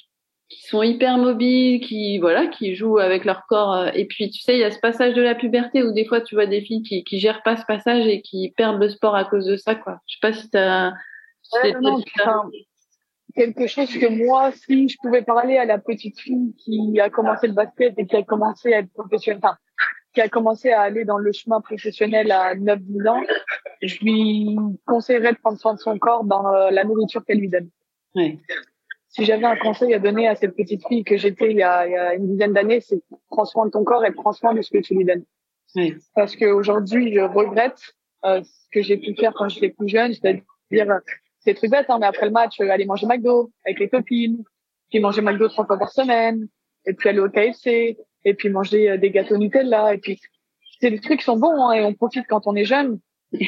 qui 0.49 0.61
sont 0.67 0.83
hyper 0.83 1.17
mobiles, 1.17 1.79
qui 1.81 2.19
voilà, 2.19 2.47
qui 2.47 2.75
jouent 2.75 2.99
avec 2.99 3.25
leur 3.25 3.45
corps. 3.47 3.73
Euh, 3.73 3.89
et 3.93 4.05
puis, 4.05 4.29
tu 4.29 4.41
sais, 4.41 4.55
il 4.55 4.59
y 4.59 4.63
a 4.63 4.71
ce 4.71 4.79
passage 4.79 5.13
de 5.13 5.21
la 5.21 5.35
puberté 5.35 5.83
où 5.83 5.91
des 5.91 6.05
fois, 6.05 6.21
tu 6.21 6.35
vois 6.35 6.45
des 6.45 6.61
filles 6.61 6.83
qui, 6.83 7.03
qui 7.03 7.19
gèrent 7.19 7.43
pas 7.43 7.57
ce 7.57 7.65
passage 7.65 8.05
et 8.07 8.21
qui 8.21 8.53
perdent 8.55 8.79
le 8.79 8.89
sport 8.89 9.15
à 9.15 9.25
cause 9.25 9.45
de 9.45 9.55
ça, 9.55 9.75
quoi. 9.75 9.99
Je 10.07 10.15
sais 10.15 10.19
pas 10.21 10.33
si 10.33 10.49
tu 10.49 10.57
as... 10.57 10.93
quelque 13.35 13.67
chose 13.67 13.91
que 13.91 14.07
moi, 14.07 14.51
si 14.51 14.87
je 14.87 14.97
pouvais 15.01 15.21
parler 15.21 15.57
à 15.57 15.65
la 15.65 15.77
petite 15.77 16.19
fille 16.19 16.55
qui 16.57 16.99
a 16.99 17.09
commencé 17.09 17.47
le 17.47 17.53
basket 17.53 17.93
et 17.97 18.05
qui 18.05 18.15
a 18.15 18.23
commencé 18.23 18.73
à 18.73 18.79
être 18.79 18.93
professionnelle, 18.93 19.41
enfin, 19.43 19.57
qui 20.13 20.21
a 20.21 20.29
commencé 20.29 20.71
à 20.71 20.81
aller 20.81 21.05
dans 21.05 21.17
le 21.17 21.31
chemin 21.33 21.59
professionnel 21.61 22.31
à 22.31 22.55
9-10 22.55 23.09
ans, 23.09 23.21
je 23.81 23.99
lui 23.99 24.57
conseillerais 24.85 25.33
de 25.33 25.37
prendre 25.37 25.59
soin 25.59 25.73
de 25.73 25.79
son 25.79 25.97
corps 25.97 26.23
dans 26.23 26.47
euh, 26.53 26.71
la 26.71 26.83
nourriture 26.83 27.23
qu'elle 27.25 27.39
lui 27.39 27.49
donne. 27.49 27.69
Oui. 28.15 28.39
Si 29.09 29.23
j'avais 29.23 29.45
un 29.45 29.55
conseil 29.55 29.93
à 29.93 29.99
donner 29.99 30.27
à 30.27 30.35
cette 30.35 30.55
petite 30.55 30.85
fille 30.87 31.03
que 31.03 31.15
j'étais 31.15 31.51
il, 31.51 31.57
y 31.57 31.63
a, 31.63 31.87
il 31.87 31.91
y 31.91 31.95
a 31.95 32.15
une 32.15 32.27
dizaine 32.27 32.53
d'années, 32.53 32.81
c'est 32.81 33.01
prends 33.29 33.45
soin 33.45 33.65
de 33.65 33.71
ton 33.71 33.83
corps 33.83 34.03
et 34.05 34.11
prends 34.11 34.33
soin 34.33 34.53
de 34.53 34.61
ce 34.61 34.71
que 34.71 34.79
tu 34.79 34.95
lui 34.95 35.05
donnes. 35.05 35.23
Oui. 35.75 35.95
Parce 36.13 36.35
qu'aujourd'hui, 36.35 37.13
je 37.13 37.21
regrette 37.21 37.79
euh, 38.25 38.41
ce 38.43 38.67
que 38.71 38.81
j'ai 38.81 38.97
pu 38.97 39.15
faire 39.15 39.33
quand 39.33 39.49
j'étais 39.49 39.69
plus 39.69 39.87
jeune, 39.87 40.13
c'est-à-dire 40.13 40.91
euh, 40.91 40.99
ces 41.39 41.53
trucs 41.53 41.69
bêtes, 41.69 41.89
hein, 41.89 41.97
mais 41.99 42.07
après 42.07 42.25
le 42.25 42.31
match, 42.31 42.59
euh, 42.59 42.69
aller 42.69 42.85
manger 42.85 43.05
McDo 43.05 43.51
avec 43.65 43.79
les 43.79 43.89
copines, 43.89 44.43
puis 44.89 44.99
manger 44.99 45.21
McDo 45.21 45.47
trois 45.47 45.65
fois 45.65 45.77
par 45.77 45.91
semaine, 45.91 46.47
et 46.85 46.93
puis 46.93 47.09
aller 47.09 47.19
au 47.19 47.29
KFC, 47.29 47.97
et 48.23 48.33
puis 48.33 48.49
manger 48.49 48.97
des 48.97 49.11
gâteaux 49.11 49.37
Nutella, 49.37 49.93
et 49.93 49.99
puis 49.99 50.19
c'est 50.79 50.89
des 50.89 50.99
trucs 50.99 51.19
qui 51.19 51.25
sont 51.25 51.37
bons 51.37 51.67
hein, 51.67 51.73
et 51.73 51.83
on 51.83 51.93
profite 51.93 52.25
quand 52.27 52.47
on 52.47 52.55
est 52.55 52.65
jeune, 52.65 52.99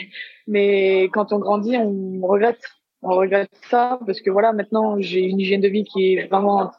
mais 0.48 1.06
quand 1.14 1.34
on 1.34 1.40
grandit, 1.40 1.78
on 1.78 2.26
regrette, 2.26 2.62
on 3.02 3.16
regrette 3.16 3.52
ça 3.70 4.00
parce 4.06 4.22
que 4.22 4.30
voilà, 4.30 4.54
maintenant 4.54 5.00
j'ai 5.00 5.22
une 5.22 5.40
hygiène 5.40 5.62
de 5.62 5.68
vie 5.68 5.84
qui 5.84 6.14
est 6.14 6.28
vraiment 6.28 6.72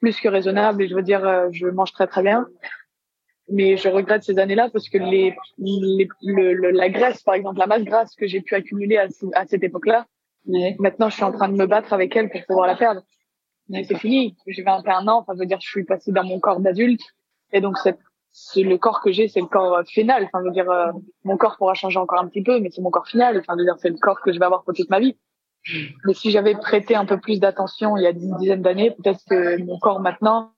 plus 0.00 0.20
que 0.20 0.28
raisonnable 0.28 0.82
et 0.82 0.88
je 0.88 0.94
veux 0.94 1.02
dire, 1.02 1.50
je 1.52 1.66
mange 1.66 1.92
très 1.92 2.06
très 2.06 2.22
bien. 2.22 2.46
Mais 3.50 3.76
je 3.76 3.88
regrette 3.88 4.22
ces 4.22 4.38
années-là 4.38 4.70
parce 4.72 4.88
que 4.88 4.96
les, 4.96 5.36
les 5.58 6.08
le, 6.22 6.70
la 6.70 6.88
graisse, 6.88 7.22
par 7.22 7.34
exemple, 7.34 7.58
la 7.58 7.66
masse 7.66 7.84
grasse 7.84 8.14
que 8.14 8.26
j'ai 8.26 8.40
pu 8.40 8.54
accumuler 8.54 8.96
à, 8.96 9.06
à 9.34 9.46
cette 9.46 9.62
époque-là, 9.62 10.06
maintenant 10.78 11.10
je 11.10 11.14
suis 11.14 11.24
en 11.24 11.32
train 11.32 11.48
de 11.48 11.56
me 11.56 11.66
battre 11.66 11.92
avec 11.92 12.16
elle 12.16 12.30
pour 12.30 12.44
pouvoir 12.46 12.66
la 12.66 12.76
perdre. 12.76 13.02
Mais 13.68 13.84
c'est 13.84 13.98
fini. 13.98 14.36
J'ai 14.46 14.62
21 14.62 15.08
ans, 15.08 15.20
enfin, 15.20 15.34
veut 15.34 15.46
dire, 15.46 15.60
je 15.60 15.68
suis 15.68 15.84
passée 15.84 16.12
dans 16.12 16.24
mon 16.24 16.38
corps 16.38 16.60
d'adulte, 16.60 17.02
et 17.52 17.60
donc 17.60 17.78
c'est 17.78 17.96
le 18.56 18.76
corps 18.76 19.00
que 19.00 19.12
j'ai, 19.12 19.28
c'est 19.28 19.40
le 19.40 19.46
corps 19.46 19.78
euh, 19.78 19.84
final. 19.84 20.24
Enfin, 20.24 20.42
veut 20.42 20.50
dire, 20.50 20.70
euh, 20.70 20.92
mon 21.24 21.36
corps 21.36 21.56
pourra 21.56 21.74
changer 21.74 21.98
encore 21.98 22.20
un 22.20 22.28
petit 22.28 22.42
peu, 22.42 22.60
mais 22.60 22.70
c'est 22.70 22.82
mon 22.82 22.90
corps 22.90 23.06
final. 23.06 23.38
Enfin, 23.38 23.56
veut 23.56 23.64
dire, 23.64 23.76
c'est 23.78 23.90
le 23.90 23.96
corps 23.96 24.20
que 24.20 24.32
je 24.32 24.38
vais 24.38 24.44
avoir 24.44 24.64
pour 24.64 24.74
toute 24.74 24.90
ma 24.90 25.00
vie. 25.00 25.16
Mais 26.04 26.12
si 26.12 26.30
j'avais 26.30 26.54
prêté 26.54 26.94
un 26.94 27.06
peu 27.06 27.18
plus 27.18 27.40
d'attention 27.40 27.96
il 27.96 28.02
y 28.02 28.06
a 28.06 28.10
une 28.10 28.36
dizaine 28.36 28.60
d'années, 28.60 28.90
peut-être 28.90 29.20
que 29.28 29.62
mon 29.62 29.78
corps 29.78 29.98
maintenant 30.00 30.52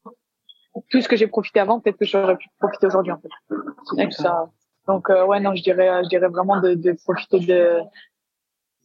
tout 0.90 1.00
ce 1.00 1.08
que 1.08 1.16
j'ai 1.16 1.26
profité 1.26 1.60
avant, 1.60 1.80
peut-être 1.80 1.96
que 1.96 2.04
j'aurais 2.04 2.36
pu 2.36 2.48
profiter 2.58 2.86
aujourd'hui 2.86 3.12
en 3.12 3.20
fait. 3.20 4.10
ça. 4.10 4.50
Donc 4.88 5.08
euh, 5.08 5.24
ouais 5.24 5.40
non, 5.40 5.54
je 5.54 5.62
dirais, 5.62 6.02
je 6.04 6.08
dirais 6.08 6.28
vraiment 6.28 6.60
de, 6.60 6.74
de 6.74 6.92
profiter 7.04 7.38
de, 7.38 7.78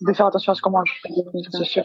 de 0.02 0.14
faire 0.14 0.28
attention 0.28 0.52
à 0.52 0.56
ce 0.56 0.62
qu'on 0.62 0.70
mange. 0.70 1.02
C'est 1.52 1.64
sûr. 1.64 1.84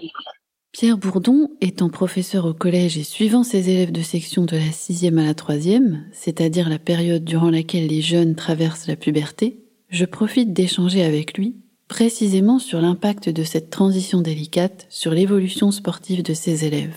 Pierre 0.73 0.99
Bourdon, 0.99 1.49
étant 1.61 1.89
professeur 1.89 2.45
au 2.45 2.53
collège 2.53 2.99
et 2.99 3.03
suivant 3.03 3.45
ses 3.45 3.71
élèves 3.71 3.93
de 3.93 4.03
section 4.03 4.45
de 4.45 4.57
la 4.57 4.73
sixième 4.73 5.19
à 5.19 5.25
la 5.25 5.35
troisième, 5.35 6.05
c'est-à-dire 6.13 6.69
la 6.69 6.79
période 6.79 7.25
durant 7.25 7.51
laquelle 7.51 7.87
les 7.87 8.03
jeunes 8.03 8.35
traversent 8.35 8.87
la 8.87 8.97
puberté, 8.97 9.65
je 9.89 10.05
profite 10.05 10.53
d'échanger 10.53 11.03
avec 11.03 11.39
lui 11.39 11.57
précisément 11.89 12.59
sur 12.59 12.81
l'impact 12.81 13.29
de 13.29 13.45
cette 13.45 13.71
transition 13.71 14.21
délicate 14.21 14.87
sur 14.91 15.13
l'évolution 15.13 15.71
sportive 15.71 16.23
de 16.23 16.35
ses 16.35 16.65
élèves. 16.65 16.97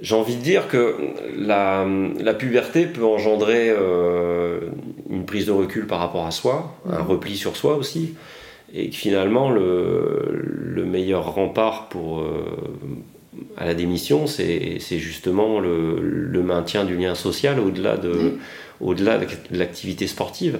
J'ai 0.00 0.14
envie 0.14 0.36
de 0.36 0.42
dire 0.42 0.68
que 0.68 0.94
la, 1.36 1.84
la 2.20 2.34
puberté 2.34 2.86
peut 2.86 3.04
engendrer 3.04 3.68
euh, 3.70 4.70
une 5.10 5.24
prise 5.26 5.46
de 5.46 5.50
recul 5.50 5.86
par 5.86 5.98
rapport 5.98 6.26
à 6.26 6.30
soi, 6.30 6.78
un 6.88 7.02
repli 7.02 7.36
sur 7.36 7.56
soi 7.56 7.74
aussi, 7.76 8.14
et 8.74 8.90
que 8.90 8.96
finalement 8.96 9.50
le, 9.50 10.28
le 10.32 10.84
meilleur 10.84 11.34
rempart 11.34 11.88
pour, 11.88 12.20
euh, 12.20 12.44
à 13.56 13.66
la 13.66 13.74
démission, 13.74 14.26
c'est 14.26 14.78
justement 14.98 15.60
le, 15.60 16.00
le, 16.00 16.42
maintien 16.42 16.84
du 16.84 16.96
lien 16.96 17.14
social 17.14 17.58
au-delà 17.60 17.96
de, 17.96 18.34
l'activité 19.50 20.06
sportive. 20.06 20.58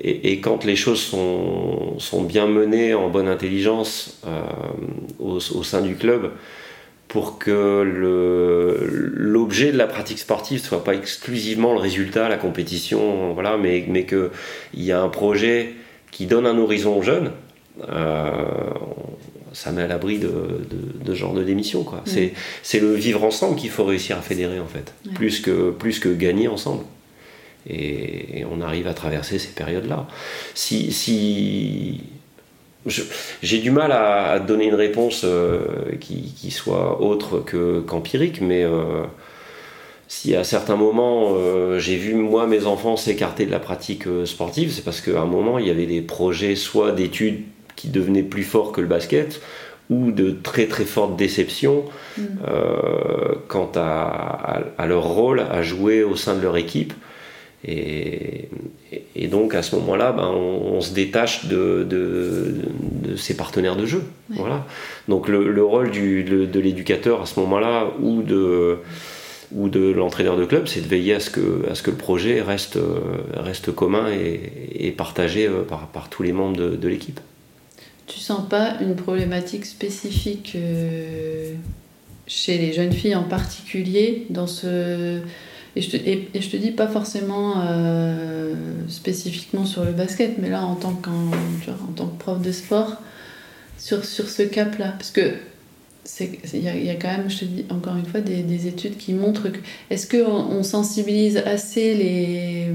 Et, 0.00 0.32
et, 0.32 0.40
quand 0.40 0.64
les 0.64 0.76
choses 0.76 1.00
sont, 1.00 1.98
sont, 1.98 2.22
bien 2.22 2.46
menées 2.46 2.94
en 2.94 3.10
bonne 3.10 3.28
intelligence 3.28 4.20
euh, 4.26 4.42
au, 5.18 5.36
au, 5.36 5.62
sein 5.62 5.82
du 5.82 5.96
club, 5.96 6.30
pour 7.08 7.38
que 7.38 7.82
l'objet 9.14 9.70
de 9.70 9.76
la 9.76 9.86
pratique 9.86 10.18
sportive 10.18 10.62
ne 10.62 10.66
soit 10.66 10.82
pas 10.82 10.94
exclusivement 10.94 11.74
le 11.74 11.78
résultat, 11.78 12.30
la 12.30 12.38
compétition, 12.38 13.34
voilà, 13.34 13.58
mais, 13.58 13.84
mais 13.86 14.06
qu'il 14.06 14.30
y 14.76 14.92
a 14.92 15.02
un 15.02 15.10
projet 15.10 15.74
qui 16.12 16.26
donne 16.26 16.46
un 16.46 16.56
horizon 16.56 16.96
aux 16.96 17.02
jeunes. 17.02 17.32
Euh, 17.88 18.30
ça 19.52 19.72
met 19.72 19.82
à 19.82 19.86
l'abri 19.88 20.18
de, 20.18 20.30
de, 21.04 21.14
genre 21.14 21.34
de 21.34 21.42
démission. 21.42 21.82
Quoi. 21.82 22.04
Mm. 22.06 22.28
C'est 22.62 22.80
le 22.80 22.94
vivre 22.94 23.24
ensemble 23.24 23.56
qu'il 23.56 23.70
faut 23.70 23.84
réussir 23.84 24.16
à 24.16 24.22
fédérer, 24.22 24.60
en 24.60 24.66
fait, 24.66 24.94
plus, 25.14 25.40
que, 25.40 25.70
plus 25.72 25.98
que 25.98 26.08
gagner 26.08 26.46
ensemble. 26.46 26.84
Et, 27.68 28.40
et 28.40 28.44
on 28.44 28.60
arrive 28.60 28.86
à 28.86 28.94
traverser 28.94 29.40
ces 29.40 29.50
périodes-là. 29.50 30.06
Si, 30.54 30.92
si, 30.92 32.02
j'ai 33.42 33.58
du 33.58 33.70
mal 33.70 33.92
à, 33.92 34.38
donner 34.40 34.66
une 34.66 34.74
réponse 34.74 35.22
euh, 35.24 35.96
qui, 36.00 36.50
soit 36.50 37.00
autre 37.00 37.44
qu'empirique, 37.86 38.40
mais 38.40 38.64
euh, 38.64 39.04
si 40.14 40.36
à 40.36 40.44
certains 40.44 40.76
moments 40.76 41.32
euh, 41.36 41.78
j'ai 41.78 41.96
vu 41.96 42.14
moi 42.14 42.46
mes 42.46 42.66
enfants 42.66 42.98
s'écarter 42.98 43.46
de 43.46 43.50
la 43.50 43.58
pratique 43.58 44.04
sportive, 44.26 44.70
c'est 44.70 44.84
parce 44.84 45.00
qu'à 45.00 45.22
un 45.22 45.24
moment 45.24 45.58
il 45.58 45.66
y 45.66 45.70
avait 45.70 45.86
des 45.86 46.02
projets 46.02 46.54
soit 46.54 46.92
d'études 46.92 47.44
qui 47.76 47.88
devenaient 47.88 48.22
plus 48.22 48.42
forts 48.42 48.72
que 48.72 48.82
le 48.82 48.86
basket, 48.86 49.40
ou 49.88 50.12
de 50.12 50.30
très 50.30 50.66
très 50.66 50.84
fortes 50.84 51.16
déceptions 51.16 51.84
mm. 52.18 52.24
quant 53.48 53.72
à, 53.74 54.60
à, 54.76 54.86
leur 54.86 55.04
rôle 55.04 55.40
à 55.40 55.62
jouer 55.62 56.02
au 56.02 56.14
sein 56.14 56.36
de 56.36 56.42
leur 56.42 56.58
équipe. 56.58 56.92
Et, 57.64 58.48
et, 59.14 59.28
donc 59.28 59.54
à 59.54 59.62
ce 59.62 59.76
moment-là, 59.76 60.12
ben, 60.12 60.28
on, 60.28 60.80
se 60.80 60.92
détache 60.92 61.46
de, 61.46 61.86
de, 61.88 62.56
de, 63.02 63.16
ses 63.16 63.36
partenaires 63.36 63.76
de 63.76 63.86
jeu. 63.86 64.02
Voilà. 64.30 64.66
Donc 65.08 65.28
le, 65.28 65.50
le 65.50 65.64
rôle 65.64 65.90
du, 65.90 66.24
de, 66.24 66.60
l'éducateur 66.60 67.22
à 67.22 67.26
ce 67.26 67.38
moment-là 67.40 67.86
ou 68.00 68.22
de, 68.22 68.78
ou 69.54 69.68
de 69.68 69.90
l'entraîneur 69.90 70.36
de 70.36 70.44
club, 70.44 70.66
c'est 70.66 70.80
de 70.80 70.88
veiller 70.88 71.14
à 71.14 71.20
ce, 71.20 71.30
que, 71.30 71.68
à 71.70 71.74
ce 71.74 71.82
que 71.82 71.90
le 71.90 71.96
projet 71.96 72.40
reste, 72.40 72.78
reste 73.34 73.72
commun 73.72 74.06
et, 74.10 74.90
partagé 74.92 75.46
euh, 75.46 75.62
par, 75.62 76.08
tous 76.10 76.22
les 76.22 76.32
membres 76.32 76.56
de, 76.56 76.88
l'équipe. 76.88 77.20
Tu 78.06 78.18
sens 78.18 78.48
pas 78.48 78.76
une 78.80 78.94
problématique 78.94 79.64
spécifique 79.64 80.52
euh, 80.54 81.54
chez 82.26 82.58
les 82.58 82.72
jeunes 82.72 82.92
filles 82.92 83.14
en 83.14 83.24
particulier 83.24 84.26
dans 84.30 84.46
ce 84.46 85.20
et 85.74 85.80
je, 85.80 85.90
te, 85.90 85.96
te 85.96 86.56
dis 86.56 86.70
pas 86.70 86.86
forcément 86.86 87.62
euh, 87.66 88.52
spécifiquement 88.88 89.64
sur 89.64 89.84
le 89.84 89.92
basket, 89.92 90.36
mais 90.38 90.50
là 90.50 90.66
en 90.66 90.74
tant, 90.74 90.90
en 90.90 91.92
tant 91.96 92.06
que 92.06 92.18
prof 92.18 92.42
de 92.42 92.52
sport, 92.52 92.96
sur, 93.78 94.04
sur 94.04 94.28
ce 94.28 94.42
cap-là. 94.42 94.92
Parce 94.98 95.10
que 95.10 95.32
il 96.20 96.60
y, 96.62 96.90
a 96.90 96.94
quand 96.96 97.16
même, 97.16 97.30
je 97.30 97.38
te 97.38 97.44
dis 97.44 97.64
encore 97.70 97.96
une 97.96 98.06
fois, 98.06 98.20
des, 98.20 98.42
des 98.42 98.66
études 98.66 98.96
qui 98.96 99.12
montrent 99.14 99.48
que. 99.48 99.58
Est-ce 99.90 100.08
qu'on 100.08 100.32
on 100.32 100.62
sensibilise 100.62 101.36
assez 101.38 101.94
les 101.94 102.68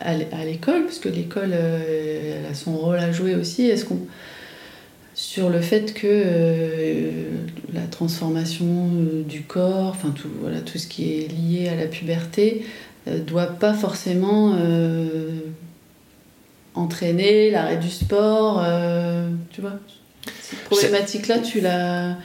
à 0.00 0.44
l'école, 0.44 0.84
parce 0.84 0.98
que 0.98 1.08
l'école 1.08 1.50
euh, 1.52 2.50
a 2.50 2.54
son 2.54 2.76
rôle 2.76 2.98
à 2.98 3.12
jouer 3.12 3.34
aussi. 3.34 3.66
Est-ce 3.66 3.84
qu'on 3.84 3.98
sur 5.14 5.48
le 5.48 5.62
fait 5.62 5.94
que 5.94 6.06
euh, 6.06 7.10
la 7.72 7.86
transformation 7.86 8.66
euh, 8.66 9.22
du 9.22 9.42
corps, 9.42 9.88
enfin 9.88 10.10
tout, 10.10 10.28
voilà, 10.40 10.60
tout 10.60 10.76
ce 10.76 10.86
qui 10.86 11.14
est 11.14 11.28
lié 11.28 11.68
à 11.68 11.74
la 11.74 11.86
puberté, 11.86 12.66
doit 13.26 13.46
pas 13.46 13.72
forcément 13.72 14.56
entraîner 16.74 17.52
l'arrêt 17.52 17.76
du 17.76 17.88
sport. 17.88 18.64
tu 19.50 19.60
vois 19.60 19.78
Cette 20.50 20.60
problématique-là, 20.64 21.38
tu 21.38 21.60
l'as. 21.60 22.16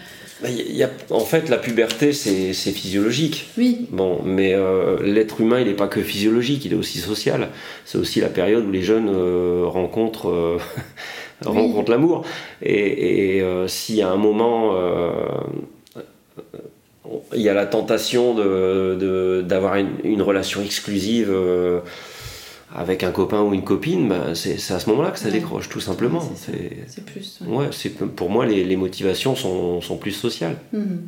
Y 0.43 0.83
a, 0.83 0.89
en 1.11 1.19
fait, 1.19 1.49
la 1.49 1.57
puberté, 1.57 2.13
c'est 2.13 2.53
physiologique. 2.53 3.51
Oui. 3.57 3.85
Bon, 3.91 4.21
mais 4.23 4.55
l'être 5.03 5.39
humain, 5.39 5.59
il 5.59 5.67
n'est 5.67 5.75
pas 5.75 5.87
que 5.87 6.01
physiologique, 6.01 6.65
il 6.65 6.73
est 6.73 6.75
aussi 6.75 6.97
social. 6.97 7.49
C'est 7.85 7.99
aussi 7.99 8.21
la 8.21 8.29
période 8.29 8.65
où 8.65 8.71
les 8.71 8.81
jeunes 8.81 9.09
rencontrent 9.65 10.59
rencontre 11.45 11.91
l'amour. 11.91 12.23
Et, 12.61 13.37
et 13.37 13.41
euh, 13.41 13.67
si 13.67 14.01
à 14.01 14.09
un 14.09 14.17
moment 14.17 14.75
euh, 14.75 15.15
il 17.33 17.41
y 17.41 17.49
a 17.49 17.53
la 17.53 17.65
tentation 17.65 18.33
d'avoir 18.35 19.75
de, 19.75 19.79
une, 19.79 19.89
une, 20.03 20.21
relation 20.21 20.61
exclusive 20.61 21.29
euh, 21.29 21.81
avec 22.75 23.03
un 23.03 23.11
copain 23.11 23.41
ou 23.41 23.53
une 23.53 23.63
copine, 23.63 24.07
bah, 24.07 24.35
c'est 24.35 24.55
à 24.71 24.79
ce 24.79 24.89
moment-là 24.89 25.11
que 25.11 25.19
ça 25.19 25.29
décroche, 25.29 25.69
tout 25.69 25.79
simplement. 25.79 26.21
C'est 26.35 27.05
plus. 27.05 27.39
Ouais. 27.45 27.69
pour 28.15 28.29
moi, 28.29 28.45
les, 28.45 28.63
les 28.63 28.75
motivations 28.77 29.35
sont, 29.35 29.81
sont, 29.81 29.97
plus 29.97 30.11
sociales. 30.11 30.57
Mhm. 30.71 31.07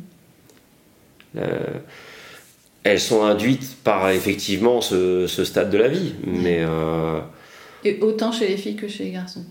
elles 2.84 3.00
sont 3.00 3.24
induites 3.24 3.76
par 3.82 4.10
effectivement 4.10 4.80
ce, 4.80 5.26
ce 5.26 5.44
stade 5.44 5.70
de 5.70 5.78
la 5.78 5.88
vie, 5.88 6.14
mais. 6.26 6.64
Et 7.84 7.98
autant 8.00 8.32
chez 8.32 8.48
les 8.48 8.56
filles 8.56 8.76
que 8.76 8.88
chez 8.88 9.04
les 9.04 9.10
garçons 9.12 9.44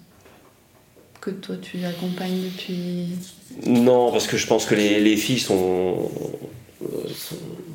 que 1.24 1.32
toi 1.32 1.56
tu 1.62 1.84
accompagnes 1.86 2.42
depuis? 2.44 3.08
Non, 3.66 4.12
parce 4.12 4.28
que 4.28 4.36
je 4.36 4.46
pense 4.46 4.66
que 4.66 4.76
les, 4.76 5.00
les 5.00 5.16
filles 5.16 5.40
sont, 5.40 6.12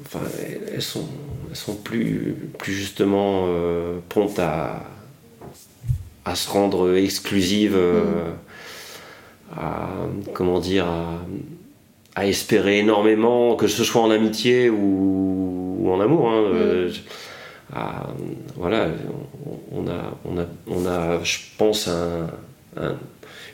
enfin, 0.05 0.20
elles 0.73 0.82
sont, 0.82 1.06
sont 1.55 1.75
plus, 1.75 2.37
plus 2.59 2.73
justement 2.73 3.45
euh, 3.47 3.99
promptes 4.09 4.39
à, 4.39 4.85
à 6.25 6.35
se 6.35 6.49
rendre 6.51 6.97
exclusives, 6.97 7.77
euh, 7.77 8.03
mm. 8.03 9.59
à 9.59 9.89
comment 10.35 10.61
dire, 10.61 10.87
à, 12.15 12.27
espérer 12.27 12.79
énormément, 12.79 13.55
que 13.57 13.69
ce 13.69 13.85
soit 13.85 14.03
en 14.03 14.11
amitié 14.11 14.70
ou, 14.70 15.79
ou 15.81 15.91
en 15.91 16.01
amour. 16.01 16.31
Hein, 16.31 16.41
mm. 16.41 16.55
euh, 16.55 16.91
voilà, 18.57 18.89
on 19.73 19.87
a, 19.87 20.19
on 20.25 20.39
a, 20.39 20.47
on 20.66 20.87
a, 20.87 21.23
je 21.23 21.39
pense, 21.59 21.89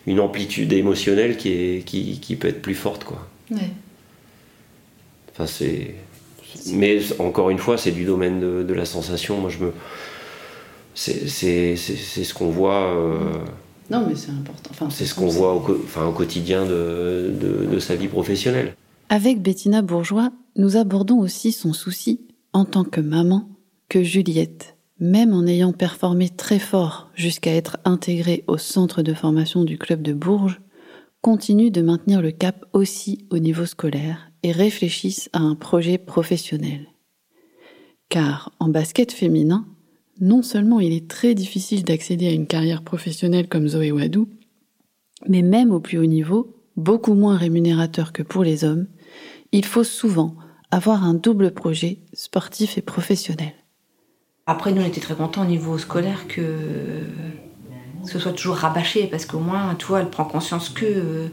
une 0.07 0.21
amplitude 0.21 0.73
émotionnelle 0.73 1.37
qui, 1.37 1.51
est, 1.51 1.85
qui, 1.85 2.21
qui, 2.21 2.37
peut 2.37 2.49
être 2.49 2.63
plus 2.63 2.77
forte, 2.77 3.05
quoi. 3.05 3.29
Enfin, 5.33 5.47
c'est. 5.47 5.95
Mais 6.73 7.01
encore 7.19 7.51
une 7.51 7.59
fois, 7.59 7.79
c'est 7.79 7.91
du 7.91 8.05
domaine 8.05 8.41
de, 8.41 8.75
la 8.75 8.85
sensation. 8.85 9.39
Moi, 9.41 9.51
je 9.51 9.59
me. 9.59 9.73
C'est 10.95 11.27
ce 11.27 12.35
qu'on 12.35 12.51
voit. 12.51 12.95
Euh, 12.95 13.19
non, 13.91 14.05
mais 14.07 14.15
c'est 14.15 14.31
important. 14.31 14.71
Enfin, 14.71 14.89
c'est 14.91 15.05
ce 15.05 15.15
qu'on 15.15 15.29
voit 15.29 15.55
au, 15.55 15.61
enfin, 15.85 16.07
au 16.07 16.13
quotidien 16.13 16.65
de, 16.65 17.33
de, 17.71 17.79
sa 17.79 17.97
vie 17.97 18.09
professionnelle. 18.09 18.75
Avec 19.09 19.43
Bettina 19.43 19.83
Bourgeois, 19.83 20.31
nous 20.57 20.77
abordons 20.77 21.19
aussi 21.19 21.53
son 21.53 21.73
souci, 21.73 22.21
en 22.53 22.65
tant 22.65 22.85
que 22.85 23.01
maman, 23.01 23.49
que 23.89 24.03
Juliette, 24.03 24.77
même 25.01 25.35
en 25.35 25.47
ayant 25.47 25.73
performé 25.73 26.31
très 26.31 26.59
fort 26.59 27.11
jusqu'à 27.15 27.55
être 27.55 27.77
intégrée 27.85 28.45
au 28.47 28.57
centre 28.57 29.03
de 29.03 29.13
formation 29.13 29.65
du 29.65 29.77
club 29.77 30.01
de 30.01 30.15
Bourges, 30.15 30.61
continue 31.21 31.71
de 31.71 31.83
maintenir 31.83 32.23
le 32.23 32.31
cap 32.31 32.65
aussi 32.73 33.27
au 33.31 33.39
niveau 33.39 33.67
scolaire 33.67 34.31
et 34.45 34.53
réfléchisse 34.53 35.31
à 35.33 35.41
un 35.41 35.55
projet 35.55 35.97
professionnel. 35.99 36.87
Car 38.11 38.53
en 38.61 38.69
basket 38.69 39.11
féminin, 39.11 39.67
non 40.21 40.43
seulement 40.43 40.81
il 40.81 40.93
est 40.93 41.09
très 41.09 41.35
difficile 41.35 41.83
d'accéder 41.83 42.29
à 42.29 42.33
une 42.33 42.47
carrière 42.47 42.83
professionnelle 42.83 43.49
comme 43.49 43.67
Zoé 43.67 43.91
Wadou, 43.91 44.29
mais 45.27 45.41
même 45.41 45.73
au 45.73 45.81
plus 45.81 45.99
haut 45.99 46.05
niveau, 46.05 46.55
beaucoup 46.77 47.15
moins 47.15 47.39
rémunérateur 47.39 48.13
que 48.13 48.23
pour 48.23 48.45
les 48.45 48.65
hommes, 48.65 48.87
il 49.51 49.65
faut 49.65 49.83
souvent 49.83 50.37
avoir 50.71 51.05
un 51.05 51.15
double 51.15 51.53
projet 51.53 52.01
sportif 52.13 52.77
et 52.77 52.83
professionnel. 52.83 53.55
Après, 54.47 54.73
nous, 54.73 54.83
on 54.83 54.87
était 54.87 55.01
très 55.01 55.15
contents 55.15 55.43
au 55.43 55.47
niveau 55.47 55.79
scolaire 55.79 56.29
que 56.29 57.01
ce 58.05 58.19
soit 58.19 58.33
toujours 58.33 58.57
rabâché, 58.57 59.07
parce 59.07 59.25
qu'au 59.25 59.39
moins, 59.39 59.75
toi, 59.77 60.01
elle 60.01 60.11
prend 60.11 60.27
conscience 60.27 60.69
que 60.69 60.85
euh, 60.85 61.29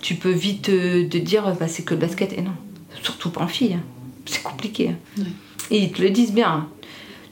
tu 0.00 0.14
peux 0.14 0.30
vite 0.30 0.68
euh, 0.68 1.08
te 1.08 1.16
dire 1.16 1.54
bah, 1.58 1.68
c'est 1.68 1.82
que 1.82 1.94
le 1.94 2.00
basket. 2.00 2.32
Et 2.32 2.42
non, 2.42 2.54
surtout 3.02 3.30
pas 3.30 3.42
en 3.42 3.48
fille. 3.48 3.74
Hein. 3.74 3.82
C'est 4.26 4.42
compliqué. 4.42 4.90
Hein. 5.18 5.22
Et 5.70 5.78
ils 5.84 5.92
te 5.92 6.02
le 6.02 6.10
disent 6.10 6.32
bien. 6.32 6.50
Hein. 6.50 6.68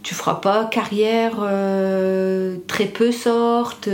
Tu 0.03 0.15
feras 0.15 0.37
pas 0.37 0.67
carrière, 0.67 1.39
euh, 1.41 2.59
très 2.69 2.87
peu 2.87 3.11
sortent. 3.11 3.89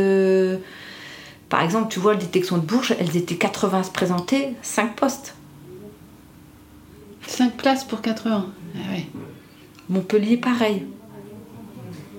par 1.49 1.63
exemple, 1.63 1.91
tu 1.91 2.01
vois, 2.01 2.13
la 2.13 2.21
détection 2.21 2.59
de 2.59 2.63
Bourges, 2.63 2.95
elles 2.99 3.17
étaient 3.17 3.37
80 3.37 3.81
à 3.81 3.83
se 3.83 3.91
présenter, 3.91 4.49
5 4.61 4.95
postes. 4.95 5.35
5 7.27 7.57
places 7.57 7.85
pour 7.85 8.03
80. 8.03 8.47
Ah 8.77 8.79
Montpellier, 9.89 10.37
pareil. 10.37 10.87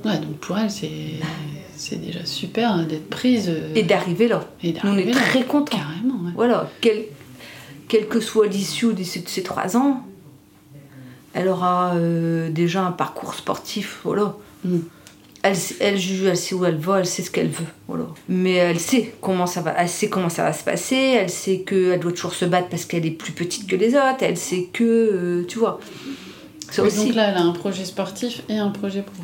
Ouais, 0.05 0.17
donc 0.17 0.37
pour 0.37 0.57
elle, 0.57 0.71
c'est 0.71 1.19
c'est 1.83 1.97
déjà 1.97 2.25
super 2.25 2.71
hein, 2.71 2.83
d'être 2.83 3.09
prise. 3.09 3.49
Euh, 3.49 3.73
et 3.75 3.83
d'arriver 3.83 4.29
là. 4.29 4.47
Et 4.63 4.73
on 4.83 4.97
est 4.97 5.11
très 5.11 5.43
contents. 5.43 5.77
Carrément. 5.77 6.31
Voilà, 6.33 6.69
quel, 6.79 7.03
quelle 7.89 8.07
que 8.07 8.21
soit 8.21 8.47
l'issue 8.47 8.93
de 8.93 9.03
ces, 9.03 9.43
trois 9.43 9.75
ans, 9.75 10.05
elle 11.33 11.49
aura 11.49 11.95
euh, 11.95 12.49
déjà 12.49 12.83
un 12.83 12.91
parcours 12.91 13.33
sportif. 13.33 13.99
Voilà. 14.05 14.35
Mm. 14.63 14.77
Elle, 15.43 15.57
elle 15.81 15.97
juge, 15.97 16.23
elle 16.23 16.37
sait 16.37 16.55
où 16.55 16.63
elle 16.63 16.77
va, 16.77 16.99
elle 16.99 17.05
sait 17.05 17.21
ce 17.21 17.29
qu'elle 17.29 17.49
veut. 17.49 17.65
Voilà. 17.89 18.05
Mais 18.29 18.53
elle 18.53 18.79
sait 18.79 19.13
comment 19.19 19.45
ça 19.45 19.59
va, 19.59 19.75
elle 19.77 19.89
sait 19.89 20.07
comment 20.07 20.29
ça 20.29 20.43
va 20.43 20.53
se 20.53 20.63
passer, 20.63 20.95
elle 20.95 21.29
sait 21.29 21.65
qu'elle 21.67 21.99
doit 21.99 22.13
toujours 22.13 22.33
se 22.33 22.45
battre 22.45 22.69
parce 22.69 22.85
qu'elle 22.85 23.05
est 23.05 23.11
plus 23.11 23.33
petite 23.33 23.67
que 23.67 23.75
les 23.75 23.89
autres, 23.95 24.21
elle 24.21 24.37
sait 24.37 24.69
que, 24.71 24.83
euh, 24.83 25.45
tu 25.45 25.59
vois. 25.59 25.81
aussi... 26.77 27.07
Donc 27.07 27.15
là, 27.15 27.31
elle 27.31 27.35
a 27.35 27.41
un 27.41 27.51
projet 27.51 27.83
sportif 27.83 28.41
et 28.47 28.57
un 28.57 28.69
projet 28.69 29.01
pro. 29.01 29.21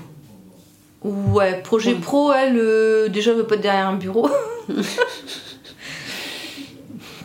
Ouais, 1.04 1.62
projet 1.62 1.96
pro, 1.96 2.34
elle, 2.34 2.58
euh, 2.58 3.08
déjà, 3.08 3.32
elle 3.32 3.38
veut 3.38 3.48
pas 3.48 3.56
être 3.56 3.62
derrière 3.62 3.88
un 3.88 3.96
bureau. 3.96 4.30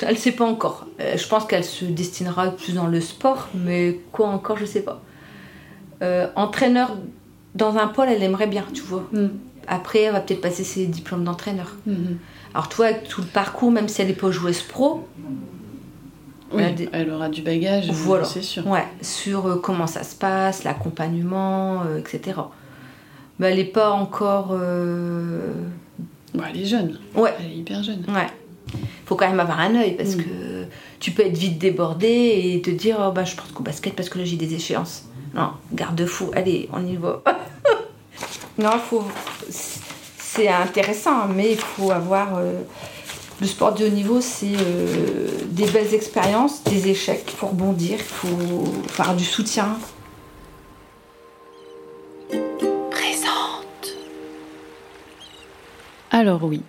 elle 0.01 0.17
sait 0.17 0.33
pas 0.33 0.45
encore. 0.45 0.87
Euh, 1.01 1.17
je 1.17 1.27
pense 1.27 1.45
qu'elle 1.45 1.65
se 1.65 1.85
destinera 1.85 2.51
plus 2.51 2.75
dans 2.75 2.87
le 2.87 3.01
sport, 3.01 3.49
mais 3.55 4.01
quoi 4.13 4.29
encore, 4.29 4.57
je 4.59 4.65
sais 4.65 4.83
pas. 4.83 5.03
Euh, 6.03 6.29
entraîneur 6.37 6.97
dans 7.57 7.77
un 7.77 7.89
pôle, 7.89 8.09
elle 8.11 8.23
aimerait 8.23 8.47
bien, 8.47 8.65
tu 8.73 8.83
vois. 8.83 9.09
Mm. 9.13 9.29
Après, 9.67 10.03
elle 10.03 10.13
va 10.13 10.21
peut-être 10.21 10.43
passer 10.43 10.63
ses 10.63 10.87
diplômes 10.87 11.25
d'entraîneur. 11.25 11.73
Mm-hmm. 11.89 12.17
Alors, 12.53 12.69
toi, 12.69 12.87
avec 12.87 13.09
tout 13.09 13.23
le 13.23 13.27
parcours, 13.27 13.73
même 13.73 13.89
si 13.89 14.03
elle 14.03 14.09
n'est 14.09 14.15
pas 14.15 14.31
joueuse 14.31 14.63
pro, 14.63 15.09
elle, 16.57 17.11
aura 17.11 17.29
du 17.29 17.43
bagage, 17.43 17.91
voilà. 17.91 18.25
c'est 18.25 18.43
sûr. 18.43 18.65
Ouais, 18.69 18.85
sur 19.03 19.61
comment 19.61 19.89
ça 19.89 20.05
se 20.05 20.15
passe, 20.15 20.63
l'accompagnement, 20.63 21.83
etc 21.99 22.35
mais 23.39 23.51
elle 23.51 23.57
n'est 23.57 23.65
pas 23.65 23.91
encore. 23.91 24.51
Euh... 24.53 25.53
elle 26.35 26.61
est 26.61 26.67
jeune. 26.67 26.99
Ouais. 27.15 27.35
Elle 27.41 27.53
est 27.53 27.57
hyper 27.57 27.83
jeune. 27.83 28.05
Ouais. 28.09 28.27
Faut 29.07 29.17
quand 29.17 29.29
même 29.29 29.41
avoir 29.41 29.61
un 29.61 29.75
œil 29.75 29.97
parce 29.97 30.17
mm. 30.17 30.23
que 30.23 30.65
tu 31.01 31.11
peux 31.11 31.23
être 31.23 31.37
vite 31.37 31.59
débordé 31.59 32.53
et 32.55 32.63
te 32.63 32.71
dire 32.71 32.97
oh, 33.01 33.13
bah, 33.13 33.25
je 33.25 33.35
pense 33.35 33.51
qu'au 33.53 33.63
basket 33.63 33.95
parce 33.95 34.09
que 34.09 34.19
là 34.19 34.25
j'ai 34.25 34.37
des 34.37 34.55
échéances. 34.55 35.05
Non, 35.35 35.51
garde-fou, 35.73 36.31
allez, 36.35 36.69
on 36.73 36.87
y 36.87 36.97
va. 36.97 37.23
non, 38.59 38.79
faut. 38.79 39.05
C'est 39.49 40.49
intéressant, 40.49 41.27
mais 41.29 41.53
il 41.53 41.59
faut 41.59 41.91
avoir. 41.91 42.39
Euh, 42.39 42.63
le 43.41 43.49
sport 43.49 43.75
de 43.75 43.85
haut 43.85 43.91
niveau, 43.91 44.21
c'est 44.21 44.47
euh, 44.57 45.29
des 45.49 45.67
belles 45.67 45.93
expériences, 45.93 46.63
des 46.63 46.89
échecs, 46.89 47.25
il 47.27 47.35
faut 47.35 47.49
rebondir, 47.49 47.99
il 47.99 48.05
faut 48.05 48.65
faire 48.87 49.15
du 49.17 49.25
soutien, 49.25 49.77
Alors 56.17 56.45
oui, 56.45 56.61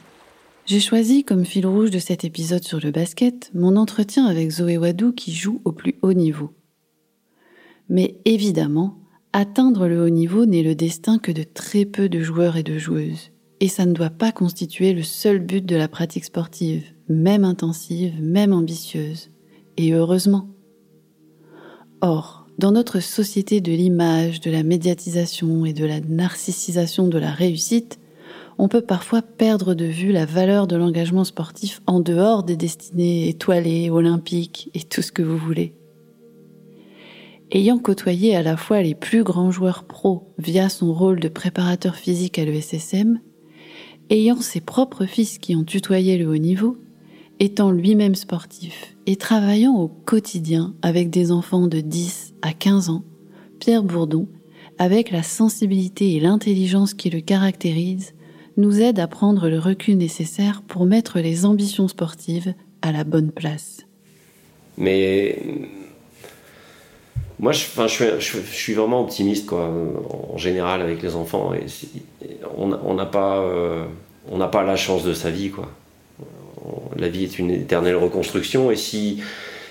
j'ai 0.65 0.79
choisi 0.79 1.23
comme 1.23 1.45
fil 1.45 1.67
rouge 1.67 1.91
de 1.91 1.99
cet 1.99 2.23
épisode 2.23 2.63
sur 2.63 2.79
le 2.79 2.89
basket 2.89 3.51
mon 3.53 3.75
entretien 3.75 4.25
avec 4.25 4.49
Zoé 4.49 4.79
Wadou 4.79 5.11
qui 5.11 5.35
joue 5.35 5.61
au 5.65 5.71
plus 5.71 5.99
haut 6.01 6.13
niveau. 6.13 6.49
Mais 7.87 8.17
évidemment, 8.25 8.97
atteindre 9.33 9.87
le 9.87 10.01
haut 10.01 10.09
niveau 10.09 10.47
n'est 10.47 10.63
le 10.63 10.73
destin 10.73 11.19
que 11.19 11.31
de 11.31 11.43
très 11.43 11.85
peu 11.85 12.09
de 12.09 12.21
joueurs 12.21 12.57
et 12.57 12.63
de 12.63 12.79
joueuses. 12.79 13.33
Et 13.59 13.67
ça 13.67 13.85
ne 13.85 13.93
doit 13.93 14.09
pas 14.09 14.31
constituer 14.31 14.93
le 14.93 15.03
seul 15.03 15.37
but 15.37 15.63
de 15.63 15.75
la 15.75 15.89
pratique 15.89 16.25
sportive, 16.25 16.83
même 17.07 17.43
intensive, 17.43 18.19
même 18.19 18.51
ambitieuse. 18.51 19.29
Et 19.77 19.93
heureusement. 19.93 20.49
Or, 22.01 22.47
dans 22.57 22.71
notre 22.71 22.99
société 22.99 23.61
de 23.61 23.73
l'image, 23.73 24.39
de 24.39 24.49
la 24.49 24.63
médiatisation 24.63 25.65
et 25.65 25.73
de 25.73 25.85
la 25.85 25.99
narcissisation 25.99 27.07
de 27.07 27.19
la 27.19 27.29
réussite, 27.29 27.99
on 28.57 28.67
peut 28.67 28.81
parfois 28.81 29.21
perdre 29.21 29.73
de 29.73 29.85
vue 29.85 30.11
la 30.11 30.25
valeur 30.25 30.67
de 30.67 30.75
l'engagement 30.75 31.23
sportif 31.23 31.81
en 31.87 31.99
dehors 31.99 32.43
des 32.43 32.55
destinées 32.55 33.29
étoilées, 33.29 33.89
olympiques 33.89 34.69
et 34.73 34.81
tout 34.81 35.01
ce 35.01 35.11
que 35.11 35.21
vous 35.21 35.37
voulez. 35.37 35.73
Ayant 37.51 37.77
côtoyé 37.77 38.35
à 38.35 38.41
la 38.41 38.57
fois 38.57 38.81
les 38.81 38.95
plus 38.95 39.23
grands 39.23 39.51
joueurs 39.51 39.83
pros 39.83 40.33
via 40.37 40.69
son 40.69 40.93
rôle 40.93 41.19
de 41.19 41.27
préparateur 41.27 41.95
physique 41.95 42.39
à 42.39 42.45
l'ESSM, 42.45 43.19
ayant 44.09 44.41
ses 44.41 44.61
propres 44.61 45.05
fils 45.05 45.37
qui 45.37 45.55
ont 45.55 45.63
tutoyé 45.63 46.17
le 46.17 46.27
haut 46.27 46.37
niveau, 46.37 46.77
étant 47.39 47.69
lui-même 47.69 48.15
sportif 48.15 48.95
et 49.05 49.15
travaillant 49.17 49.75
au 49.75 49.87
quotidien 49.87 50.73
avec 50.81 51.09
des 51.09 51.31
enfants 51.31 51.67
de 51.67 51.81
10 51.81 52.33
à 52.41 52.53
15 52.53 52.89
ans, 52.89 53.03
Pierre 53.59 53.83
Bourdon, 53.83 54.27
avec 54.77 55.11
la 55.11 55.23
sensibilité 55.23 56.15
et 56.15 56.19
l'intelligence 56.19 56.93
qui 56.93 57.09
le 57.09 57.21
caractérisent, 57.21 58.14
nous 58.57 58.81
aide 58.81 58.99
à 58.99 59.07
prendre 59.07 59.49
le 59.49 59.59
recul 59.59 59.97
nécessaire 59.97 60.61
pour 60.67 60.85
mettre 60.85 61.19
les 61.19 61.45
ambitions 61.45 61.87
sportives 61.87 62.53
à 62.81 62.91
la 62.91 63.03
bonne 63.03 63.31
place. 63.31 63.85
Mais 64.77 65.37
moi, 67.39 67.51
je, 67.51 67.59
suis, 68.19 68.73
vraiment 68.73 69.01
optimiste 69.01 69.45
quoi, 69.47 69.69
en 70.33 70.37
général 70.37 70.81
avec 70.81 71.01
les 71.01 71.15
enfants. 71.15 71.53
Et 71.53 71.65
on 72.57 72.93
n'a 72.93 73.05
pas, 73.05 73.39
euh, 73.39 73.85
pas 74.51 74.63
la 74.63 74.75
chance 74.75 75.03
de 75.03 75.13
sa 75.13 75.29
vie. 75.29 75.49
Quoi. 75.49 75.69
La 76.97 77.09
vie 77.09 77.25
est 77.25 77.37
une 77.37 77.51
éternelle 77.51 77.97
reconstruction. 77.97 78.71
Et 78.71 78.77
si, 78.77 79.21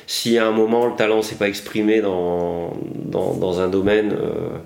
si 0.06 0.36
à 0.38 0.46
un 0.46 0.52
moment 0.52 0.86
le 0.86 0.94
talent 0.94 1.22
s'est 1.22 1.36
pas 1.36 1.48
exprimé 1.48 2.00
dans, 2.00 2.72
dans, 3.06 3.60
un 3.60 3.68
domaine, 3.68 4.12
euh, 4.12 4.58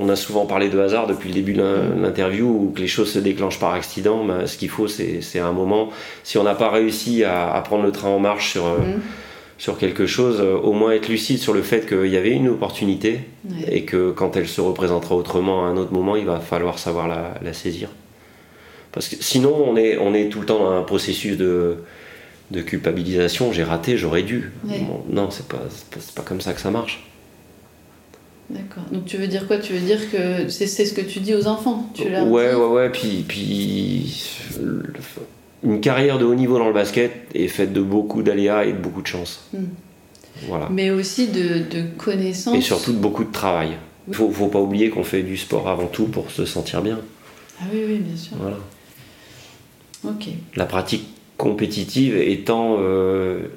on 0.00 0.08
a 0.08 0.16
souvent 0.16 0.46
parlé 0.46 0.70
de 0.70 0.78
hasard 0.78 1.06
depuis 1.06 1.28
le 1.28 1.34
début 1.34 1.52
de 1.52 1.62
l'interview 2.00 2.46
où 2.46 2.72
que 2.74 2.80
les 2.80 2.88
choses 2.88 3.12
se 3.12 3.18
déclenchent 3.18 3.60
par 3.60 3.74
accident. 3.74 4.24
Ben, 4.24 4.46
ce 4.46 4.56
qu'il 4.56 4.70
faut, 4.70 4.88
c'est 4.88 5.38
un 5.38 5.52
moment. 5.52 5.90
Si 6.24 6.38
on 6.38 6.42
n'a 6.42 6.54
pas 6.54 6.70
réussi 6.70 7.22
à, 7.22 7.62
prendre 7.64 7.84
le 7.84 7.92
train 7.92 8.08
en 8.08 8.18
marche 8.18 8.52
sur, 8.52 8.66
euh, 8.66 8.78
mm. 8.78 9.00
sur 9.58 9.76
quelque 9.76 10.06
chose, 10.06 10.40
euh, 10.40 10.56
au 10.56 10.72
moins 10.72 10.92
être 10.92 11.08
lucide 11.08 11.38
sur 11.38 11.52
le 11.52 11.60
fait 11.60 11.86
qu'il 11.86 12.06
y 12.06 12.16
avait 12.16 12.30
une 12.30 12.48
opportunité 12.48 13.20
et 13.70 13.84
que 13.84 14.10
quand 14.10 14.36
elle 14.36 14.48
se 14.48 14.62
représentera 14.62 15.14
autrement 15.14 15.66
à 15.66 15.68
un 15.68 15.76
autre 15.76 15.92
moment, 15.92 16.16
il 16.16 16.24
va 16.24 16.40
falloir 16.40 16.78
savoir 16.78 17.06
la, 17.06 17.52
saisir. 17.52 17.90
Parce 18.92 19.06
que 19.06 19.16
sinon, 19.20 19.54
on 19.54 19.76
est, 19.76 19.98
on 19.98 20.14
est 20.14 20.30
tout 20.30 20.40
le 20.40 20.46
temps 20.46 20.60
dans 20.60 20.72
un 20.72 20.82
processus 20.82 21.36
de, 21.36 21.76
de 22.50 22.62
culpabilisation. 22.62 23.52
J'ai 23.52 23.64
raté, 23.64 23.98
j'aurais 23.98 24.22
dû. 24.22 24.50
non, 25.10 25.30
c'est 25.30 25.46
pas, 25.46 25.58
pas, 25.90 26.00
pas 26.16 26.22
comme 26.22 26.40
ça 26.40 26.54
que 26.54 26.60
ça 26.60 26.70
marche. 26.70 27.09
D'accord. 28.50 28.82
Donc 28.90 29.04
tu 29.04 29.16
veux 29.16 29.28
dire 29.28 29.46
quoi? 29.46 29.58
Tu 29.58 29.72
veux 29.72 29.80
dire 29.80 30.10
que 30.10 30.48
c'est 30.48 30.66
ce 30.66 30.92
que 30.92 31.00
tu 31.00 31.20
dis 31.20 31.34
aux 31.34 31.46
enfants? 31.46 31.88
Tu 31.94 32.02
Ouais, 32.02 32.54
ouais, 32.54 32.54
ouais. 32.54 32.90
Puis, 32.90 33.24
puis 33.26 34.28
une 35.62 35.80
carrière 35.80 36.18
de 36.18 36.24
haut 36.24 36.34
niveau 36.34 36.58
dans 36.58 36.66
le 36.66 36.74
basket 36.74 37.12
est 37.34 37.48
faite 37.48 37.72
de 37.72 37.80
beaucoup 37.80 38.22
d'aléas 38.22 38.64
et 38.64 38.72
de 38.72 38.78
beaucoup 38.78 39.02
de 39.02 39.06
chance. 39.06 39.44
Hmm. 39.52 39.66
Voilà. 40.48 40.68
Mais 40.70 40.90
aussi 40.90 41.28
de, 41.28 41.58
de, 41.70 41.84
connaissances. 41.96 42.56
Et 42.56 42.60
surtout 42.60 42.92
de 42.92 42.98
beaucoup 42.98 43.24
de 43.24 43.32
travail. 43.32 43.76
Il 44.08 44.14
faut, 44.14 44.30
faut 44.30 44.48
pas 44.48 44.60
oublier 44.60 44.90
qu'on 44.90 45.04
fait 45.04 45.22
du 45.22 45.36
sport 45.36 45.68
avant 45.68 45.86
tout 45.86 46.06
pour 46.06 46.30
se 46.30 46.44
sentir 46.44 46.82
bien. 46.82 46.98
Ah 47.60 47.64
oui, 47.72 47.80
oui, 47.86 47.98
bien 47.98 48.16
sûr. 48.16 48.36
Voilà. 48.40 48.56
Ok. 50.04 50.28
La 50.56 50.64
pratique 50.64 51.06
compétitive 51.36 52.16
étant 52.16 52.76
euh, 52.80 53.48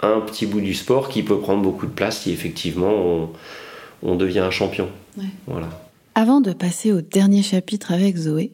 un 0.00 0.20
petit 0.20 0.46
bout 0.46 0.60
du 0.60 0.74
sport 0.74 1.08
qui 1.08 1.22
peut 1.22 1.38
prendre 1.38 1.62
beaucoup 1.62 1.86
de 1.86 1.92
place 1.92 2.22
si 2.22 2.32
effectivement 2.32 2.92
on, 2.92 3.30
on 4.02 4.16
devient 4.16 4.40
un 4.40 4.50
champion. 4.50 4.88
Voilà. 5.46 5.68
Avant 6.14 6.40
de 6.40 6.52
passer 6.52 6.92
au 6.92 7.00
dernier 7.00 7.42
chapitre 7.42 7.92
avec 7.92 8.16
Zoé, 8.16 8.52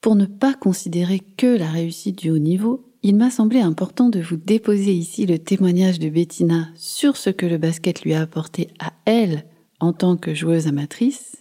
pour 0.00 0.16
ne 0.16 0.26
pas 0.26 0.54
considérer 0.54 1.20
que 1.36 1.58
la 1.58 1.68
réussite 1.68 2.18
du 2.18 2.30
haut 2.30 2.38
niveau, 2.38 2.90
il 3.02 3.16
m'a 3.16 3.30
semblé 3.30 3.60
important 3.60 4.10
de 4.10 4.20
vous 4.20 4.36
déposer 4.36 4.92
ici 4.92 5.26
le 5.26 5.38
témoignage 5.38 5.98
de 5.98 6.08
Bettina 6.08 6.68
sur 6.74 7.16
ce 7.16 7.30
que 7.30 7.46
le 7.46 7.58
basket 7.58 8.02
lui 8.02 8.14
a 8.14 8.22
apporté 8.22 8.68
à 8.78 8.92
elle 9.06 9.44
en 9.78 9.92
tant 9.92 10.16
que 10.16 10.34
joueuse 10.34 10.66
amatrice. 10.66 11.36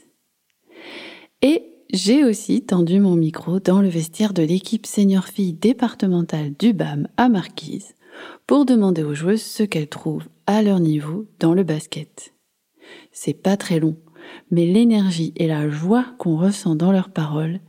Et 1.42 1.64
j'ai 1.92 2.24
aussi 2.24 2.62
tendu 2.62 3.00
mon 3.00 3.16
micro 3.16 3.60
dans 3.60 3.82
le 3.82 3.90
vestiaire 3.90 4.34
de 4.34 4.44
l'équipe 4.44 4.86
senior 4.86 5.26
fille 5.26 5.54
départementale 5.54 6.54
du 6.58 6.72
BAM 6.72 7.08
à 7.18 7.30
Marquise 7.30 7.96
pour 8.48 8.66
demander 8.66 9.04
aux 9.04 9.16
joueuses 9.16 9.42
ce 9.42 9.64
qu'elles 9.64 9.90
trouvent 9.90 10.28
à 10.48 10.62
leur 10.62 10.80
niveau 10.80 11.26
dans 11.40 11.54
le 11.54 11.64
basket. 11.64 12.34
C'est 13.22 13.34
pas 13.34 13.58
très 13.58 13.82
long, 13.82 13.98
mais 14.50 14.66
l'énergie 14.66 15.34
et 15.36 15.46
la 15.46 15.70
joie 15.70 16.06
qu'on 16.20 16.38
ressent 16.38 16.76
dans 16.76 16.94
leurs 16.94 17.10
paroles 17.10 17.60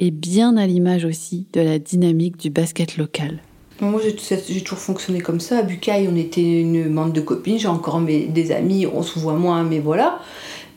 est 0.00 0.10
bien 0.10 0.56
à 0.56 0.66
l'image 0.66 1.04
aussi 1.04 1.48
de 1.52 1.60
la 1.60 1.78
dynamique 1.78 2.38
du 2.38 2.48
basket 2.48 2.96
local. 2.96 3.42
Moi, 3.82 4.00
j'ai 4.00 4.62
toujours 4.62 4.78
fonctionné 4.78 5.20
comme 5.20 5.38
ça. 5.38 5.58
À 5.58 5.62
Bucaille, 5.64 6.08
on 6.10 6.16
était 6.16 6.62
une 6.62 6.88
bande 6.88 7.12
de 7.12 7.20
copines. 7.20 7.58
J'ai 7.58 7.68
encore 7.68 8.00
des 8.00 8.52
amis, 8.52 8.86
on 8.86 9.02
se 9.02 9.18
voit 9.18 9.34
moins, 9.34 9.64
mais 9.64 9.80
voilà. 9.80 10.18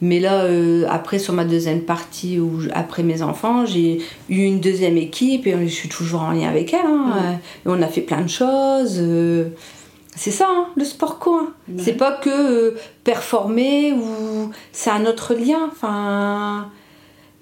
Mais 0.02 0.20
là, 0.20 0.44
euh, 0.44 0.86
après, 0.90 1.18
sur 1.18 1.34
ma 1.34 1.46
deuxième 1.46 1.84
partie, 1.84 2.42
où, 2.42 2.64
après 2.74 3.04
mes 3.04 3.22
enfants, 3.22 3.66
j'ai 3.66 4.00
eu 4.28 4.44
une 4.44 4.60
deuxième 4.60 4.98
équipe 4.98 5.48
et 5.48 5.56
je 5.66 5.74
suis 5.74 5.88
toujours 5.88 6.24
en 6.24 6.32
lien 6.32 6.50
avec 6.50 6.74
elle. 6.74 6.86
Hein. 6.86 7.40
Et 7.66 7.70
on 7.70 7.82
a 7.82 7.88
fait 7.88 8.02
plein 8.02 8.22
de 8.24 8.30
choses. 8.30 8.98
Euh, 8.98 9.46
c'est 10.20 10.32
ça, 10.32 10.48
hein, 10.50 10.68
le 10.76 10.84
sport 10.84 11.18
co. 11.18 11.50
C'est 11.78 11.94
pas 11.94 12.12
que 12.12 12.30
euh, 12.30 12.78
performer 13.04 13.94
ou 13.94 14.52
c'est 14.72 14.90
un 14.90 15.06
autre 15.06 15.34
lien. 15.34 15.70
Enfin. 15.72 16.70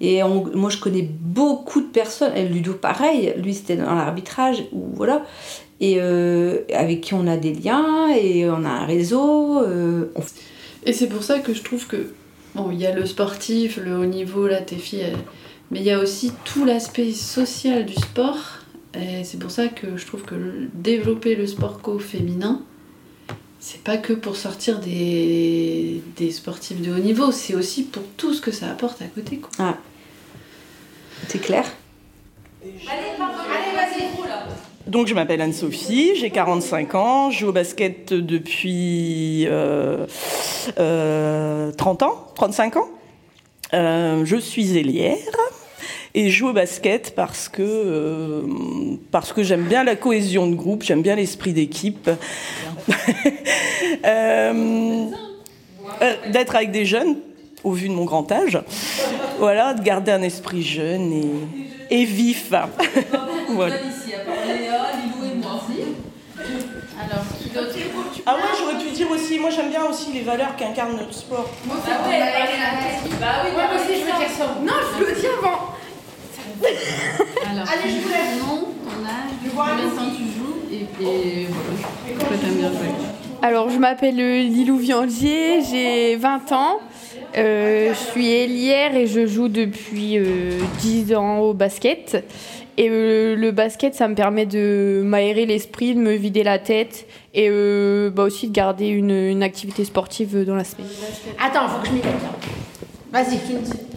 Et 0.00 0.22
moi, 0.22 0.70
je 0.70 0.78
connais 0.78 1.02
beaucoup 1.02 1.80
de 1.80 1.88
personnes, 1.88 2.36
et 2.36 2.46
Ludo 2.48 2.72
pareil, 2.74 3.34
lui 3.36 3.52
c'était 3.52 3.74
dans 3.74 3.96
l'arbitrage, 3.96 4.62
ou 4.70 4.90
voilà, 4.94 5.24
et 5.80 6.00
avec 6.72 7.00
qui 7.00 7.14
on 7.14 7.26
a 7.26 7.36
des 7.36 7.52
liens, 7.52 8.08
et 8.14 8.48
on 8.48 8.64
a 8.64 8.68
un 8.68 8.86
réseau. 8.86 9.60
Et 10.84 10.92
c'est 10.92 11.08
pour 11.08 11.24
ça 11.24 11.40
que 11.40 11.52
je 11.52 11.64
trouve 11.64 11.88
que 11.88 12.12
Bon, 12.54 12.70
il 12.70 12.80
y 12.80 12.86
a 12.86 12.94
le 12.94 13.04
sportif, 13.04 13.76
le 13.76 13.98
haut 13.98 14.06
niveau, 14.06 14.46
là, 14.46 14.60
tes 14.60 14.76
filles, 14.76 15.12
mais 15.70 15.80
il 15.80 15.84
y 15.84 15.90
a 15.90 15.98
aussi 15.98 16.32
tout 16.44 16.64
l'aspect 16.64 17.12
social 17.12 17.84
du 17.84 17.94
sport. 17.94 18.57
Et 18.94 19.24
c'est 19.24 19.38
pour 19.38 19.50
ça 19.50 19.68
que 19.68 19.96
je 19.96 20.06
trouve 20.06 20.22
que 20.22 20.34
développer 20.74 21.34
le 21.34 21.46
sport 21.46 21.80
co-féminin, 21.80 22.62
c'est 23.60 23.82
pas 23.82 23.96
que 23.96 24.12
pour 24.12 24.36
sortir 24.36 24.78
des, 24.80 26.02
des 26.16 26.30
sportifs 26.30 26.80
de 26.80 26.92
haut 26.92 26.98
niveau, 26.98 27.32
c'est 27.32 27.54
aussi 27.54 27.84
pour 27.84 28.02
tout 28.16 28.32
ce 28.32 28.40
que 28.40 28.50
ça 28.50 28.70
apporte 28.70 29.02
à 29.02 29.06
côté. 29.06 29.38
Quoi. 29.38 29.50
Ah. 29.58 29.76
C'est 31.28 31.40
clair 31.40 31.64
donc 34.86 35.06
je 35.06 35.14
m'appelle 35.14 35.40
Anne-Sophie, 35.40 36.16
j'ai 36.16 36.30
45 36.30 36.94
ans, 36.94 37.30
je 37.30 37.40
joue 37.40 37.48
au 37.48 37.52
basket 37.52 38.12
depuis 38.12 39.46
euh, 39.46 40.06
30 40.76 40.78
euh, 40.78 42.06
ans, 42.06 42.26
35 42.34 42.76
ans. 42.76 42.88
Euh, 43.74 44.24
je 44.24 44.36
suis 44.36 44.78
ailière 44.78 45.16
et 46.18 46.30
je 46.30 46.38
joue 46.38 46.48
au 46.48 46.52
basket 46.52 47.14
parce 47.14 47.48
que, 47.48 47.62
euh, 47.62 48.42
parce 49.12 49.32
que 49.32 49.44
j'aime 49.44 49.62
bien 49.62 49.84
la 49.84 49.94
cohésion 49.94 50.48
de 50.48 50.56
groupe, 50.56 50.82
j'aime 50.82 51.00
bien 51.00 51.14
l'esprit 51.14 51.52
d'équipe. 51.52 52.10
D'être 56.32 56.56
avec 56.56 56.72
des 56.72 56.84
jeunes, 56.84 57.18
au 57.62 57.70
vu 57.70 57.88
de 57.88 57.94
mon 57.94 58.04
grand 58.04 58.32
âge. 58.32 58.60
Voilà, 59.38 59.74
de 59.74 59.82
garder 59.82 60.10
un 60.10 60.22
esprit 60.22 60.62
jeune 60.62 61.12
et, 61.12 62.00
et 62.02 62.04
vif. 62.04 62.50
voilà. 63.50 63.76
Ah 68.26 68.34
ouais, 68.34 68.40
j'aurais 68.58 68.84
pu 68.84 68.90
dire 68.90 69.10
aussi, 69.10 69.38
moi 69.38 69.50
j'aime 69.50 69.70
bien 69.70 69.84
aussi 69.84 70.12
les 70.12 70.22
valeurs 70.22 70.56
qu'incarne 70.56 70.96
notre 70.96 71.14
sport. 71.14 71.48
Moi 71.64 71.76
aussi, 71.76 71.86
bah 71.88 72.08
ouais, 72.08 72.20
bah 73.20 73.26
oui, 73.44 73.50
moi 73.52 73.64
aussi 73.76 74.00
je 74.00 74.04
veux 74.04 74.18
dire 74.18 74.30
ça. 74.36 74.56
Non, 74.60 74.74
je 74.98 75.04
le 75.04 75.12
dis 75.20 75.26
avant. 75.26 75.77
Alors, 77.50 77.66
Allez, 77.68 77.94
je 77.94 78.00
vous 78.00 78.08
laisse. 78.08 78.40
Nom, 78.40 78.68
ton 78.84 79.04
âge, 79.04 79.50
combien 79.54 79.76
de 79.76 79.96
temps 79.96 80.16
tu 80.16 80.24
joues 80.24 80.56
et, 80.72 81.04
et 81.04 81.46
voilà. 81.46 82.18
Pourquoi 82.18 82.36
t'aimes 82.36 82.54
bien 82.54 82.68
jouer 82.68 82.88
Alors, 83.42 83.70
je 83.70 83.78
m'appelle 83.78 84.16
Lilou 84.16 84.76
Viandier, 84.76 85.62
j'ai 85.62 86.16
20 86.16 86.52
ans. 86.52 86.80
Euh, 87.36 87.92
je 87.92 88.10
suis 88.10 88.30
ailière 88.30 88.96
et 88.96 89.06
je 89.06 89.26
joue 89.26 89.48
depuis 89.48 90.18
euh, 90.18 90.58
10 90.80 91.14
ans 91.14 91.38
au 91.40 91.54
basket. 91.54 92.24
Et 92.78 92.88
euh, 92.88 93.34
le 93.34 93.50
basket, 93.50 93.96
ça 93.96 94.06
me 94.06 94.14
permet 94.14 94.46
de 94.46 95.02
m'aérer 95.04 95.46
l'esprit, 95.46 95.96
de 95.96 96.00
me 96.00 96.12
vider 96.12 96.44
la 96.44 96.60
tête 96.60 97.08
et 97.34 97.48
euh, 97.50 98.08
bah 98.08 98.22
aussi 98.22 98.46
de 98.46 98.52
garder 98.52 98.86
une, 98.86 99.10
une, 99.10 99.42
activité 99.42 99.84
sportive 99.84 100.44
dans 100.44 100.54
la 100.54 100.62
semaine. 100.62 100.86
Attends, 101.44 101.68
faut 101.68 101.82
que 101.82 101.88
je 101.88 101.92
m'y 101.94 101.98
mette. 101.98 102.14
Vas-y. 103.12 103.38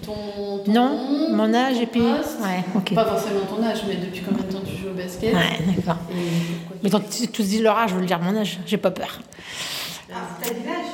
Ton, 0.05 0.59
ton, 0.63 0.71
non, 0.71 1.29
mon 1.31 1.53
âge 1.53 1.79
et 1.81 1.85
puis. 1.85 2.01
Ouais, 2.01 2.63
ok. 2.75 2.93
Pas 2.93 3.05
forcément 3.05 3.41
ton 3.41 3.63
âge, 3.63 3.79
mais 3.88 3.95
depuis 3.95 4.21
combien 4.21 4.43
de 4.43 4.51
temps 4.51 4.61
tu 4.65 4.81
joues 4.81 4.89
au 4.89 4.93
basket 4.93 5.33
Ouais, 5.33 5.73
d'accord. 5.75 5.99
Mais 6.83 6.89
quand 6.89 7.01
tu 7.09 7.27
tous 7.27 7.43
disent 7.43 7.61
leur 7.61 7.77
âge, 7.77 7.89
je 7.91 7.95
veux 7.95 8.01
le 8.01 8.07
dire 8.07 8.19
mon 8.19 8.35
âge, 8.35 8.59
j'ai 8.65 8.77
pas 8.77 8.91
peur. 8.91 9.19
Ah, 10.11 10.15
t'as 10.41 10.49
dit 10.49 10.65
l'âge 10.65 10.85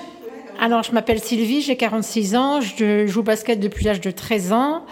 alors, 0.60 0.82
je 0.82 0.92
m'appelle 0.92 1.20
Sylvie, 1.20 1.62
j'ai 1.62 1.76
46 1.76 2.36
ans, 2.36 2.62
je 2.62 3.06
joue 3.06 3.20
au 3.20 3.24
basket 3.24 3.60
depuis 3.60 3.86
l'âge 3.86 4.02
de 4.02 4.10
13 4.10 4.54
ans. 4.54 4.86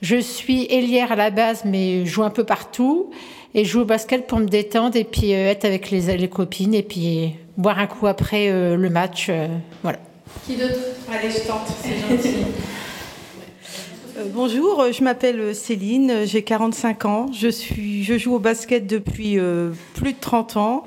Je 0.00 0.16
suis 0.16 0.66
ailière 0.72 1.10
à 1.10 1.16
la 1.16 1.30
base, 1.30 1.64
mais 1.64 2.06
je 2.06 2.10
joue 2.10 2.22
un 2.22 2.30
peu 2.30 2.44
partout. 2.44 3.10
Et 3.54 3.64
je 3.64 3.70
joue 3.70 3.80
au 3.80 3.84
basket 3.84 4.26
pour 4.26 4.38
me 4.38 4.46
détendre 4.46 4.94
et 4.96 5.04
puis 5.04 5.34
euh, 5.34 5.50
être 5.50 5.64
avec 5.64 5.90
les, 5.90 6.16
les, 6.16 6.28
copines 6.28 6.74
et 6.74 6.82
puis 6.82 7.34
boire 7.56 7.78
un 7.78 7.86
coup 7.86 8.06
après 8.06 8.50
euh, 8.50 8.76
le 8.76 8.90
match. 8.90 9.26
Euh, 9.30 9.48
voilà. 9.82 9.98
Qui 10.46 10.56
d'autre? 10.56 10.74
Allez, 11.10 11.30
je 11.30 11.46
tente, 11.46 11.68
c'est 11.82 11.98
gentil. 12.16 12.36
bonjour, 14.34 14.84
je 14.92 15.02
m'appelle 15.04 15.54
Céline, 15.54 16.24
j'ai 16.24 16.42
45 16.42 17.04
ans. 17.04 17.26
Je, 17.32 17.48
suis, 17.48 18.04
je 18.04 18.18
joue 18.18 18.34
au 18.34 18.38
basket 18.38 18.86
depuis 18.86 19.38
plus 19.94 20.12
de 20.12 20.20
30 20.20 20.56
ans. 20.56 20.84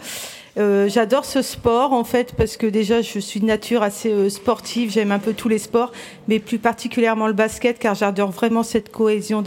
Euh, 0.57 0.89
j'adore 0.89 1.23
ce 1.23 1.41
sport 1.41 1.93
en 1.93 2.03
fait 2.03 2.33
parce 2.35 2.57
que 2.57 2.67
déjà 2.67 3.01
je 3.01 3.19
suis 3.19 3.39
de 3.39 3.45
nature 3.45 3.83
assez 3.83 4.11
euh, 4.11 4.29
sportive, 4.29 4.91
j'aime 4.91 5.13
un 5.13 5.19
peu 5.19 5.33
tous 5.33 5.47
les 5.47 5.59
sports, 5.59 5.93
mais 6.27 6.39
plus 6.39 6.59
particulièrement 6.59 7.27
le 7.27 7.33
basket 7.33 7.79
car 7.79 7.95
j'adore 7.95 8.31
vraiment 8.31 8.63
cette 8.63 8.91
cohésion 8.91 9.41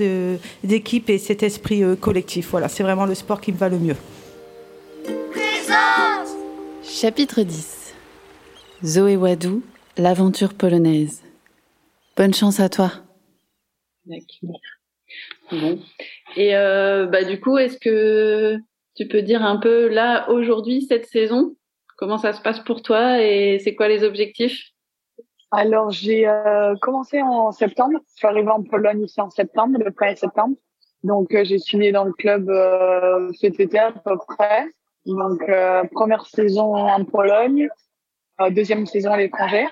d'équipe 0.64 1.10
et 1.10 1.18
cet 1.18 1.42
esprit 1.42 1.82
euh, 1.82 1.94
collectif. 1.94 2.48
Voilà, 2.50 2.68
c'est 2.70 2.82
vraiment 2.82 3.04
le 3.04 3.14
sport 3.14 3.42
qui 3.42 3.52
me 3.52 3.58
va 3.58 3.68
le 3.68 3.78
mieux. 3.78 3.96
Chapitre 6.82 7.42
10 7.42 7.92
Zoé 8.82 9.16
Wadou, 9.16 9.62
l'aventure 9.96 10.54
polonaise. 10.54 11.22
Bonne 12.16 12.34
chance 12.34 12.60
à 12.60 12.68
toi. 12.68 12.92
Bon. 15.50 15.78
Et 16.36 16.52
bah 16.52 17.24
du 17.24 17.40
coup, 17.40 17.58
est-ce 17.58 17.78
que 17.78 18.56
tu 18.96 19.08
peux 19.08 19.22
dire 19.22 19.42
un 19.42 19.56
peu 19.56 19.88
là, 19.88 20.30
aujourd'hui, 20.30 20.82
cette 20.82 21.06
saison, 21.06 21.56
comment 21.96 22.18
ça 22.18 22.32
se 22.32 22.40
passe 22.40 22.60
pour 22.60 22.82
toi 22.82 23.20
et 23.22 23.58
c'est 23.58 23.74
quoi 23.74 23.88
les 23.88 24.04
objectifs? 24.04 24.70
Alors, 25.50 25.90
j'ai 25.90 26.26
euh, 26.26 26.74
commencé 26.80 27.22
en 27.22 27.52
septembre. 27.52 28.00
Je 28.08 28.16
suis 28.16 28.26
arrivée 28.26 28.50
en 28.50 28.62
Pologne 28.62 29.02
ici 29.02 29.20
en 29.20 29.30
septembre, 29.30 29.78
le 29.78 29.90
1er 29.90 30.16
septembre. 30.16 30.56
Donc, 31.04 31.32
euh, 31.32 31.44
j'ai 31.44 31.58
signé 31.58 31.92
dans 31.92 32.04
le 32.04 32.12
club 32.12 32.48
euh, 32.48 33.30
cet 33.40 33.60
été 33.60 33.78
à 33.78 33.92
peu 33.92 34.16
près. 34.26 34.66
Donc, 35.06 35.40
euh, 35.48 35.84
première 35.92 36.26
saison 36.26 36.74
en 36.74 37.04
Pologne, 37.04 37.68
deuxième 38.50 38.86
saison 38.86 39.12
à 39.12 39.18
l'étranger. 39.18 39.66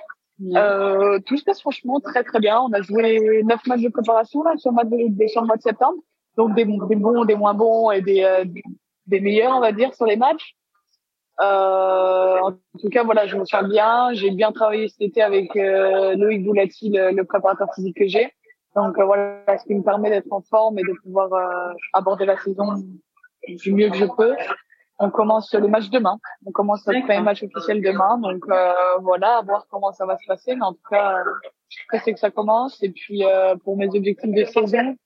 Tout 1.27 1.37
se 1.37 1.45
passe 1.45 1.61
franchement 1.61 2.01
très 2.01 2.25
très 2.25 2.41
bien. 2.41 2.61
On 2.61 2.73
a 2.73 2.83
joué 2.83 3.43
neuf 3.45 3.67
matchs 3.67 3.83
de 3.83 3.89
préparation 3.89 4.43
là, 4.43 4.53
sur, 4.57 4.71
le 4.71 4.75
mois 4.75 5.57
de, 5.57 5.63
septembre. 5.63 5.99
Donc 6.37 6.55
des, 6.55 6.65
bons, 6.65 7.25
des 7.25 7.35
moins 7.35 7.55
bons 7.55 7.91
et 7.91 8.01
des, 8.01 8.45
des 9.07 9.21
meilleurs, 9.21 9.57
on 9.57 9.61
va 9.61 9.73
dire, 9.73 9.95
sur 9.95 10.07
les 10.07 10.17
matchs. 10.17 10.57
Euh, 11.41 12.39
en 12.41 12.53
tout 12.79 12.89
cas, 12.91 13.05
voilà, 13.05 13.27
je 13.27 13.37
me 13.37 13.45
sens 13.45 13.65
bien. 13.65 14.13
J'ai 14.13 14.31
bien 14.31 14.53
travaillé 14.53 14.89
cet 14.89 15.01
été 15.01 15.23
avec 15.23 15.57
euh, 15.57 16.15
Loïc 16.17 16.45
Boulati, 16.45 16.91
le, 16.91 17.11
le, 17.11 17.25
préparateur 17.25 17.69
physique 17.75 17.97
que 17.97 18.07
j'ai. 18.07 18.33
Donc 18.77 18.99
euh, 18.99 19.05
voilà, 19.05 19.59
ce 19.59 19.65
qui 19.65 19.75
me 19.75 19.83
permet 19.83 20.11
d'être 20.11 20.31
en 20.33 20.43
forme 20.43 20.79
et 20.79 20.83
de 20.83 20.93
pouvoir 21.03 21.33
euh, 21.33 21.73
aborder 21.93 22.27
la 22.27 22.37
saison 22.39 22.67
du 23.49 23.73
mieux 23.73 23.91
que 23.91 23.97
je 23.97 24.05
peux. 24.05 24.35
On 24.99 25.11
commence 25.11 25.53
le 25.53 25.67
match 25.69 25.91
demain. 25.91 26.19
On 26.47 26.53
commence 26.53 26.87
notre 26.87 27.01
premier 27.01 27.21
match 27.21 27.43
officiel 27.43 27.83
demain. 27.83 28.19
Donc 28.19 28.45
euh, 28.49 28.73
voilà, 29.01 29.39
à 29.39 29.43
voir 29.43 29.67
comment 29.71 29.93
ça 29.93 30.07
va 30.07 30.17
se 30.17 30.27
passer. 30.27 30.55
Mais 30.55 30.65
en 30.65 30.73
tout 30.73 30.89
cas, 30.91 31.23
je 31.69 31.99
sais 31.99 32.13
que 32.13 32.21
ça 32.21 32.31
commence. 32.31 32.83
Et 32.83 32.91
puis 32.91 33.23
pour 33.65 33.77
mes 33.77 33.89
objectifs 33.89 34.33
de 34.33 34.45
saison, 34.45 34.97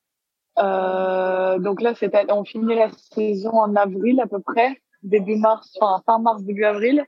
donc 1.59 1.81
là, 1.81 1.95
c'est 1.95 2.11
on 2.31 2.45
finit 2.45 2.75
la 2.75 2.91
saison 2.91 3.53
en 3.53 3.75
avril 3.77 4.21
à 4.21 4.27
peu 4.27 4.41
près 4.41 4.77
début 5.07 5.37
mars, 5.37 5.77
enfin 5.81 6.03
fin 6.05 6.19
mars, 6.19 6.43
début 6.43 6.65
avril. 6.65 7.05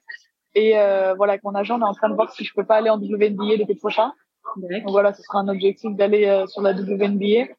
Et 0.54 0.78
euh, 0.78 1.14
voilà, 1.14 1.34
avec 1.34 1.44
mon 1.44 1.54
agent, 1.54 1.78
on 1.78 1.80
est 1.80 1.88
en 1.88 1.94
train 1.94 2.08
de 2.08 2.14
voir 2.14 2.32
si 2.32 2.44
je 2.44 2.52
peux 2.54 2.64
pas 2.64 2.76
aller 2.76 2.90
en 2.90 2.98
WNBA 2.98 3.56
l'été 3.56 3.74
prochain. 3.74 4.12
Donc 4.56 4.82
voilà, 4.88 5.12
ce 5.12 5.22
sera 5.22 5.40
un 5.40 5.48
objectif 5.48 5.94
d'aller 5.94 6.26
euh, 6.26 6.46
sur 6.46 6.62
la 6.62 6.72
WNBA. 6.72 7.52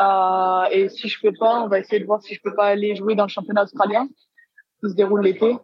Euh, 0.00 0.64
et 0.70 0.88
si 0.88 1.08
je 1.08 1.20
peux 1.20 1.32
pas, 1.38 1.62
on 1.62 1.68
va 1.68 1.78
essayer 1.78 2.00
de 2.00 2.06
voir 2.06 2.22
si 2.22 2.34
je 2.34 2.40
peux 2.42 2.54
pas 2.54 2.66
aller 2.66 2.96
jouer 2.96 3.14
dans 3.14 3.24
le 3.24 3.28
championnat 3.28 3.64
australien 3.64 4.08
qui 4.82 4.90
se 4.90 4.94
déroule 4.94 5.22
l'été. 5.22 5.56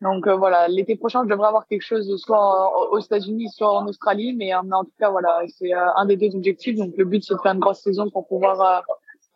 Donc 0.00 0.26
euh, 0.26 0.36
voilà, 0.36 0.68
l'été 0.68 0.96
prochain, 0.96 1.22
je 1.24 1.28
devrais 1.28 1.48
avoir 1.48 1.66
quelque 1.66 1.82
chose 1.82 2.14
soit 2.20 2.90
aux 2.90 2.98
États-Unis, 2.98 3.48
soit 3.50 3.72
en 3.72 3.86
Australie, 3.86 4.34
mais, 4.34 4.52
mais 4.64 4.74
en 4.74 4.84
tout 4.84 4.92
cas 4.98 5.10
voilà, 5.10 5.42
c'est 5.48 5.72
un 5.72 6.04
des 6.06 6.16
deux 6.16 6.34
objectifs. 6.36 6.76
Donc 6.76 6.94
le 6.96 7.04
but 7.04 7.24
c'est 7.24 7.34
de 7.34 7.40
faire 7.40 7.52
une 7.52 7.60
grosse 7.60 7.82
saison 7.82 8.10
pour 8.10 8.26
pouvoir 8.28 8.84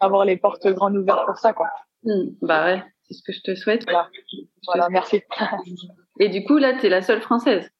avoir 0.00 0.24
les 0.24 0.36
portes 0.36 0.66
grandes 0.68 0.96
ouvertes 0.96 1.26
pour 1.26 1.38
ça 1.38 1.52
quoi. 1.52 1.68
Hmm, 2.04 2.30
bah 2.42 2.64
ouais. 2.64 2.82
C'est 3.08 3.14
ce 3.14 3.22
que 3.22 3.32
je 3.32 3.40
te 3.40 3.54
souhaite. 3.54 3.86
Voilà, 4.66 4.88
merci. 4.90 5.22
Et 6.20 6.28
du 6.28 6.44
coup, 6.44 6.58
là, 6.58 6.74
tu 6.74 6.86
es 6.86 6.88
la 6.88 7.00
seule 7.00 7.22
française. 7.22 7.70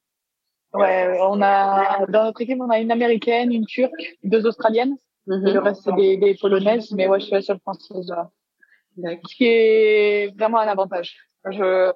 Ouais, 0.73 1.19
on 1.21 1.41
a 1.43 2.07
dans 2.07 2.25
notre 2.25 2.41
équipe, 2.41 2.59
on 2.61 2.71
a 2.71 2.79
une 2.79 2.91
américaine, 2.91 3.53
une 3.53 3.67
turque, 3.67 4.17
deux 4.23 4.47
australiennes. 4.47 4.97
Le 5.31 5.59
reste, 5.59 5.83
c'est 5.83 5.95
des, 5.95 6.17
des, 6.17 6.35
polonaises, 6.35 6.91
mais 6.93 7.07
ouais, 7.07 7.21
je 7.21 7.27
suis 7.27 7.35
la 7.35 7.43
seule 7.43 7.61
française. 7.61 8.13
Ce 8.97 9.35
qui 9.37 9.45
est 9.45 10.35
vraiment 10.39 10.59
un 10.59 10.69
avantage. 10.69 11.17
Je, 11.51 11.93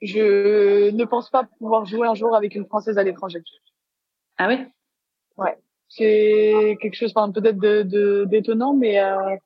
je 0.00 0.90
ne 0.90 1.04
pense 1.04 1.30
pas 1.30 1.44
pouvoir 1.58 1.84
jouer 1.86 2.08
un 2.08 2.14
jour 2.14 2.34
avec 2.34 2.54
une 2.54 2.66
française 2.66 2.98
à 2.98 3.04
l'étranger. 3.04 3.40
Ah 4.36 4.48
oui? 4.48 4.66
Ouais. 5.36 5.56
C'est 5.88 6.76
quelque 6.80 6.94
chose, 6.94 7.12
peut-être 7.12 7.58
de, 7.58 8.24
d'étonnant, 8.24 8.74
mais 8.74 8.98
euh, 9.00 9.36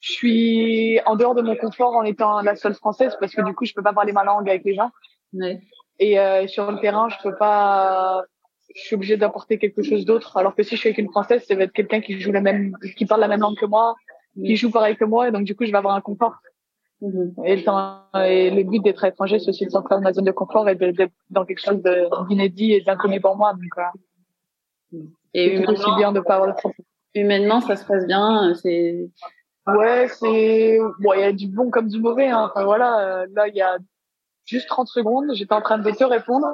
je 0.00 0.12
suis 0.12 1.00
en 1.06 1.16
dehors 1.16 1.34
de 1.34 1.42
mon 1.42 1.56
confort 1.56 1.94
en 1.94 2.02
étant 2.02 2.42
la 2.42 2.56
seule 2.56 2.74
française 2.74 3.16
parce 3.18 3.34
que 3.34 3.42
du 3.42 3.54
coup 3.54 3.64
je 3.64 3.72
peux 3.72 3.82
pas 3.82 3.92
parler 3.92 4.12
ma 4.12 4.24
langue 4.24 4.50
avec 4.50 4.64
les 4.64 4.74
gens 4.74 4.90
et 5.98 6.18
euh, 6.18 6.46
sur 6.48 6.70
le 6.70 6.80
terrain 6.80 7.08
je 7.08 7.16
peux 7.22 7.36
pas 7.36 8.24
je 8.74 8.80
suis 8.80 8.94
obligée 8.94 9.16
d'apporter 9.16 9.58
quelque 9.58 9.82
chose 9.82 10.04
d'autre 10.04 10.36
alors 10.36 10.54
que 10.54 10.62
si 10.62 10.76
je 10.76 10.80
suis 10.80 10.88
avec 10.88 10.98
une 10.98 11.10
française 11.10 11.44
ça 11.46 11.54
va 11.54 11.64
être 11.64 11.72
quelqu'un 11.72 12.00
qui 12.00 12.20
joue 12.20 12.32
la 12.32 12.40
même 12.40 12.76
qui 12.96 13.06
parle 13.06 13.20
la 13.20 13.28
même 13.28 13.40
langue 13.40 13.56
que 13.56 13.66
moi 13.66 13.94
qui 14.34 14.56
joue 14.56 14.70
pareil 14.70 14.96
que 14.96 15.04
moi 15.04 15.28
et 15.28 15.32
donc 15.32 15.44
du 15.44 15.54
coup 15.54 15.64
je 15.64 15.72
vais 15.72 15.78
avoir 15.78 15.94
un 15.94 16.00
confort 16.00 16.36
mm-hmm. 17.02 17.44
et, 17.44 17.56
le 17.56 17.64
temps, 17.64 18.02
et 18.24 18.50
le 18.50 18.62
but 18.62 18.82
d'être 18.82 19.04
étranger 19.04 19.38
c'est 19.38 19.50
aussi 19.50 19.66
de 19.66 19.70
sortir 19.70 19.98
de 19.98 20.02
ma 20.02 20.12
zone 20.12 20.24
de 20.24 20.32
confort 20.32 20.68
et 20.68 20.74
d'être 20.74 21.12
dans 21.30 21.44
quelque 21.44 21.60
chose 21.60 21.82
d'inédit 22.28 22.72
et 22.72 22.80
d'inconnu 22.80 23.20
pour 23.20 23.36
moi 23.36 23.52
donc 23.52 23.62
euh, 23.78 24.98
et 25.34 25.56
humainement, 25.56 25.96
bien 25.96 26.12
de 26.12 26.20
pas 26.20 26.36
avoir 26.36 26.54
de 26.54 26.70
humainement 27.14 27.60
ça 27.60 27.76
se 27.76 27.84
passe 27.86 28.06
bien 28.06 28.54
c'est 28.54 29.10
Ouais, 29.66 30.08
c'est 30.08 30.78
bon, 30.98 31.12
il 31.12 31.20
y 31.20 31.22
a 31.22 31.32
du 31.32 31.46
bon 31.46 31.70
comme 31.70 31.86
du 31.86 32.00
mauvais. 32.00 32.28
Hein. 32.28 32.50
Enfin 32.50 32.64
voilà, 32.64 32.98
euh, 33.00 33.26
là 33.32 33.46
il 33.46 33.54
y 33.54 33.60
a 33.60 33.78
juste 34.44 34.68
30 34.68 34.88
secondes, 34.88 35.32
j'étais 35.34 35.54
en 35.54 35.60
train 35.60 35.78
de 35.78 35.90
te 35.90 36.04
répondre. 36.04 36.46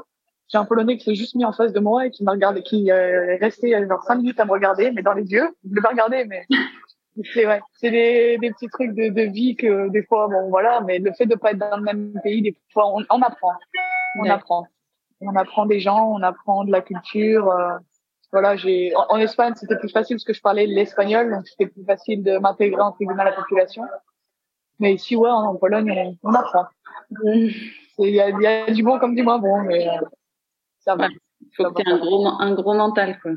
J'ai 0.49 0.57
un 0.57 0.65
Polonais 0.65 0.97
qui 0.97 1.05
s'est 1.05 1.15
juste 1.15 1.35
mis 1.35 1.45
en 1.45 1.53
face 1.53 1.73
de 1.73 1.81
moi 1.81 2.07
et 2.07 2.11
qui 2.11 2.25
m'a 2.25 2.33
regardé, 2.33 2.63
qui 2.63 2.91
euh, 2.91 3.35
est 3.35 3.37
resté 3.37 3.75
euh, 3.75 3.87
genre 3.87 4.03
5 4.03 4.17
minutes 4.17 4.41
à 4.41 4.47
me 4.47 4.51
regarder, 4.51 4.91
mais 4.93 5.03
dans 5.03 5.13
les 5.13 5.31
yeux. 5.31 5.55
Je 5.69 5.75
l'ai 5.75 5.83
pas 5.83 5.91
regardé, 5.91 6.25
mais 6.25 6.47
c'est 7.35 7.47
ouais, 7.47 7.61
c'est 7.75 7.91
des, 7.91 8.39
des 8.39 8.51
petits 8.51 8.69
trucs 8.69 8.95
de, 8.95 9.11
de 9.11 9.23
vie 9.23 9.57
que 9.57 9.89
des 9.91 10.03
fois, 10.05 10.29
bon 10.29 10.49
voilà, 10.49 10.81
mais 10.81 10.99
le 10.99 11.13
fait 11.13 11.27
de 11.27 11.35
pas 11.35 11.51
être 11.51 11.59
dans 11.59 11.77
le 11.77 11.83
même 11.83 12.19
pays, 12.23 12.41
des 12.41 12.57
fois 12.73 12.87
on, 12.87 13.05
on 13.11 13.21
apprend, 13.21 13.53
on 14.21 14.31
apprend, 14.31 14.67
on 15.21 15.37
apprend 15.37 15.67
des 15.67 15.81
gens, 15.81 16.09
on 16.13 16.23
apprend 16.23 16.65
de 16.65 16.73
la 16.73 16.81
culture. 16.81 17.51
Euh, 17.51 17.77
voilà, 18.33 18.57
j'ai 18.57 18.93
en, 18.95 19.17
Espagne 19.19 19.55
c'était 19.55 19.79
plus 19.79 19.89
facile 19.91 20.17
parce 20.17 20.25
que 20.25 20.33
je 20.33 20.41
parlais 20.41 20.67
l'espagnol, 20.67 21.31
donc 21.31 21.47
c'était 21.47 21.67
plus 21.67 21.85
facile 21.85 22.23
de 22.23 22.39
m'intégrer 22.39 22.81
entre 22.81 22.99
guillemets 22.99 23.21
à 23.21 23.25
la 23.25 23.33
population. 23.33 23.83
Mais 24.81 24.95
ici, 24.95 25.17
ouais, 25.17 25.29
en, 25.29 25.57
Pologne, 25.57 26.17
on, 26.23 26.33
apprend. 26.35 26.67
Il 27.25 27.53
y 27.99 28.21
a, 28.21 28.29
y 28.29 28.47
a, 28.47 28.71
du 28.71 28.83
bon 28.83 28.99
comme 28.99 29.15
du 29.15 29.23
moins 29.23 29.39
bon, 29.39 29.63
mais 29.63 29.89
euh, 29.89 29.93
ça 30.89 30.97
va. 30.97 31.09
Il 31.41 31.49
faut 31.57 31.71
que 31.71 31.83
tu 31.83 31.91
un 31.91 31.99
gros, 31.99 32.27
un 32.27 32.55
gros 32.55 32.75
mental, 32.75 33.19
quoi. 33.21 33.33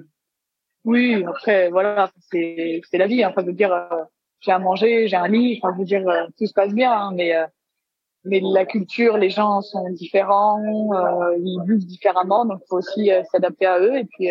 Oui, 0.85 1.23
après, 1.27 1.69
voilà, 1.69 2.09
c'est, 2.31 2.81
c'est 2.89 2.97
la 2.97 3.07
vie. 3.07 3.23
Hein. 3.23 3.29
Enfin, 3.31 3.41
je 3.41 3.47
veux 3.47 3.53
dire, 3.53 3.73
euh, 3.73 4.03
j'ai 4.39 4.51
à 4.51 4.59
manger, 4.59 5.07
j'ai 5.07 5.17
un 5.17 5.27
lit. 5.27 5.59
Enfin, 5.61 5.73
je 5.75 5.79
veux 5.79 5.85
dire, 5.85 6.07
euh, 6.07 6.25
tout 6.37 6.47
se 6.47 6.53
passe 6.53 6.73
bien, 6.73 6.91
hein, 6.91 7.11
mais 7.13 7.33
mais 8.23 8.39
la 8.43 8.65
culture, 8.65 9.17
les 9.17 9.31
gens 9.31 9.61
sont 9.61 9.89
différents, 9.89 10.61
ils 11.37 11.59
vivent 11.67 11.87
différemment, 11.87 12.45
donc 12.45 12.61
faut 12.69 12.77
aussi 12.77 13.09
s'adapter 13.31 13.65
à 13.65 13.79
eux. 13.79 13.97
Et 13.97 14.05
puis, 14.05 14.29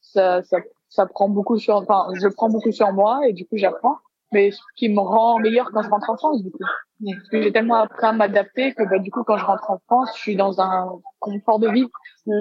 ça, 0.00 0.42
ça, 0.42 0.58
ça 0.88 1.06
prend 1.06 1.28
beaucoup 1.28 1.58
sur, 1.58 1.76
enfin, 1.76 2.08
je 2.14 2.28
prends 2.28 2.48
beaucoup 2.48 2.72
sur 2.72 2.90
moi 2.92 3.20
et 3.28 3.34
du 3.34 3.46
coup, 3.46 3.58
j'apprends. 3.58 3.98
Mais 4.32 4.50
ce 4.50 4.60
qui 4.76 4.88
me 4.88 5.00
rend 5.00 5.38
meilleur 5.38 5.70
quand 5.72 5.82
je 5.82 5.88
rentre 5.88 6.10
en 6.10 6.16
France, 6.16 6.42
du 6.42 6.50
coup. 6.50 6.58
Parce 7.04 7.28
que 7.28 7.42
j'ai 7.42 7.52
tellement 7.52 7.76
appris 7.76 8.06
à 8.06 8.12
m'adapter 8.12 8.74
que, 8.74 8.82
bah, 8.88 8.98
du 8.98 9.10
coup, 9.10 9.24
quand 9.24 9.38
je 9.38 9.44
rentre 9.44 9.70
en 9.70 9.78
France, 9.86 10.10
je 10.14 10.20
suis 10.20 10.36
dans 10.36 10.60
un 10.60 11.00
confort 11.18 11.58
de 11.58 11.68
vie. 11.68 11.86
Je 12.26 12.32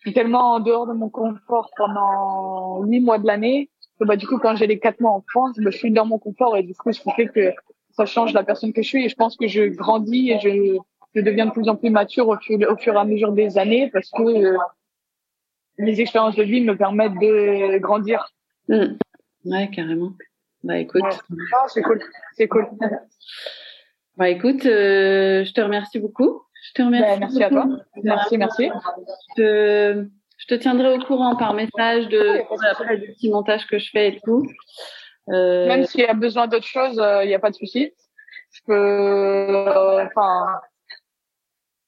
suis 0.00 0.12
tellement 0.12 0.54
en 0.54 0.60
dehors 0.60 0.86
de 0.86 0.92
mon 0.92 1.08
confort 1.10 1.70
pendant 1.76 2.82
huit 2.82 3.00
mois 3.00 3.18
de 3.18 3.26
l'année 3.26 3.70
que, 4.00 4.04
bah, 4.04 4.16
du 4.16 4.26
coup, 4.26 4.38
quand 4.38 4.56
j'ai 4.56 4.66
les 4.66 4.78
quatre 4.78 5.00
mois 5.00 5.12
en 5.12 5.24
France, 5.28 5.56
bah, 5.58 5.70
je 5.70 5.78
suis 5.78 5.90
dans 5.90 6.06
mon 6.06 6.18
confort 6.18 6.56
et 6.56 6.62
du 6.62 6.74
coup, 6.74 6.92
ce 6.92 7.00
qui 7.00 7.10
fait 7.12 7.28
que 7.28 7.52
ça 7.90 8.06
change 8.06 8.32
la 8.32 8.44
personne 8.44 8.72
que 8.72 8.82
je 8.82 8.88
suis 8.88 9.04
et 9.04 9.08
je 9.08 9.16
pense 9.16 9.36
que 9.36 9.48
je 9.48 9.64
grandis 9.64 10.30
et 10.30 10.38
je, 10.40 10.78
je 11.14 11.20
deviens 11.20 11.46
de 11.46 11.50
plus 11.50 11.68
en 11.68 11.76
plus 11.76 11.90
mature 11.90 12.28
au 12.28 12.36
fur, 12.38 12.58
au 12.70 12.76
fur 12.76 12.94
et 12.94 12.98
à 12.98 13.04
mesure 13.04 13.32
des 13.32 13.58
années 13.58 13.90
parce 13.92 14.10
que 14.10 14.22
euh, 14.22 14.56
les 15.78 16.00
expériences 16.00 16.36
de 16.36 16.44
vie 16.44 16.60
me 16.60 16.76
permettent 16.76 17.18
de 17.18 17.78
grandir. 17.78 18.32
Mmh. 18.68 18.96
Ouais, 19.44 19.70
carrément. 19.70 20.12
Bah 20.64 20.78
écoute. 20.78 21.02
C'est 21.68 21.82
cool, 21.82 22.00
c'est 22.34 22.48
cool. 22.48 22.68
bah 24.16 24.28
écoute, 24.28 24.66
euh, 24.66 25.44
je 25.44 25.52
te 25.52 25.60
remercie 25.60 25.98
beaucoup. 25.98 26.42
Je 26.66 26.72
te 26.74 26.82
remercie. 26.82 27.08
Bah, 27.08 27.18
merci 27.20 27.42
à 27.42 27.48
toi. 27.50 27.66
Merci, 28.02 28.38
merci. 28.38 28.70
Je, 29.36 30.06
je 30.38 30.46
te 30.46 30.54
tiendrai 30.54 30.96
au 30.96 30.98
courant 31.04 31.36
par 31.36 31.54
message 31.54 32.08
de 32.08 32.40
après 32.70 32.96
le 32.96 33.06
petit 33.12 33.30
montage 33.30 33.66
que 33.66 33.78
je 33.78 33.90
fais 33.90 34.08
et 34.08 34.20
tout. 34.24 34.44
Euh... 35.30 35.66
Même 35.68 35.84
s'il 35.84 36.00
y 36.00 36.06
a 36.06 36.14
besoin 36.14 36.48
d'autre 36.48 36.66
chose, 36.66 36.94
il 36.94 37.00
euh, 37.00 37.26
n'y 37.26 37.34
a 37.34 37.38
pas 37.38 37.50
de 37.50 37.56
souci. 37.56 37.92
Je 38.50 38.60
peux, 38.64 38.74
euh, 38.74 40.04
enfin, 40.06 40.46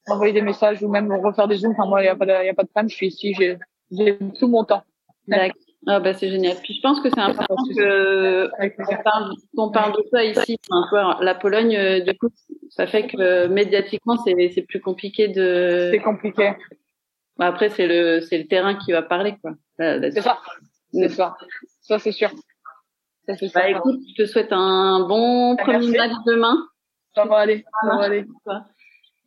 envoyer 0.07 0.33
des 0.33 0.41
messages 0.41 0.81
ou 0.83 0.89
même 0.89 1.11
refaire 1.11 1.47
des 1.47 1.55
zooms. 1.55 1.71
Enfin, 1.71 1.87
moi, 1.87 2.01
il 2.01 2.03
n'y 2.03 2.09
a 2.09 2.15
pas 2.15 2.25
de, 2.25 2.45
y 2.45 2.49
a 2.49 2.53
pas 2.53 2.63
de 2.63 2.69
problème. 2.69 2.89
Je 2.89 2.95
suis 2.95 3.07
ici, 3.07 3.33
j'ai 3.33 3.57
j'ai 3.91 4.17
tout 4.39 4.47
mon 4.47 4.63
temps. 4.63 4.83
D'accord. 5.27 5.55
Ah 5.87 5.99
bah 5.99 6.13
c'est 6.13 6.29
génial. 6.29 6.55
Puis 6.63 6.75
je 6.75 6.81
pense 6.81 6.99
que 6.99 7.09
c'est 7.09 7.19
important 7.19 7.55
que 7.75 8.49
qu'on 9.55 9.71
parle, 9.71 9.93
de 9.93 10.03
ça 10.11 10.23
ici. 10.23 10.59
Enfin, 10.69 11.17
la 11.21 11.33
Pologne, 11.33 11.75
euh, 11.75 11.99
du 12.01 12.15
coup, 12.17 12.29
ça 12.69 12.85
fait 12.85 13.07
que 13.07 13.47
médiatiquement 13.47 14.17
c'est 14.17 14.51
c'est 14.53 14.61
plus 14.61 14.79
compliqué 14.79 15.27
de. 15.27 15.89
C'est 15.91 16.01
compliqué. 16.01 16.53
Bah, 17.37 17.47
après 17.47 17.69
c'est 17.69 17.87
le 17.87 18.21
c'est 18.21 18.37
le 18.37 18.45
terrain 18.45 18.75
qui 18.75 18.91
va 18.91 19.01
parler 19.01 19.35
quoi. 19.41 19.51
C'est 19.79 20.21
ça. 20.21 20.39
C'est 20.93 21.09
ça. 21.09 21.35
Ça 21.81 21.97
c'est 21.97 22.11
sûr. 22.11 22.29
Ça, 23.27 23.35
c'est 23.35 23.53
bah, 23.53 23.69
écoute, 23.69 23.99
je 24.09 24.23
te 24.23 24.27
souhaite 24.27 24.51
un 24.51 25.05
bon 25.07 25.55
premier 25.55 25.97
match 25.97 26.13
demain. 26.25 26.57
Ça 27.15 27.25
va 27.25 27.37
aller. 27.37 27.65
Ça 27.83 27.95
va 27.95 28.03
aller. 28.03 28.25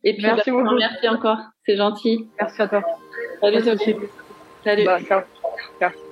Et 0.03 0.13
puis 0.13 0.23
merci 0.23 0.51
bah, 0.51 0.57
beaucoup. 0.61 0.75
Merci 0.75 1.09
encore. 1.09 1.39
C'est 1.65 1.75
gentil. 1.75 2.29
Merci 2.39 2.61
à 2.61 2.67
toi. 2.67 2.83
Salut 3.41 3.61
Sophie. 3.61 3.95
Salut. 4.63 4.85
Bah, 4.85 4.99
ciao. 5.01 5.21
Ciao. 5.79 6.04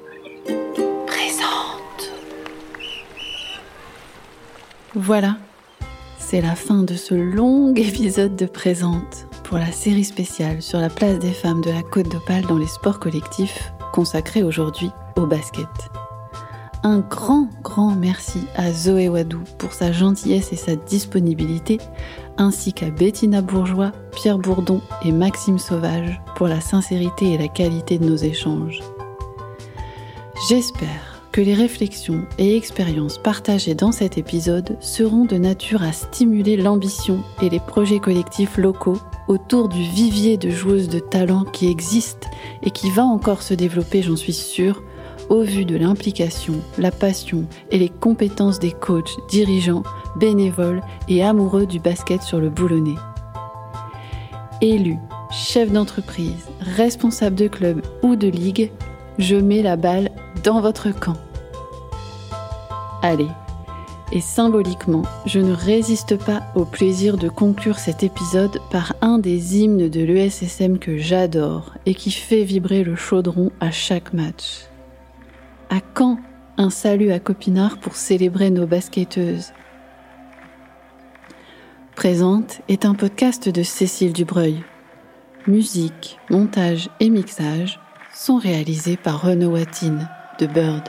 Voilà, 4.96 5.38
c'est 6.20 6.40
la 6.40 6.56
fin 6.56 6.84
de 6.84 6.94
ce 6.94 7.16
long 7.16 7.74
épisode 7.76 8.36
de 8.36 8.46
Présente 8.46 9.28
pour 9.44 9.58
la 9.58 9.72
série 9.72 10.04
spéciale 10.04 10.62
sur 10.62 10.80
la 10.80 10.90
place 10.90 11.18
des 11.18 11.32
femmes 11.32 11.62
de 11.62 11.72
la 11.72 11.82
Côte 11.82 12.10
d'Opale 12.10 12.44
dans 12.44 12.60
les 12.60 12.68
sports 12.68 13.00
collectifs 13.00 13.74
consacrée 13.92 14.44
aujourd'hui 14.44 14.92
au 15.18 15.26
basket. 15.26 15.68
Un 16.84 17.00
grand, 17.00 17.50
grand 17.64 17.96
merci 17.96 18.40
à 18.56 18.72
Zoé 18.72 19.10
Wadou 19.10 19.42
pour 19.58 19.74
sa 19.74 19.92
gentillesse 19.92 20.54
et 20.54 20.58
sa 20.58 20.76
disponibilité 20.76 21.80
ainsi 22.38 22.72
qu'à 22.72 22.90
Bettina 22.90 23.42
Bourgeois, 23.42 23.92
Pierre 24.12 24.38
Bourdon 24.38 24.80
et 25.04 25.12
Maxime 25.12 25.60
Sauvage 25.60 26.22
pour 26.36 26.48
la 26.48 26.62
sincérité 26.62 27.34
et 27.34 27.38
la 27.38 27.48
qualité 27.48 27.98
de 27.98 28.06
nos 28.06 28.16
échanges. 28.16 28.80
J'espère 30.36 31.22
que 31.32 31.42
les 31.42 31.54
réflexions 31.54 32.26
et 32.40 32.58
expériences 32.58 33.18
partagées 33.18 33.76
dans 33.76 33.92
cet 33.92 34.18
épisode 34.18 34.78
seront 34.82 35.26
de 35.26 35.38
nature 35.38 35.84
à 35.84 35.92
stimuler 35.92 36.58
l'ambition 36.58 37.24
et 37.42 37.50
les 37.50 37.60
projets 37.60 38.00
collectifs 38.00 38.58
locaux 38.58 38.98
autour 39.28 39.70
du 39.70 39.84
vivier 39.84 40.38
de 40.38 40.50
joueuses 40.50 40.90
de 40.90 41.00
talent 41.00 41.44
qui 41.44 41.70
existe 41.70 42.26
et 42.64 42.72
qui 42.72 42.90
va 42.90 43.04
encore 43.04 43.44
se 43.44 43.54
développer, 43.54 44.02
j'en 44.02 44.16
suis 44.16 44.34
sûre, 44.34 44.84
au 45.30 45.42
vu 45.42 45.66
de 45.66 45.78
l'implication, 45.78 46.56
la 46.80 46.92
passion 46.92 47.46
et 47.70 47.78
les 47.78 47.90
compétences 47.90 48.60
des 48.60 48.72
coachs, 48.72 49.18
dirigeants, 49.30 49.84
bénévoles 50.18 50.82
et 51.08 51.24
amoureux 51.24 51.68
du 51.68 51.80
basket 51.80 52.22
sur 52.24 52.40
le 52.40 52.50
boulonnais. 52.50 52.98
Élus, 54.62 55.00
chefs 55.32 55.72
d'entreprise, 55.72 56.48
responsables 56.60 57.36
de 57.36 57.48
club 57.48 57.82
ou 58.02 58.16
de 58.16 58.28
ligue, 58.28 58.72
je 59.18 59.36
mets 59.36 59.62
la 59.62 59.76
balle 59.76 60.10
dans 60.44 60.62
votre 60.62 60.92
camp. 60.92 61.18
Allez, 63.02 63.30
et 64.12 64.22
symboliquement, 64.22 65.02
je 65.26 65.40
ne 65.40 65.54
résiste 65.54 66.18
pas 66.24 66.44
au 66.56 66.66
plaisir 66.66 67.18
de 67.18 67.30
conclure 67.30 67.80
cet 67.80 68.04
épisode 68.04 68.60
par 68.70 68.94
un 69.02 69.18
des 69.18 69.58
hymnes 69.58 69.90
de 69.90 70.02
l'ESSM 70.02 70.78
que 70.78 70.98
j'adore 70.98 71.74
et 71.88 71.96
qui 71.96 72.12
fait 72.12 72.44
vibrer 72.44 72.84
le 72.84 72.96
chaudron 72.96 73.52
à 73.60 73.72
chaque 73.72 74.14
match. 74.14 74.66
À 75.72 75.80
quand 75.96 76.20
un 76.58 76.70
salut 76.70 77.12
à 77.12 77.20
Copinard 77.20 77.80
pour 77.80 77.96
célébrer 77.96 78.52
nos 78.52 78.68
basketteuses? 78.68 79.52
Présente 81.96 82.62
est 82.68 82.86
un 82.86 82.94
podcast 82.94 83.50
de 83.50 83.64
Cécile 83.64 84.14
Dubreuil. 84.14 84.64
Musique, 85.48 86.20
montage 86.30 86.90
et 87.00 87.10
mixage 87.10 87.80
sont 88.24 88.38
réalisés 88.38 88.96
par 88.96 89.22
Renaud 89.22 89.50
Watine 89.50 90.08
de 90.40 90.46
Bird. 90.46 90.88